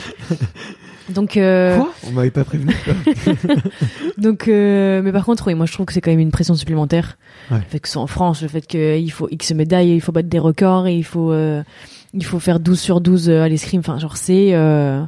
Donc 1.14 1.36
euh, 1.36 1.76
Quoi? 1.76 1.92
On 2.08 2.10
m'avait 2.12 2.30
pas 2.30 2.44
prévenu. 2.44 2.74
donc, 4.18 4.48
euh, 4.48 5.02
mais 5.02 5.12
par 5.12 5.24
contre, 5.24 5.46
oui, 5.48 5.54
moi 5.54 5.66
je 5.66 5.72
trouve 5.72 5.86
que 5.86 5.92
c'est 5.92 6.00
quand 6.00 6.10
même 6.10 6.20
une 6.20 6.30
pression 6.30 6.54
supplémentaire. 6.54 7.18
Ouais. 7.50 7.58
Le 7.58 7.62
fait 7.64 7.80
que 7.80 7.88
ce 7.88 7.94
soit 7.94 8.02
en 8.02 8.06
France, 8.06 8.42
le 8.42 8.48
fait 8.48 8.66
qu'il 8.66 9.10
faut 9.12 9.28
X 9.30 9.52
médailles, 9.52 9.94
il 9.94 10.00
faut 10.00 10.12
battre 10.12 10.28
des 10.28 10.38
records 10.38 10.86
et 10.86 10.96
il 10.96 11.04
faut, 11.04 11.32
euh, 11.32 11.62
il 12.14 12.24
faut 12.24 12.38
faire 12.38 12.60
12 12.60 12.78
sur 12.80 13.00
12 13.00 13.30
à 13.30 13.48
l'escrime. 13.48 13.80
Enfin, 13.80 13.98
genre, 13.98 14.16
c'est, 14.16 14.54
euh, 14.54 15.02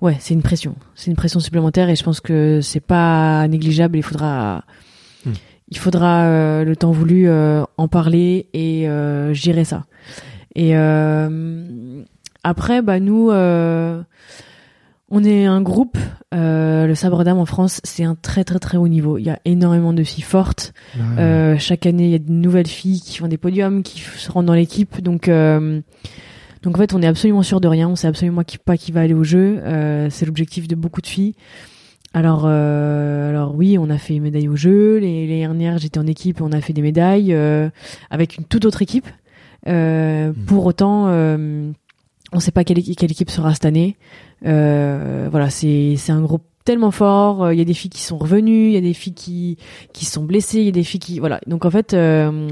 ouais, 0.00 0.16
c'est 0.20 0.34
une 0.34 0.42
pression. 0.42 0.74
C'est 0.94 1.10
une 1.10 1.16
pression 1.16 1.40
supplémentaire 1.40 1.88
et 1.88 1.96
je 1.96 2.02
pense 2.04 2.20
que 2.20 2.60
c'est 2.62 2.80
pas 2.80 3.46
négligeable. 3.48 3.96
Il 3.98 4.02
faudra, 4.02 4.64
Hmm. 5.24 5.32
il 5.68 5.78
faudra, 5.78 6.24
euh, 6.24 6.64
le 6.64 6.74
temps 6.74 6.90
voulu, 6.90 7.28
euh, 7.28 7.62
en 7.76 7.86
parler 7.86 8.48
et 8.54 8.88
euh, 8.88 9.32
gérer 9.32 9.64
ça. 9.64 9.84
Et 10.56 10.76
euh, 10.76 12.02
après, 12.42 12.82
bah, 12.82 12.98
nous, 12.98 13.30
euh, 13.30 14.02
on 15.12 15.22
est 15.22 15.44
un 15.44 15.60
groupe. 15.60 15.98
Euh, 16.34 16.86
le 16.86 16.94
sabre 16.94 17.22
d'âme 17.22 17.36
en 17.38 17.44
France, 17.44 17.82
c'est 17.84 18.02
un 18.02 18.14
très 18.14 18.44
très 18.44 18.58
très 18.58 18.78
haut 18.78 18.88
niveau. 18.88 19.18
Il 19.18 19.24
y 19.24 19.30
a 19.30 19.38
énormément 19.44 19.92
de 19.92 20.02
filles 20.02 20.24
fortes. 20.24 20.72
Ouais. 20.96 21.02
Euh, 21.22 21.58
chaque 21.58 21.84
année, 21.84 22.04
il 22.04 22.10
y 22.10 22.14
a 22.14 22.18
de 22.18 22.32
nouvelles 22.32 22.66
filles 22.66 23.00
qui 23.02 23.18
font 23.18 23.28
des 23.28 23.36
podiums, 23.36 23.82
qui 23.82 24.00
se 24.00 24.32
rendent 24.32 24.46
dans 24.46 24.54
l'équipe. 24.54 25.02
Donc, 25.02 25.28
euh, 25.28 25.82
donc 26.62 26.76
en 26.76 26.78
fait, 26.78 26.94
on 26.94 27.02
est 27.02 27.06
absolument 27.06 27.42
sûr 27.42 27.60
de 27.60 27.68
rien. 27.68 27.90
On 27.90 27.94
sait 27.94 28.08
absolument 28.08 28.42
qui, 28.42 28.56
pas 28.56 28.78
qui 28.78 28.90
va 28.90 29.02
aller 29.02 29.14
au 29.14 29.24
jeu. 29.24 29.60
Euh, 29.62 30.08
c'est 30.10 30.24
l'objectif 30.24 30.66
de 30.66 30.74
beaucoup 30.74 31.02
de 31.02 31.06
filles. 31.06 31.34
Alors, 32.14 32.44
euh, 32.46 33.28
alors 33.28 33.54
oui, 33.54 33.76
on 33.78 33.90
a 33.90 33.98
fait 33.98 34.14
une 34.16 34.22
médaille 34.22 34.48
au 34.48 34.56
jeu. 34.56 34.96
Les, 34.96 35.26
les 35.26 35.40
dernières, 35.40 35.76
j'étais 35.76 35.98
en 35.98 36.06
équipe, 36.06 36.40
on 36.40 36.52
a 36.52 36.60
fait 36.62 36.72
des 36.72 36.82
médailles 36.82 37.34
euh, 37.34 37.68
avec 38.10 38.38
une 38.38 38.44
toute 38.44 38.64
autre 38.64 38.80
équipe. 38.80 39.06
Euh, 39.68 40.28
Mhm. 40.28 40.44
Pour 40.46 40.66
autant, 40.66 41.06
euh, 41.08 41.70
on 42.32 42.36
ne 42.36 42.40
sait 42.40 42.50
pas 42.50 42.64
quelle, 42.64 42.82
quelle 42.82 43.10
équipe 43.10 43.30
sera 43.30 43.52
cette 43.52 43.64
année. 43.64 43.96
Euh, 44.46 45.28
voilà, 45.30 45.50
c'est 45.50 45.96
un 46.10 46.22
groupe 46.22 46.44
tellement 46.64 46.90
fort. 46.90 47.44
Euh, 47.44 47.54
Il 47.54 47.58
y 47.58 47.62
a 47.62 47.64
des 47.64 47.74
filles 47.74 47.90
qui 47.90 48.02
sont 48.02 48.18
revenues, 48.18 48.68
il 48.68 48.72
y 48.72 48.76
a 48.76 48.80
des 48.80 48.94
filles 48.94 49.14
qui 49.14 49.58
qui 49.92 50.04
sont 50.04 50.24
blessées, 50.24 50.58
il 50.60 50.64
y 50.64 50.68
a 50.68 50.72
des 50.72 50.84
filles 50.84 51.00
qui 51.00 51.18
voilà. 51.18 51.40
Donc 51.46 51.64
en 51.64 51.70
fait, 51.70 51.94
euh, 51.94 52.48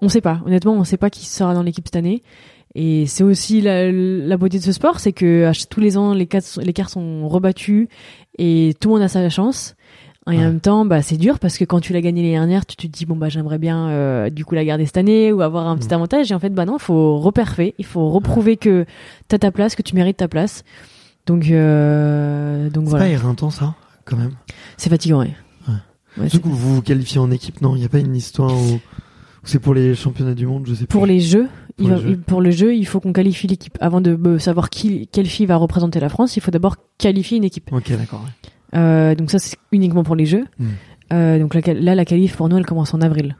on 0.00 0.08
sait 0.08 0.20
pas. 0.20 0.40
Honnêtement, 0.46 0.72
on 0.72 0.84
sait 0.84 0.96
pas 0.96 1.10
qui 1.10 1.26
sera 1.26 1.54
dans 1.54 1.62
l'équipe 1.62 1.86
cette 1.86 1.96
année. 1.96 2.22
Et 2.74 3.04
c'est 3.06 3.22
aussi 3.22 3.60
la, 3.60 3.92
la 3.92 4.36
beauté 4.38 4.58
de 4.58 4.62
ce 4.62 4.72
sport, 4.72 4.98
c'est 4.98 5.12
que 5.12 5.52
tous 5.68 5.80
les 5.80 5.98
ans, 5.98 6.14
les 6.14 6.26
cartes, 6.26 6.58
les 6.62 6.72
cartes 6.72 6.92
sont 6.92 7.28
rebattues 7.28 7.88
et 8.38 8.74
tout 8.80 8.88
le 8.88 8.94
monde 8.94 9.02
a 9.02 9.08
sa 9.08 9.28
chance. 9.28 9.74
Et 10.28 10.30
Ouais. 10.30 10.36
en 10.38 10.40
même 10.42 10.60
temps, 10.60 10.84
bah 10.84 11.02
c'est 11.02 11.16
dur 11.16 11.40
parce 11.40 11.58
que 11.58 11.64
quand 11.64 11.80
tu 11.80 11.92
l'as 11.92 12.00
gagné 12.00 12.22
l'année 12.22 12.34
dernière, 12.34 12.64
tu 12.64 12.76
te 12.76 12.86
dis 12.86 13.06
bon 13.06 13.16
bah 13.16 13.28
j'aimerais 13.28 13.58
bien 13.58 13.88
euh, 13.88 14.30
du 14.30 14.44
coup 14.44 14.54
la 14.54 14.64
garder 14.64 14.86
cette 14.86 14.96
année 14.96 15.32
ou 15.32 15.42
avoir 15.42 15.66
un 15.66 15.76
petit 15.76 15.88
Mm. 15.88 15.94
avantage. 15.94 16.30
Et 16.30 16.34
en 16.34 16.38
fait, 16.38 16.50
bah 16.50 16.64
non, 16.64 16.76
il 16.78 16.82
faut 16.82 17.18
reperfer, 17.18 17.74
il 17.78 17.84
faut 17.84 18.08
reprouver 18.08 18.56
que 18.56 18.86
t'as 19.26 19.38
ta 19.38 19.50
place, 19.50 19.74
que 19.74 19.82
tu 19.82 19.96
mérites 19.96 20.18
ta 20.18 20.28
place. 20.28 20.62
Donc 21.26 21.50
euh, 21.50 22.70
donc 22.70 22.84
C'est 22.84 22.90
voilà, 22.90 23.04
pas 23.06 23.10
éreintant 23.10 23.50
ça, 23.50 23.74
quand 24.04 24.16
même? 24.16 24.32
c'est 24.76 24.90
fatigant. 24.90 25.20
Ouais. 25.20 25.34
Ouais. 25.68 25.74
Ouais, 26.18 26.28
c'est- 26.28 26.40
que 26.40 26.46
vous 26.48 26.74
vous 26.74 26.82
qualifiez 26.82 27.18
en 27.18 27.30
équipe, 27.30 27.60
non? 27.60 27.74
Il 27.74 27.80
n'y 27.80 27.84
a 27.84 27.88
pas 27.88 27.98
une 27.98 28.14
histoire 28.14 28.52
où, 28.52 28.74
où 28.74 28.80
c'est 29.44 29.58
pour 29.58 29.74
les 29.74 29.94
championnats 29.96 30.34
du 30.34 30.46
monde, 30.46 30.64
je 30.66 30.74
sais 30.74 30.86
pour 30.86 31.02
plus. 31.02 31.12
les 31.14 31.20
jeux, 31.20 31.48
Pour 31.76 31.86
il 31.86 31.88
les 31.88 31.94
va- 31.96 32.00
jeux. 32.00 32.08
il- 32.10 32.18
pour 32.20 32.40
le 32.40 32.50
jeu, 32.52 32.74
il 32.76 32.84
faut 32.86 33.00
qu'on 33.00 33.12
qualifie 33.12 33.48
l'équipe. 33.48 33.76
Avant 33.80 34.00
de 34.00 34.16
euh, 34.24 34.38
savoir 34.38 34.70
qui, 34.70 35.08
quelle 35.10 35.26
fille 35.26 35.46
va 35.46 35.56
représenter 35.56 35.98
la 36.00 36.08
France, 36.08 36.36
il 36.36 36.40
faut 36.42 36.50
d'abord 36.52 36.76
qualifier 36.98 37.38
une 37.38 37.44
équipe. 37.44 37.72
Ok, 37.72 37.90
d'accord. 37.96 38.20
ouais. 38.24 38.50
Euh, 38.74 39.14
donc 39.14 39.30
ça, 39.30 39.38
c'est 39.38 39.56
uniquement 39.70 40.04
pour 40.04 40.16
les 40.16 40.26
jeux. 40.26 40.44
Hmm. 40.58 40.66
Euh, 41.12 41.38
donc 41.38 41.54
là, 41.54 41.60
là, 41.74 41.94
la 41.94 42.04
qualif 42.04 42.36
pour 42.36 42.48
nous, 42.48 42.56
elle 42.56 42.66
commence 42.66 42.94
en 42.94 43.00
avril. 43.00 43.36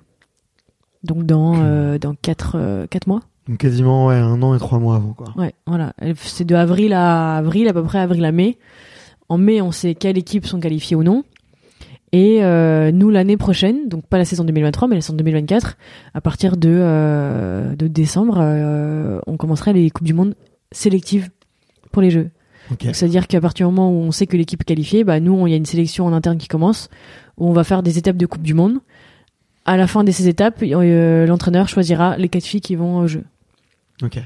Donc 1.04 1.24
dans 1.24 1.54
euh, 1.56 1.98
dans 1.98 2.14
quatre 2.14 2.86
quatre 2.90 3.08
mois. 3.08 3.20
Donc 3.48 3.58
quasiment 3.58 4.06
ouais, 4.06 4.14
un 4.14 4.40
an 4.42 4.54
et 4.54 4.58
trois 4.58 4.78
mois 4.78 4.96
avant, 4.96 5.14
quoi. 5.14 5.32
Ouais, 5.36 5.52
voilà. 5.66 5.94
C'est 6.16 6.44
de 6.44 6.54
avril 6.54 6.92
à 6.92 7.36
avril, 7.36 7.66
à 7.66 7.72
peu 7.72 7.82
près 7.82 7.98
avril 7.98 8.24
à 8.24 8.30
mai. 8.30 8.58
En 9.28 9.36
mai, 9.36 9.60
on 9.60 9.72
sait 9.72 9.94
quelles 9.94 10.18
équipes 10.18 10.46
sont 10.46 10.60
qualifiées 10.60 10.96
ou 10.96 11.02
non. 11.02 11.24
Et 12.12 12.40
nous, 12.92 13.10
l'année 13.10 13.36
prochaine, 13.36 13.88
donc 13.88 14.06
pas 14.06 14.18
la 14.18 14.24
saison 14.24 14.44
2023, 14.44 14.86
mais 14.86 14.94
la 14.94 15.00
saison 15.00 15.16
2024, 15.16 15.76
à 16.14 16.20
partir 16.20 16.56
de, 16.56 17.74
de 17.76 17.86
décembre, 17.88 18.38
on 19.26 19.36
commencera 19.36 19.72
les 19.72 19.90
Coupes 19.90 20.06
du 20.06 20.14
Monde 20.14 20.36
sélectives 20.70 21.30
pour 21.90 22.02
les 22.02 22.10
Jeux. 22.10 22.30
C'est-à-dire 22.80 23.26
qu'à 23.26 23.40
partir 23.40 23.68
du 23.68 23.74
moment 23.74 23.90
où 23.90 24.02
on 24.02 24.12
sait 24.12 24.26
que 24.26 24.36
l'équipe 24.36 24.60
est 24.60 24.64
qualifiée, 24.64 25.04
bah, 25.04 25.20
nous, 25.20 25.46
il 25.46 25.50
y 25.50 25.54
a 25.54 25.56
une 25.56 25.66
sélection 25.66 26.06
en 26.06 26.12
interne 26.12 26.38
qui 26.38 26.48
commence, 26.48 26.88
où 27.38 27.48
on 27.48 27.52
va 27.52 27.64
faire 27.64 27.82
des 27.82 27.98
étapes 27.98 28.16
de 28.16 28.26
Coupe 28.26 28.42
du 28.42 28.54
Monde. 28.54 28.78
À 29.64 29.76
la 29.76 29.86
fin 29.86 30.04
de 30.04 30.10
ces 30.10 30.28
étapes, 30.28 30.62
euh, 30.62 31.26
l'entraîneur 31.26 31.68
choisira 31.68 32.16
les 32.16 32.28
quatre 32.28 32.44
filles 32.44 32.60
qui 32.60 32.74
vont 32.74 32.98
au 32.98 33.06
jeu. 33.06 33.24
Ok. 34.02 34.18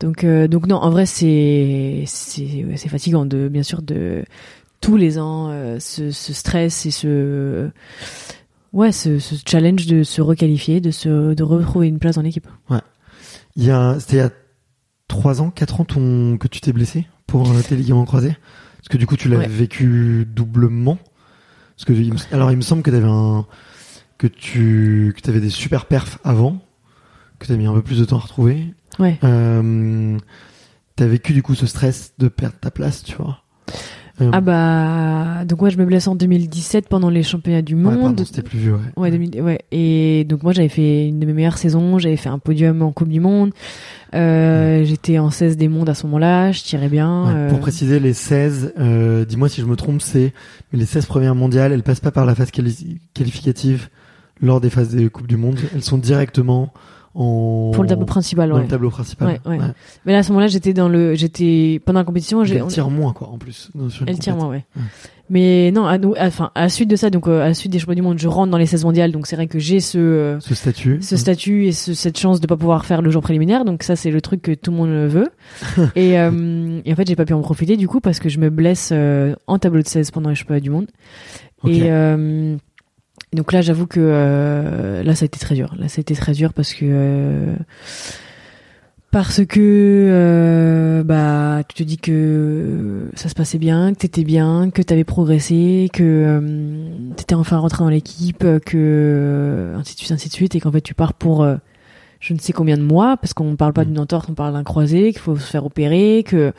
Donc, 0.00 0.24
euh, 0.24 0.46
donc 0.46 0.66
non, 0.66 0.76
en 0.76 0.90
vrai, 0.90 1.06
c'est 1.06 2.04
ouais, 2.04 2.76
fatigant 2.76 3.24
de 3.24 3.48
bien 3.48 3.62
sûr 3.62 3.82
de 3.82 4.24
tous 4.80 4.96
les 4.96 5.18
ans 5.18 5.48
euh, 5.50 5.78
ce, 5.80 6.10
ce 6.10 6.32
stress 6.34 6.84
et 6.84 6.90
ce 6.90 7.70
ouais 8.74 8.92
ce, 8.92 9.18
ce 9.18 9.36
challenge 9.46 9.86
de 9.86 10.02
se 10.02 10.20
requalifier, 10.20 10.80
de 10.80 10.90
se 10.90 11.32
de 11.32 11.42
retrouver 11.42 11.88
une 11.88 11.98
place 11.98 12.16
dans 12.16 12.22
l'équipe. 12.22 12.46
Il 13.56 13.64
y 13.64 13.70
a, 13.70 13.98
c'était 13.98 14.16
il 14.16 14.18
y 14.18 14.22
a 14.22 14.30
3 15.08 15.40
ans, 15.40 15.50
4 15.50 15.80
ans 15.80 15.84
ton, 15.86 16.36
que 16.36 16.46
tu 16.46 16.60
t'es 16.60 16.72
blessé? 16.72 17.06
Pour 17.26 17.50
euh, 17.50 17.62
tes 17.62 17.76
ligaments 17.76 18.04
croisés. 18.04 18.36
Parce 18.78 18.88
que 18.88 18.96
du 18.96 19.06
coup, 19.06 19.16
tu 19.16 19.28
l'as 19.28 19.38
Ouais. 19.38 19.48
vécu 19.48 20.26
doublement. 20.28 20.98
Parce 21.76 21.84
que, 21.86 21.92
il 21.92 22.12
me- 22.14 22.18
alors, 22.34 22.50
il 22.52 22.56
me 22.56 22.62
semble 22.62 22.82
que 22.82 22.90
t'avais 22.90 23.06
un, 23.08 23.46
que 24.18 24.26
tu, 24.26 25.14
que 25.20 25.30
des 25.30 25.50
super 25.50 25.86
perfs 25.86 26.18
avant, 26.24 26.62
que 27.38 27.46
t'as 27.46 27.56
mis 27.56 27.66
un 27.66 27.72
peu 27.74 27.82
plus 27.82 27.98
de 27.98 28.04
temps 28.04 28.16
à 28.16 28.20
retrouver. 28.20 28.72
Ouais. 28.98 29.18
Euh, 29.24 30.16
t'as 30.94 31.06
vécu 31.06 31.32
du 31.34 31.42
coup 31.42 31.54
ce 31.54 31.66
stress 31.66 32.14
de 32.18 32.28
perdre 32.28 32.56
ta 32.60 32.70
place, 32.70 33.02
tu 33.02 33.16
vois. 33.16 33.42
Ah 34.32 34.40
bah 34.40 35.44
donc 35.44 35.60
moi 35.60 35.68
je 35.68 35.76
me 35.76 35.84
blesse 35.84 36.08
en 36.08 36.14
2017 36.14 36.88
pendant 36.88 37.10
les 37.10 37.22
championnats 37.22 37.60
du 37.62 37.74
ouais, 37.74 37.80
monde. 37.82 38.00
pardon, 38.00 38.24
c'était 38.24 38.42
plus 38.42 38.58
vieux, 38.58 38.72
ouais. 38.74 38.80
Ouais, 38.96 39.10
2000 39.10 39.42
ouais. 39.42 39.58
Et 39.72 40.24
donc 40.28 40.42
moi 40.42 40.52
j'avais 40.52 40.68
fait 40.70 41.08
une 41.08 41.20
de 41.20 41.26
mes 41.26 41.32
meilleures 41.34 41.58
saisons, 41.58 41.98
j'avais 41.98 42.16
fait 42.16 42.28
un 42.30 42.38
podium 42.38 42.80
en 42.82 42.92
Coupe 42.92 43.08
du 43.08 43.20
Monde. 43.20 43.50
Euh, 44.14 44.84
J'étais 44.84 45.18
en 45.18 45.30
16 45.30 45.56
des 45.56 45.68
mondes 45.68 45.88
à 45.88 45.94
ce 45.94 46.06
moment-là, 46.06 46.52
je 46.52 46.62
tirais 46.62 46.88
bien. 46.88 47.24
Ouais, 47.26 47.32
euh, 47.34 47.48
Pour 47.50 47.60
préciser, 47.60 48.00
les 48.00 48.14
16, 48.14 48.72
euh, 48.78 49.24
dis-moi 49.24 49.48
si 49.48 49.60
je 49.60 49.66
me 49.66 49.76
trompe, 49.76 50.00
c'est 50.00 50.32
les 50.72 50.86
16 50.86 51.06
premières 51.06 51.34
mondiales, 51.34 51.72
elles 51.72 51.82
passent 51.82 52.00
pas 52.00 52.10
par 52.12 52.24
la 52.24 52.34
phase 52.34 52.50
quali- 52.50 52.98
qualificative 53.14 53.88
lors 54.40 54.60
des 54.60 54.70
phases 54.70 54.94
des 54.94 55.08
Coupes 55.10 55.26
du 55.26 55.36
Monde. 55.36 55.58
Elles 55.74 55.82
sont 55.82 55.98
directement 55.98 56.72
en 57.16 57.70
Pour 57.72 57.82
le 57.82 57.88
tableau 57.88 58.04
principal, 58.06 58.50
dans 58.50 58.56
ouais. 58.56 58.62
le 58.62 58.68
tableau 58.68 58.90
principal. 58.90 59.28
Ouais, 59.28 59.50
ouais. 59.50 59.58
Mais 60.04 60.12
là 60.12 60.18
à 60.18 60.22
ce 60.22 60.28
moment-là 60.32 60.48
j'étais 60.48 60.72
dans 60.74 60.88
le, 60.88 61.14
j'étais 61.14 61.80
pendant 61.84 62.00
la 62.00 62.04
compétition, 62.04 62.44
j'ai. 62.44 62.56
Elle 62.56 62.66
tire 62.66 62.90
moins 62.90 63.12
quoi 63.12 63.28
en 63.28 63.38
plus. 63.38 63.70
Elle 64.06 64.18
tire 64.18 64.36
moins, 64.36 64.48
ouais. 64.48 64.64
Mais 65.28 65.72
non, 65.72 65.86
à, 65.86 65.98
enfin, 66.24 66.52
à 66.54 66.60
la 66.62 66.68
suite 66.68 66.88
de 66.88 66.94
ça, 66.94 67.10
donc 67.10 67.26
euh, 67.26 67.42
à 67.42 67.48
la 67.48 67.54
suite 67.54 67.72
des 67.72 67.80
championnats 67.80 67.96
du 67.96 68.02
monde, 68.02 68.18
je 68.18 68.28
rentre 68.28 68.48
dans 68.52 68.58
les 68.58 68.66
16 68.66 68.84
mondiales, 68.84 69.10
donc 69.10 69.26
c'est 69.26 69.34
vrai 69.34 69.48
que 69.48 69.58
j'ai 69.58 69.80
ce 69.80 69.98
euh, 69.98 70.38
Ce 70.38 70.54
statut. 70.54 70.98
ce 71.00 71.16
statut 71.16 71.66
et 71.66 71.72
ce- 71.72 71.94
cette 71.94 72.16
chance 72.16 72.40
de 72.40 72.46
pas 72.46 72.56
pouvoir 72.56 72.86
faire 72.86 73.02
le 73.02 73.10
jour 73.10 73.22
préliminaire, 73.22 73.64
donc 73.64 73.82
ça 73.82 73.96
c'est 73.96 74.12
le 74.12 74.20
truc 74.20 74.40
que 74.42 74.52
tout 74.52 74.70
le 74.70 74.76
monde 74.76 74.90
veut. 75.10 75.26
et, 75.96 76.20
euh, 76.20 76.80
et 76.84 76.92
en 76.92 76.94
fait 76.96 77.08
j'ai 77.08 77.16
pas 77.16 77.24
pu 77.24 77.32
en 77.32 77.40
profiter 77.40 77.76
du 77.76 77.88
coup 77.88 77.98
parce 77.98 78.20
que 78.20 78.28
je 78.28 78.38
me 78.38 78.50
blesse 78.50 78.92
en 79.48 79.58
tableau 79.58 79.82
de 79.82 79.88
16 79.88 80.12
pendant 80.12 80.28
les 80.28 80.36
championnats 80.36 80.60
du 80.60 80.70
monde. 80.70 80.86
Et 81.66 81.90
donc 83.36 83.52
là, 83.52 83.60
j'avoue 83.60 83.86
que 83.86 84.00
euh, 84.02 85.02
là, 85.02 85.14
ça 85.14 85.24
a 85.24 85.26
été 85.26 85.38
très 85.38 85.54
dur. 85.54 85.74
Là, 85.78 85.88
ça 85.88 85.98
a 85.98 86.00
été 86.00 86.14
très 86.14 86.32
dur 86.32 86.52
parce 86.54 86.72
que 86.72 86.84
euh, 86.84 87.54
parce 89.10 89.44
que 89.44 89.60
euh, 90.10 91.02
bah 91.04 91.62
tu 91.68 91.74
te 91.76 91.82
dis 91.82 91.98
que 91.98 93.08
ça 93.14 93.28
se 93.28 93.34
passait 93.34 93.58
bien, 93.58 93.92
que 93.94 93.98
t'étais 93.98 94.24
bien, 94.24 94.70
que 94.70 94.82
t'avais 94.82 95.04
progressé, 95.04 95.88
que 95.92 96.02
euh, 96.02 96.88
t'étais 97.16 97.34
enfin 97.34 97.58
rentré 97.58 97.84
dans 97.84 97.90
l'équipe, 97.90 98.44
que 98.64 99.72
ainsi 99.78 99.94
de 99.94 99.98
suite, 100.00 100.12
ainsi 100.12 100.28
de 100.28 100.34
suite, 100.34 100.54
et 100.54 100.60
qu'en 100.60 100.72
fait 100.72 100.80
tu 100.80 100.94
pars 100.94 101.14
pour 101.14 101.42
euh, 101.44 101.56
je 102.20 102.34
ne 102.34 102.38
sais 102.38 102.52
combien 102.52 102.76
de 102.76 102.82
mois 102.82 103.16
parce 103.16 103.32
qu'on 103.34 103.56
parle 103.56 103.72
pas 103.72 103.84
Mm. 103.84 103.88
d'une 103.88 103.98
entorse, 104.00 104.26
on 104.28 104.34
parle 104.34 104.54
d'un 104.54 104.64
croisé, 104.64 105.12
qu'il 105.12 105.20
faut 105.20 105.36
se 105.36 105.50
faire 105.50 105.64
opérer, 105.64 106.24
que 106.26 106.52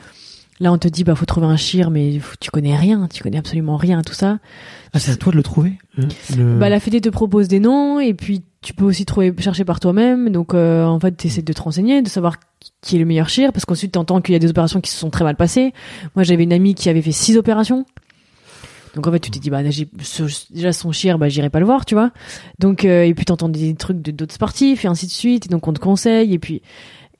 là 0.60 0.72
on 0.72 0.78
te 0.78 0.88
dit 0.88 1.04
bah 1.04 1.14
faut 1.14 1.26
trouver 1.26 1.46
un 1.46 1.56
chir, 1.56 1.90
mais 1.90 2.18
faut- 2.18 2.36
tu 2.40 2.50
connais 2.50 2.76
rien, 2.76 3.08
tu 3.12 3.22
connais 3.22 3.38
absolument 3.38 3.76
rien 3.76 3.98
à 3.98 4.02
tout 4.02 4.14
ça. 4.14 4.38
Ah, 4.92 4.98
c'est 4.98 5.12
à 5.12 5.16
toi 5.16 5.32
de 5.32 5.36
le 5.36 5.42
trouver. 5.42 5.72
le- 5.96 6.06
le- 6.36 6.58
Bah, 6.58 6.68
la 6.68 6.80
Fédé 6.80 7.00
te 7.00 7.08
propose 7.10 7.46
des 7.48 7.60
noms 7.60 8.00
et 8.00 8.14
puis 8.14 8.42
tu 8.62 8.72
peux 8.74 8.84
aussi 8.84 9.04
trouver 9.04 9.32
chercher 9.38 9.64
par 9.64 9.78
toi-même. 9.80 10.30
Donc 10.30 10.54
euh, 10.54 10.84
en 10.84 10.98
fait, 10.98 11.16
tu 11.16 11.26
essaies 11.28 11.42
de 11.42 11.52
te 11.52 11.62
renseigner, 11.62 12.02
de 12.02 12.08
savoir 12.08 12.36
qui 12.80 12.96
est 12.96 12.98
le 12.98 13.04
meilleur 13.04 13.28
chir 13.28 13.52
parce 13.52 13.64
qu'ensuite 13.64 13.92
tu 13.92 13.98
entends 13.98 14.20
qu'il 14.20 14.32
y 14.32 14.36
a 14.36 14.38
des 14.40 14.50
opérations 14.50 14.80
qui 14.80 14.90
se 14.90 14.98
sont 14.98 15.10
très 15.10 15.24
mal 15.24 15.36
passées. 15.36 15.72
Moi, 16.16 16.24
j'avais 16.24 16.42
une 16.44 16.52
amie 16.52 16.74
qui 16.74 16.88
avait 16.88 17.02
fait 17.02 17.12
six 17.12 17.36
opérations. 17.36 17.86
Donc 18.94 19.06
en 19.06 19.12
fait, 19.12 19.20
tu 19.20 19.30
t'es 19.30 19.38
dit 19.38 19.50
bah 19.50 19.60
ce- 19.70 20.52
déjà 20.52 20.72
son 20.72 20.90
chir, 20.92 21.18
bah 21.18 21.28
j'irai 21.28 21.50
pas 21.50 21.60
le 21.60 21.66
voir, 21.66 21.84
tu 21.84 21.94
vois. 21.94 22.10
Donc 22.58 22.84
euh, 22.84 23.04
et 23.04 23.14
puis 23.14 23.26
t'entends 23.26 23.48
des 23.50 23.74
trucs 23.74 24.00
de 24.02 24.10
d'autres 24.10 24.34
sportifs 24.34 24.84
et 24.84 24.88
ainsi 24.88 25.06
de 25.06 25.12
suite. 25.12 25.46
Et 25.46 25.48
donc 25.50 25.68
on 25.68 25.72
te 25.72 25.78
conseille 25.78 26.32
et 26.32 26.38
puis 26.38 26.62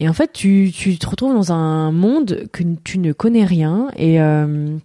et 0.00 0.08
en 0.08 0.12
fait 0.12 0.32
tu 0.32 0.70
tu 0.74 0.96
te 0.98 1.06
retrouves 1.08 1.34
dans 1.34 1.52
un 1.52 1.90
monde 1.92 2.44
que 2.52 2.62
tu 2.84 2.98
ne 2.98 3.12
connais 3.12 3.44
rien 3.44 3.88
et 3.96 4.20
euh, 4.20 4.76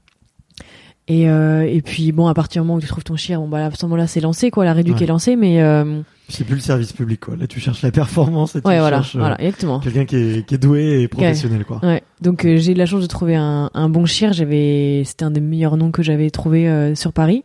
et, 1.09 1.29
euh, 1.29 1.63
et 1.69 1.81
puis 1.81 2.13
bon, 2.13 2.27
à 2.27 2.33
partir 2.33 2.61
du 2.61 2.67
moment 2.67 2.77
où 2.77 2.81
tu 2.81 2.87
trouves 2.87 3.03
ton 3.03 3.17
chien, 3.17 3.37
bon 3.39 3.49
bah 3.49 3.65
à 3.65 3.71
ce 3.71 3.85
moment-là 3.85 4.07
c'est 4.07 4.21
lancé 4.21 4.51
quoi, 4.51 4.63
la 4.63 4.71
réduc 4.71 4.95
Ouais. 4.95 5.03
est 5.03 5.07
lancée, 5.07 5.35
mais 5.35 5.61
euh, 5.61 5.99
C'est 6.29 6.45
plus 6.45 6.55
le 6.55 6.61
service 6.61 6.93
public 6.93 7.19
quoi. 7.19 7.35
Là, 7.35 7.45
tu 7.45 7.59
cherches 7.59 7.81
la 7.81 7.91
performance 7.91 8.55
et 8.55 8.61
tu 8.61 8.67
ouais 8.69 8.79
voilà, 8.79 8.97
cherches 9.01 9.17
voilà, 9.17 9.35
exactement. 9.41 9.81
quelqu'un 9.81 10.05
qui 10.05 10.15
est, 10.15 10.45
qui 10.47 10.55
est 10.55 10.57
doué 10.57 11.01
et 11.01 11.07
professionnel 11.09 11.65
quoi. 11.65 11.81
Ouais, 11.83 12.03
donc 12.21 12.43
j'ai 12.45 12.71
eu 12.71 12.75
la 12.75 12.85
chance 12.85 13.01
de 13.01 13.07
trouver 13.07 13.35
un, 13.35 13.69
un 13.73 13.89
bon 13.89 14.05
chien. 14.05 14.31
J'avais, 14.31 15.03
c'était 15.05 15.25
un 15.25 15.31
des 15.31 15.41
meilleurs 15.41 15.75
noms 15.75 15.91
que 15.91 16.03
j'avais 16.03 16.29
trouvé 16.29 16.93
sur 16.95 17.11
Paris. 17.11 17.43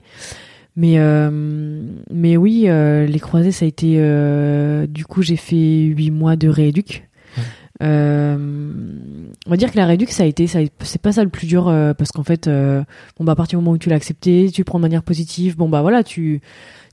Mais 0.77 0.95
euh, 0.99 1.83
mais 2.13 2.37
oui, 2.37 2.67
euh, 2.69 3.07
les 3.07 3.19
croisés 3.19 3.51
ça 3.51 3.65
a 3.65 3.69
été. 3.69 3.97
euh, 3.99 4.87
du 4.87 5.05
coup, 5.05 5.23
j'ai 5.23 5.35
fait 5.35 5.57
huit 5.83 6.13
mois 6.13 6.37
de 6.37 6.49
rééduc. 6.49 7.09
Euh, 7.81 8.37
on 9.47 9.51
va 9.51 9.57
dire 9.57 9.71
que 9.71 9.77
la 9.77 9.87
rééduc 9.87 10.11
ça 10.11 10.25
a 10.25 10.27
été, 10.27 10.47
ça, 10.47 10.59
c'est 10.81 11.01
pas 11.01 11.13
ça 11.13 11.23
le 11.23 11.29
plus 11.31 11.47
dur 11.47 11.69
euh, 11.69 11.95
parce 11.95 12.11
qu'en 12.11 12.25
fait, 12.25 12.47
euh, 12.49 12.83
bon 13.19 13.25
bah 13.25 13.33
à 13.33 13.37
partir 13.37 13.59
du 13.59 13.65
moment 13.65 13.75
où 13.75 13.79
tu 13.79 13.89
l'as 13.89 13.97
accepté, 13.97 14.51
tu 14.53 14.63
le 14.63 14.65
prends 14.65 14.79
de 14.79 14.83
manière 14.83 15.03
positive. 15.03 15.57
Bon 15.57 15.69
bah 15.69 15.81
voilà, 15.83 16.03
tu 16.03 16.41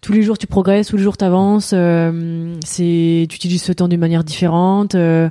tous 0.02 0.14
les 0.14 0.22
jours 0.22 0.38
tu 0.38 0.46
progresses, 0.46 0.88
tous 0.88 0.98
les 0.98 1.04
jours 1.04 1.18
t'avances. 1.18 1.72
Euh, 1.74 2.54
c'est, 2.64 3.26
tu 3.30 3.36
utilises 3.36 3.64
ce 3.64 3.72
temps 3.72 3.88
d'une 3.88 4.00
manière 4.00 4.24
différente. 4.24 4.94
euh, 4.96 5.30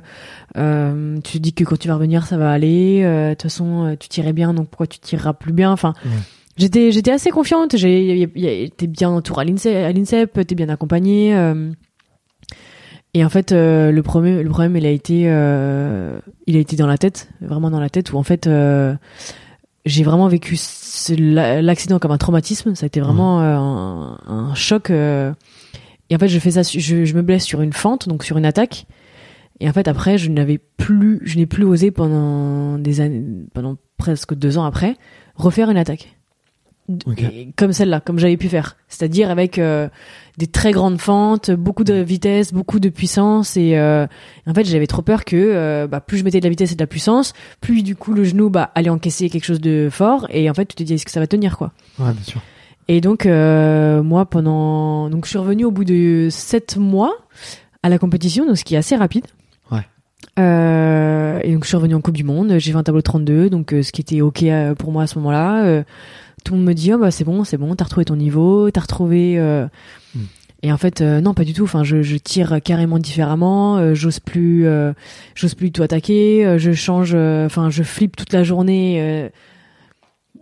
euh, 0.57 1.17
tu 1.23 1.33
te 1.33 1.37
dis 1.37 1.53
que 1.53 1.63
quand 1.63 1.77
tu 1.79 1.87
vas 1.87 1.95
revenir, 1.95 2.25
ça 2.25 2.37
va 2.37 2.51
aller. 2.51 3.01
euh, 3.03 3.29
De 3.29 3.33
toute 3.35 3.43
façon, 3.43 3.95
tu 3.99 4.09
tirais 4.09 4.33
bien, 4.33 4.53
donc 4.53 4.67
pourquoi 4.69 4.87
tu 4.87 4.99
tireras 4.99 5.33
plus 5.33 5.53
bien 5.53 5.71
Enfin, 5.71 5.93
Ouais. 6.05 6.11
j'étais, 6.57 6.91
j'étais 6.91 7.11
assez 7.11 7.29
confiante. 7.29 7.77
J'ai, 7.77 8.29
t'es 8.75 8.87
bien 8.87 9.09
entouré 9.09 9.43
à 9.43 9.45
l'INSEP, 9.45 9.75
à 9.85 9.91
l'INSEP, 9.93 10.45
t'es 10.45 10.55
bien 10.55 10.67
accompagné. 10.69 11.33
Et 13.15 13.23
en 13.23 13.29
fait, 13.29 13.53
euh, 13.53 13.93
le 13.93 14.03
problème, 14.03 14.41
le 14.41 14.49
problème, 14.49 14.75
il 14.75 14.85
a 14.85 14.89
été, 14.89 15.23
euh, 15.27 16.19
il 16.47 16.57
a 16.57 16.59
été 16.59 16.75
dans 16.75 16.85
la 16.85 16.97
tête, 16.97 17.29
vraiment 17.39 17.71
dans 17.71 17.79
la 17.79 17.89
tête, 17.89 18.11
où 18.11 18.17
en 18.17 18.23
fait, 18.23 18.45
euh, 18.45 18.93
j'ai 19.85 20.03
vraiment 20.03 20.27
vécu 20.27 20.57
l'accident 21.07 21.97
comme 21.97 22.11
un 22.11 22.17
traumatisme. 22.17 22.75
Ça 22.75 22.83
a 22.83 22.87
été 22.87 22.99
vraiment 22.99 23.39
euh, 23.39 23.55
un, 23.55 24.19
un 24.27 24.53
choc. 24.53 24.89
et 24.89 25.31
en 26.13 26.19
fait, 26.19 26.27
je 26.27 26.39
fais 26.39 26.51
ça, 26.51 26.63
je 26.63 27.13
me 27.15 27.21
blesse 27.21 27.45
sur 27.45 27.61
une 27.61 27.71
fente, 27.71 28.09
donc 28.09 28.25
sur 28.25 28.37
une 28.37 28.45
attaque. 28.45 28.85
Et 29.61 29.69
en 29.69 29.71
fait, 29.71 29.87
après, 29.87 30.17
je 30.17 30.29
n'avais 30.29 30.57
plus, 30.57 31.21
je 31.23 31.37
n'ai 31.37 31.45
plus 31.45 31.63
osé 31.63 31.91
pendant 31.91 32.77
des 32.77 32.99
années, 32.99 33.23
pendant 33.53 33.77
presque 33.97 34.33
deux 34.33 34.57
ans 34.57 34.65
après, 34.65 34.97
refaire 35.35 35.69
une 35.69 35.77
attaque. 35.77 36.17
Comme 37.55 37.73
celle-là, 37.73 37.99
comme 37.99 38.19
j'avais 38.19 38.37
pu 38.37 38.47
faire. 38.47 38.77
C'est-à-dire 38.87 39.31
avec 39.31 39.57
euh, 39.57 39.89
des 40.37 40.47
très 40.47 40.71
grandes 40.71 40.99
fentes, 40.99 41.51
beaucoup 41.51 41.83
de 41.83 41.93
vitesse, 41.95 42.53
beaucoup 42.53 42.79
de 42.79 42.89
puissance. 42.89 43.57
Et 43.57 43.77
euh, 43.77 44.05
en 44.45 44.53
fait, 44.53 44.65
j'avais 44.65 44.87
trop 44.87 45.01
peur 45.01 45.25
que 45.25 45.35
euh, 45.35 45.87
bah, 45.87 45.99
plus 45.99 46.17
je 46.17 46.23
mettais 46.23 46.39
de 46.39 46.45
la 46.45 46.49
vitesse 46.49 46.71
et 46.71 46.75
de 46.75 46.81
la 46.81 46.87
puissance, 46.87 47.33
plus 47.61 47.83
du 47.83 47.95
coup 47.95 48.13
le 48.13 48.23
genou 48.23 48.49
bah, 48.49 48.71
allait 48.75 48.89
encaisser 48.89 49.29
quelque 49.29 49.45
chose 49.45 49.61
de 49.61 49.89
fort. 49.91 50.27
Et 50.29 50.49
en 50.49 50.53
fait, 50.53 50.65
tu 50.65 50.75
te 50.75 50.83
dis, 50.83 50.93
est-ce 50.93 51.05
que 51.05 51.11
ça 51.11 51.19
va 51.19 51.27
tenir 51.27 51.57
quoi? 51.57 51.71
Ouais, 51.99 52.11
bien 52.11 52.23
sûr. 52.23 52.41
et 52.87 53.01
donc 53.01 53.25
euh, 53.25 54.03
moi 54.03 54.25
pendant 54.25 55.09
donc 55.09 55.25
je 55.25 55.29
suis 55.29 55.39
revenue 55.39 55.65
au 55.65 55.71
bout 55.71 55.85
de 55.85 56.27
sept 56.29 56.77
mois 56.77 57.15
à 57.81 57.89
la 57.89 57.97
compétition 57.97 58.45
donc 58.45 58.57
ce 58.57 58.63
qui 58.63 58.75
est 58.75 58.77
assez 58.77 58.95
rapide. 58.95 59.25
Ouais. 59.71 59.87
Euh, 60.37 61.39
et 61.43 61.53
donc 61.53 61.63
je 61.63 61.69
suis 61.69 61.77
revenue 61.77 61.95
en 61.95 62.01
Coupe 62.01 62.15
du 62.17 62.25
Monde, 62.25 62.57
j'ai 62.59 62.71
fait 62.71 62.77
un 62.77 62.83
tableau 62.83 63.01
32 63.01 63.49
donc 63.49 63.71
ce 63.71 63.91
qui 63.91 64.01
était 64.01 64.21
OK 64.21 64.43
pour 64.77 64.91
moi 64.91 65.03
à 65.03 65.07
ce 65.07 65.17
moment-là. 65.19 65.83
Tout 66.45 66.53
le 66.53 66.59
monde 66.59 66.67
me 66.69 66.73
dit 66.73 66.93
oh, 66.93 66.97
bah 66.97 67.11
c'est 67.11 67.25
bon, 67.25 67.43
c'est 67.43 67.57
bon, 67.57 67.75
t'as 67.75 67.83
retrouvé 67.83 68.05
ton 68.05 68.15
niveau, 68.15 68.71
t'as 68.71 68.79
retrouvé 68.81 69.37
euh, 69.37 69.67
Mm. 70.15 70.19
et 70.63 70.71
en 70.71 70.77
fait 70.77 71.01
euh, 71.01 71.19
non 71.19 71.33
pas 71.33 71.43
du 71.43 71.51
tout, 71.51 71.63
enfin 71.65 71.83
je, 71.83 72.01
je 72.01 72.15
tire 72.15 72.59
carrément 72.63 72.99
différemment, 72.99 73.75
euh, 73.77 73.93
j'ose 73.93 74.19
plus 74.21 74.65
j'ose 75.35 75.55
plus 75.55 75.71
tout 75.71 75.83
attaquer, 75.83 76.55
je 76.57 76.71
change 76.71 77.13
enfin 77.13 77.69
je 77.69 77.83
flippe 77.83 78.15
toute 78.15 78.31
la 78.31 78.43
journée 78.43 79.29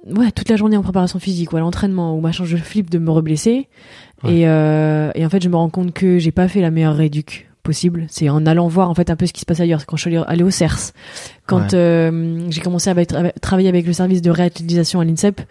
ouais, 0.08 0.32
toute 0.32 0.49
la 0.49 0.56
journée 0.58 0.78
en 0.78 0.84
préparation 0.84 1.18
physique 1.20 1.54
ou 1.54 1.58
à 1.58 1.60
l'entraînement 1.62 2.16
ou 2.16 2.22
machin, 2.22 2.45
je 2.45 2.58
flippe 2.58 2.89
de 2.89 2.99
me 2.99 3.10
reblesser. 3.10 3.68
Ouais. 4.24 4.34
Et, 4.36 4.41
et 4.41 5.26
en 5.26 5.30
fait, 5.30 5.41
je 5.43 5.49
me 5.49 5.56
rends 5.56 5.70
compte 5.70 5.93
que 5.93 6.20
j'ai 6.20 6.32
pas 6.32 6.47
fait 6.47 6.62
la 6.62 6.72
meilleure 6.72 6.95
réduc 6.95 7.49
possible. 7.64 8.06
C'est 8.10 8.28
en 8.30 8.45
allant 8.45 8.68
voir 8.68 8.89
en 8.89 8.93
fait 8.93 9.10
un 9.10 9.16
peu 9.16 9.26
ce 9.26 9.32
qui 9.34 9.39
se 9.41 9.45
passe 9.45 9.60
ailleurs. 9.62 9.80
C'est 9.80 9.86
quand 9.86 9.95
je 9.97 10.10
suis 10.10 10.18
allée- 10.18 10.43
au 10.43 10.49
CERS, 10.49 10.91
quand 11.45 11.72
Ouais. 11.72 11.78
euh, 11.78 12.45
j'ai 12.49 12.60
commencé 12.62 12.89
à 12.89 12.93
à 12.97 13.32
travailler 13.39 13.70
avec 13.70 13.86
le 13.88 13.93
service 13.93 14.22
de 14.22 14.30
réutilisation 14.32 14.99
à 14.99 15.06
l'INSEP, 15.06 15.41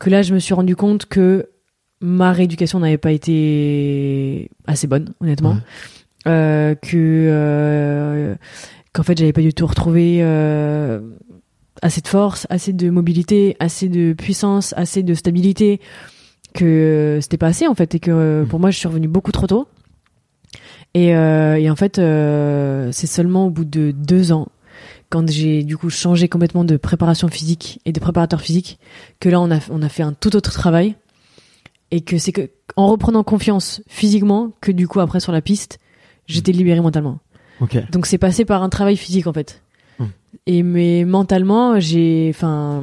que 0.00 0.10
là, 0.10 0.22
je 0.22 0.34
me 0.34 0.40
suis 0.40 0.54
rendu 0.54 0.74
compte 0.74 1.06
que 1.06 1.50
ma 2.00 2.32
rééducation 2.32 2.80
n'avait 2.80 2.98
pas 2.98 3.12
été 3.12 4.50
assez 4.66 4.88
bonne, 4.88 5.12
honnêtement. 5.20 5.52
Ouais. 5.52 5.60
Euh, 6.26 6.74
que 6.74 6.96
euh, 6.96 8.34
qu'en 8.92 9.02
fait, 9.02 9.16
j'avais 9.16 9.32
pas 9.32 9.42
du 9.42 9.54
tout 9.54 9.66
retrouvé 9.66 10.18
euh, 10.22 11.00
assez 11.82 12.00
de 12.00 12.08
force, 12.08 12.46
assez 12.50 12.72
de 12.72 12.90
mobilité, 12.90 13.56
assez 13.60 13.88
de 13.88 14.14
puissance, 14.14 14.74
assez 14.76 15.02
de 15.02 15.14
stabilité, 15.14 15.80
que 16.54 17.18
c'était 17.20 17.38
pas 17.38 17.48
assez 17.48 17.66
en 17.66 17.74
fait, 17.74 17.94
et 17.94 18.00
que 18.00 18.10
euh, 18.10 18.44
pour 18.44 18.58
moi, 18.58 18.70
je 18.70 18.78
suis 18.78 18.88
revenue 18.88 19.08
beaucoup 19.08 19.32
trop 19.32 19.46
tôt. 19.46 19.68
Et, 20.94 21.14
euh, 21.14 21.56
et 21.56 21.70
en 21.70 21.76
fait, 21.76 21.96
c'est 21.96 23.06
seulement 23.06 23.46
au 23.46 23.50
bout 23.50 23.64
de 23.64 23.92
deux 23.92 24.32
ans 24.32 24.48
quand 25.10 25.28
j'ai 25.28 25.64
du 25.64 25.76
coup 25.76 25.90
changé 25.90 26.28
complètement 26.28 26.64
de 26.64 26.76
préparation 26.76 27.28
physique 27.28 27.80
et 27.84 27.92
de 27.92 28.00
préparateur 28.00 28.40
physique, 28.40 28.78
que 29.18 29.28
là 29.28 29.40
on 29.40 29.50
a 29.50 29.58
on 29.70 29.82
a 29.82 29.88
fait 29.88 30.02
un 30.02 30.12
tout 30.12 30.34
autre 30.36 30.52
travail 30.52 30.94
et 31.90 32.00
que 32.00 32.16
c'est 32.16 32.32
que 32.32 32.50
en 32.76 32.86
reprenant 32.86 33.24
confiance 33.24 33.82
physiquement 33.88 34.52
que 34.60 34.72
du 34.72 34.88
coup 34.88 35.00
après 35.00 35.20
sur 35.20 35.32
la 35.32 35.42
piste, 35.42 35.78
j'étais 36.26 36.52
libéré 36.52 36.80
mentalement. 36.80 37.18
Ok. 37.60 37.76
Donc 37.90 38.06
c'est 38.06 38.18
passé 38.18 38.44
par 38.44 38.62
un 38.62 38.68
travail 38.68 38.96
physique 38.96 39.26
en 39.26 39.32
fait. 39.32 39.62
Et 40.46 40.62
mais 40.62 41.04
mentalement, 41.04 41.80
j'ai, 41.80 42.28
enfin, 42.34 42.82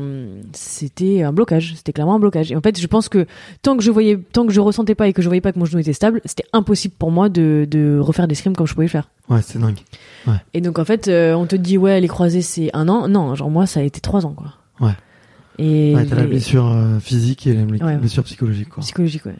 c'était 0.54 1.24
un 1.24 1.32
blocage. 1.32 1.74
C'était 1.76 1.94
clairement 1.94 2.16
un 2.16 2.20
blocage. 2.20 2.52
Et 2.52 2.56
en 2.56 2.62
fait, 2.62 2.80
je 2.80 2.88
pense 2.88 3.08
que 3.10 3.26
tant 3.62 3.78
que 3.78 3.84
je 3.84 3.90
voyais, 3.92 4.18
tant 4.18 4.46
que 4.46 4.52
je 4.52 4.60
ressentais 4.60 4.96
pas 4.96 5.08
et 5.08 5.14
que 5.14 5.22
je 5.22 5.28
voyais 5.28 5.42
pas 5.42 5.52
que 5.54 5.60
mon 5.60 5.66
genou 5.66 5.80
était 5.80 5.94
stable, 5.94 6.22
c'était 6.26 6.44
impossible 6.54 6.96
pour 7.00 7.10
moi 7.12 7.30
de, 7.30 7.66
de 7.70 7.98
refaire 8.00 8.28
des 8.28 8.36
scrims 8.36 8.56
comme 8.56 8.68
je 8.68 8.74
pouvais 8.74 8.86
le 8.88 8.92
faire. 8.92 9.10
Ouais, 9.30 9.42
c'est 9.42 9.60
dingue. 9.60 9.80
Et 10.54 10.62
donc 10.62 10.78
en 10.78 10.86
fait, 10.86 11.08
euh, 11.08 11.34
on 11.36 11.46
te 11.46 11.56
dit 11.56 11.78
ouais, 11.78 12.02
les 12.02 12.08
croisés 12.10 12.42
c'est 12.42 12.70
un 12.74 12.90
an. 12.90 13.08
Non, 13.08 13.34
genre 13.36 13.50
moi 13.50 13.66
ça 13.66 13.80
a 13.80 13.84
été 13.84 14.02
trois 14.02 14.26
ans 14.26 14.34
quoi. 14.34 14.54
Ouais. 14.82 14.94
Et 15.58 15.96
Ouais, 15.96 16.06
t'as 16.06 16.16
la 16.18 16.22
les- 16.24 16.28
blessure 16.28 16.68
euh, 16.68 17.00
physique 17.00 17.48
et 17.48 17.54
la 17.54 17.64
Ouais, 17.64 17.82
ouais. 17.82 17.98
blessure 17.98 18.24
psychologique, 18.24 18.70
quoi. 18.70 18.82
psychologique 18.82 19.26
ouais. 19.26 19.36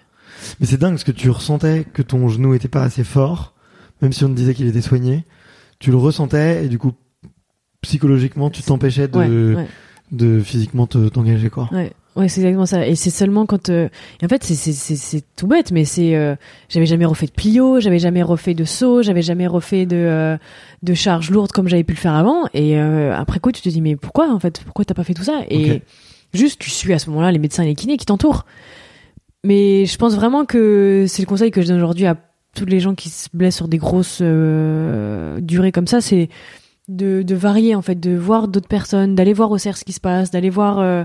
Mais 0.60 0.66
c'est 0.66 0.78
dingue 0.78 0.94
parce 0.94 1.04
que 1.04 1.12
tu 1.12 1.30
ressentais 1.30 1.86
que 1.94 2.02
ton 2.02 2.28
genou 2.30 2.54
était 2.54 2.68
pas 2.70 2.84
assez 2.84 3.04
fort, 3.04 3.54
même 4.02 4.14
si 4.14 4.24
on 4.24 4.30
te 4.30 4.34
disait 4.34 4.54
qu'il 4.54 4.68
était 4.68 4.82
soigné. 4.82 5.26
Tu 5.80 5.92
le 5.92 5.98
ressentais 5.98 6.66
et 6.66 6.70
du 6.70 6.78
coup, 6.80 6.94
psychologiquement, 7.88 8.50
tu 8.50 8.62
t'empêchais 8.62 9.08
de, 9.08 9.56
Ouais, 9.56 9.68
de 10.12 10.40
physiquement 10.42 10.88
te- 10.88 11.08
t'engager, 11.10 11.50
quoi. 11.50 11.70
Ouais, 11.72 11.92
ouais, 12.16 12.28
c'est 12.28 12.42
exactement 12.42 12.66
ça. 12.66 12.86
Et 12.88 12.96
c'est 12.96 13.10
seulement 13.10 13.46
quand, 13.46 13.70
euh, 13.70 13.88
en 14.24 14.28
fait, 14.28 14.44
c'est 14.44 14.56
c'est 14.56 14.74
c'est 14.74 14.96
c'est 14.96 15.24
tout 15.36 15.48
bête, 15.48 15.72
mais 15.72 15.86
c'est, 15.86 16.16
euh, 16.16 16.36
j'avais 16.70 16.86
jamais 16.86 17.06
refait 17.06 17.26
de 17.28 17.32
plio, 17.32 17.80
j'avais 17.80 18.00
jamais 18.00 18.24
refait 18.24 18.54
de 18.54 18.66
saut, 18.66 19.02
j'avais 19.02 19.22
jamais 19.22 19.48
refait 19.48 19.86
de 19.86 19.96
euh, 19.96 20.38
de 20.84 20.94
charges 20.94 21.30
lourdes 21.32 21.52
comme 21.52 21.68
j'avais 21.68 21.84
pu 21.84 21.94
le 21.94 22.00
faire 22.00 22.14
avant. 22.16 22.44
Et 22.54 22.78
euh, 22.78 23.16
après 23.16 23.40
coup, 23.40 23.52
tu 23.52 23.62
te 23.62 23.70
dis 23.70 23.82
mais 23.82 23.96
pourquoi 23.96 24.32
en 24.34 24.40
fait, 24.40 24.62
pourquoi 24.64 24.86
t'as 24.86 24.94
pas 24.94 25.04
fait 25.04 25.14
tout 25.14 25.24
ça? 25.24 25.42
Et 25.50 25.82
juste, 26.34 26.60
tu 26.60 26.70
suis 26.70 26.94
à 26.94 27.00
ce 27.00 27.10
moment-là 27.10 27.32
les 27.32 27.40
médecins 27.40 27.64
et 27.64 27.68
les 27.68 27.76
kinés 27.76 27.98
qui 27.98 28.06
t'entourent. 28.06 28.46
Mais 29.44 29.86
je 29.86 29.98
pense 29.98 30.16
vraiment 30.16 30.46
que 30.46 31.06
c'est 31.08 31.22
le 31.22 31.28
conseil 31.28 31.52
que 31.52 31.62
je 31.62 31.68
donne 31.68 31.78
aujourd'hui 31.78 32.06
à 32.06 32.16
tous 32.56 32.66
les 32.66 32.80
gens 32.80 32.96
qui 32.96 33.10
se 33.10 33.30
blessent 33.34 33.56
sur 33.58 33.68
des 33.68 33.78
grosses 33.78 34.22
durées 34.22 35.72
comme 35.72 35.88
ça, 35.88 36.02
c'est 36.02 36.30
de, 36.88 37.22
de 37.22 37.36
varier 37.36 37.76
en 37.76 37.82
fait, 37.82 38.00
de 38.00 38.16
voir 38.16 38.48
d'autres 38.48 38.68
personnes, 38.68 39.14
d'aller 39.16 39.34
voir 39.34 39.52
au 39.52 39.58
CERF 39.58 39.76
ce 39.78 39.84
qui 39.84 39.92
se 39.94 40.00
passe, 40.00 40.32
d'aller 40.32 40.50
voir 40.50 40.80
euh, 40.80 41.04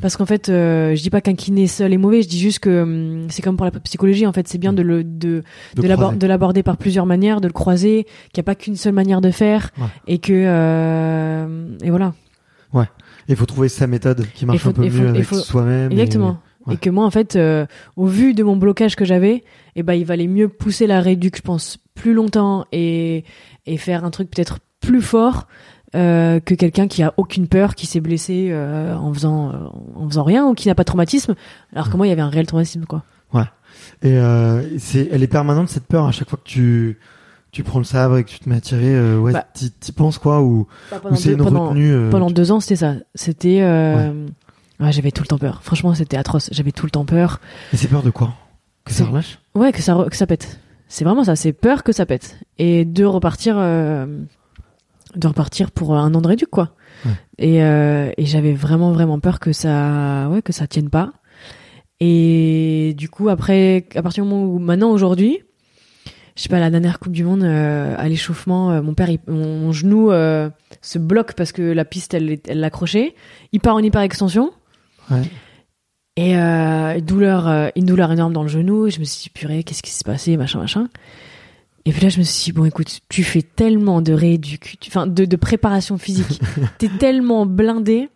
parce 0.00 0.16
qu'en 0.16 0.26
fait, 0.26 0.48
euh, 0.48 0.94
je 0.96 1.02
dis 1.02 1.10
pas 1.10 1.20
qu'un 1.20 1.34
kiné 1.34 1.66
seul 1.68 1.92
est 1.92 1.98
mauvais, 1.98 2.22
je 2.22 2.28
dis 2.28 2.38
juste 2.40 2.58
que 2.58 2.82
hum, 2.82 3.26
c'est 3.30 3.40
comme 3.42 3.56
pour 3.56 3.64
la 3.66 3.70
psychologie 3.70 4.26
en 4.26 4.32
fait, 4.32 4.48
c'est 4.48 4.58
bien 4.58 4.72
de 4.72 4.82
le 4.82 5.04
de 5.04 5.42
De 5.76 6.26
l'aborder 6.26 6.62
par 6.62 6.76
plusieurs 6.76 7.06
manières, 7.06 7.40
de 7.40 7.46
le 7.46 7.52
croiser, 7.52 8.04
qu'il 8.32 8.40
n'y 8.40 8.44
a 8.44 8.44
pas 8.44 8.54
qu'une 8.56 8.76
seule 8.76 8.92
manière 8.94 9.20
de 9.20 9.30
faire 9.30 9.70
Ouais. 9.78 9.86
et 10.08 10.18
que 10.18 10.32
euh, 10.34 11.76
et 11.82 11.90
voilà. 11.90 12.12
Il 13.28 13.36
faut 13.36 13.46
trouver 13.46 13.68
sa 13.68 13.86
méthode 13.86 14.26
qui 14.34 14.44
marche 14.44 14.58
faut- 14.62 14.70
un 14.70 14.72
peu 14.72 14.88
faut- 14.90 14.98
mieux 15.02 15.06
il 15.06 15.10
avec 15.10 15.24
faut- 15.24 15.36
soi-même. 15.36 15.92
et- 15.92 15.94
Exactement. 15.94 16.38
ouais. 16.66 16.74
Et 16.74 16.76
que 16.78 16.90
moi, 16.90 17.04
en 17.04 17.10
fait, 17.10 17.36
euh, 17.36 17.64
au 17.96 18.06
vu 18.06 18.34
de 18.34 18.42
mon 18.42 18.56
blocage 18.56 18.96
que 18.96 19.04
j'avais, 19.04 19.44
eh 19.76 19.84
ben, 19.84 19.92
il 19.94 20.04
valait 20.04 20.26
mieux 20.26 20.48
pousser 20.48 20.88
la 20.88 21.00
réduc, 21.00 21.36
je 21.36 21.42
pense, 21.42 21.78
plus 21.94 22.12
longtemps 22.12 22.64
et, 22.72 23.24
et 23.66 23.76
faire 23.76 24.04
un 24.04 24.10
truc 24.10 24.30
peut-être 24.30 24.58
plus 24.80 25.02
fort 25.02 25.46
euh, 25.94 26.40
que 26.40 26.54
quelqu'un 26.54 26.86
qui 26.88 27.02
a 27.02 27.12
aucune 27.16 27.48
peur, 27.48 27.74
qui 27.74 27.86
s'est 27.86 28.00
blessé 28.00 28.48
euh, 28.50 28.94
en 28.94 29.12
faisant 29.12 29.50
euh, 29.50 29.56
en 29.96 30.08
faisant 30.08 30.22
rien 30.24 30.46
ou 30.46 30.54
qui 30.54 30.68
n'a 30.68 30.74
pas 30.74 30.82
de 30.82 30.86
traumatisme, 30.86 31.34
alors 31.74 31.90
que 31.90 31.96
moi, 31.96 32.06
il 32.06 32.10
y 32.10 32.12
avait 32.12 32.22
un 32.22 32.28
réel 32.28 32.46
traumatisme, 32.46 32.84
quoi. 32.86 33.04
Et 34.02 34.18
euh, 34.18 34.78
c'est, 34.78 35.08
elle 35.12 35.22
est 35.22 35.26
permanente 35.28 35.68
cette 35.68 35.86
peur 35.86 36.04
à 36.06 36.10
chaque 36.12 36.28
fois 36.28 36.38
que 36.42 36.48
tu 36.48 36.98
tu 37.52 37.62
prends 37.62 37.78
le 37.78 37.84
sabre 37.84 38.18
et 38.18 38.24
que 38.24 38.28
tu 38.30 38.38
te 38.40 38.48
mets 38.48 38.56
à 38.56 38.60
tirer. 38.60 38.94
euh, 38.94 39.18
ouais, 39.18 39.32
Bah. 39.32 39.46
t'y, 39.54 39.70
t'y 39.70 39.92
penses 39.92 40.18
quoi 40.18 40.40
ou, 40.42 40.66
ou 41.10 41.14
c'est 41.16 41.30
deux- 41.30 41.34
une 41.36 41.44
pendant- 41.44 41.68
retenue 41.68 41.92
euh, 41.92 42.10
pendant 42.10 42.30
deux 42.30 42.50
ans, 42.52 42.60
c'était 42.60 42.76
ça. 42.76 42.94
C'était 43.14 43.60
euh, 43.62 44.26
ouais, 44.80 44.92
j'avais 44.92 45.12
tout 45.12 45.22
le 45.22 45.28
temps 45.28 45.38
peur. 45.38 45.60
Franchement, 45.62 45.94
c'était 45.94 46.16
atroce. 46.16 46.48
J'avais 46.52 46.72
tout 46.72 46.84
le 46.86 46.90
temps 46.90 47.04
peur. 47.04 47.40
Et 47.72 47.76
c'est 47.76 47.88
peur 47.88 48.02
de 48.02 48.10
quoi? 48.10 48.34
Que 48.84 48.92
ça 48.92 49.04
relâche? 49.04 49.38
Ouais, 49.54 49.72
que 49.72 49.82
ça, 49.82 49.94
re- 49.94 50.08
que 50.08 50.16
ça 50.16 50.26
pète. 50.26 50.58
C'est 50.88 51.04
vraiment 51.04 51.24
ça, 51.24 51.36
c'est 51.36 51.52
peur 51.52 51.82
que 51.84 51.92
ça 51.92 52.06
pète. 52.06 52.38
Et 52.58 52.84
de 52.84 53.04
repartir, 53.04 53.54
euh, 53.58 54.06
de 55.16 55.26
repartir 55.26 55.70
pour 55.70 55.96
un 55.96 56.14
an 56.14 56.20
de 56.20 56.26
réduc, 56.28 56.48
quoi. 56.50 56.74
Ouais. 57.04 57.12
Et, 57.38 57.62
euh, 57.62 58.10
et 58.16 58.26
j'avais 58.26 58.52
vraiment, 58.52 58.92
vraiment 58.92 59.18
peur 59.20 59.40
que 59.40 59.52
ça, 59.52 60.28
ouais, 60.30 60.42
que 60.42 60.52
ça 60.52 60.66
tienne 60.66 60.90
pas. 60.90 61.12
Et 62.00 62.94
du 62.96 63.08
coup, 63.08 63.28
après, 63.28 63.86
à 63.94 64.02
partir 64.02 64.24
du 64.24 64.30
moment 64.30 64.44
où, 64.46 64.58
maintenant, 64.58 64.90
aujourd'hui, 64.90 65.40
je 66.36 66.42
sais 66.42 66.48
pas, 66.48 66.58
la 66.60 66.70
dernière 66.70 66.98
Coupe 66.98 67.12
du 67.12 67.24
Monde, 67.24 67.42
euh, 67.42 67.94
à 67.98 68.08
l'échauffement, 68.08 68.70
euh, 68.70 68.80
mon 68.82 68.94
père, 68.94 69.10
il- 69.10 69.18
mon, 69.26 69.58
mon 69.58 69.72
genou 69.72 70.10
se 70.10 70.98
bloque 70.98 71.34
parce 71.34 71.52
que 71.52 71.62
la 71.62 71.84
piste, 71.84 72.14
elle 72.14 72.38
elle 72.46 72.60
l'accrochait. 72.60 73.14
Il 73.52 73.60
part 73.60 73.74
en 73.74 73.80
hyper 73.80 74.00
extension. 74.00 74.50
Ouais. 75.10 75.22
Et 76.16 76.34
une 76.34 77.00
douleur, 77.00 77.70
une 77.76 77.84
douleur 77.86 78.12
énorme 78.12 78.32
dans 78.32 78.42
le 78.42 78.48
genou. 78.48 78.86
Et 78.86 78.90
je 78.90 79.00
me 79.00 79.04
suis 79.04 79.24
dit, 79.24 79.30
purée, 79.30 79.62
qu'est-ce 79.64 79.82
qui 79.82 79.90
s'est 79.90 80.04
passé, 80.04 80.36
machin, 80.36 80.58
machin. 80.60 80.88
Et 81.86 81.92
puis 81.92 82.02
là, 82.02 82.08
je 82.10 82.18
me 82.18 82.22
suis 82.24 82.44
dit, 82.44 82.52
bon, 82.52 82.64
écoute, 82.66 83.00
tu 83.08 83.24
fais 83.24 83.42
tellement 83.42 84.02
de 84.02 84.12
rééduc, 84.12 84.76
tu- 84.80 84.88
enfin, 84.90 85.06
de, 85.06 85.24
de 85.24 85.36
préparation 85.36 85.96
physique. 85.98 86.40
T'es 86.78 86.88
tellement 86.98 87.46
blindé 87.46 88.08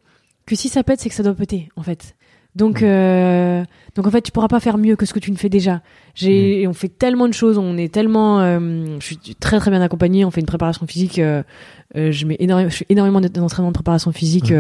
que 0.47 0.55
si 0.55 0.69
ça 0.69 0.83
pète, 0.83 1.01
c'est 1.01 1.09
que 1.09 1.15
ça 1.15 1.23
doit 1.23 1.35
péter, 1.35 1.71
en 1.77 1.83
fait. 1.83 2.15
Donc, 2.55 2.83
euh, 2.83 3.65
donc 3.97 4.07
en 4.07 4.11
fait, 4.13 4.21
tu 4.23 4.31
pourras 4.31 4.47
pas 4.47 4.61
faire 4.61 4.79
mieux 4.79 4.95
que 4.95 5.07
ce 5.07 5.13
que 5.15 5.19
tu 5.19 5.33
ne 5.33 5.37
fais 5.37 5.49
déjà. 5.49 5.83
J'ai, 6.15 6.69
on 6.69 6.73
fait 6.73 6.89
tellement 6.89 7.27
de 7.27 7.33
choses, 7.35 7.59
on 7.59 7.77
est 7.77 7.93
tellement, 7.93 8.41
euh, 8.41 8.85
je 9.01 9.05
suis 9.07 9.17
très 9.41 9.59
très 9.59 9.73
bien 9.73 9.81
accompagné. 9.81 10.25
On 10.25 10.31
fait 10.31 10.41
une 10.41 10.47
préparation 10.47 10.87
physique. 10.87 11.19
euh, 11.19 11.43
je 11.97 12.27
mets 12.27 12.37
énormément, 12.39 12.71
je 12.71 12.77
fais 12.77 12.87
énormément 12.91 13.21
d'entraînement 13.21 13.71
de 13.71 13.75
préparation 13.75 14.13
physique. 14.13 14.53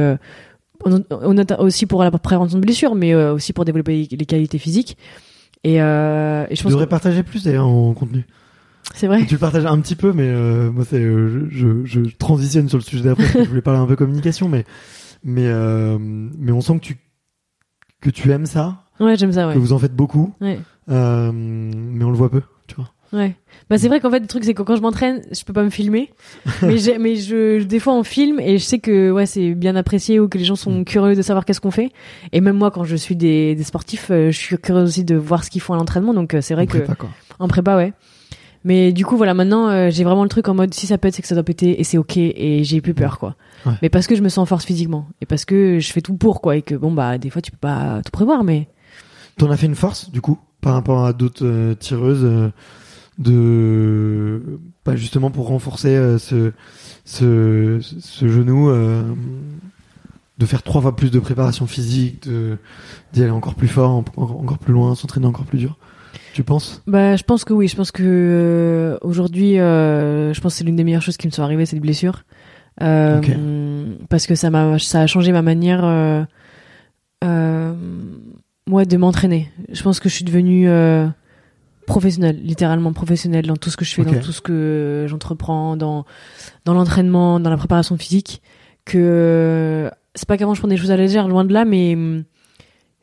On, 0.84 1.00
on 1.10 1.38
a 1.38 1.60
aussi 1.60 1.86
pour 1.86 2.02
la 2.02 2.10
prévention 2.10 2.58
de 2.58 2.64
blessures, 2.64 2.94
mais 2.96 3.14
aussi 3.14 3.52
pour 3.52 3.64
développer 3.64 4.08
les 4.10 4.26
qualités 4.26 4.58
physiques. 4.58 4.96
Et, 5.62 5.74
et 5.74 5.78
je 5.78 6.54
Tu 6.56 6.62
pense 6.64 6.72
devrais 6.72 6.86
que 6.86 6.90
partager 6.90 7.22
plus 7.22 7.44
d'ailleurs 7.44 7.68
en 7.68 7.92
contenu. 7.94 8.24
C'est 8.94 9.06
vrai. 9.06 9.24
Tu 9.26 9.34
le 9.34 9.38
partages 9.40 9.66
un 9.66 9.80
petit 9.80 9.96
peu, 9.96 10.12
mais 10.12 10.28
euh, 10.28 10.70
moi 10.70 10.84
c'est 10.84 11.00
euh, 11.00 11.48
je, 11.50 11.84
je, 11.84 12.04
je 12.04 12.16
transitionne 12.16 12.68
sur 12.68 12.78
le 12.78 12.82
sujet 12.84 13.04
d'après. 13.04 13.24
parce 13.24 13.34
que 13.36 13.44
je 13.44 13.48
voulais 13.48 13.62
parler 13.62 13.80
un 13.80 13.86
peu 13.86 13.96
communication, 13.96 14.48
mais 14.48 14.64
mais 15.22 15.46
euh, 15.46 15.96
mais 16.00 16.52
on 16.52 16.60
sent 16.60 16.74
que 16.74 16.84
tu 16.84 16.96
que 18.00 18.10
tu 18.10 18.30
aimes 18.30 18.46
ça, 18.46 18.82
Ouais, 19.00 19.16
j'aime 19.16 19.32
ça. 19.32 19.48
Ouais. 19.48 19.54
que 19.54 19.58
vous 19.58 19.72
en 19.72 19.78
faites 19.78 19.94
beaucoup, 19.96 20.34
Ouais. 20.40 20.58
euh, 20.90 21.32
mais 21.32 22.04
on 22.04 22.10
le 22.10 22.16
voit 22.16 22.30
peu, 22.30 22.42
tu 22.66 22.74
vois. 22.76 22.90
Ouais. 23.12 23.34
Bah 23.70 23.78
c'est 23.78 23.86
vrai 23.88 24.00
qu'en 24.00 24.10
fait 24.10 24.18
le 24.20 24.26
truc 24.26 24.42
c'est 24.44 24.54
que 24.54 24.62
quand 24.62 24.74
je 24.76 24.82
m'entraîne, 24.82 25.22
je 25.32 25.44
peux 25.44 25.52
pas 25.52 25.62
me 25.62 25.70
filmer. 25.70 26.10
mais 26.62 26.76
j'ai- 26.78 26.98
mais 26.98 27.14
je 27.16 27.62
des 27.62 27.78
fois 27.78 27.94
on 27.94 28.02
filme 28.02 28.40
et 28.40 28.58
je 28.58 28.64
sais 28.64 28.80
que 28.80 29.10
ouais, 29.12 29.24
c'est 29.26 29.54
bien 29.54 29.76
apprécié 29.76 30.18
ou 30.20 30.28
que 30.28 30.36
les 30.36 30.44
gens 30.44 30.56
sont 30.56 30.80
Mm. 30.80 30.84
curieux 30.84 31.14
de 31.14 31.22
savoir 31.22 31.44
qu'est-ce 31.44 31.60
qu'on 31.60 31.70
fait. 31.70 31.90
Et 32.32 32.40
même 32.40 32.56
moi 32.56 32.70
quand 32.72 32.82
je 32.84 32.96
suis 32.96 33.14
des, 33.16 33.54
des 33.54 33.62
sportifs, 33.62 34.10
euh, 34.10 34.30
je 34.32 34.36
suis 34.38 34.58
curieuse 34.58 34.88
aussi 34.88 35.04
de 35.04 35.14
voir 35.14 35.44
ce 35.44 35.50
qu'ils 35.50 35.60
font 35.62 35.74
à 35.74 35.76
l'entraînement 35.76 36.12
donc 36.12 36.34
euh, 36.34 36.40
c'est 36.40 36.54
vrai 36.54 36.64
On 36.64 36.66
que 36.66 36.78
prépa, 36.78 36.94
quoi. 36.96 37.08
en 37.38 37.46
prépa 37.48 37.76
ouais. 37.76 37.92
Mais 38.64 38.92
du 38.92 39.04
coup 39.04 39.16
voilà, 39.18 39.34
maintenant 39.34 39.68
euh, 39.68 39.90
j'ai 39.90 40.04
vraiment 40.04 40.22
le 40.22 40.28
truc 40.30 40.48
en 40.48 40.54
mode 40.54 40.72
si 40.72 40.86
ça 40.86 40.96
pète 40.96 41.14
c'est 41.14 41.20
que 41.22 41.28
ça 41.28 41.34
doit 41.34 41.44
péter 41.44 41.78
et 41.80 41.84
c'est 41.84 41.98
OK 41.98 42.16
et 42.16 42.64
j'ai 42.64 42.80
plus 42.80 42.94
peur 42.94 43.18
quoi. 43.18 43.36
Ouais. 43.66 43.74
Mais 43.82 43.88
parce 43.90 44.06
que 44.06 44.14
je 44.16 44.22
me 44.22 44.28
sens 44.30 44.38
en 44.38 44.46
force 44.46 44.64
physiquement 44.64 45.06
et 45.20 45.26
parce 45.26 45.44
que 45.44 45.78
je 45.80 45.92
fais 45.92 46.00
tout 46.00 46.14
pour 46.14 46.40
quoi 46.40 46.56
et 46.56 46.62
que 46.62 46.74
bon 46.74 46.90
bah 46.92 47.18
des 47.18 47.28
fois 47.30 47.42
tu 47.42 47.50
peux 47.50 47.58
pas 47.58 48.00
tout 48.02 48.10
prévoir 48.10 48.42
mais 48.42 48.68
T'en 49.36 49.50
as 49.50 49.56
fait 49.56 49.66
une 49.66 49.74
force 49.74 50.10
du 50.10 50.20
coup 50.20 50.38
par 50.62 50.72
rapport 50.74 51.04
à 51.04 51.12
d'autres 51.12 51.44
euh, 51.44 51.74
tireuses 51.74 52.24
euh, 52.24 52.50
de 53.18 54.60
pas 54.84 54.96
justement 54.96 55.30
pour 55.30 55.46
renforcer 55.48 55.94
euh, 55.96 56.18
ce, 56.18 56.52
ce 57.04 57.78
ce 57.80 58.28
genou 58.28 58.68
euh, 58.68 59.02
de 60.38 60.46
faire 60.46 60.62
trois 60.62 60.80
fois 60.82 60.96
plus 60.96 61.10
de 61.10 61.18
préparation 61.18 61.66
physique 61.66 62.26
de 62.28 62.58
d'y 63.12 63.22
aller 63.22 63.30
encore 63.30 63.54
plus 63.54 63.68
fort 63.68 63.90
en- 63.90 63.98
encore, 64.16 64.40
encore 64.40 64.58
plus 64.58 64.72
loin 64.72 64.94
s'entraîner 64.94 65.26
encore 65.26 65.44
plus 65.44 65.58
dur? 65.58 65.78
Tu 66.32 66.42
penses? 66.42 66.82
Bah, 66.86 67.16
je 67.16 67.22
pense 67.22 67.44
que 67.44 67.52
oui. 67.52 67.68
Je 67.68 67.76
pense 67.76 67.90
que 67.90 68.02
euh, 68.02 68.98
aujourd'hui, 69.02 69.58
euh, 69.58 70.32
je 70.32 70.40
pense 70.40 70.54
que 70.54 70.58
c'est 70.58 70.64
l'une 70.64 70.76
des 70.76 70.84
meilleures 70.84 71.02
choses 71.02 71.16
qui 71.16 71.26
me 71.26 71.32
sont 71.32 71.42
arrivées, 71.42 71.66
cette 71.66 71.80
blessure, 71.80 72.24
euh, 72.82 73.20
parce 74.08 74.26
que 74.26 74.34
ça 74.34 74.50
m'a, 74.50 74.78
ça 74.78 75.00
a 75.00 75.06
changé 75.06 75.32
ma 75.32 75.42
manière, 75.42 75.84
ouais, 77.22 78.86
de 78.86 78.96
m'entraîner. 78.96 79.50
Je 79.70 79.82
pense 79.82 80.00
que 80.00 80.08
je 80.08 80.14
suis 80.14 80.24
devenue 80.24 80.68
professionnelle, 81.86 82.40
littéralement 82.42 82.92
professionnelle 82.92 83.46
dans 83.46 83.56
tout 83.56 83.70
ce 83.70 83.76
que 83.76 83.84
je 83.84 83.94
fais, 83.94 84.04
dans 84.04 84.20
tout 84.20 84.32
ce 84.32 84.40
que 84.40 85.06
j'entreprends, 85.08 85.76
dans 85.76 86.04
dans 86.64 86.74
l'entraînement, 86.74 87.40
dans 87.40 87.50
la 87.50 87.56
préparation 87.56 87.96
physique. 87.96 88.42
Que 88.84 89.90
c'est 90.14 90.28
pas 90.28 90.36
qu'avant 90.36 90.52
je 90.52 90.60
prenais 90.60 90.74
des 90.74 90.80
choses 90.80 90.90
à 90.90 90.96
la 90.96 91.04
légère, 91.04 91.26
loin 91.26 91.44
de 91.44 91.52
là, 91.52 91.64
mais 91.64 91.94
hum, 91.94 92.24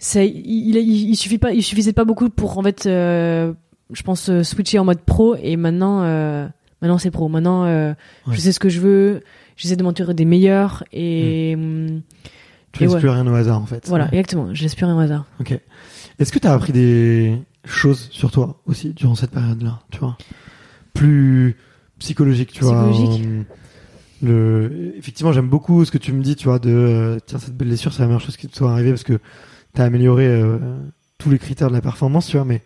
c'est 0.03 0.27
il, 0.27 0.75
il, 0.75 1.09
il 1.11 1.15
suffit 1.15 1.37
pas 1.37 1.53
il 1.53 1.61
suffisait 1.61 1.93
pas 1.93 2.05
beaucoup 2.05 2.27
pour 2.31 2.57
en 2.57 2.63
fait 2.63 2.87
euh, 2.87 3.53
je 3.93 4.01
pense 4.01 4.29
euh, 4.29 4.41
switcher 4.41 4.79
en 4.79 4.85
mode 4.85 5.01
pro 5.01 5.35
et 5.35 5.55
maintenant 5.57 6.01
euh, 6.01 6.47
maintenant 6.81 6.97
c'est 6.97 7.11
pro 7.11 7.29
maintenant 7.29 7.65
euh, 7.65 7.93
Ouais. 8.25 8.33
je 8.35 8.39
sais 8.39 8.51
ce 8.51 8.59
que 8.59 8.67
je 8.69 8.79
veux 8.81 9.21
j'essaie 9.57 9.75
de 9.75 9.83
m'entourer 9.83 10.15
des 10.15 10.25
meilleurs 10.25 10.83
et 10.91 11.53
hum, 11.55 12.01
tu 12.71 12.81
laisses 12.83 12.93
ouais. 12.93 12.99
plus 12.99 13.09
rien 13.09 13.27
au 13.27 13.35
hasard 13.35 13.61
en 13.61 13.67
fait 13.67 13.87
voilà 13.87 14.05
Ouais. 14.05 14.17
exactement 14.17 14.53
je 14.55 14.63
laisse 14.63 14.73
plus 14.73 14.85
rien 14.85 14.95
au 14.95 14.99
hasard 14.99 15.25
ok 15.39 15.59
est-ce 16.17 16.31
que 16.31 16.39
t'as 16.39 16.53
appris 16.53 16.73
des 16.73 17.37
choses 17.65 18.07
sur 18.11 18.31
toi 18.31 18.59
aussi 18.65 18.93
durant 18.93 19.13
cette 19.13 19.31
période 19.31 19.61
là 19.61 19.81
tu 19.91 19.99
vois? 19.99 20.17
Plus 20.95 21.55
psychologique 21.99 22.51
tu 22.51 22.61
Psychologique? 22.61 23.23
vois 23.25 23.45
le, 24.23 24.93
effectivement, 24.99 25.31
j'aime 25.31 25.49
beaucoup 25.49 25.83
ce 25.83 25.89
que 25.89 25.97
tu 25.97 26.13
me 26.13 26.21
dis, 26.21 26.35
tu 26.35 26.43
vois, 26.47 26.59
de 26.59 27.17
tiens 27.25 27.39
cette 27.39 27.57
blessure, 27.57 27.91
c'est 27.91 28.01
la 28.03 28.05
meilleure 28.07 28.21
chose 28.21 28.37
qui 28.37 28.47
te 28.47 28.55
soit 28.55 28.71
arrivée 28.71 28.91
parce 28.91 29.03
que 29.03 29.17
t'as 29.73 29.85
amélioré 29.85 30.27
euh, 30.27 30.57
tous 31.17 31.29
les 31.29 31.39
critères 31.39 31.69
de 31.69 31.73
la 31.73 31.81
performance, 31.81 32.27
tu 32.27 32.37
vois. 32.37 32.45
Mais 32.45 32.61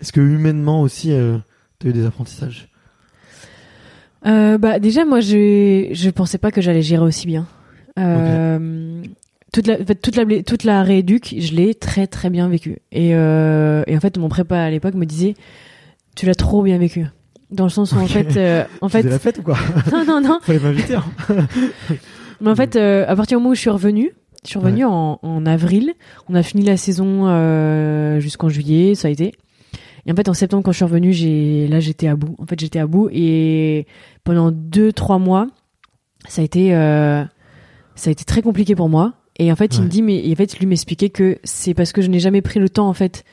est-ce 0.00 0.12
que 0.12 0.20
humainement 0.20 0.82
aussi, 0.82 1.12
euh, 1.12 1.38
t'as 1.78 1.88
eu 1.88 1.92
des 1.92 2.06
apprentissages? 2.06 2.68
Euh, 4.26 4.58
bah 4.58 4.80
déjà 4.80 5.04
moi 5.04 5.20
je 5.20 5.88
je 5.92 6.10
pensais 6.10 6.38
pas 6.38 6.50
que 6.50 6.60
j'allais 6.60 6.82
gérer 6.82 7.04
aussi 7.04 7.26
bien. 7.26 7.46
Euh, 7.98 9.02
toute 9.52 9.66
la 9.68 9.76
toute 9.84 10.16
la 10.16 10.42
toute 10.42 10.64
la 10.64 10.82
rééduque, 10.82 11.34
je 11.38 11.54
l'ai 11.54 11.74
très 11.74 12.08
très 12.08 12.28
bien 12.28 12.48
vécu. 12.48 12.78
Et 12.90 13.10
et 13.10 13.14
en 13.96 14.00
fait 14.00 14.18
mon 14.18 14.28
prépa 14.28 14.58
à 14.58 14.70
l'époque 14.70 14.94
me 14.94 15.06
disait 15.06 15.34
tu 16.16 16.26
l'as 16.26 16.34
trop 16.34 16.62
bien 16.62 16.78
vécu. 16.78 17.06
Dans 17.50 17.64
le 17.64 17.70
sens 17.70 17.92
où 17.92 17.98
en 17.98 18.06
fait 18.06 18.36
euh, 18.36 18.64
en 18.80 18.88
fait 18.88 19.02
la 19.04 19.20
fête 19.20 19.38
ou 19.38 19.42
quoi? 19.42 19.56
Non 19.92 20.04
non 20.04 20.20
non 20.20 20.40
Fallait 20.42 20.58
m'inviter. 20.58 20.96
Hein. 20.96 21.04
mais 22.40 22.50
en 22.50 22.56
fait 22.56 22.74
euh, 22.74 23.04
à 23.06 23.14
partir 23.14 23.38
du 23.38 23.42
moment 23.42 23.52
où 23.52 23.54
je 23.54 23.60
suis 23.60 23.70
revenue 23.70 24.12
je 24.46 24.50
suis 24.50 24.58
revenue 24.58 24.84
en, 24.84 25.18
en 25.22 25.46
avril. 25.46 25.94
On 26.28 26.34
a 26.34 26.42
fini 26.42 26.64
la 26.64 26.76
saison 26.76 27.26
euh, 27.26 28.20
jusqu'en 28.20 28.48
juillet, 28.48 28.94
ça 28.94 29.08
a 29.08 29.10
été. 29.10 29.34
Et 30.06 30.12
en 30.12 30.14
fait, 30.14 30.28
en 30.28 30.34
septembre, 30.34 30.62
quand 30.62 30.72
je 30.72 30.76
suis 30.76 30.84
revenue, 30.84 31.12
j'ai 31.12 31.66
là, 31.66 31.80
j'étais 31.80 32.06
à 32.06 32.14
bout. 32.14 32.36
En 32.38 32.46
fait, 32.46 32.58
j'étais 32.58 32.78
à 32.78 32.86
bout 32.86 33.08
et 33.12 33.86
pendant 34.22 34.52
deux, 34.52 34.92
trois 34.92 35.18
mois, 35.18 35.48
ça 36.28 36.42
a 36.42 36.44
été, 36.44 36.74
euh, 36.74 37.24
ça 37.96 38.10
a 38.10 38.12
été 38.12 38.24
très 38.24 38.42
compliqué 38.42 38.76
pour 38.76 38.88
moi. 38.88 39.14
Et 39.38 39.50
en 39.52 39.56
fait, 39.56 39.76
il 39.76 39.82
me 39.82 39.88
dit, 39.88 40.02
mais 40.02 40.24
et 40.26 40.32
en 40.32 40.36
fait, 40.36 40.58
lui 40.58 40.66
m'expliquait 40.66 41.10
que 41.10 41.38
c'est 41.44 41.74
parce 41.74 41.92
que 41.92 42.00
je 42.00 42.08
n'ai 42.08 42.20
jamais 42.20 42.40
pris 42.40 42.58
le 42.58 42.70
temps, 42.70 42.88
en 42.88 42.94
fait, 42.94 43.24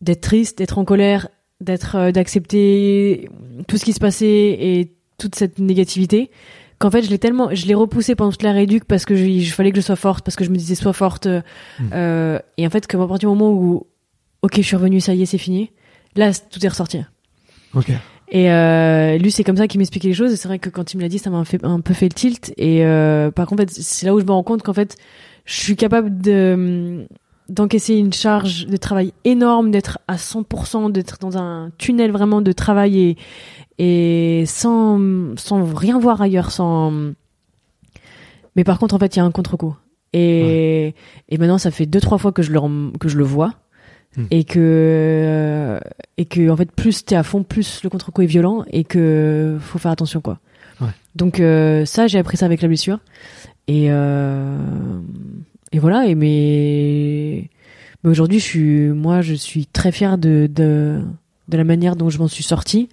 d'être 0.00 0.22
triste, 0.22 0.58
d'être 0.58 0.78
en 0.78 0.84
colère, 0.84 1.28
d'être, 1.60 1.96
euh, 1.96 2.12
d'accepter 2.12 3.28
tout 3.68 3.76
ce 3.76 3.84
qui 3.84 3.92
se 3.92 4.00
passait 4.00 4.26
et 4.26 4.96
toute 5.18 5.34
cette 5.34 5.58
négativité 5.58 6.30
qu'en 6.78 6.90
fait 6.90 7.02
je 7.02 7.10
l'ai 7.10 7.18
tellement 7.18 7.48
je 7.54 7.66
l'ai 7.66 7.74
repoussé 7.74 8.14
pendant 8.14 8.30
toute 8.30 8.42
la 8.42 8.52
réduc 8.52 8.84
parce 8.84 9.04
que 9.04 9.14
je, 9.16 9.24
je 9.40 9.52
fallait 9.52 9.70
que 9.72 9.76
je 9.80 9.84
sois 9.84 9.96
forte 9.96 10.24
parce 10.24 10.36
que 10.36 10.44
je 10.44 10.50
me 10.50 10.56
disais 10.56 10.74
sois 10.74 10.92
forte 10.92 11.26
euh, 11.26 11.40
Mm. 11.80 11.90
euh, 11.92 12.38
et 12.56 12.66
en 12.66 12.70
fait 12.70 12.86
que 12.86 12.96
à 12.96 13.00
partir 13.06 13.28
du 13.30 13.36
moment 13.36 13.52
où 13.52 13.86
ok 14.42 14.52
je 14.56 14.62
suis 14.62 14.76
revenue 14.76 15.00
ça 15.00 15.14
y 15.14 15.22
est 15.22 15.26
c'est 15.26 15.38
fini 15.38 15.70
là 16.16 16.30
tout 16.32 16.64
est 16.64 16.68
ressorti 16.68 17.00
Ok. 17.74 17.90
et 18.30 18.50
euh, 18.52 19.18
lui 19.18 19.30
c'est 19.30 19.44
comme 19.44 19.56
ça 19.56 19.66
qu'il 19.68 19.78
m'expliquait 19.78 20.08
les 20.08 20.14
choses 20.14 20.32
et 20.32 20.36
c'est 20.36 20.48
vrai 20.48 20.58
que 20.58 20.70
quand 20.70 20.92
il 20.94 20.96
me 20.98 21.02
l'a 21.02 21.08
dit 21.08 21.18
ça 21.18 21.30
m'a 21.30 21.44
fait 21.44 21.64
un 21.64 21.80
peu 21.80 21.94
fait 21.94 22.06
le 22.08 22.14
tilt 22.14 22.52
et 22.56 22.84
euh, 22.84 23.30
par 23.30 23.46
contre 23.46 23.62
en 23.62 23.66
fait, 23.66 23.72
c'est 23.72 24.06
là 24.06 24.14
où 24.14 24.20
je 24.20 24.24
me 24.24 24.30
rends 24.32 24.42
compte 24.44 24.62
qu'en 24.62 24.72
fait 24.74 24.96
je 25.44 25.54
suis 25.54 25.76
capable 25.76 26.20
de 26.20 27.06
d'encaisser 27.48 27.94
une 27.94 28.12
charge 28.12 28.66
de 28.66 28.76
travail 28.76 29.14
énorme 29.24 29.70
d'être 29.70 29.98
à 30.06 30.16
100% 30.16 30.92
d'être 30.92 31.16
dans 31.18 31.38
un 31.38 31.70
tunnel 31.78 32.10
vraiment 32.12 32.42
de 32.42 32.52
travail 32.52 32.98
et 33.00 33.16
et 33.78 34.44
sans 34.46 35.36
sans 35.36 35.64
rien 35.74 35.98
voir 35.98 36.20
ailleurs 36.20 36.50
sans 36.50 36.92
mais 38.56 38.64
par 38.64 38.78
contre 38.78 38.94
en 38.94 38.98
fait 38.98 39.16
il 39.16 39.18
y 39.18 39.22
a 39.22 39.24
un 39.24 39.30
contre-coup. 39.30 39.76
Et 40.12 40.94
et 41.28 41.38
maintenant 41.38 41.58
ça 41.58 41.70
fait 41.70 41.86
deux 41.86 42.00
trois 42.00 42.18
fois 42.18 42.32
que 42.32 42.42
je 42.42 42.52
le 42.52 42.60
que 42.98 43.08
je 43.08 43.16
le 43.16 43.24
vois. 43.24 43.54
Hmm. 44.16 44.24
et 44.30 44.44
que 44.44 45.78
et 46.16 46.24
que 46.24 46.48
en 46.48 46.56
fait 46.56 46.72
plus 46.72 47.04
t'es 47.04 47.14
à 47.14 47.22
fond 47.22 47.42
plus 47.42 47.82
le 47.84 47.90
contre-coup 47.90 48.22
est 48.22 48.26
violent 48.26 48.64
et 48.70 48.82
que 48.82 49.58
faut 49.60 49.78
faire 49.78 49.90
attention 49.90 50.22
quoi. 50.22 50.38
Ouais. 50.80 50.88
donc 51.14 51.40
euh, 51.40 51.84
ça 51.84 52.06
j'ai 52.06 52.18
appris 52.18 52.38
ça 52.38 52.46
avec 52.46 52.62
la 52.62 52.68
blessure. 52.68 53.00
Et 53.68 53.88
euh, 53.90 54.56
et 55.72 55.78
voilà. 55.78 56.06
Et 56.06 56.14
mais 56.14 57.50
mais 58.02 58.10
aujourd'hui 58.10 58.38
je 58.38 58.44
suis 58.44 58.88
moi 58.88 59.20
je 59.20 59.34
suis 59.34 59.66
très 59.66 59.92
fier 59.92 60.16
de 60.16 60.48
de 60.50 61.02
de 61.48 61.56
la 61.56 61.64
manière 61.64 61.94
dont 61.94 62.10
je 62.10 62.18
m'en 62.18 62.28
suis 62.28 62.44
sortie 62.44 62.88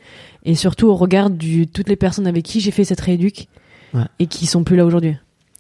et 0.46 0.56
surtout 0.56 0.88
au 0.88 0.96
regard 0.96 1.30
du 1.30 1.68
toutes 1.68 1.90
les 1.90 1.96
personnes 1.96 2.28
avec 2.28 2.44
qui 2.46 2.60
j'ai 2.62 2.72
fait 2.72 2.84
cette 2.86 3.02
rééduque 3.02 3.48
Ouais. 3.94 4.04
et 4.20 4.28
qui 4.28 4.46
sont 4.46 4.64
plus 4.64 4.76
là 4.76 4.86
aujourd'hui 4.86 5.16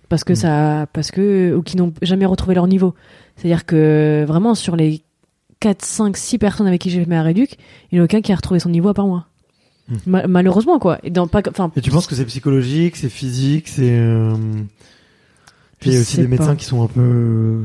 parce 0.09 0.23
que 0.23 0.33
Mm. 0.33 0.37
ça 0.37 0.87
parce 0.93 1.11
que 1.11 1.53
ou 1.55 1.61
qui 1.61 1.77
n'ont 1.77 1.93
jamais 2.01 2.25
retrouvé 2.25 2.55
leur 2.55 2.67
niveau 2.67 2.93
c'est-à-dire 3.35 3.65
que 3.65 4.25
vraiment 4.27 4.53
sur 4.55 4.75
les 4.75 5.01
4 5.61 5.83
5 5.85 6.17
6 6.17 6.37
personnes 6.37 6.67
avec 6.67 6.81
qui 6.81 6.89
j'ai 6.89 6.99
fait 7.01 7.09
ma 7.09 7.21
rééduque 7.23 7.57
il 7.91 7.95
n'y 7.95 7.99
en 7.99 8.03
a 8.03 8.05
aucun 8.05 8.21
qui 8.21 8.31
a 8.31 8.35
retrouvé 8.35 8.59
son 8.59 8.69
niveau 8.69 8.89
à 8.89 8.93
part 8.93 9.07
moi 9.07 9.25
Mm. 9.87 9.95
Ma- 10.07 10.25
malheureusement 10.27 10.79
quoi 10.79 10.97
et 11.03 11.11
dans 11.11 11.27
pas 11.27 11.43
enfin 11.47 11.71
Et 11.75 11.81
tu 11.81 11.91
penses 11.91 12.07
que 12.07 12.15
c'est 12.15 12.25
psychologique, 12.25 12.95
c'est 12.95 13.07
physique, 13.07 13.67
c'est. 13.67 13.91
Euh... 13.91 14.33
Puis 15.79 15.91
il 15.91 15.93
y 15.93 15.97
a 15.97 16.01
aussi 16.01 16.17
des 16.17 16.27
médecins 16.27 16.47
pas. 16.47 16.55
qui 16.55 16.65
sont 16.65 16.81
un 16.83 16.87
peu. 16.87 17.63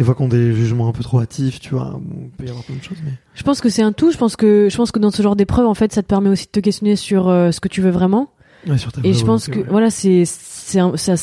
Des 0.00 0.04
fois 0.04 0.14
qui 0.14 0.22
ont 0.22 0.28
des 0.28 0.54
jugements 0.54 0.88
un 0.88 0.92
peu 0.92 1.02
trop 1.02 1.20
hâtifs, 1.20 1.60
tu 1.60 1.74
vois. 1.74 2.00
Il 2.22 2.30
peut 2.30 2.46
y 2.46 2.48
avoir 2.48 2.64
plein 2.64 2.74
de 2.76 2.82
choses, 2.82 2.96
mais. 3.04 3.12
je 3.34 3.42
pense 3.42 3.60
que 3.60 3.68
c'est 3.68 3.82
un 3.82 3.92
tout 3.92 4.10
je 4.10 4.16
pense 4.16 4.34
que 4.34 4.68
je 4.70 4.76
pense 4.78 4.90
que 4.92 4.98
dans 4.98 5.10
ce 5.10 5.20
genre 5.22 5.36
d'épreuve 5.36 5.66
en 5.66 5.74
fait 5.74 5.92
ça 5.92 6.02
te 6.02 6.06
permet 6.08 6.30
aussi 6.30 6.46
de 6.46 6.50
te 6.52 6.60
questionner 6.60 6.96
sur 6.96 7.28
euh, 7.28 7.50
ce 7.50 7.60
que 7.60 7.68
tu 7.68 7.82
veux 7.82 7.90
vraiment 7.90 8.30
Ouais, 8.66 8.78
sur 8.78 8.90
ta 8.92 9.02
Et 9.04 9.12
je 9.12 9.24
pense 9.26 9.48
que 9.48 9.58
ouais. 9.58 9.66
voilà, 9.68 9.90
c'est 9.90 10.24
ça, 10.24 10.90
ça 10.96 11.16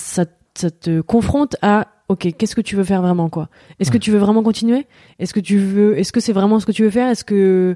ça 0.56 0.72
te 0.72 1.02
confronte 1.02 1.56
à 1.64 1.88
ok, 2.10 2.34
qu'est-ce 2.38 2.56
que 2.56 2.62
tu 2.62 2.76
veux 2.76 2.84
faire 2.84 3.02
vraiment 3.02 3.30
quoi? 3.30 3.50
Est-ce 3.80 3.90
que 3.92 3.98
tu 3.98 4.12
veux 4.12 4.18
vraiment 4.20 4.44
continuer? 4.44 4.86
Est-ce 5.20 5.34
que 5.34 5.40
tu 5.40 5.58
veux 5.58 5.98
Est-ce 6.00 6.12
que 6.14 6.20
c'est 6.20 6.34
vraiment 6.34 6.60
ce 6.60 6.66
que 6.68 6.72
tu 6.72 6.84
veux 6.84 6.90
faire? 6.92 7.10
Est-ce 7.10 7.24
que 7.24 7.76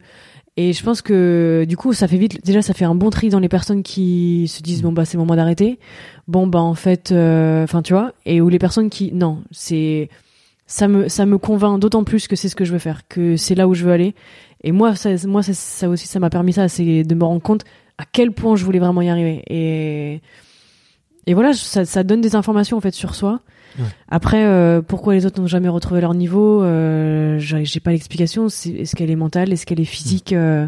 et 0.57 0.73
je 0.73 0.83
pense 0.83 1.01
que 1.01 1.65
du 1.67 1.77
coup 1.77 1.93
ça 1.93 2.07
fait 2.07 2.17
vite 2.17 2.45
déjà 2.45 2.61
ça 2.61 2.73
fait 2.73 2.85
un 2.85 2.93
bon 2.95 3.09
tri 3.09 3.29
dans 3.29 3.39
les 3.39 3.49
personnes 3.49 3.81
qui 3.83 4.47
se 4.49 4.61
disent 4.61 4.81
Mm. 4.81 4.85
bon 4.87 4.91
bah 4.91 5.05
c'est 5.05 5.15
le 5.15 5.19
moment 5.23 5.35
d'arrêter 5.35 5.79
bon 6.27 6.45
bah 6.45 6.59
en 6.59 6.73
fait 6.75 7.11
euh, 7.11 7.63
enfin 7.63 7.81
tu 7.81 7.93
vois 7.93 8.11
et 8.25 8.41
ou 8.41 8.49
les 8.49 8.59
personnes 8.59 8.89
qui 8.89 9.11
non 9.13 9.43
c'est 9.51 10.09
ça 10.71 10.87
me 10.87 11.09
ça 11.09 11.25
me 11.25 11.37
convainc 11.37 11.81
d'autant 11.81 12.05
plus 12.05 12.29
que 12.29 12.37
c'est 12.37 12.47
ce 12.47 12.55
que 12.55 12.63
je 12.63 12.71
veux 12.71 12.79
faire 12.79 13.01
que 13.09 13.35
c'est 13.35 13.55
là 13.55 13.67
où 13.67 13.73
je 13.73 13.83
veux 13.83 13.91
aller. 13.91 14.15
Et 14.63 14.71
moi 14.71 14.95
ça 14.95 15.09
moi 15.27 15.43
ça, 15.43 15.53
ça 15.53 15.89
aussi 15.89 16.07
ça 16.07 16.19
m'a 16.19 16.29
permis 16.29 16.53
ça 16.53 16.69
c'est 16.69 17.03
de 17.03 17.13
me 17.13 17.25
rendre 17.25 17.41
compte 17.41 17.65
à 17.97 18.05
quel 18.09 18.31
point 18.31 18.55
je 18.55 18.63
voulais 18.63 18.79
vraiment 18.79 19.01
y 19.01 19.09
arriver. 19.09 19.43
Et 19.47 20.21
et 21.27 21.33
voilà 21.33 21.51
ça, 21.51 21.83
ça 21.83 22.03
donne 22.03 22.21
des 22.21 22.37
informations 22.37 22.77
en 22.77 22.81
fait 22.81 22.93
sur 22.93 23.15
soi. 23.15 23.41
Ouais. 23.79 23.85
après 24.09 24.45
euh, 24.45 24.81
pourquoi 24.81 25.13
les 25.13 25.25
autres 25.25 25.39
n'ont 25.39 25.47
jamais 25.47 25.69
retrouvé 25.69 26.01
leur 26.01 26.13
niveau 26.13 26.63
euh, 26.63 27.37
j'ai 27.37 27.79
pas 27.81 27.91
l'explication. 27.91 28.47
Est-ce 28.47 28.95
qu'elle 28.95 29.11
est 29.11 29.17
mentale 29.17 29.51
est-ce 29.51 29.65
qu'elle 29.65 29.81
est 29.81 29.85
physique 29.85 30.31
euh, 30.31 30.67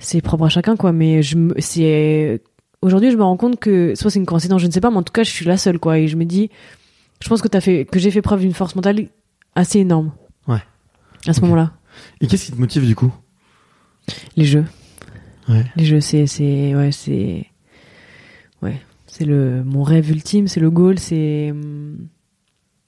c'est 0.00 0.20
propre 0.22 0.46
à 0.46 0.48
chacun 0.48 0.74
quoi. 0.74 0.90
Mais 0.90 1.22
je 1.22 1.36
c'est 1.58 2.42
aujourd'hui 2.82 3.12
je 3.12 3.16
me 3.16 3.22
rends 3.22 3.36
compte 3.36 3.60
que 3.60 3.94
soit 3.94 4.10
c'est 4.10 4.18
une 4.18 4.26
coïncidence 4.26 4.60
je 4.60 4.66
ne 4.66 4.72
sais 4.72 4.80
pas 4.80 4.90
mais 4.90 4.96
en 4.96 5.04
tout 5.04 5.12
cas 5.12 5.22
je 5.22 5.30
suis 5.30 5.46
la 5.46 5.56
seule 5.56 5.78
quoi. 5.78 6.00
Et 6.00 6.08
je 6.08 6.16
me 6.16 6.24
dis 6.24 6.50
je 7.22 7.28
pense 7.28 7.42
que 7.42 7.48
t'as 7.48 7.60
fait 7.60 7.84
que 7.84 8.00
j'ai 8.00 8.10
fait 8.10 8.22
preuve 8.22 8.40
d'une 8.40 8.54
force 8.54 8.74
mentale 8.74 9.06
assez 9.54 9.80
énorme. 9.80 10.12
Ouais. 10.46 10.62
à 11.26 11.32
ce 11.32 11.40
moment-là. 11.42 11.72
Et 12.20 12.26
qu'est-ce 12.26 12.46
qui 12.46 12.52
te 12.52 12.56
motive 12.60 12.86
du 12.86 12.94
coup? 12.94 13.12
Les 14.36 14.44
jeux. 14.44 14.64
Ouais. 15.48 15.64
les 15.76 15.84
jeux 15.84 16.00
c'est 16.00 16.26
c'est 16.26 16.74
ouais 16.74 16.92
c'est 16.92 17.46
ouais. 18.62 18.80
C'est 19.06 19.24
le 19.24 19.64
mon 19.64 19.82
rêve 19.82 20.10
ultime 20.10 20.46
c'est 20.46 20.60
le 20.60 20.70
goal 20.70 20.98
c'est 20.98 21.52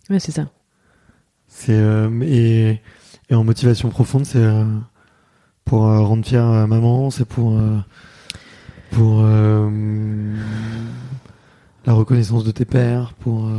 ouais 0.08 0.20
c'est 0.20 0.32
ça. 0.32 0.50
C'est 1.48 1.74
euh, 1.74 2.08
et, 2.22 2.80
et 3.28 3.34
en 3.34 3.44
motivation 3.44 3.90
profonde, 3.90 4.24
c'est 4.24 4.38
euh, 4.38 4.64
pour 5.64 5.86
euh, 5.86 6.00
rendre 6.00 6.24
fier 6.24 6.44
euh, 6.44 6.66
maman, 6.66 7.10
c'est 7.10 7.26
pour 7.26 7.60
pour 8.90 9.22
la 11.84 11.92
reconnaissance 11.94 12.44
de 12.44 12.50
tes 12.52 12.64
pères, 12.64 13.14
pour 13.14 13.50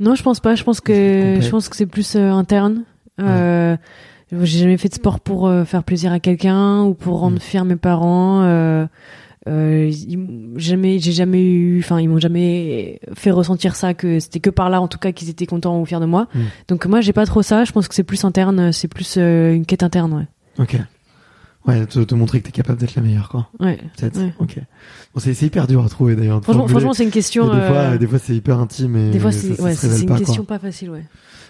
non 0.00 0.14
je 0.16 0.22
pense 0.22 0.40
pas. 0.40 0.54
Je 0.56 0.64
pense 0.64 0.80
que 0.80 1.38
je 1.40 1.48
pense 1.50 1.68
que 1.68 1.76
c'est 1.76 1.86
plus 1.86 2.16
euh, 2.16 2.30
interne. 2.32 2.82
Euh, 3.20 3.76
j'ai 4.32 4.58
jamais 4.60 4.76
fait 4.78 4.88
de 4.88 4.94
sport 4.94 5.20
pour 5.20 5.46
euh, 5.46 5.64
faire 5.64 5.84
plaisir 5.84 6.12
à 6.12 6.20
quelqu'un 6.20 6.82
ou 6.84 6.94
pour 6.94 7.18
rendre 7.20 7.36
Mm. 7.36 7.40
fier 7.40 7.64
mes 7.64 7.76
parents. 7.76 8.42
Euh, 8.42 8.86
euh, 9.48 9.90
ils- 9.90 10.18
jamais 10.56 10.98
j'ai 10.98 11.12
jamais 11.12 11.42
eu 11.42 11.78
enfin 11.80 11.98
ils 12.00 12.08
m'ont 12.08 12.18
jamais 12.18 13.00
fait 13.14 13.30
ressentir 13.30 13.74
ça 13.74 13.94
que 13.94 14.20
c'était 14.20 14.38
que 14.40 14.50
par 14.50 14.68
là 14.70 14.80
en 14.82 14.88
tout 14.88 14.98
cas 14.98 15.12
qu'ils 15.12 15.30
étaient 15.30 15.46
contents 15.46 15.80
ou 15.80 15.84
fiers 15.86 15.98
de 16.00 16.04
moi. 16.06 16.28
Mm. 16.34 16.38
donc 16.68 16.86
moi 16.86 17.00
j'ai 17.00 17.12
pas 17.12 17.26
trop 17.26 17.42
ça. 17.42 17.64
Je 17.64 17.72
pense 17.72 17.88
que 17.88 17.94
c'est 17.94 18.02
plus 18.04 18.24
interne. 18.24 18.72
C'est 18.72 18.88
plus 18.88 19.16
une 19.16 19.64
quête 19.66 19.82
interne 19.82 20.12
ouais. 20.14 20.26
Ok, 20.58 20.76
ouais, 21.66 21.86
te, 21.86 22.00
te 22.00 22.14
montrer 22.14 22.40
que 22.40 22.46
t'es 22.46 22.52
capable 22.52 22.78
d'être 22.80 22.94
la 22.94 23.02
meilleure, 23.02 23.28
quoi. 23.28 23.48
ouais 23.60 23.78
Peut-être. 23.96 24.18
Ouais. 24.20 24.32
Ok. 24.38 24.58
Bon, 25.14 25.20
c'est 25.20 25.40
hyper 25.42 25.66
dur 25.66 25.84
à 25.84 25.88
trouver 25.88 26.16
d'ailleurs. 26.16 26.42
franchement 26.42 26.68
franchement 26.68 26.92
c'est 26.92 27.04
une 27.04 27.10
question 27.10 27.46
des 27.46 27.60
fois, 27.60 27.76
euh, 27.76 27.98
des 27.98 28.06
fois 28.06 28.18
c'est 28.18 28.34
hyper 28.34 28.58
intime 28.60 28.96
et 28.96 29.10
des 29.10 29.18
fois 29.18 29.32
c'est 29.32 29.60
ouais, 29.60 29.74
une 30.00 30.06
pas, 30.06 30.18
question 30.18 30.44
quoi. 30.44 30.56
pas 30.58 30.58
facile 30.60 30.90
ouais 30.90 31.04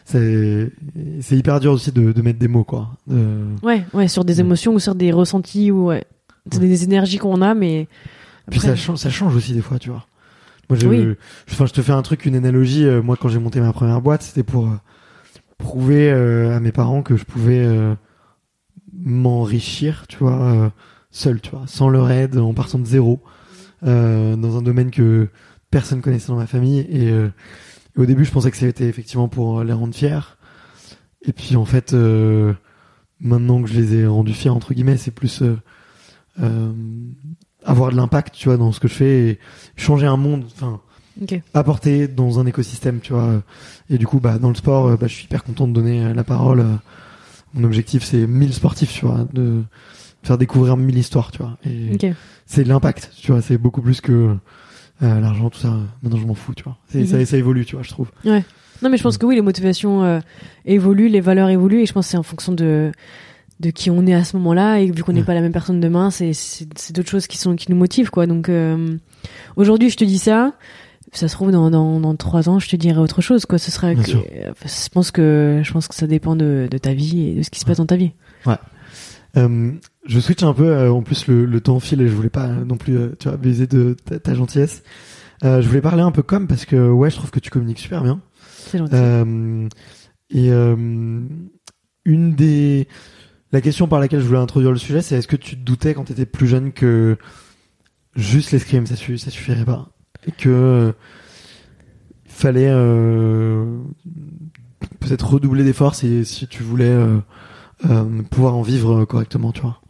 C'est 0.05 0.70
c'est 1.20 1.37
hyper 1.37 1.61
dur 1.61 1.73
aussi 1.73 1.93
de, 1.93 2.12
de 2.12 2.23
mettre 2.23 2.39
des 2.39 2.49
mots, 2.49 2.65
quoi. 2.65 2.91
De- 3.07 3.47
ouais 3.62 3.85
ouais 3.93 4.09
sur 4.09 4.24
des 4.24 4.41
émotions 4.41 4.73
ou 4.74 4.78
sur 4.78 4.95
des 4.95 5.12
ressentis 5.12 5.70
ou 5.70 5.87
ouais 5.89 6.05
c'est 6.51 6.59
Ouais. 6.59 6.66
des 6.69 6.85
énergies 6.85 7.19
qu'on 7.19 7.43
a 7.43 7.55
mais 7.55 7.87
Puis 8.51 8.59
après- 8.59 8.69
ça 8.70 8.77
change, 8.77 8.99
ça 8.99 9.11
change 9.11 9.37
aussi 9.37 9.53
des 9.53 9.61
fois, 9.61 9.78
tu 9.78 9.91
vois. 9.91 10.07
Moi, 10.70 10.78
je, 10.81 10.87
Oui. 10.87 11.03
je, 11.47 11.53
enfin, 11.53 11.66
je 11.66 11.73
te 11.73 11.82
fais 11.82 11.93
un 11.93 12.01
truc, 12.03 12.24
une 12.27 12.35
analogie. 12.37 12.85
euh, 12.87 13.03
moi, 13.03 13.16
quand 13.20 13.28
j'ai 13.28 13.39
monté 13.41 13.61
ma 13.61 13.73
première 13.73 14.01
boîte, 14.01 14.23
c'était 14.23 14.43
pour 14.45 14.66
euh, 14.69 14.77
prouver 15.59 16.11
euh, 16.11 16.57
à 16.57 16.61
mes 16.61 16.73
parents 16.73 17.03
que 17.03 17.16
je 17.16 17.24
pouvais 17.24 17.59
euh, 17.62 17.95
m'enrichir, 19.03 20.07
tu 20.09 20.19
vois, 20.19 20.41
euh, 20.41 20.71
seul, 21.11 21.41
tu 21.41 21.51
vois, 21.51 21.65
sans 21.67 21.89
leur 21.89 22.11
aide, 22.11 22.39
en 22.39 22.55
partant 22.55 22.79
de 22.79 22.87
zéro, 22.87 23.21
euh, 23.85 24.37
dans 24.37 24.59
un 24.59 24.63
domaine 24.63 24.91
que 24.91 25.29
personne 25.71 26.03
connaissait 26.03 26.29
dans 26.29 26.37
ma 26.37 26.47
famille. 26.47 26.81
Et, 26.91 27.11
euh, 27.11 27.29
et 27.97 28.01
au 28.01 28.07
début, 28.07 28.25
je 28.25 28.31
pensais 28.31 28.51
que 28.51 28.57
c'était 28.57 28.89
effectivement 28.89 29.29
pour 29.29 29.65
les 29.65 29.73
rendre 29.73 29.95
fiers. 29.95 30.37
Et 31.23 31.33
puis, 31.33 31.57
en 31.57 31.65
fait, 31.65 31.93
euh, 31.93 32.55
maintenant 33.21 33.63
que 33.63 33.69
je 33.69 33.81
les 33.81 33.95
ai 33.97 34.07
rendus 34.07 34.35
fiers, 34.35 34.51
entre 34.51 34.75
guillemets, 34.75 34.97
c'est 34.97 35.11
plus... 35.11 35.43
euh, 35.43 35.57
euh, 36.41 36.73
avoir 37.65 37.91
de 37.91 37.97
l'impact, 37.97 38.35
tu 38.35 38.49
vois, 38.49 38.57
dans 38.57 38.73
ce 38.73 38.81
que 38.81 38.89
je 38.89 38.95
fais 38.95 39.29
et 39.29 39.39
changer 39.77 40.07
un 40.07 40.17
monde, 40.17 40.45
enfin, 40.47 40.81
apporter 41.53 42.09
dans 42.09 42.39
un 42.39 42.47
écosystème, 42.47 43.01
tu 43.01 43.13
vois. 43.13 43.43
Et 43.91 43.99
du 43.99 44.07
coup, 44.07 44.21
bah, 44.21 44.39
dans 44.39 44.49
le 44.49 44.55
sport, 44.55 44.97
bah, 44.97 45.07
je 45.07 45.13
suis 45.13 45.25
hyper 45.25 45.45
content 45.45 45.69
de 45.69 45.73
donner 45.75 46.15
la 46.15 46.25
parole. 46.25 46.65
Mon 47.55 47.65
objectif, 47.65 48.05
c'est 48.05 48.27
1000 48.27 48.53
sportifs, 48.55 48.93
tu 48.93 49.07
vois, 49.07 49.27
de 49.33 49.63
faire 50.23 50.39
découvrir 50.39 50.77
1000 50.77 50.99
histoires, 50.99 51.31
tu 51.33 51.39
vois. 51.39 51.57
Et 51.65 51.97
c'est 52.47 52.65
l'impact, 52.65 53.11
tu 53.21 53.33
vois. 53.33 53.43
C'est 53.43 53.59
beaucoup 53.59 53.83
plus 53.83 54.01
que 54.01 54.37
euh, 55.03 55.21
l'argent, 55.21 55.51
tout 55.51 55.59
ça. 55.59 55.77
Maintenant, 56.03 56.19
je 56.19 56.27
m'en 56.27 56.35
fous, 56.35 56.55
tu 56.55 56.63
vois. 56.65 56.77
Mhm. 56.95 57.07
ça, 57.07 57.25
ça 57.25 57.37
évolue, 57.37 57.65
tu 57.65 57.75
vois, 57.77 57.83
je 57.83 57.91
trouve. 57.91 58.11
Non, 58.25 58.89
mais 58.89 58.97
je 58.97 59.03
pense 59.03 59.19
que 59.19 59.27
oui, 59.27 59.35
les 59.35 59.43
motivations 59.43 60.05
euh, 60.05 60.21
évoluent, 60.65 61.09
les 61.09 61.21
valeurs 61.21 61.49
évoluent, 61.51 61.83
et 61.83 61.87
je 61.87 61.93
pense 61.93 62.07
que 62.07 62.11
c'est 62.13 62.17
en 62.19 62.23
fonction 62.23 62.53
de 62.53 62.93
de 63.61 63.69
qui 63.69 63.91
on 63.91 64.07
est 64.07 64.15
à 64.15 64.25
ce 64.25 64.39
moment-là, 64.39 64.79
et 64.81 64.91
vu 64.91 65.03
qu'on 65.05 65.13
n'est 65.13 65.21
Ouais. 65.21 65.27
pas 65.27 65.35
la 65.35 65.43
même 65.43 65.53
personne 65.53 65.81
demain, 65.81 66.11
c'est 66.11 66.33
c'est 66.33 66.67
c'est 66.79 66.97
d'autres 66.97 67.11
choses 67.11 67.27
qui 67.27 67.37
sont 67.37 67.57
qui 67.57 67.71
nous 67.71 67.77
motivent, 67.77 68.09
quoi. 68.11 68.27
Donc 68.27 68.49
euh, 68.49 68.97
aujourd'hui, 69.57 69.91
je 69.91 69.97
te 69.99 70.05
dis 70.05 70.19
ça. 70.19 70.55
Ça 71.12 71.27
se 71.28 71.35
trouve 71.35 71.51
dans, 71.51 71.70
dans 71.70 71.99
dans 72.01 72.15
trois 72.15 72.49
ans, 72.49 72.59
je 72.61 72.69
te 72.69 72.77
dirai 72.77 73.01
autre 73.01 73.20
chose, 73.20 73.45
quoi. 73.47 73.59
Ce 73.59 73.70
sera. 73.70 73.95
Que- 73.95 74.01
euh, 74.16 74.53
je 74.65 74.89
pense 74.91 75.11
que 75.11 75.61
je 75.65 75.73
pense 75.73 75.89
que 75.89 75.95
ça 75.95 76.07
dépend 76.07 76.37
de 76.37 76.69
de 76.70 76.78
ta 76.78 76.93
vie 76.95 77.28
et 77.28 77.35
de 77.35 77.43
ce 77.43 77.51
qui 77.51 77.59
se 77.61 77.65
passe 77.65 77.78
dans 77.78 77.87
ta 77.87 77.97
vie. 77.97 78.12
Euh, 79.37 79.73
je 80.07 80.19
switch 80.20 80.43
un 80.43 80.53
peu. 80.55 80.69
euh, 80.70 80.91
en 80.93 81.03
plus, 81.03 81.27
le, 81.28 81.45
le 81.47 81.61
temps 81.61 81.78
file 81.81 82.01
et 82.01 82.09
je 82.09 82.12
voulais 82.15 82.31
pas 82.31 82.49
non 82.49 82.77
plus, 82.77 82.97
euh, 82.97 83.15
tu 83.19 83.28
vois, 83.28 83.37
baiser 83.37 83.66
de 83.69 83.95
ta, 84.05 84.19
ta 84.19 84.35
gentillesse. 84.35 84.82
Euh, 85.45 85.62
je 85.62 85.69
voulais 85.69 85.81
parler 85.81 86.03
un 86.03 86.11
peu 86.11 86.23
comme 86.23 86.47
parce 86.49 86.65
que 86.65 86.91
ouais, 86.91 87.11
je 87.11 87.16
trouve 87.16 87.31
que 87.31 87.39
tu 87.41 87.49
communiques 87.51 87.78
super 87.78 88.03
bien. 88.03 88.20
C'est 88.66 88.78
gentil. 88.78 88.93
Euh, 88.95 89.69
et 90.31 90.51
euh, 90.51 90.77
une 92.05 92.35
des 92.35 92.89
la 93.53 93.61
question 93.61 93.89
par 93.89 93.99
laquelle 94.01 94.20
je 94.20 94.27
voulais 94.27 94.39
introduire 94.39 94.70
le 94.73 94.78
sujet, 94.78 95.01
c'est 95.03 95.16
est-ce 95.16 95.27
que 95.28 95.37
tu 95.37 95.57
te 95.57 95.61
doutais 95.65 95.95
quand 95.95 96.05
tu 96.05 96.12
étais 96.12 96.27
plus 96.27 96.47
jeune 96.47 96.73
que 96.73 97.16
juste 98.16 98.53
l'escrime 98.53 98.87
ça, 98.87 98.95
ça 98.97 99.31
suffirait 99.31 99.65
pas? 99.65 99.91
Que 100.39 100.49
euh, 100.49 100.93
fallait 102.27 102.69
euh, 102.71 103.65
peut-être 105.01 105.31
redoubler 105.35 105.65
d'efforts 105.65 105.95
si, 105.95 106.25
si 106.25 106.47
tu 106.47 106.63
voulais 106.63 106.91
euh, 107.89 108.05
pouvoir 108.31 108.57
en 108.57 108.63
vivre 108.63 109.05
correctement, 109.05 109.53
tu 109.53 109.61
vois. 109.63 109.81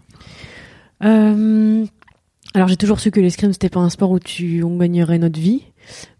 Alors 2.54 2.66
j'ai 2.68 2.76
toujours 2.76 2.98
su 3.00 3.10
que 3.10 3.20
l'escrime 3.20 3.52
c'était 3.52 3.68
pas 3.68 3.80
un 3.80 3.90
sport 3.90 4.10
où 4.10 4.18
tu 4.18 4.62
on 4.64 4.76
gagnerait 4.76 5.18
notre 5.18 5.38
vie. 5.38 5.62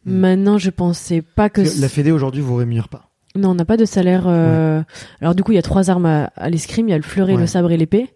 Mm. 0.06 0.12
Maintenant, 0.12 0.58
je 0.58 0.70
pensais 0.70 1.22
pas 1.22 1.50
que 1.50 1.60
La 1.80 1.88
Fédé 1.88 2.12
aujourd'hui 2.12 2.40
vous 2.40 2.54
rémunère 2.56 2.88
pas. 2.88 3.08
Non, 3.36 3.50
on 3.50 3.54
n'a 3.54 3.64
pas 3.64 3.76
de 3.76 3.84
salaire. 3.84 4.24
euh, 4.26 4.82
Alors 5.20 5.34
du 5.34 5.42
coup, 5.42 5.52
il 5.52 5.56
y 5.56 5.58
a 5.58 5.62
trois 5.62 5.90
armes 5.90 6.06
à, 6.06 6.24
à 6.36 6.48
l'escrime. 6.50 6.88
Il 6.88 6.92
y 6.92 6.94
a 6.94 6.96
le 6.96 7.02
fleuret, 7.02 7.34
Ouais. 7.34 7.40
le 7.40 7.46
sabre 7.46 7.70
et 7.70 7.76
l'épée. 7.76 8.08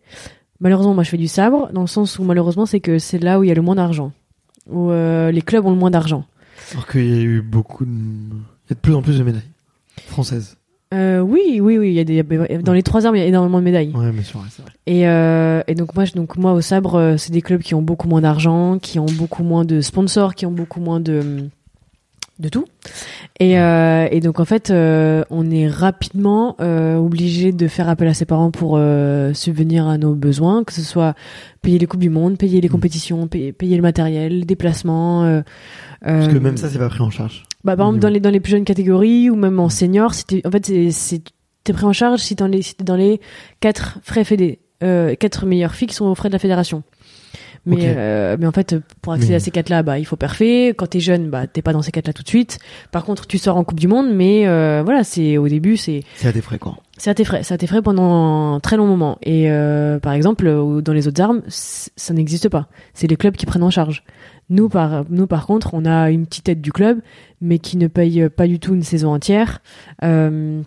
Malheureusement, 0.61 0.95
moi, 0.95 1.03
je 1.05 1.11
fais 1.11 1.16
du 1.16 1.29
sabre, 1.29 1.71
dans 1.73 1.83
le 1.83 1.87
sens 1.87 2.19
où 2.19 2.25
malheureusement, 2.25 2.66
c'est 2.66 2.81
que 2.81 2.99
c'est 2.99 3.19
là 3.19 3.39
où 3.39 3.45
il 3.45 3.49
y 3.49 3.51
a 3.51 3.55
le 3.55 3.62
moins 3.62 3.75
d'argent, 3.75 4.12
où 4.69 4.91
euh, 4.91 5.31
les 5.31 5.43
clubs 5.43 5.65
ont 5.66 5.70
le 5.70 5.77
moins 5.77 5.91
d'argent. 5.91 6.24
Alors 6.73 6.86
qu'il 6.86 7.09
y 7.09 7.19
a 7.19 7.23
eu 7.23 7.41
beaucoup 7.43 7.85
de... 7.85 7.91
Il 7.91 8.70
y 8.70 8.73
a 8.73 8.74
de 8.74 8.81
plus 8.81 8.95
en 8.95 9.03
plus 9.03 9.19
de 9.19 9.24
médailles 9.24 9.43
françaises. 10.07 10.57
Euh, 10.93 11.20
oui, 11.20 11.61
oui, 11.61 11.77
oui. 11.77 11.89
Il 11.89 11.95
y 11.95 12.01
a 12.01 12.05
des 12.05 12.23
dans 12.62 12.73
les 12.73 12.82
trois 12.82 13.05
armes, 13.05 13.16
il 13.16 13.19
y 13.19 13.23
a 13.23 13.27
énormément 13.27 13.59
de 13.59 13.65
médailles. 13.65 13.91
Ouais, 13.95 14.12
mais 14.12 14.23
vrai, 14.23 14.45
c'est 14.51 14.62
vrai. 14.62 14.70
Et, 14.86 15.09
euh, 15.09 15.62
et 15.66 15.74
donc 15.74 15.95
moi, 15.95 16.05
je- 16.05 16.12
donc 16.12 16.36
moi 16.36 16.53
au 16.53 16.61
sabre, 16.61 17.16
c'est 17.19 17.32
des 17.32 17.43
clubs 17.43 17.61
qui 17.62 17.74
ont 17.74 17.82
beaucoup 17.82 18.07
moins 18.09 18.20
d'argent, 18.20 18.78
qui 18.78 18.99
ont 18.99 19.07
beaucoup 19.07 19.43
moins 19.43 19.65
de 19.65 19.81
sponsors, 19.81 20.35
qui 20.35 20.47
ont 20.47 20.53
beaucoup 20.53 20.81
moins 20.81 21.01
de 21.01 21.49
de 22.39 22.48
tout. 22.48 22.65
Et, 23.40 23.59
euh, 23.59 24.06
et 24.11 24.20
donc 24.20 24.40
en 24.40 24.44
fait, 24.44 24.70
euh, 24.70 25.24
on 25.31 25.51
est 25.51 25.69
rapidement 25.69 26.56
euh, 26.61 26.97
obligé 26.97 27.52
de 27.52 27.69
faire 27.69 27.89
appel 27.89 28.09
à 28.09 28.15
ses 28.15 28.24
parents 28.24 28.51
pour 28.51 28.78
subvenir 29.35 29.86
à 29.86 29.98
nos 29.98 30.15
besoins, 30.15 30.65
que 30.65 30.73
ce 30.73 30.82
soit 30.82 31.15
payer 31.62 31.78
les 31.78 31.86
coupes 31.86 32.01
du 32.01 32.11
monde, 32.11 32.36
payer 32.36 32.61
les 32.61 32.69
Mm. 32.69 32.73
compétitions, 32.73 33.27
payer, 33.28 33.52
payer 33.52 33.77
le 33.77 33.82
matériel, 33.82 34.40
les 34.40 34.44
déplacements. 34.44 35.43
Parce 36.05 36.28
que 36.28 36.39
même 36.39 36.56
ça, 36.56 36.69
c'est 36.69 36.78
pas 36.78 36.89
pris 36.89 37.01
en 37.02 37.11
charge. 37.11 37.44
bah, 37.65 37.77
par 37.77 37.86
exemple, 37.86 38.01
dans 38.02 38.09
les, 38.09 38.20
dans 38.20 38.31
les 38.31 38.40
plus 38.40 38.51
jeunes 38.52 38.65
catégories 38.65 39.31
ou 39.31 39.36
même 39.36 39.59
en 39.59 39.69
senior, 39.69 40.12
c'était, 40.15 40.43
en 40.47 40.51
fait, 40.51 40.66
c'est, 40.90 41.23
t'es 41.65 41.73
pris 41.73 41.85
en 41.85 41.93
charge 41.93 42.20
si 42.20 42.35
dans 42.35 42.47
les, 42.47 42.62
si 42.62 42.74
t'es 42.74 42.85
dans 42.85 42.97
les 42.97 43.20
quatre 43.61 43.98
frais 44.02 44.24
fédés, 44.24 44.59
quatre 44.81 45.47
meilleures 45.47 45.74
filles 45.74 45.89
qui 45.89 45.94
sont 45.94 46.05
aux 46.06 46.15
frais 46.15 46.28
de 46.28 46.35
la 46.35 46.39
fédération. 46.39 46.82
Mais, 47.66 47.95
euh, 47.97 48.36
mais 48.39 48.47
en 48.47 48.53
fait, 48.53 48.77
pour 49.01 49.15
accéder 49.15 49.31
Mais- 49.31 49.36
à 49.36 49.41
ces 49.41 49.51
quatre-là, 49.51 49.82
bah, 49.82 49.99
il 49.99 50.05
faut 50.05 50.16
parfait. 50.16 50.74
Quand 50.77 50.86
t'es 50.86 51.01
jeune, 51.01 51.31
bah, 51.31 51.47
t'es 51.47 51.62
pas 51.62 51.73
dans 51.73 51.81
ces 51.82 51.93
quatre-là 51.93 52.12
tout 52.12 52.23
de 52.23 52.28
suite. 52.28 52.59
Par 52.93 53.05
contre, 53.05 53.27
tu 53.27 53.39
sors 53.39 53.57
en 53.57 53.65
Coupe 53.65 53.81
du 53.81 53.89
Monde, 53.89 54.09
mais, 54.15 54.47
euh, 54.47 54.82
voilà, 54.85 55.03
c'est, 55.05 55.39
au 55.39 55.49
début, 55.49 55.77
c'est, 55.78 56.03
C'est 56.16 56.28
à 56.28 56.32
des 56.32 56.43
frais, 56.43 56.59
quoi. 56.59 56.77
c'est 56.99 57.09
à 57.11 57.15
tes 57.15 57.24
frais. 57.24 57.43
C'est 57.43 57.55
à 57.55 57.59
tes 57.59 57.66
frais 57.66 57.81
pendant 57.81 58.55
un 58.55 58.61
très 58.61 58.77
long 58.77 58.86
moment. 58.86 59.19
Et, 59.23 59.51
euh, 59.51 59.99
par 59.99 60.12
exemple, 60.12 60.45
dans 60.82 60.93
les 60.93 61.09
autres 61.09 61.23
armes, 61.23 61.41
ça 61.49 62.12
n'existe 62.15 62.49
pas. 62.51 62.69
C'est 62.93 63.07
les 63.07 63.16
clubs 63.16 63.35
qui 63.35 63.47
prennent 63.47 63.62
en 63.62 63.70
charge. 63.70 64.05
Nous, 64.51 64.69
par, 64.69 65.05
nous, 65.09 65.27
par 65.27 65.47
contre, 65.47 65.73
on 65.73 65.86
a 65.86 66.11
une 66.11 66.27
petite 66.27 66.49
aide 66.51 66.61
du 66.61 66.70
club, 66.70 67.01
mais 67.41 67.59
qui 67.59 67.78
ne 67.78 67.86
paye 67.86 68.28
pas 68.28 68.47
du 68.47 68.59
tout 68.61 68.74
une 68.74 68.82
saison 68.82 69.15
entière. 69.15 69.62
Euh, 70.03 70.61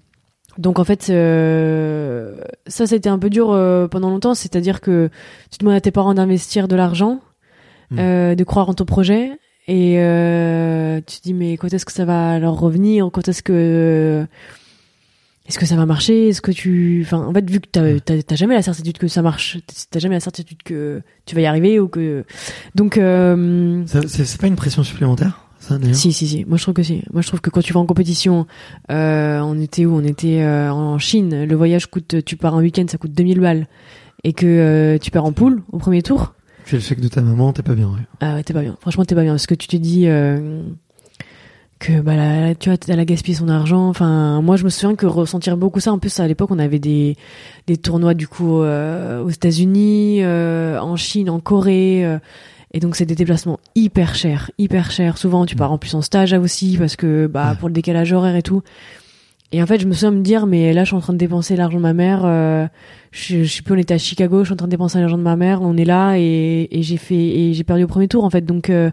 donc 0.57 0.79
en 0.79 0.83
fait, 0.83 1.09
euh, 1.09 2.35
ça, 2.67 2.87
ça 2.87 2.95
a 2.95 2.97
été 2.97 3.09
un 3.09 3.19
peu 3.19 3.29
dur 3.29 3.51
euh, 3.51 3.87
pendant 3.87 4.09
longtemps. 4.09 4.33
C'est-à-dire 4.33 4.81
que 4.81 5.09
tu 5.51 5.57
demandes 5.59 5.75
à 5.75 5.81
tes 5.81 5.91
parents 5.91 6.13
d'investir 6.13 6.67
de 6.67 6.75
l'argent, 6.75 7.21
Mm. 7.89 7.99
euh, 7.99 8.35
de 8.35 8.43
croire 8.43 8.67
en 8.67 8.73
ton 8.73 8.83
projet, 8.83 9.31
et 9.69 9.95
euh, 9.99 10.99
tu 11.07 11.17
te 11.19 11.23
dis 11.23 11.33
mais 11.33 11.55
quand 11.55 11.73
est-ce 11.73 11.85
que 11.85 11.93
ça 11.93 12.03
va 12.03 12.37
leur 12.37 12.59
revenir? 12.59 13.09
Quand 13.13 13.27
est-ce 13.29 13.41
que 13.41 14.25
est-ce 15.47 15.57
que 15.57 15.65
ça 15.65 15.77
va 15.77 15.85
marcher? 15.85 16.27
Est-ce 16.27 16.41
que 16.41 16.51
tu, 16.51 17.03
enfin, 17.05 17.19
en 17.25 17.33
fait, 17.33 17.49
vu 17.49 17.61
que 17.61 17.67
t'as, 17.71 17.97
t'as, 18.01 18.21
t'as 18.21 18.35
jamais 18.35 18.55
la 18.55 18.61
certitude 18.61 18.97
que 18.97 19.07
ça 19.07 19.21
marche, 19.21 19.57
t'as 19.89 19.99
jamais 19.99 20.15
la 20.15 20.19
certitude 20.19 20.61
que 20.63 21.01
tu 21.25 21.35
vas 21.35 21.39
y 21.41 21.45
arriver 21.45 21.79
ou 21.79 21.87
que, 21.87 22.25
donc, 22.75 22.97
euh, 22.97 23.85
Ça- 23.85 24.01
C'est 24.09 24.25
c'est 24.25 24.41
pas 24.41 24.47
une 24.47 24.57
pression 24.57 24.83
supplémentaire, 24.83 25.46
ça, 25.67 25.77
d'ailleurs 25.77 25.95
si, 25.95 26.13
si, 26.13 26.27
si. 26.27 26.45
Moi, 26.45 26.57
je 26.57 26.63
trouve 26.63 26.73
que 26.73 26.83
si. 26.83 27.03
Moi, 27.11 27.21
je 27.21 27.27
trouve 27.27 27.41
que 27.41 27.49
quand 27.49 27.61
tu 27.61 27.73
vas 27.73 27.79
en 27.79 27.85
compétition, 27.85 28.47
euh, 28.91 29.39
on 29.39 29.59
était 29.59 29.85
où? 29.85 29.95
On 29.95 30.03
était 30.03 30.41
euh, 30.41 30.71
en 30.71 30.97
Chine. 30.97 31.43
Le 31.43 31.55
voyage 31.55 31.87
coûte, 31.87 32.23
tu 32.25 32.37
pars 32.37 32.55
un 32.55 32.61
week-end, 32.61 32.85
ça 32.87 32.97
coûte 32.97 33.11
2000 33.11 33.39
balles. 33.39 33.67
Et 34.23 34.33
que 34.33 34.45
euh, 34.45 34.97
tu 34.97 35.11
pars 35.11 35.25
en 35.25 35.31
poule 35.31 35.61
au 35.71 35.77
premier 35.77 36.01
tour? 36.01 36.33
Tu 36.63 36.71
fais 36.71 36.77
le 36.77 36.83
chèque 36.83 37.01
de 37.01 37.07
ta 37.07 37.21
maman, 37.21 37.53
t'es 37.53 37.63
pas 37.63 37.75
bien, 37.75 37.87
ouais. 37.87 38.01
Ah 38.19 38.35
ouais, 38.35 38.43
t'es 38.43 38.53
pas 38.53 38.61
bien. 38.61 38.77
Franchement, 38.81 39.05
t'es 39.05 39.15
pas 39.15 39.23
bien. 39.23 39.33
Parce 39.33 39.47
que 39.47 39.55
tu 39.55 39.67
te 39.67 39.75
dis 39.77 40.07
que 41.79 42.01
bah 42.01 42.15
là, 42.15 42.55
tu 42.55 42.69
vois, 42.69 42.77
elle 42.87 42.99
a 42.99 43.05
gaspillé 43.05 43.37
son 43.37 43.49
argent. 43.49 43.87
Enfin, 43.89 44.41
moi, 44.41 44.55
je 44.55 44.63
me 44.63 44.69
souviens 44.69 44.95
que 44.95 45.05
ressentir 45.05 45.57
beaucoup 45.57 45.79
ça. 45.79 45.93
En 45.93 45.99
plus, 45.99 46.19
à 46.19 46.27
l'époque, 46.27 46.49
on 46.51 46.59
avait 46.59 46.79
des 46.79 47.15
des 47.67 47.77
tournois 47.77 48.13
du 48.13 48.27
coup 48.27 48.55
aux 48.55 49.29
États-Unis, 49.29 50.25
en 50.25 50.95
Chine, 50.95 51.29
en 51.29 51.39
Corée. 51.39 52.19
Euh, 52.73 52.77
et 52.77 52.79
donc 52.79 52.95
c'est 52.95 53.05
des 53.05 53.15
déplacements 53.15 53.59
hyper 53.75 54.15
chers, 54.15 54.51
hyper 54.57 54.91
chers. 54.91 55.17
Souvent 55.17 55.45
tu 55.45 55.55
pars 55.55 55.71
en 55.71 55.77
plus 55.77 55.93
en 55.95 56.01
stage 56.01 56.33
aussi 56.33 56.77
parce 56.77 56.95
que 56.95 57.27
bah 57.27 57.55
pour 57.59 57.69
le 57.69 57.73
décalage 57.73 58.11
horaire 58.13 58.35
et 58.35 58.41
tout. 58.43 58.61
Et 59.53 59.63
en 59.63 59.65
fait 59.65 59.79
je 59.79 59.87
me 59.87 59.93
souviens 59.93 60.11
me 60.11 60.21
dire 60.21 60.45
mais 60.45 60.73
là 60.73 60.83
je 60.83 60.87
suis 60.89 60.95
en 60.97 60.99
train 60.99 61.13
de 61.13 61.17
dépenser 61.17 61.55
l'argent 61.55 61.77
de 61.77 61.83
ma 61.83 61.93
mère. 61.93 62.21
euh, 62.25 62.67
je, 63.11 63.43
je 63.43 63.51
sais 63.55 63.61
plus 63.61 63.73
on 63.73 63.77
était 63.77 63.93
à 63.93 63.97
Chicago, 63.97 64.39
je 64.39 64.45
suis 64.49 64.53
en 64.53 64.57
train 64.57 64.67
de 64.67 64.71
dépenser 64.71 64.99
l'argent 64.99 65.17
de 65.17 65.23
ma 65.23 65.35
mère. 65.37 65.61
On 65.61 65.77
est 65.77 65.85
là 65.85 66.15
et, 66.17 66.67
et 66.71 66.83
j'ai 66.83 66.97
fait 66.97 67.15
et 67.15 67.53
j'ai 67.53 67.63
perdu 67.63 67.83
au 67.83 67.87
premier 67.87 68.09
tour 68.09 68.25
en 68.25 68.29
fait. 68.29 68.41
Donc 68.41 68.69
euh, 68.69 68.91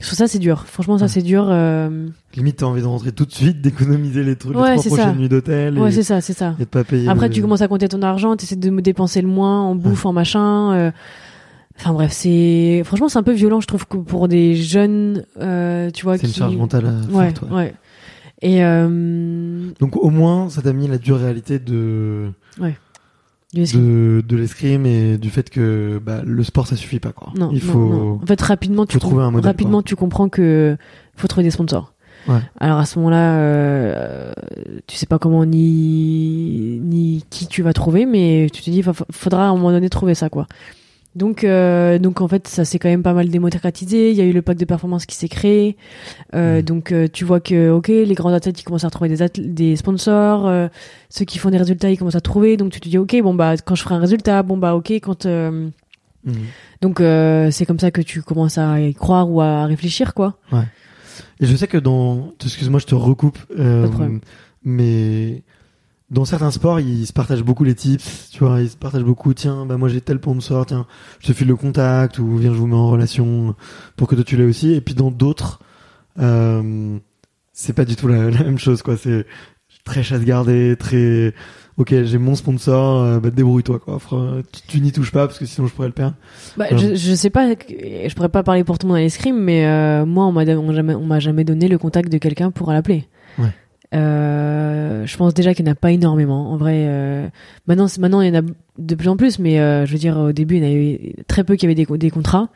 sur 0.00 0.14
ça 0.14 0.28
c'est 0.28 0.38
dur. 0.38 0.64
Franchement 0.66 0.98
ça 0.98 1.06
Ouais. 1.06 1.10
c'est 1.10 1.22
dur. 1.22 1.46
euh, 1.50 2.06
Limite, 2.36 2.56
t'as 2.58 2.66
envie 2.66 2.82
de 2.82 2.86
rentrer 2.86 3.10
tout 3.12 3.24
de 3.24 3.32
suite, 3.32 3.60
d'économiser 3.62 4.22
les 4.22 4.36
trucs, 4.36 4.56
Ouais, 4.56 4.76
les 4.76 4.80
trois 4.82 4.96
ça. 4.96 5.02
prochaines 5.02 5.18
nuits 5.20 5.28
d'hôtel. 5.28 5.78
Ouais 5.78 5.90
c'est 5.90 6.02
ça 6.04 6.20
c'est 6.20 6.34
ça. 6.34 6.54
et 6.58 6.64
de 6.64 6.68
pas 6.68 6.84
payer. 6.84 7.08
Après, 7.08 7.26
le- 7.28 7.34
tu 7.34 7.40
commences 7.42 7.62
à 7.62 7.68
compter 7.68 7.88
ton 7.88 8.02
argent, 8.02 8.36
tu 8.36 8.44
essaies 8.44 8.54
de 8.56 8.70
me 8.70 8.82
dépenser 8.82 9.20
le 9.22 9.28
moins 9.28 9.62
en 9.62 9.74
bouffe, 9.74 10.06
en 10.06 10.12
machin. 10.12 10.92
Enfin 11.78 11.92
bref, 11.92 12.12
c'est 12.12 12.82
franchement 12.84 13.08
c'est 13.08 13.18
un 13.18 13.22
peu 13.22 13.32
violent, 13.32 13.60
je 13.60 13.66
trouve 13.66 13.86
que 13.86 13.96
pour 13.98 14.28
des 14.28 14.54
jeunes, 14.56 15.24
euh, 15.40 15.90
tu 15.90 16.04
vois, 16.04 16.16
C'est 16.18 16.26
une 16.26 16.32
charge 16.32 16.56
mentale 16.56 16.84
euh, 16.86 17.02
Ouais, 17.16 17.30
forte, 17.34 17.50
ouais. 17.50 17.56
ouais. 17.56 17.74
Et 18.42 18.64
euh... 18.64 19.70
Donc, 19.80 19.96
au 19.96 20.10
moins, 20.10 20.48
ça 20.50 20.60
t'a 20.62 20.72
mis 20.74 20.88
la 20.88 20.98
dure 20.98 21.18
réalité 21.18 21.58
de, 21.58 22.30
escrime. 23.54 23.80
de, 23.82 24.20
de 24.26 24.36
l'escrime 24.36 24.84
et 24.86 25.16
du 25.16 25.30
fait 25.30 25.48
que 25.48 25.98
bah, 26.04 26.20
le 26.24 26.44
sport, 26.44 26.66
ça 26.66 26.76
suffit 26.76 27.00
pas, 27.00 27.12
quoi. 27.12 27.32
Non, 27.38 27.50
Il 27.52 27.60
faut. 27.62 27.78
non. 27.88 28.20
En 28.22 28.26
fait, 28.26 28.40
rapidement, 28.42 28.84
tu 28.84 28.94
faut 28.94 29.00
trouver 29.00 29.22
un 29.24 29.30
modèle, 29.30 29.46
rapidement 29.46 29.78
quoi. 29.78 29.82
tu 29.84 29.96
comprends 29.96 30.28
que 30.28 30.76
faut 31.16 31.28
trouver 31.28 31.44
des 31.44 31.50
sponsors. 31.50 31.92
Ouais. 32.28 32.40
Alors 32.58 32.78
à 32.78 32.86
ce 32.86 32.98
moment-là, 32.98 33.36
euh, 33.38 34.32
tu 34.88 34.96
sais 34.96 35.06
pas 35.06 35.18
comment 35.20 35.44
ni 35.46 36.80
ni 36.82 37.24
qui 37.30 37.46
tu 37.46 37.62
vas 37.62 37.72
trouver, 37.72 38.04
mais 38.04 38.48
tu 38.52 38.62
te 38.62 38.70
dis 38.70 38.82
fa- 38.82 38.92
faudra 39.12 39.44
à 39.46 39.48
un 39.50 39.54
moment 39.54 39.70
donné 39.70 39.88
trouver 39.88 40.14
ça 40.16 40.28
quoi. 40.28 40.46
Donc 41.16 41.42
euh, 41.44 41.98
donc 41.98 42.20
en 42.20 42.28
fait 42.28 42.46
ça 42.46 42.64
s'est 42.64 42.78
quand 42.78 42.88
même 42.90 43.02
pas 43.02 43.14
mal 43.14 43.28
démocratisé. 43.28 44.10
Il 44.10 44.16
y 44.16 44.20
a 44.20 44.24
eu 44.24 44.32
le 44.32 44.42
pack 44.42 44.58
de 44.58 44.64
performance 44.66 45.06
qui 45.06 45.16
s'est 45.16 45.28
créé. 45.28 45.76
Euh, 46.34 46.58
Mhm. 46.58 46.62
Donc 46.62 46.92
euh, 46.92 47.08
tu 47.12 47.24
vois 47.24 47.40
que 47.40 47.70
ok 47.70 47.88
les 47.88 48.14
grands 48.14 48.32
athlètes 48.32 48.60
ils 48.60 48.64
commencent 48.64 48.84
à 48.84 48.88
retrouver 48.88 49.16
des 49.38 49.76
sponsors. 49.76 50.46
euh, 50.46 50.68
ceux 51.08 51.24
qui 51.24 51.38
font 51.38 51.50
des 51.50 51.56
résultats 51.58 51.90
ils 51.90 51.96
commencent 51.98 52.14
à 52.16 52.20
trouver. 52.20 52.56
Donc 52.56 52.70
tu 52.72 52.80
te 52.80 52.88
dis 52.88 52.98
ok 52.98 53.16
bon 53.22 53.34
bah 53.34 53.54
quand 53.64 53.74
je 53.74 53.82
ferai 53.82 53.94
un 53.94 53.98
résultat 54.00 54.42
bon 54.42 54.56
bah 54.58 54.74
ok 54.76 54.90
quand 55.02 55.26
euh, 55.26 55.68
Mhm. 56.24 56.34
donc 56.82 57.00
euh, 57.00 57.50
c'est 57.52 57.64
comme 57.66 57.78
ça 57.78 57.90
que 57.92 58.00
tu 58.02 58.20
commences 58.20 58.58
à 58.58 58.80
y 58.80 58.92
croire 58.94 59.30
ou 59.30 59.40
à 59.40 59.64
réfléchir 59.66 60.12
quoi. 60.12 60.38
Et 61.40 61.46
je 61.46 61.54
sais 61.56 61.66
que 61.68 61.78
dans. 61.78 62.32
Excuse-moi, 62.44 62.78
je 62.80 62.86
te 62.86 62.94
recoupe. 62.94 63.38
mais 64.64 65.42
dans 66.10 66.24
certains 66.24 66.50
sports, 66.50 66.78
ils 66.78 67.06
se 67.06 67.12
partagent 67.12 67.42
beaucoup 67.42 67.64
les 67.64 67.74
tips, 67.74 68.30
tu 68.30 68.44
vois, 68.44 68.60
ils 68.60 68.70
se 68.70 68.76
partagent 68.76 69.04
beaucoup, 69.04 69.34
tiens, 69.34 69.66
bah 69.66 69.76
moi 69.76 69.88
j'ai 69.88 70.00
tel 70.00 70.18
sponsor, 70.18 70.64
tiens, 70.66 70.86
je 71.20 71.26
te 71.26 71.32
file 71.32 71.48
le 71.48 71.56
contact, 71.56 72.18
ou 72.18 72.36
viens, 72.36 72.52
je 72.52 72.58
vous 72.58 72.68
mets 72.68 72.76
en 72.76 72.88
relation 72.88 73.56
pour 73.96 74.06
que 74.06 74.14
toi 74.14 74.22
tu 74.22 74.36
l'aies 74.36 74.44
aussi. 74.44 74.72
Et 74.72 74.80
puis 74.80 74.94
dans 74.94 75.10
d'autres, 75.10 75.60
euh, 76.20 76.98
c'est 77.52 77.72
pas 77.72 77.84
du 77.84 77.96
tout 77.96 78.06
la, 78.06 78.30
la, 78.30 78.44
même 78.44 78.58
chose, 78.58 78.82
quoi. 78.82 78.96
C'est 78.96 79.26
très 79.84 80.04
chasse 80.04 80.22
gardée, 80.22 80.76
très, 80.78 81.34
ok, 81.76 82.04
j'ai 82.04 82.18
mon 82.18 82.36
sponsor, 82.36 83.02
euh, 83.02 83.18
bah 83.18 83.30
débrouille-toi, 83.30 83.80
quoi. 83.80 83.98
Tu, 84.52 84.60
tu 84.68 84.80
n'y 84.80 84.92
touches 84.92 85.10
pas 85.10 85.26
parce 85.26 85.40
que 85.40 85.46
sinon 85.46 85.66
je 85.66 85.72
pourrais 85.72 85.88
le 85.88 85.94
perdre. 85.94 86.14
Bah, 86.56 86.66
je, 86.70 86.94
je 86.94 87.14
sais 87.14 87.30
pas, 87.30 87.48
je 87.48 88.14
pourrais 88.14 88.28
pas 88.28 88.44
parler 88.44 88.62
pour 88.62 88.78
tout 88.78 88.86
le 88.86 88.92
monde 88.92 88.98
à 88.98 89.02
l'escrime, 89.02 89.40
mais 89.40 89.66
euh, 89.66 90.06
moi 90.06 90.24
on 90.26 90.32
m'a 90.32 90.44
jamais, 90.44 90.94
on 90.94 91.04
m'a 91.04 91.18
jamais 91.18 91.42
donné 91.42 91.66
le 91.66 91.78
contact 91.78 92.12
de 92.12 92.18
quelqu'un 92.18 92.52
pour 92.52 92.70
l'appeler. 92.70 93.08
Ouais. 93.40 93.52
Euh, 93.94 95.06
je 95.06 95.16
pense 95.16 95.34
déjà 95.34 95.54
qu'il 95.54 95.64
n'y 95.64 95.70
en 95.70 95.72
a 95.72 95.76
pas 95.76 95.92
énormément. 95.92 96.52
En 96.52 96.56
vrai, 96.56 96.86
euh, 96.86 97.26
maintenant, 97.66 97.86
maintenant 97.98 98.20
il 98.20 98.34
y 98.34 98.36
en 98.36 98.40
a 98.40 98.44
de 98.78 98.94
plus 98.94 99.08
en 99.08 99.16
plus, 99.16 99.38
mais 99.38 99.60
euh, 99.60 99.86
je 99.86 99.92
veux 99.92 99.98
dire, 99.98 100.16
au 100.18 100.32
début, 100.32 100.56
il 100.56 100.64
y 100.64 100.66
en 100.66 100.70
avait 100.70 101.14
très 101.28 101.44
peu 101.44 101.56
qui 101.56 101.66
avaient 101.66 101.74
des, 101.74 101.86
des 101.86 102.10
contrats. 102.10 102.48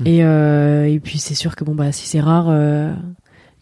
Mmh. 0.00 0.06
Et, 0.06 0.18
et 0.94 1.00
puis, 1.00 1.18
c'est 1.18 1.34
sûr 1.34 1.56
que 1.56 1.64
bon, 1.64 1.74
bah, 1.74 1.92
si 1.92 2.06
c'est 2.06 2.20
rare, 2.20 2.46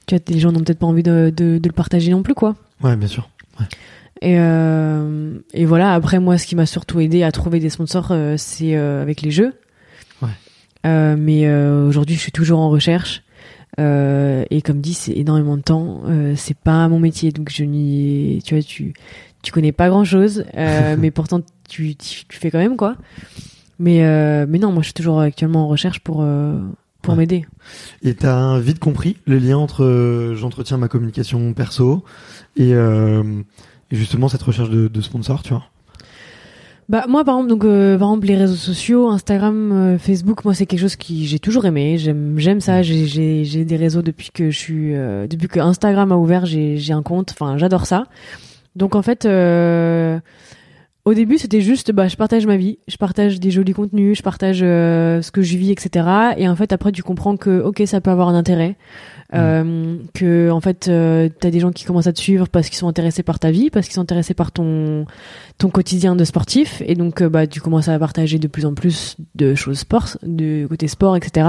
tu 0.07 0.15
vois, 0.15 0.25
les 0.29 0.39
gens 0.39 0.53
n'ont 0.53 0.61
peut-être 0.61 0.79
pas 0.79 0.87
envie 0.87 1.03
de, 1.03 1.33
de, 1.35 1.59
de, 1.59 1.69
le 1.69 1.73
partager 1.73 2.11
non 2.11 2.23
plus, 2.23 2.35
quoi. 2.35 2.55
Ouais, 2.83 2.97
bien 2.97 3.09
sûr. 3.09 3.29
Ouais. 3.59 3.67
Et, 4.21 4.35
et 5.55 5.65
voilà, 5.65 5.95
après, 5.95 6.21
moi, 6.21 6.39
ce 6.39 6.47
qui 6.47 6.55
m'a 6.55 6.67
surtout 6.67 7.01
aidé 7.01 7.23
à 7.23 7.33
trouver 7.33 7.61
des 7.61 7.71
sponsors, 7.71 8.15
c'est 8.37 8.77
avec 8.77 9.23
les 9.23 9.31
jeux. 9.31 9.55
Ouais. 10.23 11.17
mais 11.17 11.51
aujourd'hui, 11.51 12.15
je 12.15 12.21
suis 12.21 12.33
toujours 12.33 12.61
en 12.61 12.71
recherche. 12.71 13.23
Euh, 13.79 14.45
et 14.51 14.63
comme 14.63 14.81
dit, 14.81 14.95
c'est 14.95 15.13
énormément 15.13 15.57
de 15.57 15.63
temps. 15.63 16.03
Euh, 16.07 16.35
c'est 16.37 16.57
pas 16.57 16.89
mon 16.89 16.99
métier, 16.99 17.31
donc 17.33 17.51
je 17.51 17.65
n'y, 17.65 18.41
tu 18.45 18.55
vois, 18.55 18.63
tu, 18.63 18.93
tu 19.43 19.53
connais 19.53 19.73
pas 19.73 19.89
grand 19.89 20.05
chose, 20.05 20.45
euh, 20.57 20.97
mais 20.99 21.11
pourtant 21.11 21.41
tu, 21.69 21.95
tu, 21.97 22.25
tu, 22.27 22.39
fais 22.39 22.51
quand 22.51 22.59
même 22.59 22.77
quoi. 22.77 22.97
Mais, 23.79 24.05
euh, 24.05 24.47
mais 24.49 24.59
non, 24.59 24.73
moi 24.73 24.83
je 24.83 24.87
suis 24.87 24.95
toujours 24.95 25.21
actuellement 25.21 25.65
en 25.65 25.69
recherche 25.69 26.01
pour, 26.01 26.23
euh, 26.23 26.59
pour 27.03 27.13
Ouais. 27.15 27.21
m'aider. 27.21 27.47
Et 28.03 28.15
t'as 28.15 28.59
vite 28.59 28.81
compris 28.81 29.17
le 29.27 29.39
lien 29.39 29.57
entre 29.59 29.85
euh, 29.85 30.35
j'entretiens 30.35 30.77
ma 30.79 30.89
communication 30.89 31.53
perso 31.55 32.05
et, 32.57 32.75
euh, 32.75 33.23
et 33.93 33.97
justement 33.97 34.29
cette 34.29 34.43
recherche 34.43 34.71
de, 34.71 34.89
de 34.89 35.01
sponsors, 35.01 35.43
tu 35.45 35.51
vois? 35.51 35.65
Bah 36.89 37.05
moi 37.07 37.23
par 37.23 37.35
exemple 37.35 37.51
donc 37.51 37.65
euh, 37.67 37.99
par 37.99 38.09
exemple 38.09 38.29
les 38.29 38.37
réseaux 38.37 38.55
sociaux 38.55 39.09
Instagram 39.09 39.73
euh, 39.73 39.99
Facebook 39.99 40.47
moi 40.47 40.55
c'est 40.55 40.65
quelque 40.65 40.81
chose 40.81 40.97
qui 40.97 41.27
j'ai 41.27 41.39
toujours 41.39 41.67
aimé. 41.67 41.99
J'aime 41.99 42.39
j'aime 42.39 42.61
ça. 42.61 42.81
J'ai 42.81 43.05
j'ai 43.05 43.45
j'ai 43.45 43.67
des 43.67 43.77
réseaux 43.77 44.01
depuis 44.01 44.31
que 44.33 44.51
je 44.51 44.59
suis 44.59 44.95
euh, 44.95 45.27
depuis 45.27 45.49
que 45.49 45.61
Instagram 45.61 46.13
a 46.13 46.17
ouvert 46.17 46.47
j'ai 46.47 46.79
j'ai 46.79 46.95
un 46.95 47.03
compte. 47.03 47.33
Enfin 47.33 47.59
j'adore 47.59 47.85
ça. 47.85 48.05
Donc 48.75 48.95
en 48.95 49.03
fait 49.03 49.27
euh, 49.27 50.19
au 51.05 51.13
début 51.13 51.37
c'était 51.37 51.61
juste 51.61 51.93
bah 51.93 52.09
je 52.09 52.17
partage 52.17 52.47
ma 52.47 52.57
vie. 52.57 52.79
Je 52.89 52.97
partage 52.97 53.39
des 53.39 53.51
jolis 53.51 53.75
contenus. 53.75 54.17
Je 54.17 54.23
partage 54.23 54.61
euh, 54.63 55.21
ce 55.21 55.31
que 55.31 55.43
je 55.43 55.59
vis 55.59 55.71
etc 55.71 56.09
et 56.39 56.49
en 56.49 56.57
fait 56.57 56.73
après 56.73 56.91
tu 56.91 57.03
comprends 57.03 57.37
que 57.37 57.61
ok 57.61 57.83
ça 57.85 58.01
peut 58.01 58.11
avoir 58.11 58.29
un 58.29 58.35
intérêt 58.35 58.79
euh, 59.35 59.97
que 60.15 60.51
en 60.51 60.61
fait 60.61 60.89
euh, 60.89 61.29
t'as 61.41 61.51
des 61.51 61.61
gens 61.61 61.71
qui 61.71 61.85
commencent 61.85 62.07
à 62.07 62.13
te 62.13 62.21
suivre 62.21 62.49
parce 62.49 62.69
qu'ils 62.69 62.79
sont 62.79 62.89
intéressés 62.89 63.23
par 63.23 63.39
ta 63.39 63.51
vie 63.51 63.69
parce 63.69 63.87
qu'ils 63.87 63.95
sont 63.95 64.01
intéressés 64.01 64.33
par 64.35 64.53
ton 64.53 65.05
ton 65.59 65.69
quotidien 65.69 66.17
de 66.17 66.25
sportif. 66.25 66.83
Et 66.87 66.95
donc 66.95 67.21
euh, 67.21 67.29
bah 67.29 67.47
tu 67.47 67.61
commences 67.61 67.89
à 67.89 67.99
partager 67.99 68.39
de 68.39 68.49
plus 68.49 68.65
en 68.65 68.75
plus 68.75 69.17
de 69.35 69.55
choses 69.55 69.81
sport 69.81 70.17
de 70.23 70.67
côté 70.67 70.89
sport 70.89 71.17
etc 71.17 71.49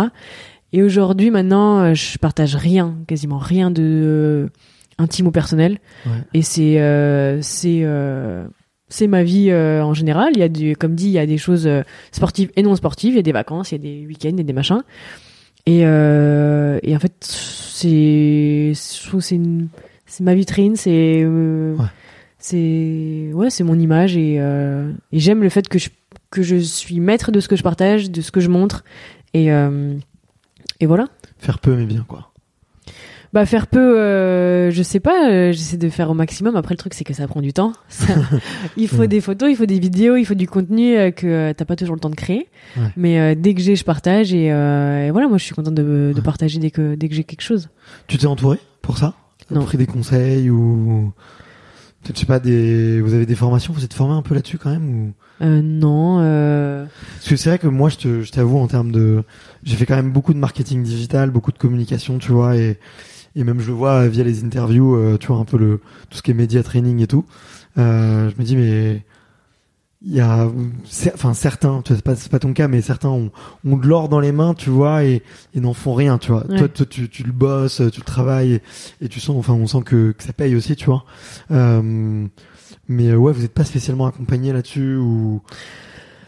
et 0.73 0.83
aujourd'hui 0.83 1.31
maintenant 1.31 1.79
euh, 1.79 1.93
je 1.93 2.17
partage 2.17 2.55
rien 2.55 2.97
quasiment 3.07 3.37
rien 3.37 3.71
de 3.71 3.81
euh, 3.83 4.47
intime 4.97 5.27
ou 5.27 5.31
personnel. 5.31 5.79
Ouais. 6.05 6.11
et 6.33 6.41
c'est 6.41 6.79
euh, 6.81 7.41
c'est 7.41 7.81
euh, 7.83 8.45
c'est 8.89 9.07
ma 9.07 9.23
vie 9.23 9.51
euh, 9.51 9.83
en 9.83 9.93
général. 9.93 10.31
Il 10.33 10.39
y 10.39 10.43
a 10.43 10.49
du 10.49 10.75
comme 10.75 10.95
dit 10.95 11.05
il 11.05 11.11
y 11.11 11.19
a 11.19 11.25
des 11.25 11.37
choses 11.37 11.65
euh, 11.67 11.83
sportives 12.11 12.51
et 12.55 12.63
non 12.63 12.75
sportives. 12.75 13.13
Il 13.13 13.17
y 13.17 13.19
a 13.19 13.23
des 13.23 13.31
vacances 13.31 13.71
il 13.71 13.75
y 13.75 13.79
a 13.79 13.81
des 13.81 14.05
week-ends 14.05 14.31
il 14.33 14.37
y 14.37 14.41
a 14.41 14.43
des 14.43 14.53
machins 14.53 14.81
et 15.69 15.81
euh, 15.85 16.79
et 16.81 16.95
en 16.95 16.99
fait 16.99 17.13
c'est 17.21 18.73
je 18.73 19.07
trouve 19.07 19.21
c'est 19.21 19.39
c'est 20.07 20.23
ma 20.23 20.33
vitrine 20.33 20.75
c'est 20.75 21.21
euh, 21.23 21.75
Ouais. 21.77 21.85
c'est 22.39 23.29
ouais 23.33 23.49
c'est 23.49 23.63
mon 23.63 23.77
image 23.77 24.17
et 24.17 24.37
euh, 24.39 24.91
et 25.11 25.19
j'aime 25.19 25.43
le 25.43 25.49
fait 25.49 25.67
que 25.67 25.77
je 25.77 25.89
que 26.31 26.41
je 26.41 26.55
suis 26.55 26.99
maître 26.99 27.31
de 27.31 27.39
ce 27.39 27.47
que 27.47 27.55
je 27.55 27.63
partage 27.63 28.09
de 28.09 28.21
ce 28.21 28.31
que 28.31 28.39
je 28.39 28.49
montre 28.49 28.83
et 29.33 29.47
et 30.79 30.85
voilà 30.85 31.05
Faire 31.37 31.59
peu 31.59 31.75
mais 31.75 31.85
bien, 31.85 32.03
quoi. 32.07 32.28
Bah 33.33 33.45
faire 33.45 33.67
peu, 33.67 33.99
euh, 33.99 34.71
je 34.71 34.81
sais 34.83 34.99
pas. 34.99 35.29
euh, 35.29 35.51
J'essaie 35.51 35.77
de 35.77 35.89
faire 35.89 36.09
au 36.09 36.13
maximum. 36.13 36.55
Après 36.55 36.73
le 36.73 36.77
truc 36.77 36.93
c'est 36.93 37.03
que 37.03 37.13
ça 37.13 37.27
prend 37.27 37.41
du 37.41 37.53
temps. 37.53 37.73
Ça- 37.89 38.13
il 38.77 38.87
faut 38.87 38.97
Ouais. 39.01 39.07
des 39.07 39.21
photos, 39.21 39.49
il 39.49 39.55
faut 39.55 39.65
des 39.65 39.79
vidéos, 39.79 40.15
il 40.15 40.25
faut 40.25 40.33
du 40.33 40.47
contenu 40.47 40.97
euh, 40.97 41.11
que 41.11 41.27
euh, 41.27 41.53
t'as 41.55 41.65
pas 41.65 41.75
toujours 41.75 41.95
le 41.95 42.01
temps 42.01 42.09
de 42.09 42.15
créer. 42.15 42.47
Ouais. 42.77 42.83
Mais 42.97 43.19
euh, 43.19 43.35
dès 43.37 43.53
que 43.53 43.61
j'ai, 43.61 43.75
je 43.75 43.83
partage 43.83 44.33
et, 44.33 44.51
euh, 44.51 45.07
et 45.07 45.11
voilà. 45.11 45.27
Moi 45.27 45.37
je 45.37 45.43
suis 45.43 45.55
contente 45.55 45.75
de, 45.75 45.83
de 45.83 46.13
Ouais. 46.15 46.21
partager 46.21 46.59
dès 46.59 46.71
que 46.71 46.95
dès 46.95 47.07
que 47.09 47.15
j'ai 47.15 47.23
quelque 47.23 47.41
chose. 47.43 47.69
Tu 48.07 48.17
t'es 48.17 48.25
entouré 48.27 48.57
pour 48.81 48.97
ça? 48.97 49.13
Non. 49.51 49.63
pris 49.63 49.77
des 49.79 49.87
conseils 49.87 50.49
ou 50.51 51.11
peut-être 52.03 52.15
je 52.15 52.19
sais 52.21 52.25
pas 52.27 52.39
des 52.39 53.01
vous 53.01 53.13
avez 53.15 53.25
des 53.25 53.35
formations, 53.35 53.73
vous 53.73 53.83
êtes 53.83 53.93
formé 53.95 54.13
un 54.13 54.21
peu 54.21 54.35
là-dessus 54.35 54.57
quand 54.59 54.69
même 54.69 54.89
ou? 54.89 55.13
Euh, 55.41 55.61
non. 55.63 56.17
Euh... 56.19 56.85
Parce 57.15 57.29
que 57.29 57.35
c'est 57.37 57.49
vrai 57.49 57.59
que 57.59 57.67
moi, 57.67 57.87
je 57.89 57.95
te- 57.95 58.21
je 58.23 58.29
t'avoue, 58.31 58.57
en 58.57 58.67
termes 58.67 58.91
de, 58.91 59.23
j'ai 59.63 59.77
fait 59.77 59.85
quand 59.85 59.95
même 59.95 60.11
beaucoup 60.11 60.33
de 60.33 60.37
marketing 60.37 60.83
digital, 60.83 61.29
beaucoup 61.31 61.53
de 61.53 61.57
communication, 61.57 62.17
tu 62.17 62.33
vois, 62.33 62.57
et, 62.57 62.77
et 63.35 63.43
même 63.43 63.59
je 63.59 63.67
le 63.67 63.73
vois 63.73 64.07
via 64.07 64.23
les 64.23 64.43
interviews, 64.43 64.95
euh, 64.95 65.17
tu 65.17 65.27
vois, 65.27 65.37
un 65.37 65.45
peu 65.45 65.57
le, 65.57 65.79
tout 66.09 66.17
ce 66.17 66.21
qui 66.21 66.31
est 66.31 66.33
média 66.33 66.63
training 66.63 67.01
et 67.01 67.07
tout. 67.07 67.25
Euh, 67.77 68.29
je 68.29 68.35
me 68.39 68.43
dis, 68.43 68.55
mais, 68.55 69.05
il 70.01 70.13
y 70.13 70.21
a, 70.21 70.49
enfin, 71.13 71.33
certains, 71.33 71.81
tu 71.81 71.89
vois, 71.89 71.97
c'est 71.97 72.03
pas, 72.03 72.15
c'est 72.15 72.31
pas 72.31 72.39
ton 72.39 72.53
cas, 72.53 72.67
mais 72.67 72.81
certains 72.81 73.09
ont, 73.09 73.31
ont 73.65 73.77
de 73.77 73.85
l'or 73.85 74.07
dans 74.07 74.19
les 74.21 74.31
mains, 74.31 74.53
tu 74.53 74.69
vois, 74.69 75.03
et, 75.03 75.23
et 75.53 75.59
n'en 75.59 75.73
font 75.73 75.93
rien, 75.93 76.17
tu 76.17 76.31
vois. 76.31 76.45
Ouais. 76.47 76.57
Toi, 76.57 76.67
toi, 76.69 76.85
tu, 76.85 77.09
tu 77.09 77.23
le 77.23 77.33
bosses, 77.33 77.81
tu 77.91 77.99
le 77.99 78.05
travailles, 78.05 78.53
et, 78.53 78.61
et 79.05 79.09
tu 79.09 79.19
sens, 79.19 79.35
enfin, 79.37 79.53
on 79.53 79.67
sent 79.67 79.81
que, 79.85 80.11
que 80.11 80.23
ça 80.23 80.33
paye 80.33 80.55
aussi, 80.55 80.75
tu 80.75 80.85
vois. 80.85 81.03
Euh, 81.51 82.25
mais 82.87 83.13
ouais, 83.13 83.33
vous 83.33 83.43
êtes 83.43 83.53
pas 83.53 83.65
spécialement 83.65 84.07
accompagné 84.07 84.53
là-dessus 84.53 84.95
ou 84.95 85.41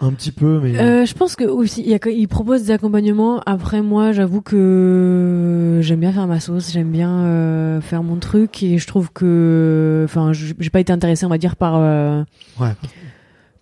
un 0.01 0.11
petit 0.13 0.31
peu, 0.31 0.59
mais 0.61 0.77
Euh, 0.79 1.05
je 1.05 1.13
pense 1.13 1.35
que 1.35 1.43
aussi, 1.45 1.83
il, 1.85 1.99
il 2.13 2.27
propose 2.27 2.63
des 2.63 2.71
accompagnements. 2.71 3.39
Après, 3.45 3.81
moi, 3.81 4.11
j'avoue 4.11 4.41
que 4.41 5.79
j'aime 5.81 5.99
bien 5.99 6.11
faire 6.11 6.27
ma 6.27 6.39
sauce, 6.39 6.71
j'aime 6.71 6.89
bien 6.91 7.11
euh, 7.21 7.81
faire 7.81 8.01
mon 8.03 8.15
truc, 8.17 8.63
et 8.63 8.77
je 8.79 8.87
trouve 8.87 9.11
que, 9.13 10.01
enfin, 10.05 10.31
j'ai 10.33 10.69
pas 10.71 10.79
été 10.79 10.91
intéressée, 10.91 11.25
on 11.25 11.29
va 11.29 11.37
dire, 11.37 11.55
par 11.55 11.75
euh, 11.77 12.23
ouais, 12.59 12.71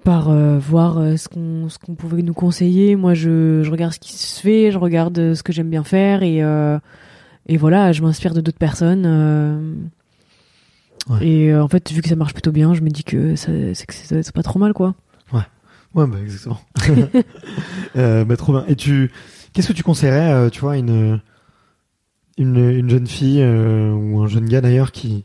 par 0.03 0.29
voir 0.59 1.17
ce 1.17 1.27
qu'on 1.27 1.67
ce 1.69 1.77
qu'on 1.77 1.95
pouvait 1.95 2.21
nous 2.21 2.33
conseiller. 2.33 2.95
Moi, 2.95 3.13
je, 3.13 3.61
je 3.63 3.69
regarde 3.69 3.93
ce 3.93 3.99
qui 3.99 4.13
se 4.13 4.39
fait, 4.41 4.71
je 4.71 4.77
regarde 4.79 5.33
ce 5.33 5.43
que 5.43 5.51
j'aime 5.51 5.69
bien 5.69 5.83
faire, 5.83 6.23
et 6.23 6.41
et 7.47 7.57
voilà, 7.57 7.91
je 7.91 8.01
m'inspire 8.01 8.33
de 8.33 8.41
d'autres 8.41 8.57
personnes. 8.57 9.89
Ouais. 11.09 11.25
Et 11.27 11.55
en 11.55 11.67
fait, 11.67 11.91
vu 11.91 12.01
que 12.01 12.07
ça 12.09 12.15
marche 12.15 12.33
plutôt 12.33 12.51
bien, 12.51 12.73
je 12.75 12.81
me 12.81 12.89
dis 12.89 13.03
que 13.03 13.35
ça- 13.35 13.51
c'est 13.73 13.85
que 13.87 13.93
c'est 13.93 14.21
c'est 14.23 14.33
pas 14.35 14.43
trop 14.43 14.59
mal, 14.59 14.73
quoi. 14.73 14.93
Ouais, 15.95 16.07
bah 16.07 16.17
exactement. 16.21 16.59
euh, 17.95 18.25
bah 18.25 18.37
trop 18.37 18.53
bien. 18.53 18.65
Et 18.67 18.75
tu, 18.75 19.11
qu'est-ce 19.53 19.69
que 19.69 19.73
tu 19.73 19.83
conseillerais, 19.83 20.31
euh, 20.31 20.49
tu 20.49 20.61
vois, 20.61 20.77
une 20.77 21.21
une, 22.37 22.57
une 22.57 22.89
jeune 22.89 23.07
fille 23.07 23.41
euh, 23.41 23.91
ou 23.91 24.21
un 24.21 24.27
jeune 24.27 24.47
gars 24.47 24.61
d'ailleurs 24.61 24.91
qui 24.91 25.23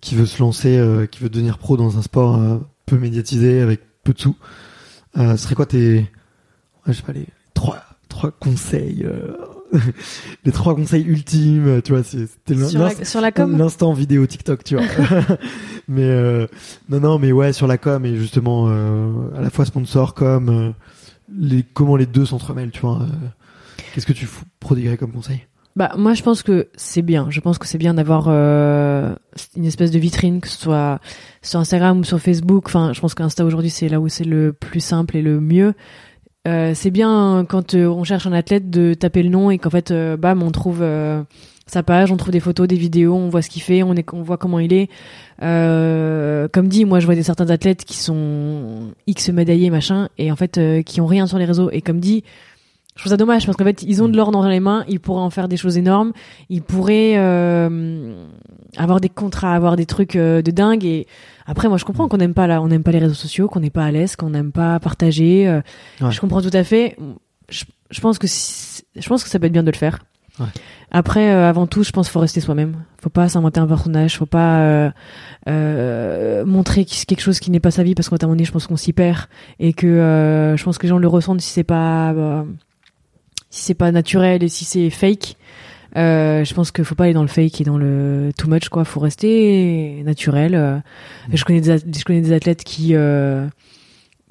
qui 0.00 0.14
veut 0.14 0.26
se 0.26 0.38
lancer, 0.40 0.76
euh, 0.76 1.06
qui 1.06 1.20
veut 1.22 1.30
devenir 1.30 1.58
pro 1.58 1.76
dans 1.76 1.98
un 1.98 2.02
sport 2.02 2.36
euh, 2.36 2.58
peu 2.86 2.98
médiatisé 2.98 3.60
avec 3.60 3.80
peu 4.04 4.12
de 4.12 4.20
sous. 4.20 4.36
Euh, 5.16 5.36
ce 5.36 5.44
serait 5.44 5.54
quoi 5.54 5.66
tes, 5.66 5.94
ouais, 5.96 6.08
je 6.88 6.92
sais 6.92 7.02
pas 7.02 7.12
les 7.12 7.26
trois 7.54 7.82
trois 8.08 8.30
conseils, 8.30 9.04
les 10.44 10.52
trois 10.52 10.74
conseils 10.74 11.04
ultimes, 11.04 11.82
tu 11.82 11.92
vois, 11.92 12.02
c'est 12.02 12.26
c'était. 12.26 12.54
L'instant 13.46 13.92
vidéo 13.92 14.26
TikTok, 14.26 14.64
tu 14.64 14.76
vois. 14.76 14.84
mais 15.88 16.04
euh, 16.04 16.46
non, 16.88 17.00
non, 17.00 17.18
mais 17.18 17.32
ouais, 17.32 17.52
sur 17.52 17.66
la 17.66 17.78
com 17.78 18.04
et 18.04 18.16
justement 18.16 18.66
euh, 18.68 19.10
à 19.36 19.40
la 19.40 19.50
fois 19.50 19.64
sponsor, 19.64 20.14
com, 20.14 20.48
euh, 20.48 20.70
les 21.36 21.62
comment 21.62 21.96
les 21.96 22.06
deux 22.06 22.26
s'entremêlent, 22.26 22.70
tu 22.70 22.80
vois. 22.80 23.00
Qu'est-ce 23.94 24.06
que 24.06 24.12
tu 24.12 24.28
prodiguerais 24.60 24.96
comme 24.96 25.12
conseil? 25.12 25.46
Bah 25.76 25.92
moi 25.98 26.14
je 26.14 26.22
pense 26.22 26.44
que 26.44 26.68
c'est 26.76 27.02
bien. 27.02 27.26
Je 27.30 27.40
pense 27.40 27.58
que 27.58 27.66
c'est 27.66 27.78
bien 27.78 27.94
d'avoir 27.94 28.28
une 28.28 29.64
espèce 29.64 29.90
de 29.90 29.98
vitrine, 29.98 30.40
que 30.40 30.48
ce 30.48 30.56
soit 30.58 31.00
sur 31.42 31.58
Instagram 31.58 31.98
ou 31.98 32.04
sur 32.04 32.20
Facebook. 32.20 32.64
Enfin, 32.66 32.92
je 32.92 33.00
pense 33.00 33.14
qu'Insta 33.14 33.44
aujourd'hui 33.44 33.70
c'est 33.70 33.88
là 33.88 34.00
où 34.00 34.08
c'est 34.08 34.24
le 34.24 34.52
plus 34.52 34.80
simple 34.80 35.16
et 35.16 35.22
le 35.22 35.40
mieux. 35.40 35.74
Euh, 36.46 36.72
c'est 36.74 36.90
bien 36.90 37.46
quand 37.48 37.74
euh, 37.74 37.86
on 37.86 38.04
cherche 38.04 38.26
un 38.26 38.32
athlète 38.32 38.68
de 38.68 38.92
taper 38.92 39.22
le 39.22 39.30
nom 39.30 39.50
et 39.50 39.56
qu'en 39.56 39.70
fait 39.70 39.90
euh, 39.90 40.18
bam 40.18 40.42
on 40.42 40.50
trouve 40.50 40.84
sa 41.66 41.82
page, 41.82 42.12
on 42.12 42.18
trouve 42.18 42.32
des 42.32 42.40
photos, 42.40 42.68
des 42.68 42.76
vidéos, 42.76 43.14
on 43.14 43.30
voit 43.30 43.40
ce 43.40 43.48
qu'il 43.48 43.62
fait, 43.62 43.82
on, 43.82 43.94
est, 43.94 44.06
on 44.12 44.22
voit 44.22 44.36
comment 44.36 44.58
il 44.58 44.72
est. 44.74 44.90
Comme 45.40 46.68
dit, 46.68 46.84
moi 46.84 47.00
je 47.00 47.06
vois 47.06 47.14
des 47.14 47.22
certains 47.22 47.48
athlètes 47.48 47.84
qui 47.84 47.96
sont 47.96 48.92
X 49.06 49.30
médaillés 49.30 49.70
machin 49.70 50.08
et 50.18 50.30
en 50.30 50.36
fait 50.36 50.60
qui 50.84 51.00
ont 51.00 51.06
rien 51.06 51.26
sur 51.26 51.38
les 51.38 51.46
réseaux 51.46 51.70
et 51.70 51.80
comme 51.80 52.00
dit 52.00 52.24
je 52.94 53.02
trouve 53.02 53.10
ça 53.10 53.16
dommage 53.16 53.44
parce 53.44 53.56
qu'en 53.56 53.64
fait 53.64 53.82
ils 53.82 54.02
ont 54.02 54.08
de 54.08 54.16
l'or 54.16 54.30
dans 54.30 54.46
les 54.46 54.60
mains, 54.60 54.84
ils 54.86 55.00
pourraient 55.00 55.22
en 55.22 55.30
faire 55.30 55.48
des 55.48 55.56
choses 55.56 55.78
énormes, 55.78 56.12
ils 56.50 56.62
pourraient 56.62 57.16
avoir 57.16 59.00
des 59.00 59.08
contrats, 59.08 59.54
avoir 59.54 59.76
des 59.76 59.86
trucs 59.86 60.18
de 60.18 60.50
dingue 60.50 60.84
et 60.84 61.06
après 61.46 61.68
moi 61.68 61.76
je 61.78 61.84
comprends 61.84 62.08
qu'on 62.08 62.16
n'aime 62.18 62.34
pas 62.34 62.46
là, 62.46 62.60
on 62.62 62.68
n'aime 62.68 62.82
pas 62.82 62.92
les 62.92 62.98
réseaux 62.98 63.14
sociaux, 63.14 63.48
qu'on 63.48 63.60
n'est 63.60 63.70
pas 63.70 63.84
à 63.84 63.90
l'aise, 63.90 64.16
qu'on 64.16 64.30
n'aime 64.30 64.52
pas 64.52 64.78
partager. 64.80 65.46
euh, 65.48 65.60
Ouais. 66.00 66.10
Je 66.12 66.20
comprends 66.20 66.42
tout 66.42 66.50
à 66.52 66.64
fait. 66.64 66.96
Je, 67.50 67.64
je 67.90 68.00
pense 68.00 68.18
que 68.18 68.26
si- 68.26 68.82
je 68.96 69.08
pense 69.08 69.22
que 69.24 69.28
ça 69.30 69.38
peut 69.38 69.46
être 69.46 69.52
bien 69.52 69.62
de 69.62 69.70
le 69.70 69.76
faire. 69.76 69.98
Ouais. 70.40 70.46
Après, 70.90 71.30
euh, 71.32 71.48
avant 71.48 71.66
tout, 71.68 71.82
je 71.84 71.90
pense 71.92 72.06
qu'il 72.08 72.12
faut 72.12 72.20
rester 72.20 72.40
soi-même. 72.40 72.84
Faut 73.00 73.08
pas 73.10 73.28
s'inventer 73.28 73.60
un 73.60 73.66
personnage. 73.66 74.16
Faut 74.16 74.26
pas 74.26 74.58
euh, 74.60 74.90
euh, 75.48 76.44
montrer 76.44 76.84
quelque 76.84 77.20
chose 77.20 77.38
qui 77.40 77.50
n'est 77.50 77.60
pas 77.60 77.70
sa 77.70 77.82
vie 77.82 77.94
parce 77.94 78.08
qu'à 78.08 78.16
un 78.16 78.18
moment 78.22 78.32
donné, 78.34 78.44
je 78.44 78.52
pense 78.52 78.66
qu'on 78.66 78.76
s'y 78.76 78.92
perd 78.92 79.18
et 79.60 79.72
que 79.72 79.86
euh, 79.86 80.56
je 80.56 80.64
pense 80.64 80.78
que 80.78 80.82
les 80.84 80.88
gens 80.88 80.98
le 80.98 81.08
ressentent 81.08 81.40
si 81.40 81.50
c'est 81.50 81.64
pas 81.64 82.14
si 83.50 83.62
c'est 83.62 83.74
pas 83.74 83.92
naturel 83.92 84.42
et 84.42 84.48
si 84.48 84.64
c'est 84.64 84.90
fake. 84.90 85.36
Euh, 85.96 86.44
je 86.44 86.54
pense 86.54 86.72
qu'il 86.72 86.84
faut 86.84 86.94
pas 86.94 87.04
aller 87.04 87.12
dans 87.14 87.22
le 87.22 87.28
fake 87.28 87.60
et 87.60 87.64
dans 87.64 87.78
le 87.78 88.30
too 88.36 88.48
much 88.48 88.68
quoi. 88.68 88.84
Faut 88.84 89.00
rester 89.00 90.02
naturel. 90.04 90.54
euh. 90.54 90.78
Je 91.32 91.44
connais 91.44 91.60
des 91.60 91.76
je 91.78 92.04
connais 92.04 92.20
des 92.20 92.32
athlètes 92.32 92.64
qui 92.64 92.90
euh, 92.94 93.46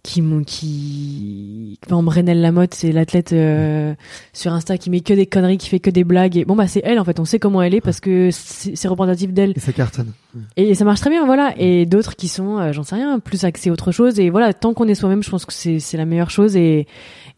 qui 0.04 0.22
m'ont 0.22 0.44
qui 0.44 1.80
par 1.88 2.00
exemple 2.00 2.18
Renelle 2.18 2.42
Lamotte 2.42 2.74
c'est 2.74 2.92
l'athlète 2.92 3.32
euh, 3.32 3.96
sur 4.34 4.52
Insta 4.52 4.78
qui 4.78 4.90
met 4.90 5.00
que 5.00 5.14
des 5.14 5.26
conneries 5.26 5.58
qui 5.58 5.70
fait 5.70 5.80
que 5.80 5.90
des 5.90 6.04
blagues. 6.04 6.36
Et 6.36 6.44
bon 6.44 6.58
bah 6.58 6.68
c'est 6.68 6.82
elle 6.84 7.00
en 7.00 7.06
fait. 7.06 7.22
On 7.22 7.26
sait 7.26 7.40
comment 7.40 7.62
elle 7.62 7.74
est 7.74 7.80
parce 7.82 8.02
que 8.02 8.30
c'est 8.32 8.88
représentatif 8.90 9.32
d'elle. 9.32 9.54
Et 9.56 9.60
ça 9.62 9.72
cartonne. 9.72 10.12
et 10.58 10.76
ça 10.76 10.84
marche 10.84 11.00
très 11.00 11.10
bien 11.10 11.26
voilà. 11.26 11.54
Et 11.58 11.86
d'autres 11.86 12.18
qui 12.18 12.28
sont 12.28 12.58
euh, 12.60 12.74
j'en 12.74 12.84
sais 12.84 12.96
rien 12.96 13.20
plus 13.20 13.46
axés 13.46 13.72
autre 13.72 13.94
chose. 13.94 14.20
Et 14.20 14.30
voilà 14.30 14.52
tant 14.54 14.74
qu'on 14.74 14.90
est 14.90 14.96
soi-même 14.96 15.24
je 15.24 15.30
pense 15.30 15.46
que 15.46 15.54
c'est 15.54 15.80
c'est 15.80 15.96
la 15.96 16.04
meilleure 16.06 16.30
chose. 16.30 16.58
Et 16.58 16.88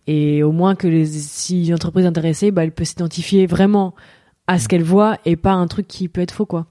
et 0.08 0.42
au 0.44 0.52
moins 0.52 0.74
que 0.76 0.88
les, 0.88 1.06
si 1.06 1.68
une 1.68 1.74
entreprise 1.76 2.06
est 2.06 2.08
intéressée 2.08 2.50
bah 2.50 2.64
elle 2.64 2.72
peut 2.72 2.84
s'identifier 2.84 3.46
vraiment 3.46 3.94
à 4.48 4.60
ce 4.60 4.68
qu'elle 4.68 4.84
voit 4.84 5.18
et 5.26 5.36
pas 5.36 5.54
un 5.54 5.68
truc 5.68 5.88
qui 5.88 6.08
peut 6.08 6.22
être 6.22 6.34
faux 6.34 6.46
quoi 6.46 6.66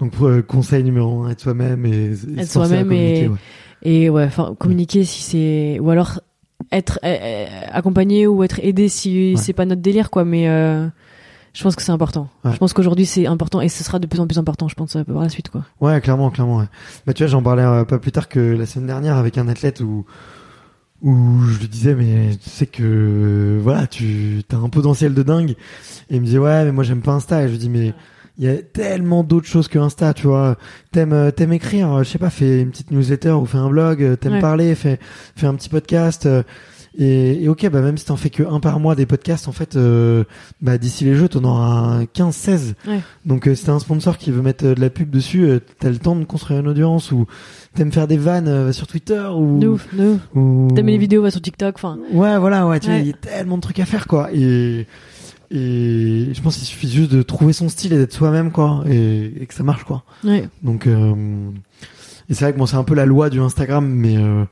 Donc 0.00 0.10
pour, 0.12 0.26
euh, 0.26 0.42
conseil 0.42 0.82
numéro 0.82 1.22
un, 1.22 1.30
être 1.30 1.40
soi-même 1.40 1.86
et, 1.86 2.12
et 2.36 2.40
Être 2.40 2.50
soi-même 2.50 2.90
et- 2.92 3.28
ouais. 3.28 3.36
Et 3.82 4.08
ouais, 4.10 4.28
communiquer 4.58 5.04
si 5.04 5.22
c'est 5.22 5.78
ou 5.78 5.90
alors 5.90 6.20
être 6.72 6.98
euh, 7.04 7.16
euh, 7.20 7.46
accompagné 7.70 8.26
ou 8.26 8.42
être 8.42 8.58
aidé 8.62 8.88
si 8.88 9.34
Ouais. 9.34 9.40
c'est 9.40 9.52
pas 9.52 9.66
notre 9.66 9.82
délire 9.82 10.10
quoi. 10.10 10.24
Mais 10.24 10.48
euh, 10.48 10.86
je 11.52 11.62
pense 11.62 11.76
que 11.76 11.82
c'est 11.82 11.92
important. 11.92 12.28
Ouais. 12.44 12.52
Je 12.52 12.56
pense 12.56 12.72
qu'aujourd'hui 12.72 13.04
c'est 13.06 13.26
important 13.26 13.60
et 13.60 13.68
ce 13.68 13.84
sera 13.84 13.98
de 13.98 14.06
plus 14.06 14.20
en 14.20 14.26
plus 14.26 14.38
important. 14.38 14.66
Je 14.68 14.74
pense 14.74 14.94
par 15.06 15.20
la 15.22 15.28
suite 15.28 15.50
quoi. 15.50 15.64
Ouais, 15.80 16.00
clairement, 16.00 16.30
clairement. 16.30 16.58
Ouais. 16.58 16.64
Bah, 17.06 17.12
tu 17.12 17.22
vois, 17.22 17.30
j'en 17.30 17.42
parlais 17.42 17.84
pas 17.84 17.98
plus 17.98 18.10
tard 18.12 18.28
que 18.28 18.40
la 18.40 18.64
semaine 18.66 18.86
dernière 18.86 19.16
avec 19.16 19.36
un 19.38 19.48
athlète 19.48 19.80
où 19.80 20.06
où 21.02 21.42
je 21.50 21.60
lui 21.60 21.68
disais 21.68 21.94
mais 21.94 22.30
tu 22.42 22.48
sais 22.50 22.66
que 22.66 23.58
voilà, 23.62 23.86
tu 23.86 24.42
as 24.52 24.56
un 24.56 24.68
potentiel 24.68 25.12
de 25.14 25.22
dingue 25.22 25.50
et 26.10 26.16
il 26.16 26.20
me 26.20 26.26
disait 26.26 26.38
ouais, 26.38 26.64
mais 26.64 26.72
moi 26.72 26.84
j'aime 26.84 27.02
pas 27.02 27.12
Insta 27.12 27.42
et 27.42 27.46
je 27.48 27.52
lui 27.52 27.58
dis 27.58 27.68
mais 27.70 27.92
il 28.36 28.44
y 28.44 28.48
a 28.48 28.56
tellement 28.56 29.22
d'autres 29.22 29.46
choses 29.46 29.68
que 29.68 29.78
Insta, 29.78 30.12
tu 30.12 30.26
vois. 30.26 30.56
T'aimes 30.90 31.12
euh, 31.12 31.30
t'aimes 31.30 31.52
écrire, 31.52 31.92
euh, 31.92 32.02
je 32.02 32.08
sais 32.08 32.18
pas, 32.18 32.30
fais 32.30 32.62
une 32.62 32.70
petite 32.70 32.90
newsletter 32.90 33.30
ou 33.30 33.46
fais 33.46 33.58
un 33.58 33.68
blog, 33.68 34.02
euh, 34.02 34.16
t'aimes 34.16 34.32
Ouais. 34.34 34.40
parler, 34.40 34.74
fais 34.74 34.98
fais 35.36 35.46
un 35.46 35.54
petit 35.54 35.68
podcast 35.68 36.28
et, 36.96 37.42
et 37.42 37.48
ok, 37.48 37.68
bah 37.70 37.80
même 37.80 37.98
si 37.98 38.04
t'en 38.06 38.16
fais 38.16 38.30
que 38.30 38.42
un 38.42 38.60
par 38.60 38.78
mois 38.80 38.94
des 38.94 39.06
podcasts, 39.06 39.48
en 39.48 39.52
fait, 39.52 39.74
euh, 39.76 40.24
bah 40.62 40.78
d'ici 40.78 41.04
les 41.04 41.14
jeux, 41.14 41.28
t'en 41.28 41.42
auras 41.44 42.02
15, 42.12 42.34
16. 42.34 42.74
Ouais. 42.86 43.00
Donc 43.24 43.48
euh, 43.48 43.54
si 43.54 43.64
t'as 43.64 43.72
un 43.72 43.78
sponsor 43.80 44.16
qui 44.18 44.30
veut 44.30 44.42
mettre 44.42 44.64
euh, 44.66 44.74
de 44.74 44.80
la 44.80 44.90
pub 44.90 45.10
dessus, 45.10 45.42
euh, 45.44 45.58
t'as 45.80 45.90
le 45.90 45.98
temps 45.98 46.14
de 46.16 46.24
construire 46.24 46.60
une 46.60 46.68
audience 46.68 47.10
ou 47.12 47.26
t'aimes 47.74 47.90
faire 47.92 48.06
des 48.06 48.16
vannes 48.16 48.46
euh, 48.48 48.72
sur 48.72 48.86
Twitter 48.86 49.22
ou 49.34 49.58
De 49.58 49.66
ouf, 49.66 49.92
de 49.94 50.12
ouf. 50.14 50.20
ou 50.36 50.68
T'aimes 50.74 50.86
les 50.86 50.98
vidéos 50.98 51.22
va 51.22 51.30
sur 51.30 51.42
TikTok, 51.42 51.74
enfin. 51.76 51.98
Ouais, 52.12 52.38
voilà, 52.38 52.66
ouais, 52.66 52.78
tu 52.80 52.86
vois, 52.88 52.98
il 52.98 53.06
y 53.08 53.10
a 53.10 53.14
tellement 53.14 53.56
de 53.56 53.62
trucs 53.62 53.80
à 53.80 53.86
faire 53.86 54.06
quoi 54.06 54.30
et 54.32 54.86
et 55.50 56.28
je 56.32 56.40
pense 56.40 56.56
qu'il 56.56 56.64
suffit 56.66 56.88
juste 56.90 57.12
de 57.12 57.22
trouver 57.22 57.52
son 57.52 57.68
style 57.68 57.92
et 57.92 57.96
d'être 57.96 58.12
soi-même 58.14 58.50
quoi 58.50 58.82
et, 58.88 59.32
et 59.40 59.46
que 59.46 59.54
ça 59.54 59.62
marche 59.62 59.84
quoi. 59.84 60.02
Ouais. 60.24 60.48
Donc 60.62 60.86
euh, 60.86 61.12
et 62.28 62.34
c'est 62.34 62.44
vrai 62.44 62.52
que 62.54 62.58
bon, 62.58 62.66
c'est 62.66 62.76
un 62.76 62.82
peu 62.82 62.94
la 62.94 63.04
loi 63.06 63.30
du 63.30 63.40
Instagram 63.40 63.86
mais 63.86 64.16
euh, 64.16 64.44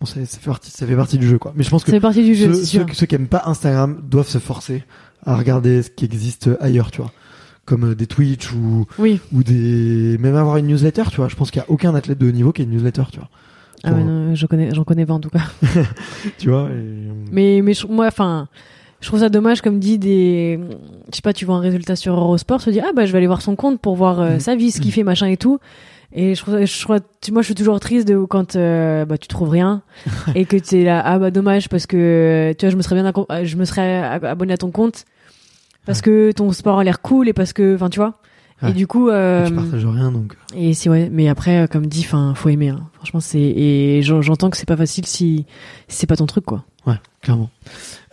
bon, 0.00 0.06
ça, 0.06 0.24
ça 0.26 0.38
fait 0.38 0.46
partie 0.50 0.70
ça 0.70 0.86
fait 0.86 0.96
partie 0.96 1.18
du 1.18 1.28
jeu 1.28 1.38
quoi. 1.38 1.52
Mais 1.56 1.62
je 1.64 1.70
pense 1.70 1.82
que 1.84 1.90
Ça 1.90 1.96
fait 1.96 2.00
partie 2.00 2.24
du 2.24 2.34
jeu, 2.34 2.52
ceux, 2.54 3.06
qui 3.06 3.14
aiment 3.14 3.26
pas 3.28 3.42
Instagram 3.46 4.00
doivent 4.08 4.28
se 4.28 4.38
forcer 4.38 4.84
à 5.24 5.36
regarder 5.36 5.82
ce 5.82 5.90
qui 5.90 6.04
existe 6.04 6.50
ailleurs, 6.60 6.90
tu 6.90 7.02
vois. 7.02 7.12
Comme 7.66 7.90
euh, 7.90 7.94
des 7.94 8.06
Twitch 8.06 8.52
ou, 8.52 8.86
Oui. 8.98 9.20
ou 9.32 9.42
des. 9.42 10.16
Même 10.18 10.34
avoir 10.34 10.56
une 10.56 10.66
newsletter, 10.66 11.04
tu 11.10 11.16
vois. 11.16 11.28
Je 11.28 11.36
pense 11.36 11.50
qu'il 11.50 11.60
y 11.60 11.64
a 11.64 11.70
aucun 11.70 11.94
athlète 11.94 12.18
de 12.18 12.26
haut 12.28 12.32
niveau 12.32 12.52
qui 12.52 12.62
a 12.62 12.64
une 12.64 12.70
newsletter, 12.70 13.02
tu 13.12 13.18
vois. 13.18 13.28
Ah 13.84 13.92
ouais, 13.92 14.02
non, 14.02 14.34
je 14.34 14.46
connais, 14.46 14.74
j'en 14.74 14.84
connais 14.84 15.06
pas 15.06 15.14
en 15.14 15.20
tout 15.20 15.30
cas. 15.30 15.42
Tu 16.38 16.48
vois. 16.50 16.68
et- 16.70 17.10
Mais 17.32 17.60
mais 17.62 17.74
je- 17.74 17.86
moi, 17.86 18.06
enfin, 18.06 18.48
je 19.00 19.06
trouve 19.08 19.20
ça 19.20 19.28
dommage 19.28 19.60
comme 19.62 19.78
dit 19.78 19.98
des, 19.98 20.58
je 21.10 21.16
sais 21.16 21.22
pas, 21.22 21.32
tu 21.32 21.44
vois 21.44 21.56
un 21.56 21.60
résultat 21.60 21.96
sur 21.96 22.14
Eurosport, 22.14 22.62
te 22.62 22.70
dis 22.70 22.80
ah 22.80 22.90
bah 22.94 23.06
je 23.06 23.12
vais 23.12 23.18
aller 23.18 23.26
voir 23.26 23.40
son 23.42 23.56
compte 23.56 23.80
pour 23.80 23.94
voir 23.96 24.20
euh, 24.20 24.34
Mhm. 24.34 24.40
sa 24.40 24.56
vie, 24.56 24.70
ce 24.70 24.80
qu'il 24.80 24.92
fait, 24.92 25.02
machin 25.04 25.26
et 25.28 25.36
tout. 25.36 25.58
Et 26.12 26.34
je 26.34 26.40
trouve, 26.42 26.64
je 26.64 26.82
trouve, 26.82 26.98
tu- 27.20 27.30
moi 27.32 27.42
je 27.42 27.46
suis 27.46 27.54
toujours 27.54 27.78
triste 27.78 28.08
de 28.08 28.16
quand 28.24 28.56
euh, 28.56 29.04
bah 29.04 29.16
tu 29.16 29.28
trouves 29.28 29.50
rien 29.50 29.82
et 30.34 30.44
que 30.44 30.56
tu 30.56 30.80
es 30.80 30.84
là 30.84 31.00
ah 31.04 31.18
bah 31.20 31.30
dommage 31.30 31.68
parce 31.68 31.86
que 31.86 32.52
tu 32.58 32.66
vois 32.66 32.70
je 32.70 32.76
me 32.76 32.82
serais 32.82 32.96
bien 33.00 33.12
euh, 33.30 33.44
je 33.44 33.56
me 33.56 33.64
serais 33.64 33.98
ab- 34.02 34.24
abonné 34.24 34.52
à 34.54 34.56
ton 34.56 34.70
compte 34.72 35.04
parce 35.86 36.00
que 36.02 36.32
ton 36.32 36.50
sport 36.52 36.80
a 36.80 36.84
l'air 36.84 37.00
cool 37.00 37.28
et 37.28 37.32
parce 37.32 37.52
que 37.52 37.74
enfin 37.76 37.88
tu 37.90 37.98
vois. 38.00 38.14
Ouais. 38.62 38.70
Et 38.70 38.72
du 38.74 38.86
coup, 38.86 39.08
euh, 39.08 39.46
Tu 39.46 39.54
partages 39.54 39.86
rien, 39.86 40.12
donc. 40.12 40.36
et 40.54 40.74
si 40.74 40.90
ouais, 40.90 41.08
mais 41.10 41.30
après, 41.30 41.62
euh, 41.62 41.66
comme 41.66 41.86
dit, 41.86 42.02
enfin, 42.04 42.34
faut 42.34 42.50
aimer. 42.50 42.68
Hein. 42.68 42.82
Franchement, 43.00 43.20
c'est 43.20 43.40
et 43.40 44.02
j'en- 44.02 44.20
j'entends 44.20 44.50
que 44.50 44.58
c'est 44.58 44.68
pas 44.68 44.76
facile 44.76 45.06
si, 45.06 45.46
si 45.88 45.96
c'est 45.96 46.06
pas 46.06 46.16
ton 46.16 46.26
truc, 46.26 46.44
quoi. 46.44 46.64
Ouais, 46.86 46.96
clairement. 47.22 47.48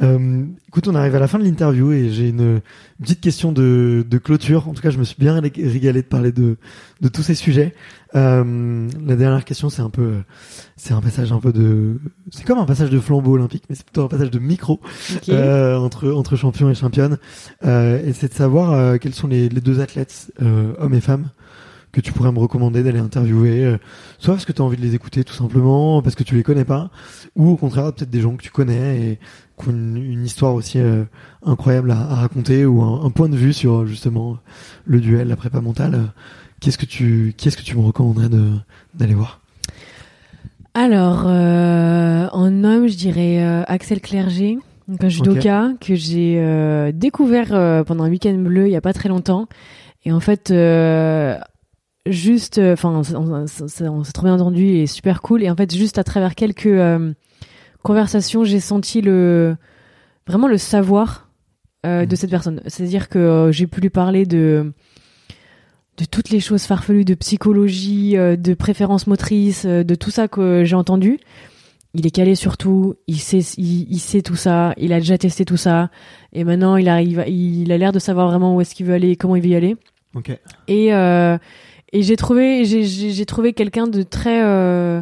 Euh, 0.01 0.45
écoute, 0.69 0.88
on 0.88 0.95
arrive 0.95 1.14
à 1.15 1.19
la 1.19 1.27
fin 1.27 1.39
de 1.39 1.43
l'interview 1.43 1.91
et 1.91 2.09
j'ai 2.09 2.30
une 2.30 2.61
petite 3.01 3.19
question 3.19 3.51
de, 3.51 4.05
de 4.09 4.18
clôture. 4.18 4.69
En 4.69 4.73
tout 4.73 4.81
cas, 4.81 4.89
je 4.89 4.97
me 4.97 5.03
suis 5.03 5.18
bien 5.19 5.39
ré- 5.39 5.51
régalé 5.57 6.01
de 6.03 6.07
parler 6.07 6.31
de, 6.31 6.55
de 7.01 7.07
tous 7.09 7.22
ces 7.22 7.35
sujets. 7.35 7.76
Euh, 8.15 8.88
la 9.05 9.15
dernière 9.18 9.43
question, 9.43 9.69
c'est 9.69 9.81
un 9.81 9.89
peu, 9.89 10.15
c'est 10.77 10.93
un 10.93 11.01
passage 11.01 11.34
un 11.34 11.39
peu 11.41 11.51
de, 11.51 11.99
c'est 12.31 12.45
comme 12.45 12.57
un 12.59 12.65
passage 12.65 12.89
de 12.89 12.99
flambeau 12.99 13.34
olympique, 13.34 13.64
mais 13.69 13.76
c'est 13.76 13.85
plutôt 13.85 14.03
un 14.05 14.07
passage 14.09 14.31
de 14.31 14.39
micro 14.39 14.80
euh, 15.30 15.76
entre 15.77 16.11
entre 16.11 16.38
champions 16.38 16.69
et 16.69 16.76
championnes. 16.76 17.18
Euh, 17.65 18.01
et 18.05 18.14
c'est 18.14 18.30
de 18.30 18.34
savoir 18.34 18.72
euh, 18.72 18.97
quels 18.97 19.14
sont 19.14 19.27
les, 19.27 19.49
les 19.49 19.61
deux 19.61 19.81
athlètes, 19.81 20.31
euh, 20.41 20.73
hommes 20.80 20.93
et 20.93 21.01
femmes, 21.01 21.30
que 21.98 22.02
tu 22.02 22.14
pourrais 22.14 22.32
me 22.32 22.38
recommander 22.38 22.84
d'aller 22.84 22.99
interviewer, 22.99 23.65
euh, 23.65 23.78
soit 24.19 24.36
parce 24.36 24.45
que 24.45 24.52
tu 24.52 24.61
as 24.61 24.65
envie 24.65 24.78
de 24.78 24.84
les 24.84 24.94
écouter 24.94 25.24
tout 25.24 25.34
simplement, 25.34 26.03
parce 26.03 26.14
que 26.14 26.24
tu 26.24 26.36
les 26.36 26.44
connais 26.44 26.64
pas, 26.64 26.91
ou 27.36 27.49
au 27.49 27.56
contraire 27.57 27.91
peut-être 27.91 28.11
des 28.11 28.22
gens 28.22 28.36
que 28.36 28.44
tu 28.44 28.52
connais 28.52 28.99
et 29.02 29.19
qui 29.60 29.69
ont 29.69 29.72
une, 29.72 29.98
une 29.98 30.24
histoire 30.24 30.53
aussi 30.53 30.78
euh, 30.78 31.06
incroyable 31.44 31.90
à, 31.90 31.99
à 31.99 32.14
raconter 32.14 32.68
ou 32.68 32.84
un, 32.84 33.03
un 33.03 33.10
point 33.10 33.30
de 33.30 33.36
vue 33.36 33.52
sur 33.52 33.88
justement 33.88 34.38
le 34.86 35.02
duel, 35.02 35.28
la 35.28 35.36
prépa 35.36 35.60
mentale. 35.60 36.14
Qu'est-ce 36.60 36.78
que 36.78 36.86
tu 36.86 37.34
qu'est-ce 37.36 37.57
que 37.57 37.64
tu 37.64 37.76
me 37.76 37.82
recommanderais 37.82 38.30
de 38.30 38.52
d'aller 38.94 39.15
voir? 39.15 39.41
Alors, 40.76 41.24
euh, 41.26 42.28
en 42.32 42.64
homme, 42.64 42.88
je 42.88 42.95
dirais 42.95 43.44
Axel 43.68 44.02
Clerget, 44.02 44.60
donc 44.88 45.03
un 45.03 45.10
judoka 45.10 45.69
que 45.82 45.95
j'ai 45.95 46.91
découvert 46.94 47.84
pendant 47.86 48.03
un 48.03 48.10
week-end 48.10 48.36
bleu 48.36 48.68
il 48.68 48.72
y 48.74 48.76
a 48.76 48.82
pas 48.82 48.94
très 48.94 49.10
longtemps. 49.10 49.48
Et 50.06 50.11
en 50.14 50.22
fait, 50.22 50.52
euh, 50.52 51.38
juste, 52.11 52.59
enfin, 52.59 53.01
on, 53.15 53.47
s'est 53.47 54.11
trop 54.13 54.23
bien 54.25 54.34
entendu 54.35 54.65
et 54.67 54.88
super 54.88 55.21
cool. 55.21 55.43
Et 55.43 55.49
en 55.49 55.55
fait, 55.55 55.73
juste 55.75 55.97
à 55.97 56.03
travers 56.03 56.35
quelques 56.35 56.65
euh, 56.67 57.13
conversations, 57.84 58.43
j'ai 58.43 58.59
senti 58.59 59.01
le 59.01 59.55
vraiment 60.27 60.47
le 60.47 60.57
savoir 60.57 61.29
euh, 61.85 62.05
de 62.05 62.11
Mhm. 62.11 62.15
cette 62.15 62.29
personne. 62.29 62.61
C'est-à-dire 62.67 63.07
que 63.09 63.19
euh, 63.19 63.51
j'ai 63.51 63.67
pu 63.67 63.81
lui 63.81 63.89
parler 63.89 64.25
de 64.25 64.73
de 65.97 66.05
toutes 66.05 66.29
les 66.29 66.39
choses 66.39 66.63
farfelues 66.63 67.05
de 67.05 67.15
psychologie, 67.15 68.17
euh, 68.17 68.35
de 68.35 68.53
préférences 68.53 69.07
motrices, 69.07 69.65
euh, 69.65 69.84
de 69.84 69.95
tout 69.95 70.11
ça 70.11 70.27
que 70.27 70.63
j'ai 70.63 70.75
entendu. 70.75 71.19
Il 71.95 72.05
est 72.05 72.11
calé 72.11 72.35
sur 72.35 72.57
tout, 72.57 72.93
il 73.07 73.17
sait, 73.19 73.39
il, 73.57 73.88
il 73.91 73.99
sait 73.99 74.21
tout 74.21 74.35
ça, 74.35 74.73
il 74.77 74.93
a 74.93 74.99
déjà 74.99 75.17
testé 75.17 75.43
tout 75.45 75.57
ça, 75.57 75.89
et 76.34 76.43
maintenant 76.43 76.75
il 76.75 76.88
arrive, 76.89 77.23
il 77.27 77.71
a 77.71 77.77
l'air 77.79 77.91
de 77.91 77.97
savoir 77.97 78.27
vraiment 78.27 78.55
où 78.55 78.61
est-ce 78.61 78.75
qu'il 78.75 78.85
veut 78.85 78.93
aller, 78.93 79.11
et 79.11 79.15
comment 79.15 79.35
il 79.35 79.41
veut 79.41 79.49
y 79.49 79.55
aller. 79.55 79.75
Ok. 80.13 80.38
Et 80.67 80.93
euh, 80.93 81.38
et 81.93 82.01
j'ai 82.03 82.15
trouvé, 82.15 82.65
j'ai 82.65 83.26
trouvé 83.26 83.53
quelqu'un 83.53 83.88
de 83.88 84.03
très 84.03 84.43
euh, 84.43 85.01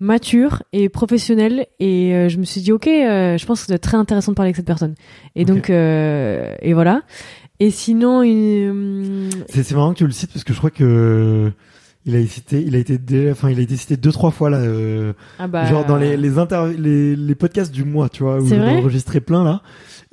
mature 0.00 0.62
et 0.72 0.88
professionnel, 0.88 1.66
et 1.80 2.14
euh, 2.14 2.28
je 2.28 2.38
me 2.38 2.44
suis 2.44 2.60
dit 2.60 2.72
ok, 2.72 2.86
euh, 2.88 3.38
je 3.38 3.46
pense 3.46 3.60
que 3.60 3.66
c'est 3.68 3.78
très 3.78 3.96
intéressant 3.96 4.32
de 4.32 4.36
parler 4.36 4.48
avec 4.48 4.56
cette 4.56 4.66
personne. 4.66 4.94
Et 5.36 5.42
Ok. 5.42 5.46
donc 5.48 5.70
euh, 5.70 6.54
et 6.60 6.72
voilà. 6.74 7.02
Et 7.60 7.70
sinon, 7.70 8.22
une, 8.22 9.30
C'est 9.48 9.62
c'est 9.62 9.74
marrant 9.76 9.92
que 9.92 9.98
tu 9.98 10.06
le 10.06 10.10
cites 10.12 10.32
parce 10.32 10.42
que 10.44 10.52
je 10.52 10.58
crois 10.58 10.70
que 10.70 11.52
il 12.06 12.16
a 12.16 12.26
cité, 12.26 12.62
il 12.66 12.74
a 12.74 12.78
été, 12.78 12.98
enfin, 13.30 13.50
il 13.50 13.58
a 13.58 13.62
été 13.62 13.76
cité 13.76 13.96
deux 13.96 14.12
trois 14.12 14.30
fois 14.30 14.50
là, 14.50 14.60
ah 15.38 15.46
bah... 15.46 15.64
genre 15.66 15.86
dans 15.86 15.96
les 15.96 16.16
les, 16.16 16.30
les 16.78 17.16
les 17.16 17.34
podcasts 17.34 17.72
du 17.72 17.84
mois, 17.84 18.08
tu 18.08 18.22
vois, 18.22 18.40
où 18.40 18.52
a 18.52 18.56
enregistré 18.56 19.20
plein 19.20 19.42
là. 19.44 19.62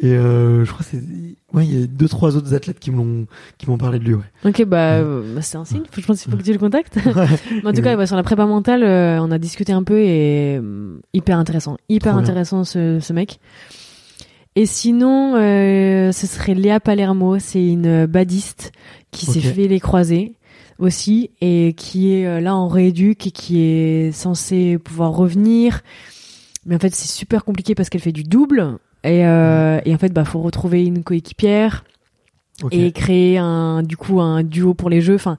Et 0.04 0.14
euh, 0.14 0.66
je 0.66 0.72
crois 0.72 0.84
que 0.84 0.90
c'est 0.92 1.04
ouais, 1.54 1.66
il 1.66 1.80
y 1.80 1.84
a 1.84 1.86
deux 1.86 2.08
trois 2.08 2.36
autres 2.36 2.56
athlètes 2.56 2.80
qui 2.80 2.90
m'ont 2.90 3.28
qui 3.60 3.70
m'ont 3.70 3.78
parlé 3.78 4.00
de 4.00 4.04
lui. 4.04 4.16
Ouais. 4.16 4.24
Ok, 4.46 4.66
bah, 4.66 4.96
euh, 4.96 5.36
bah 5.36 5.44
c'est 5.44 5.58
un 5.58 5.66
signe. 5.66 5.84
Je 5.96 6.06
pense 6.06 6.24
qu'il 6.24 6.32
faut 6.32 6.38
que 6.40 6.44
tu 6.44 6.52
le 6.52 6.58
contactes. 6.58 6.98
en 7.64 7.72
tout 7.72 7.84
cas, 7.84 7.96
bah, 7.96 8.08
sur 8.08 8.16
la 8.16 8.24
prépa 8.24 8.48
mentale, 8.48 8.84
euh, 8.84 9.20
on 9.22 9.30
a 9.30 9.38
discuté 9.38 9.74
un 9.74 9.84
peu 9.84 10.00
et 10.00 10.60
hyper 11.14 11.38
intéressant, 11.38 11.78
hyper 11.88 12.18
intéressant 12.18 12.64
ce, 12.64 13.00
ce 13.00 13.14
mec. 13.14 13.40
Et 14.56 14.66
sinon, 14.66 15.34
ce 15.36 16.28
serait 16.28 16.56
Léa 16.56 16.80
Palermo. 16.80 17.38
C'est 17.38 17.66
une 17.66 18.08
badiste 18.08 18.72
qui 19.12 19.28
s'est 19.28 19.40
fait 19.40 19.68
les 19.68 19.80
croisés 19.80 20.34
aussi 20.82 21.30
et 21.40 21.74
qui 21.78 22.14
est 22.14 22.42
là 22.42 22.56
en 22.56 22.68
rééduque 22.68 23.28
et 23.28 23.32
qui 23.32 23.62
est 23.62 24.12
censée 24.12 24.78
pouvoir 24.78 25.12
revenir. 25.12 25.82
Mais 26.66 26.76
en 26.76 26.80
fait, 26.80 26.94
c'est 26.94 27.08
super 27.08 27.44
compliqué 27.46 27.76
parce 27.76 27.90
qu'elle 27.90 28.02
fait 28.02 28.12
du 28.12 28.24
double 28.24 28.78
et, 29.04 29.26
euh, 29.26 29.80
et 29.86 29.94
en 29.94 29.98
fait, 29.98 30.14
bah, 30.14 30.26
faut 30.26 30.42
retrouver 30.42 30.84
une 30.86 31.04
coéquipière 31.04 31.84
et 32.70 32.92
créer 32.92 33.40
un, 33.40 33.82
du 33.82 33.98
coup, 33.98 34.22
un 34.22 34.44
duo 34.44 34.74
pour 34.74 34.90
les 34.90 35.02
jeux. 35.02 35.16
Enfin, 35.16 35.38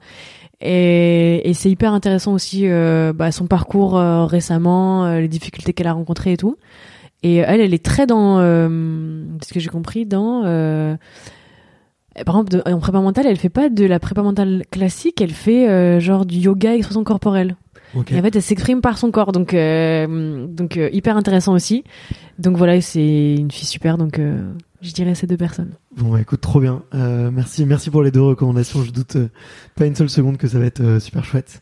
et, 0.59 1.49
et 1.49 1.53
c'est 1.53 1.69
hyper 1.69 1.93
intéressant 1.93 2.33
aussi 2.33 2.67
euh, 2.67 3.13
bah, 3.13 3.31
son 3.31 3.47
parcours 3.47 3.97
euh, 3.97 4.25
récemment, 4.25 5.05
euh, 5.05 5.21
les 5.21 5.27
difficultés 5.27 5.73
qu'elle 5.73 5.87
a 5.87 5.93
rencontrées 5.93 6.33
et 6.33 6.37
tout. 6.37 6.57
Et 7.21 7.37
elle, 7.37 7.61
elle 7.61 7.73
est 7.73 7.83
très 7.83 8.05
dans, 8.05 8.39
ce 8.39 9.53
que 9.53 9.61
j'ai 9.61 9.69
compris, 9.69 10.05
dans 10.05 10.43
par 12.25 12.35
exemple, 12.35 12.61
en 12.65 12.79
prépa 12.79 12.99
mentale, 12.99 13.25
elle 13.27 13.37
fait 13.37 13.49
pas 13.49 13.69
de 13.69 13.85
la 13.85 13.99
prépa 13.99 14.21
mentale 14.21 14.63
classique, 14.71 15.21
elle 15.21 15.31
fait 15.31 15.99
genre 15.99 16.25
du 16.25 16.37
yoga 16.37 16.75
expression 16.75 17.03
corporelle. 17.03 17.55
Et 18.09 18.19
en 18.19 18.21
fait, 18.21 18.35
elle 18.35 18.41
s'exprime 18.41 18.81
par 18.81 18.97
son 18.97 19.11
corps, 19.11 19.31
donc 19.31 19.53
euh, 19.53 20.47
donc 20.47 20.77
euh, 20.77 20.89
hyper 20.91 21.15
intéressant 21.15 21.53
aussi. 21.53 21.83
Donc 22.39 22.57
voilà, 22.57 22.79
c'est 22.81 23.35
une 23.35 23.51
fille 23.51 23.67
super, 23.67 23.97
donc 23.97 24.17
euh, 24.17 24.41
je 24.81 24.91
dirais 24.91 25.13
ces 25.15 25.27
deux 25.27 25.37
personnes. 25.37 25.73
Bon, 25.97 26.11
bah, 26.11 26.21
écoute, 26.21 26.41
trop 26.41 26.59
bien. 26.59 26.83
merci, 26.93 27.65
merci 27.65 27.89
pour 27.89 28.01
les 28.01 28.11
deux 28.11 28.21
recommandations. 28.21 28.83
Je 28.83 28.91
doute 28.91 29.17
pas 29.75 29.85
une 29.85 29.95
seule 29.95 30.09
seconde 30.09 30.37
que 30.37 30.47
ça 30.47 30.59
va 30.59 30.65
être 30.65 30.99
super 30.99 31.23
chouette. 31.23 31.61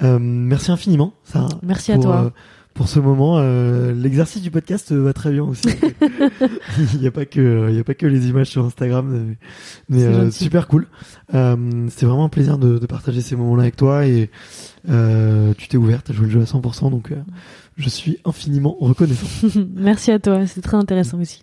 merci 0.00 0.70
infiniment. 0.70 1.14
Ça. 1.24 1.48
Merci 1.62 1.92
à 1.92 1.98
toi 1.98 2.32
pour 2.74 2.88
ce 2.88 2.98
moment. 3.00 3.38
Euh, 3.38 3.92
L'exercice 3.92 4.42
du 4.42 4.50
podcast 4.50 4.92
va 4.92 5.12
très 5.12 5.30
bien 5.30 5.44
aussi. 5.44 5.68
il 6.94 7.00
n'y 7.00 7.06
a 7.06 7.10
pas 7.10 7.24
que 7.24 7.68
il 7.70 7.76
y 7.76 7.80
a 7.80 7.84
pas 7.84 7.94
que 7.94 8.06
les 8.06 8.28
images 8.28 8.48
sur 8.48 8.64
Instagram, 8.64 9.34
mais, 9.88 10.04
euh, 10.04 10.30
super 10.30 10.68
cool. 10.68 10.86
Euh, 11.34 11.86
c'est 11.90 12.06
vraiment 12.06 12.24
un 12.24 12.28
plaisir 12.28 12.58
de, 12.58 12.78
de 12.78 12.86
partager 12.86 13.20
ces 13.20 13.36
moments-là 13.36 13.62
avec 13.62 13.76
toi 13.76 14.06
et 14.06 14.30
euh, 14.88 15.54
tu 15.56 15.68
t'es 15.68 15.76
ouverte 15.76 16.10
à 16.10 16.12
jouer 16.12 16.26
le 16.26 16.32
jeu 16.32 16.40
à 16.40 16.44
100%, 16.44 16.90
donc 16.90 17.12
euh, 17.12 17.16
je 17.76 17.88
suis 17.88 18.18
infiniment 18.24 18.76
reconnaissant. 18.80 19.26
Merci 19.76 20.10
à 20.10 20.18
toi, 20.18 20.46
c'est 20.46 20.60
très 20.60 20.76
intéressant 20.76 21.20
aussi. 21.20 21.42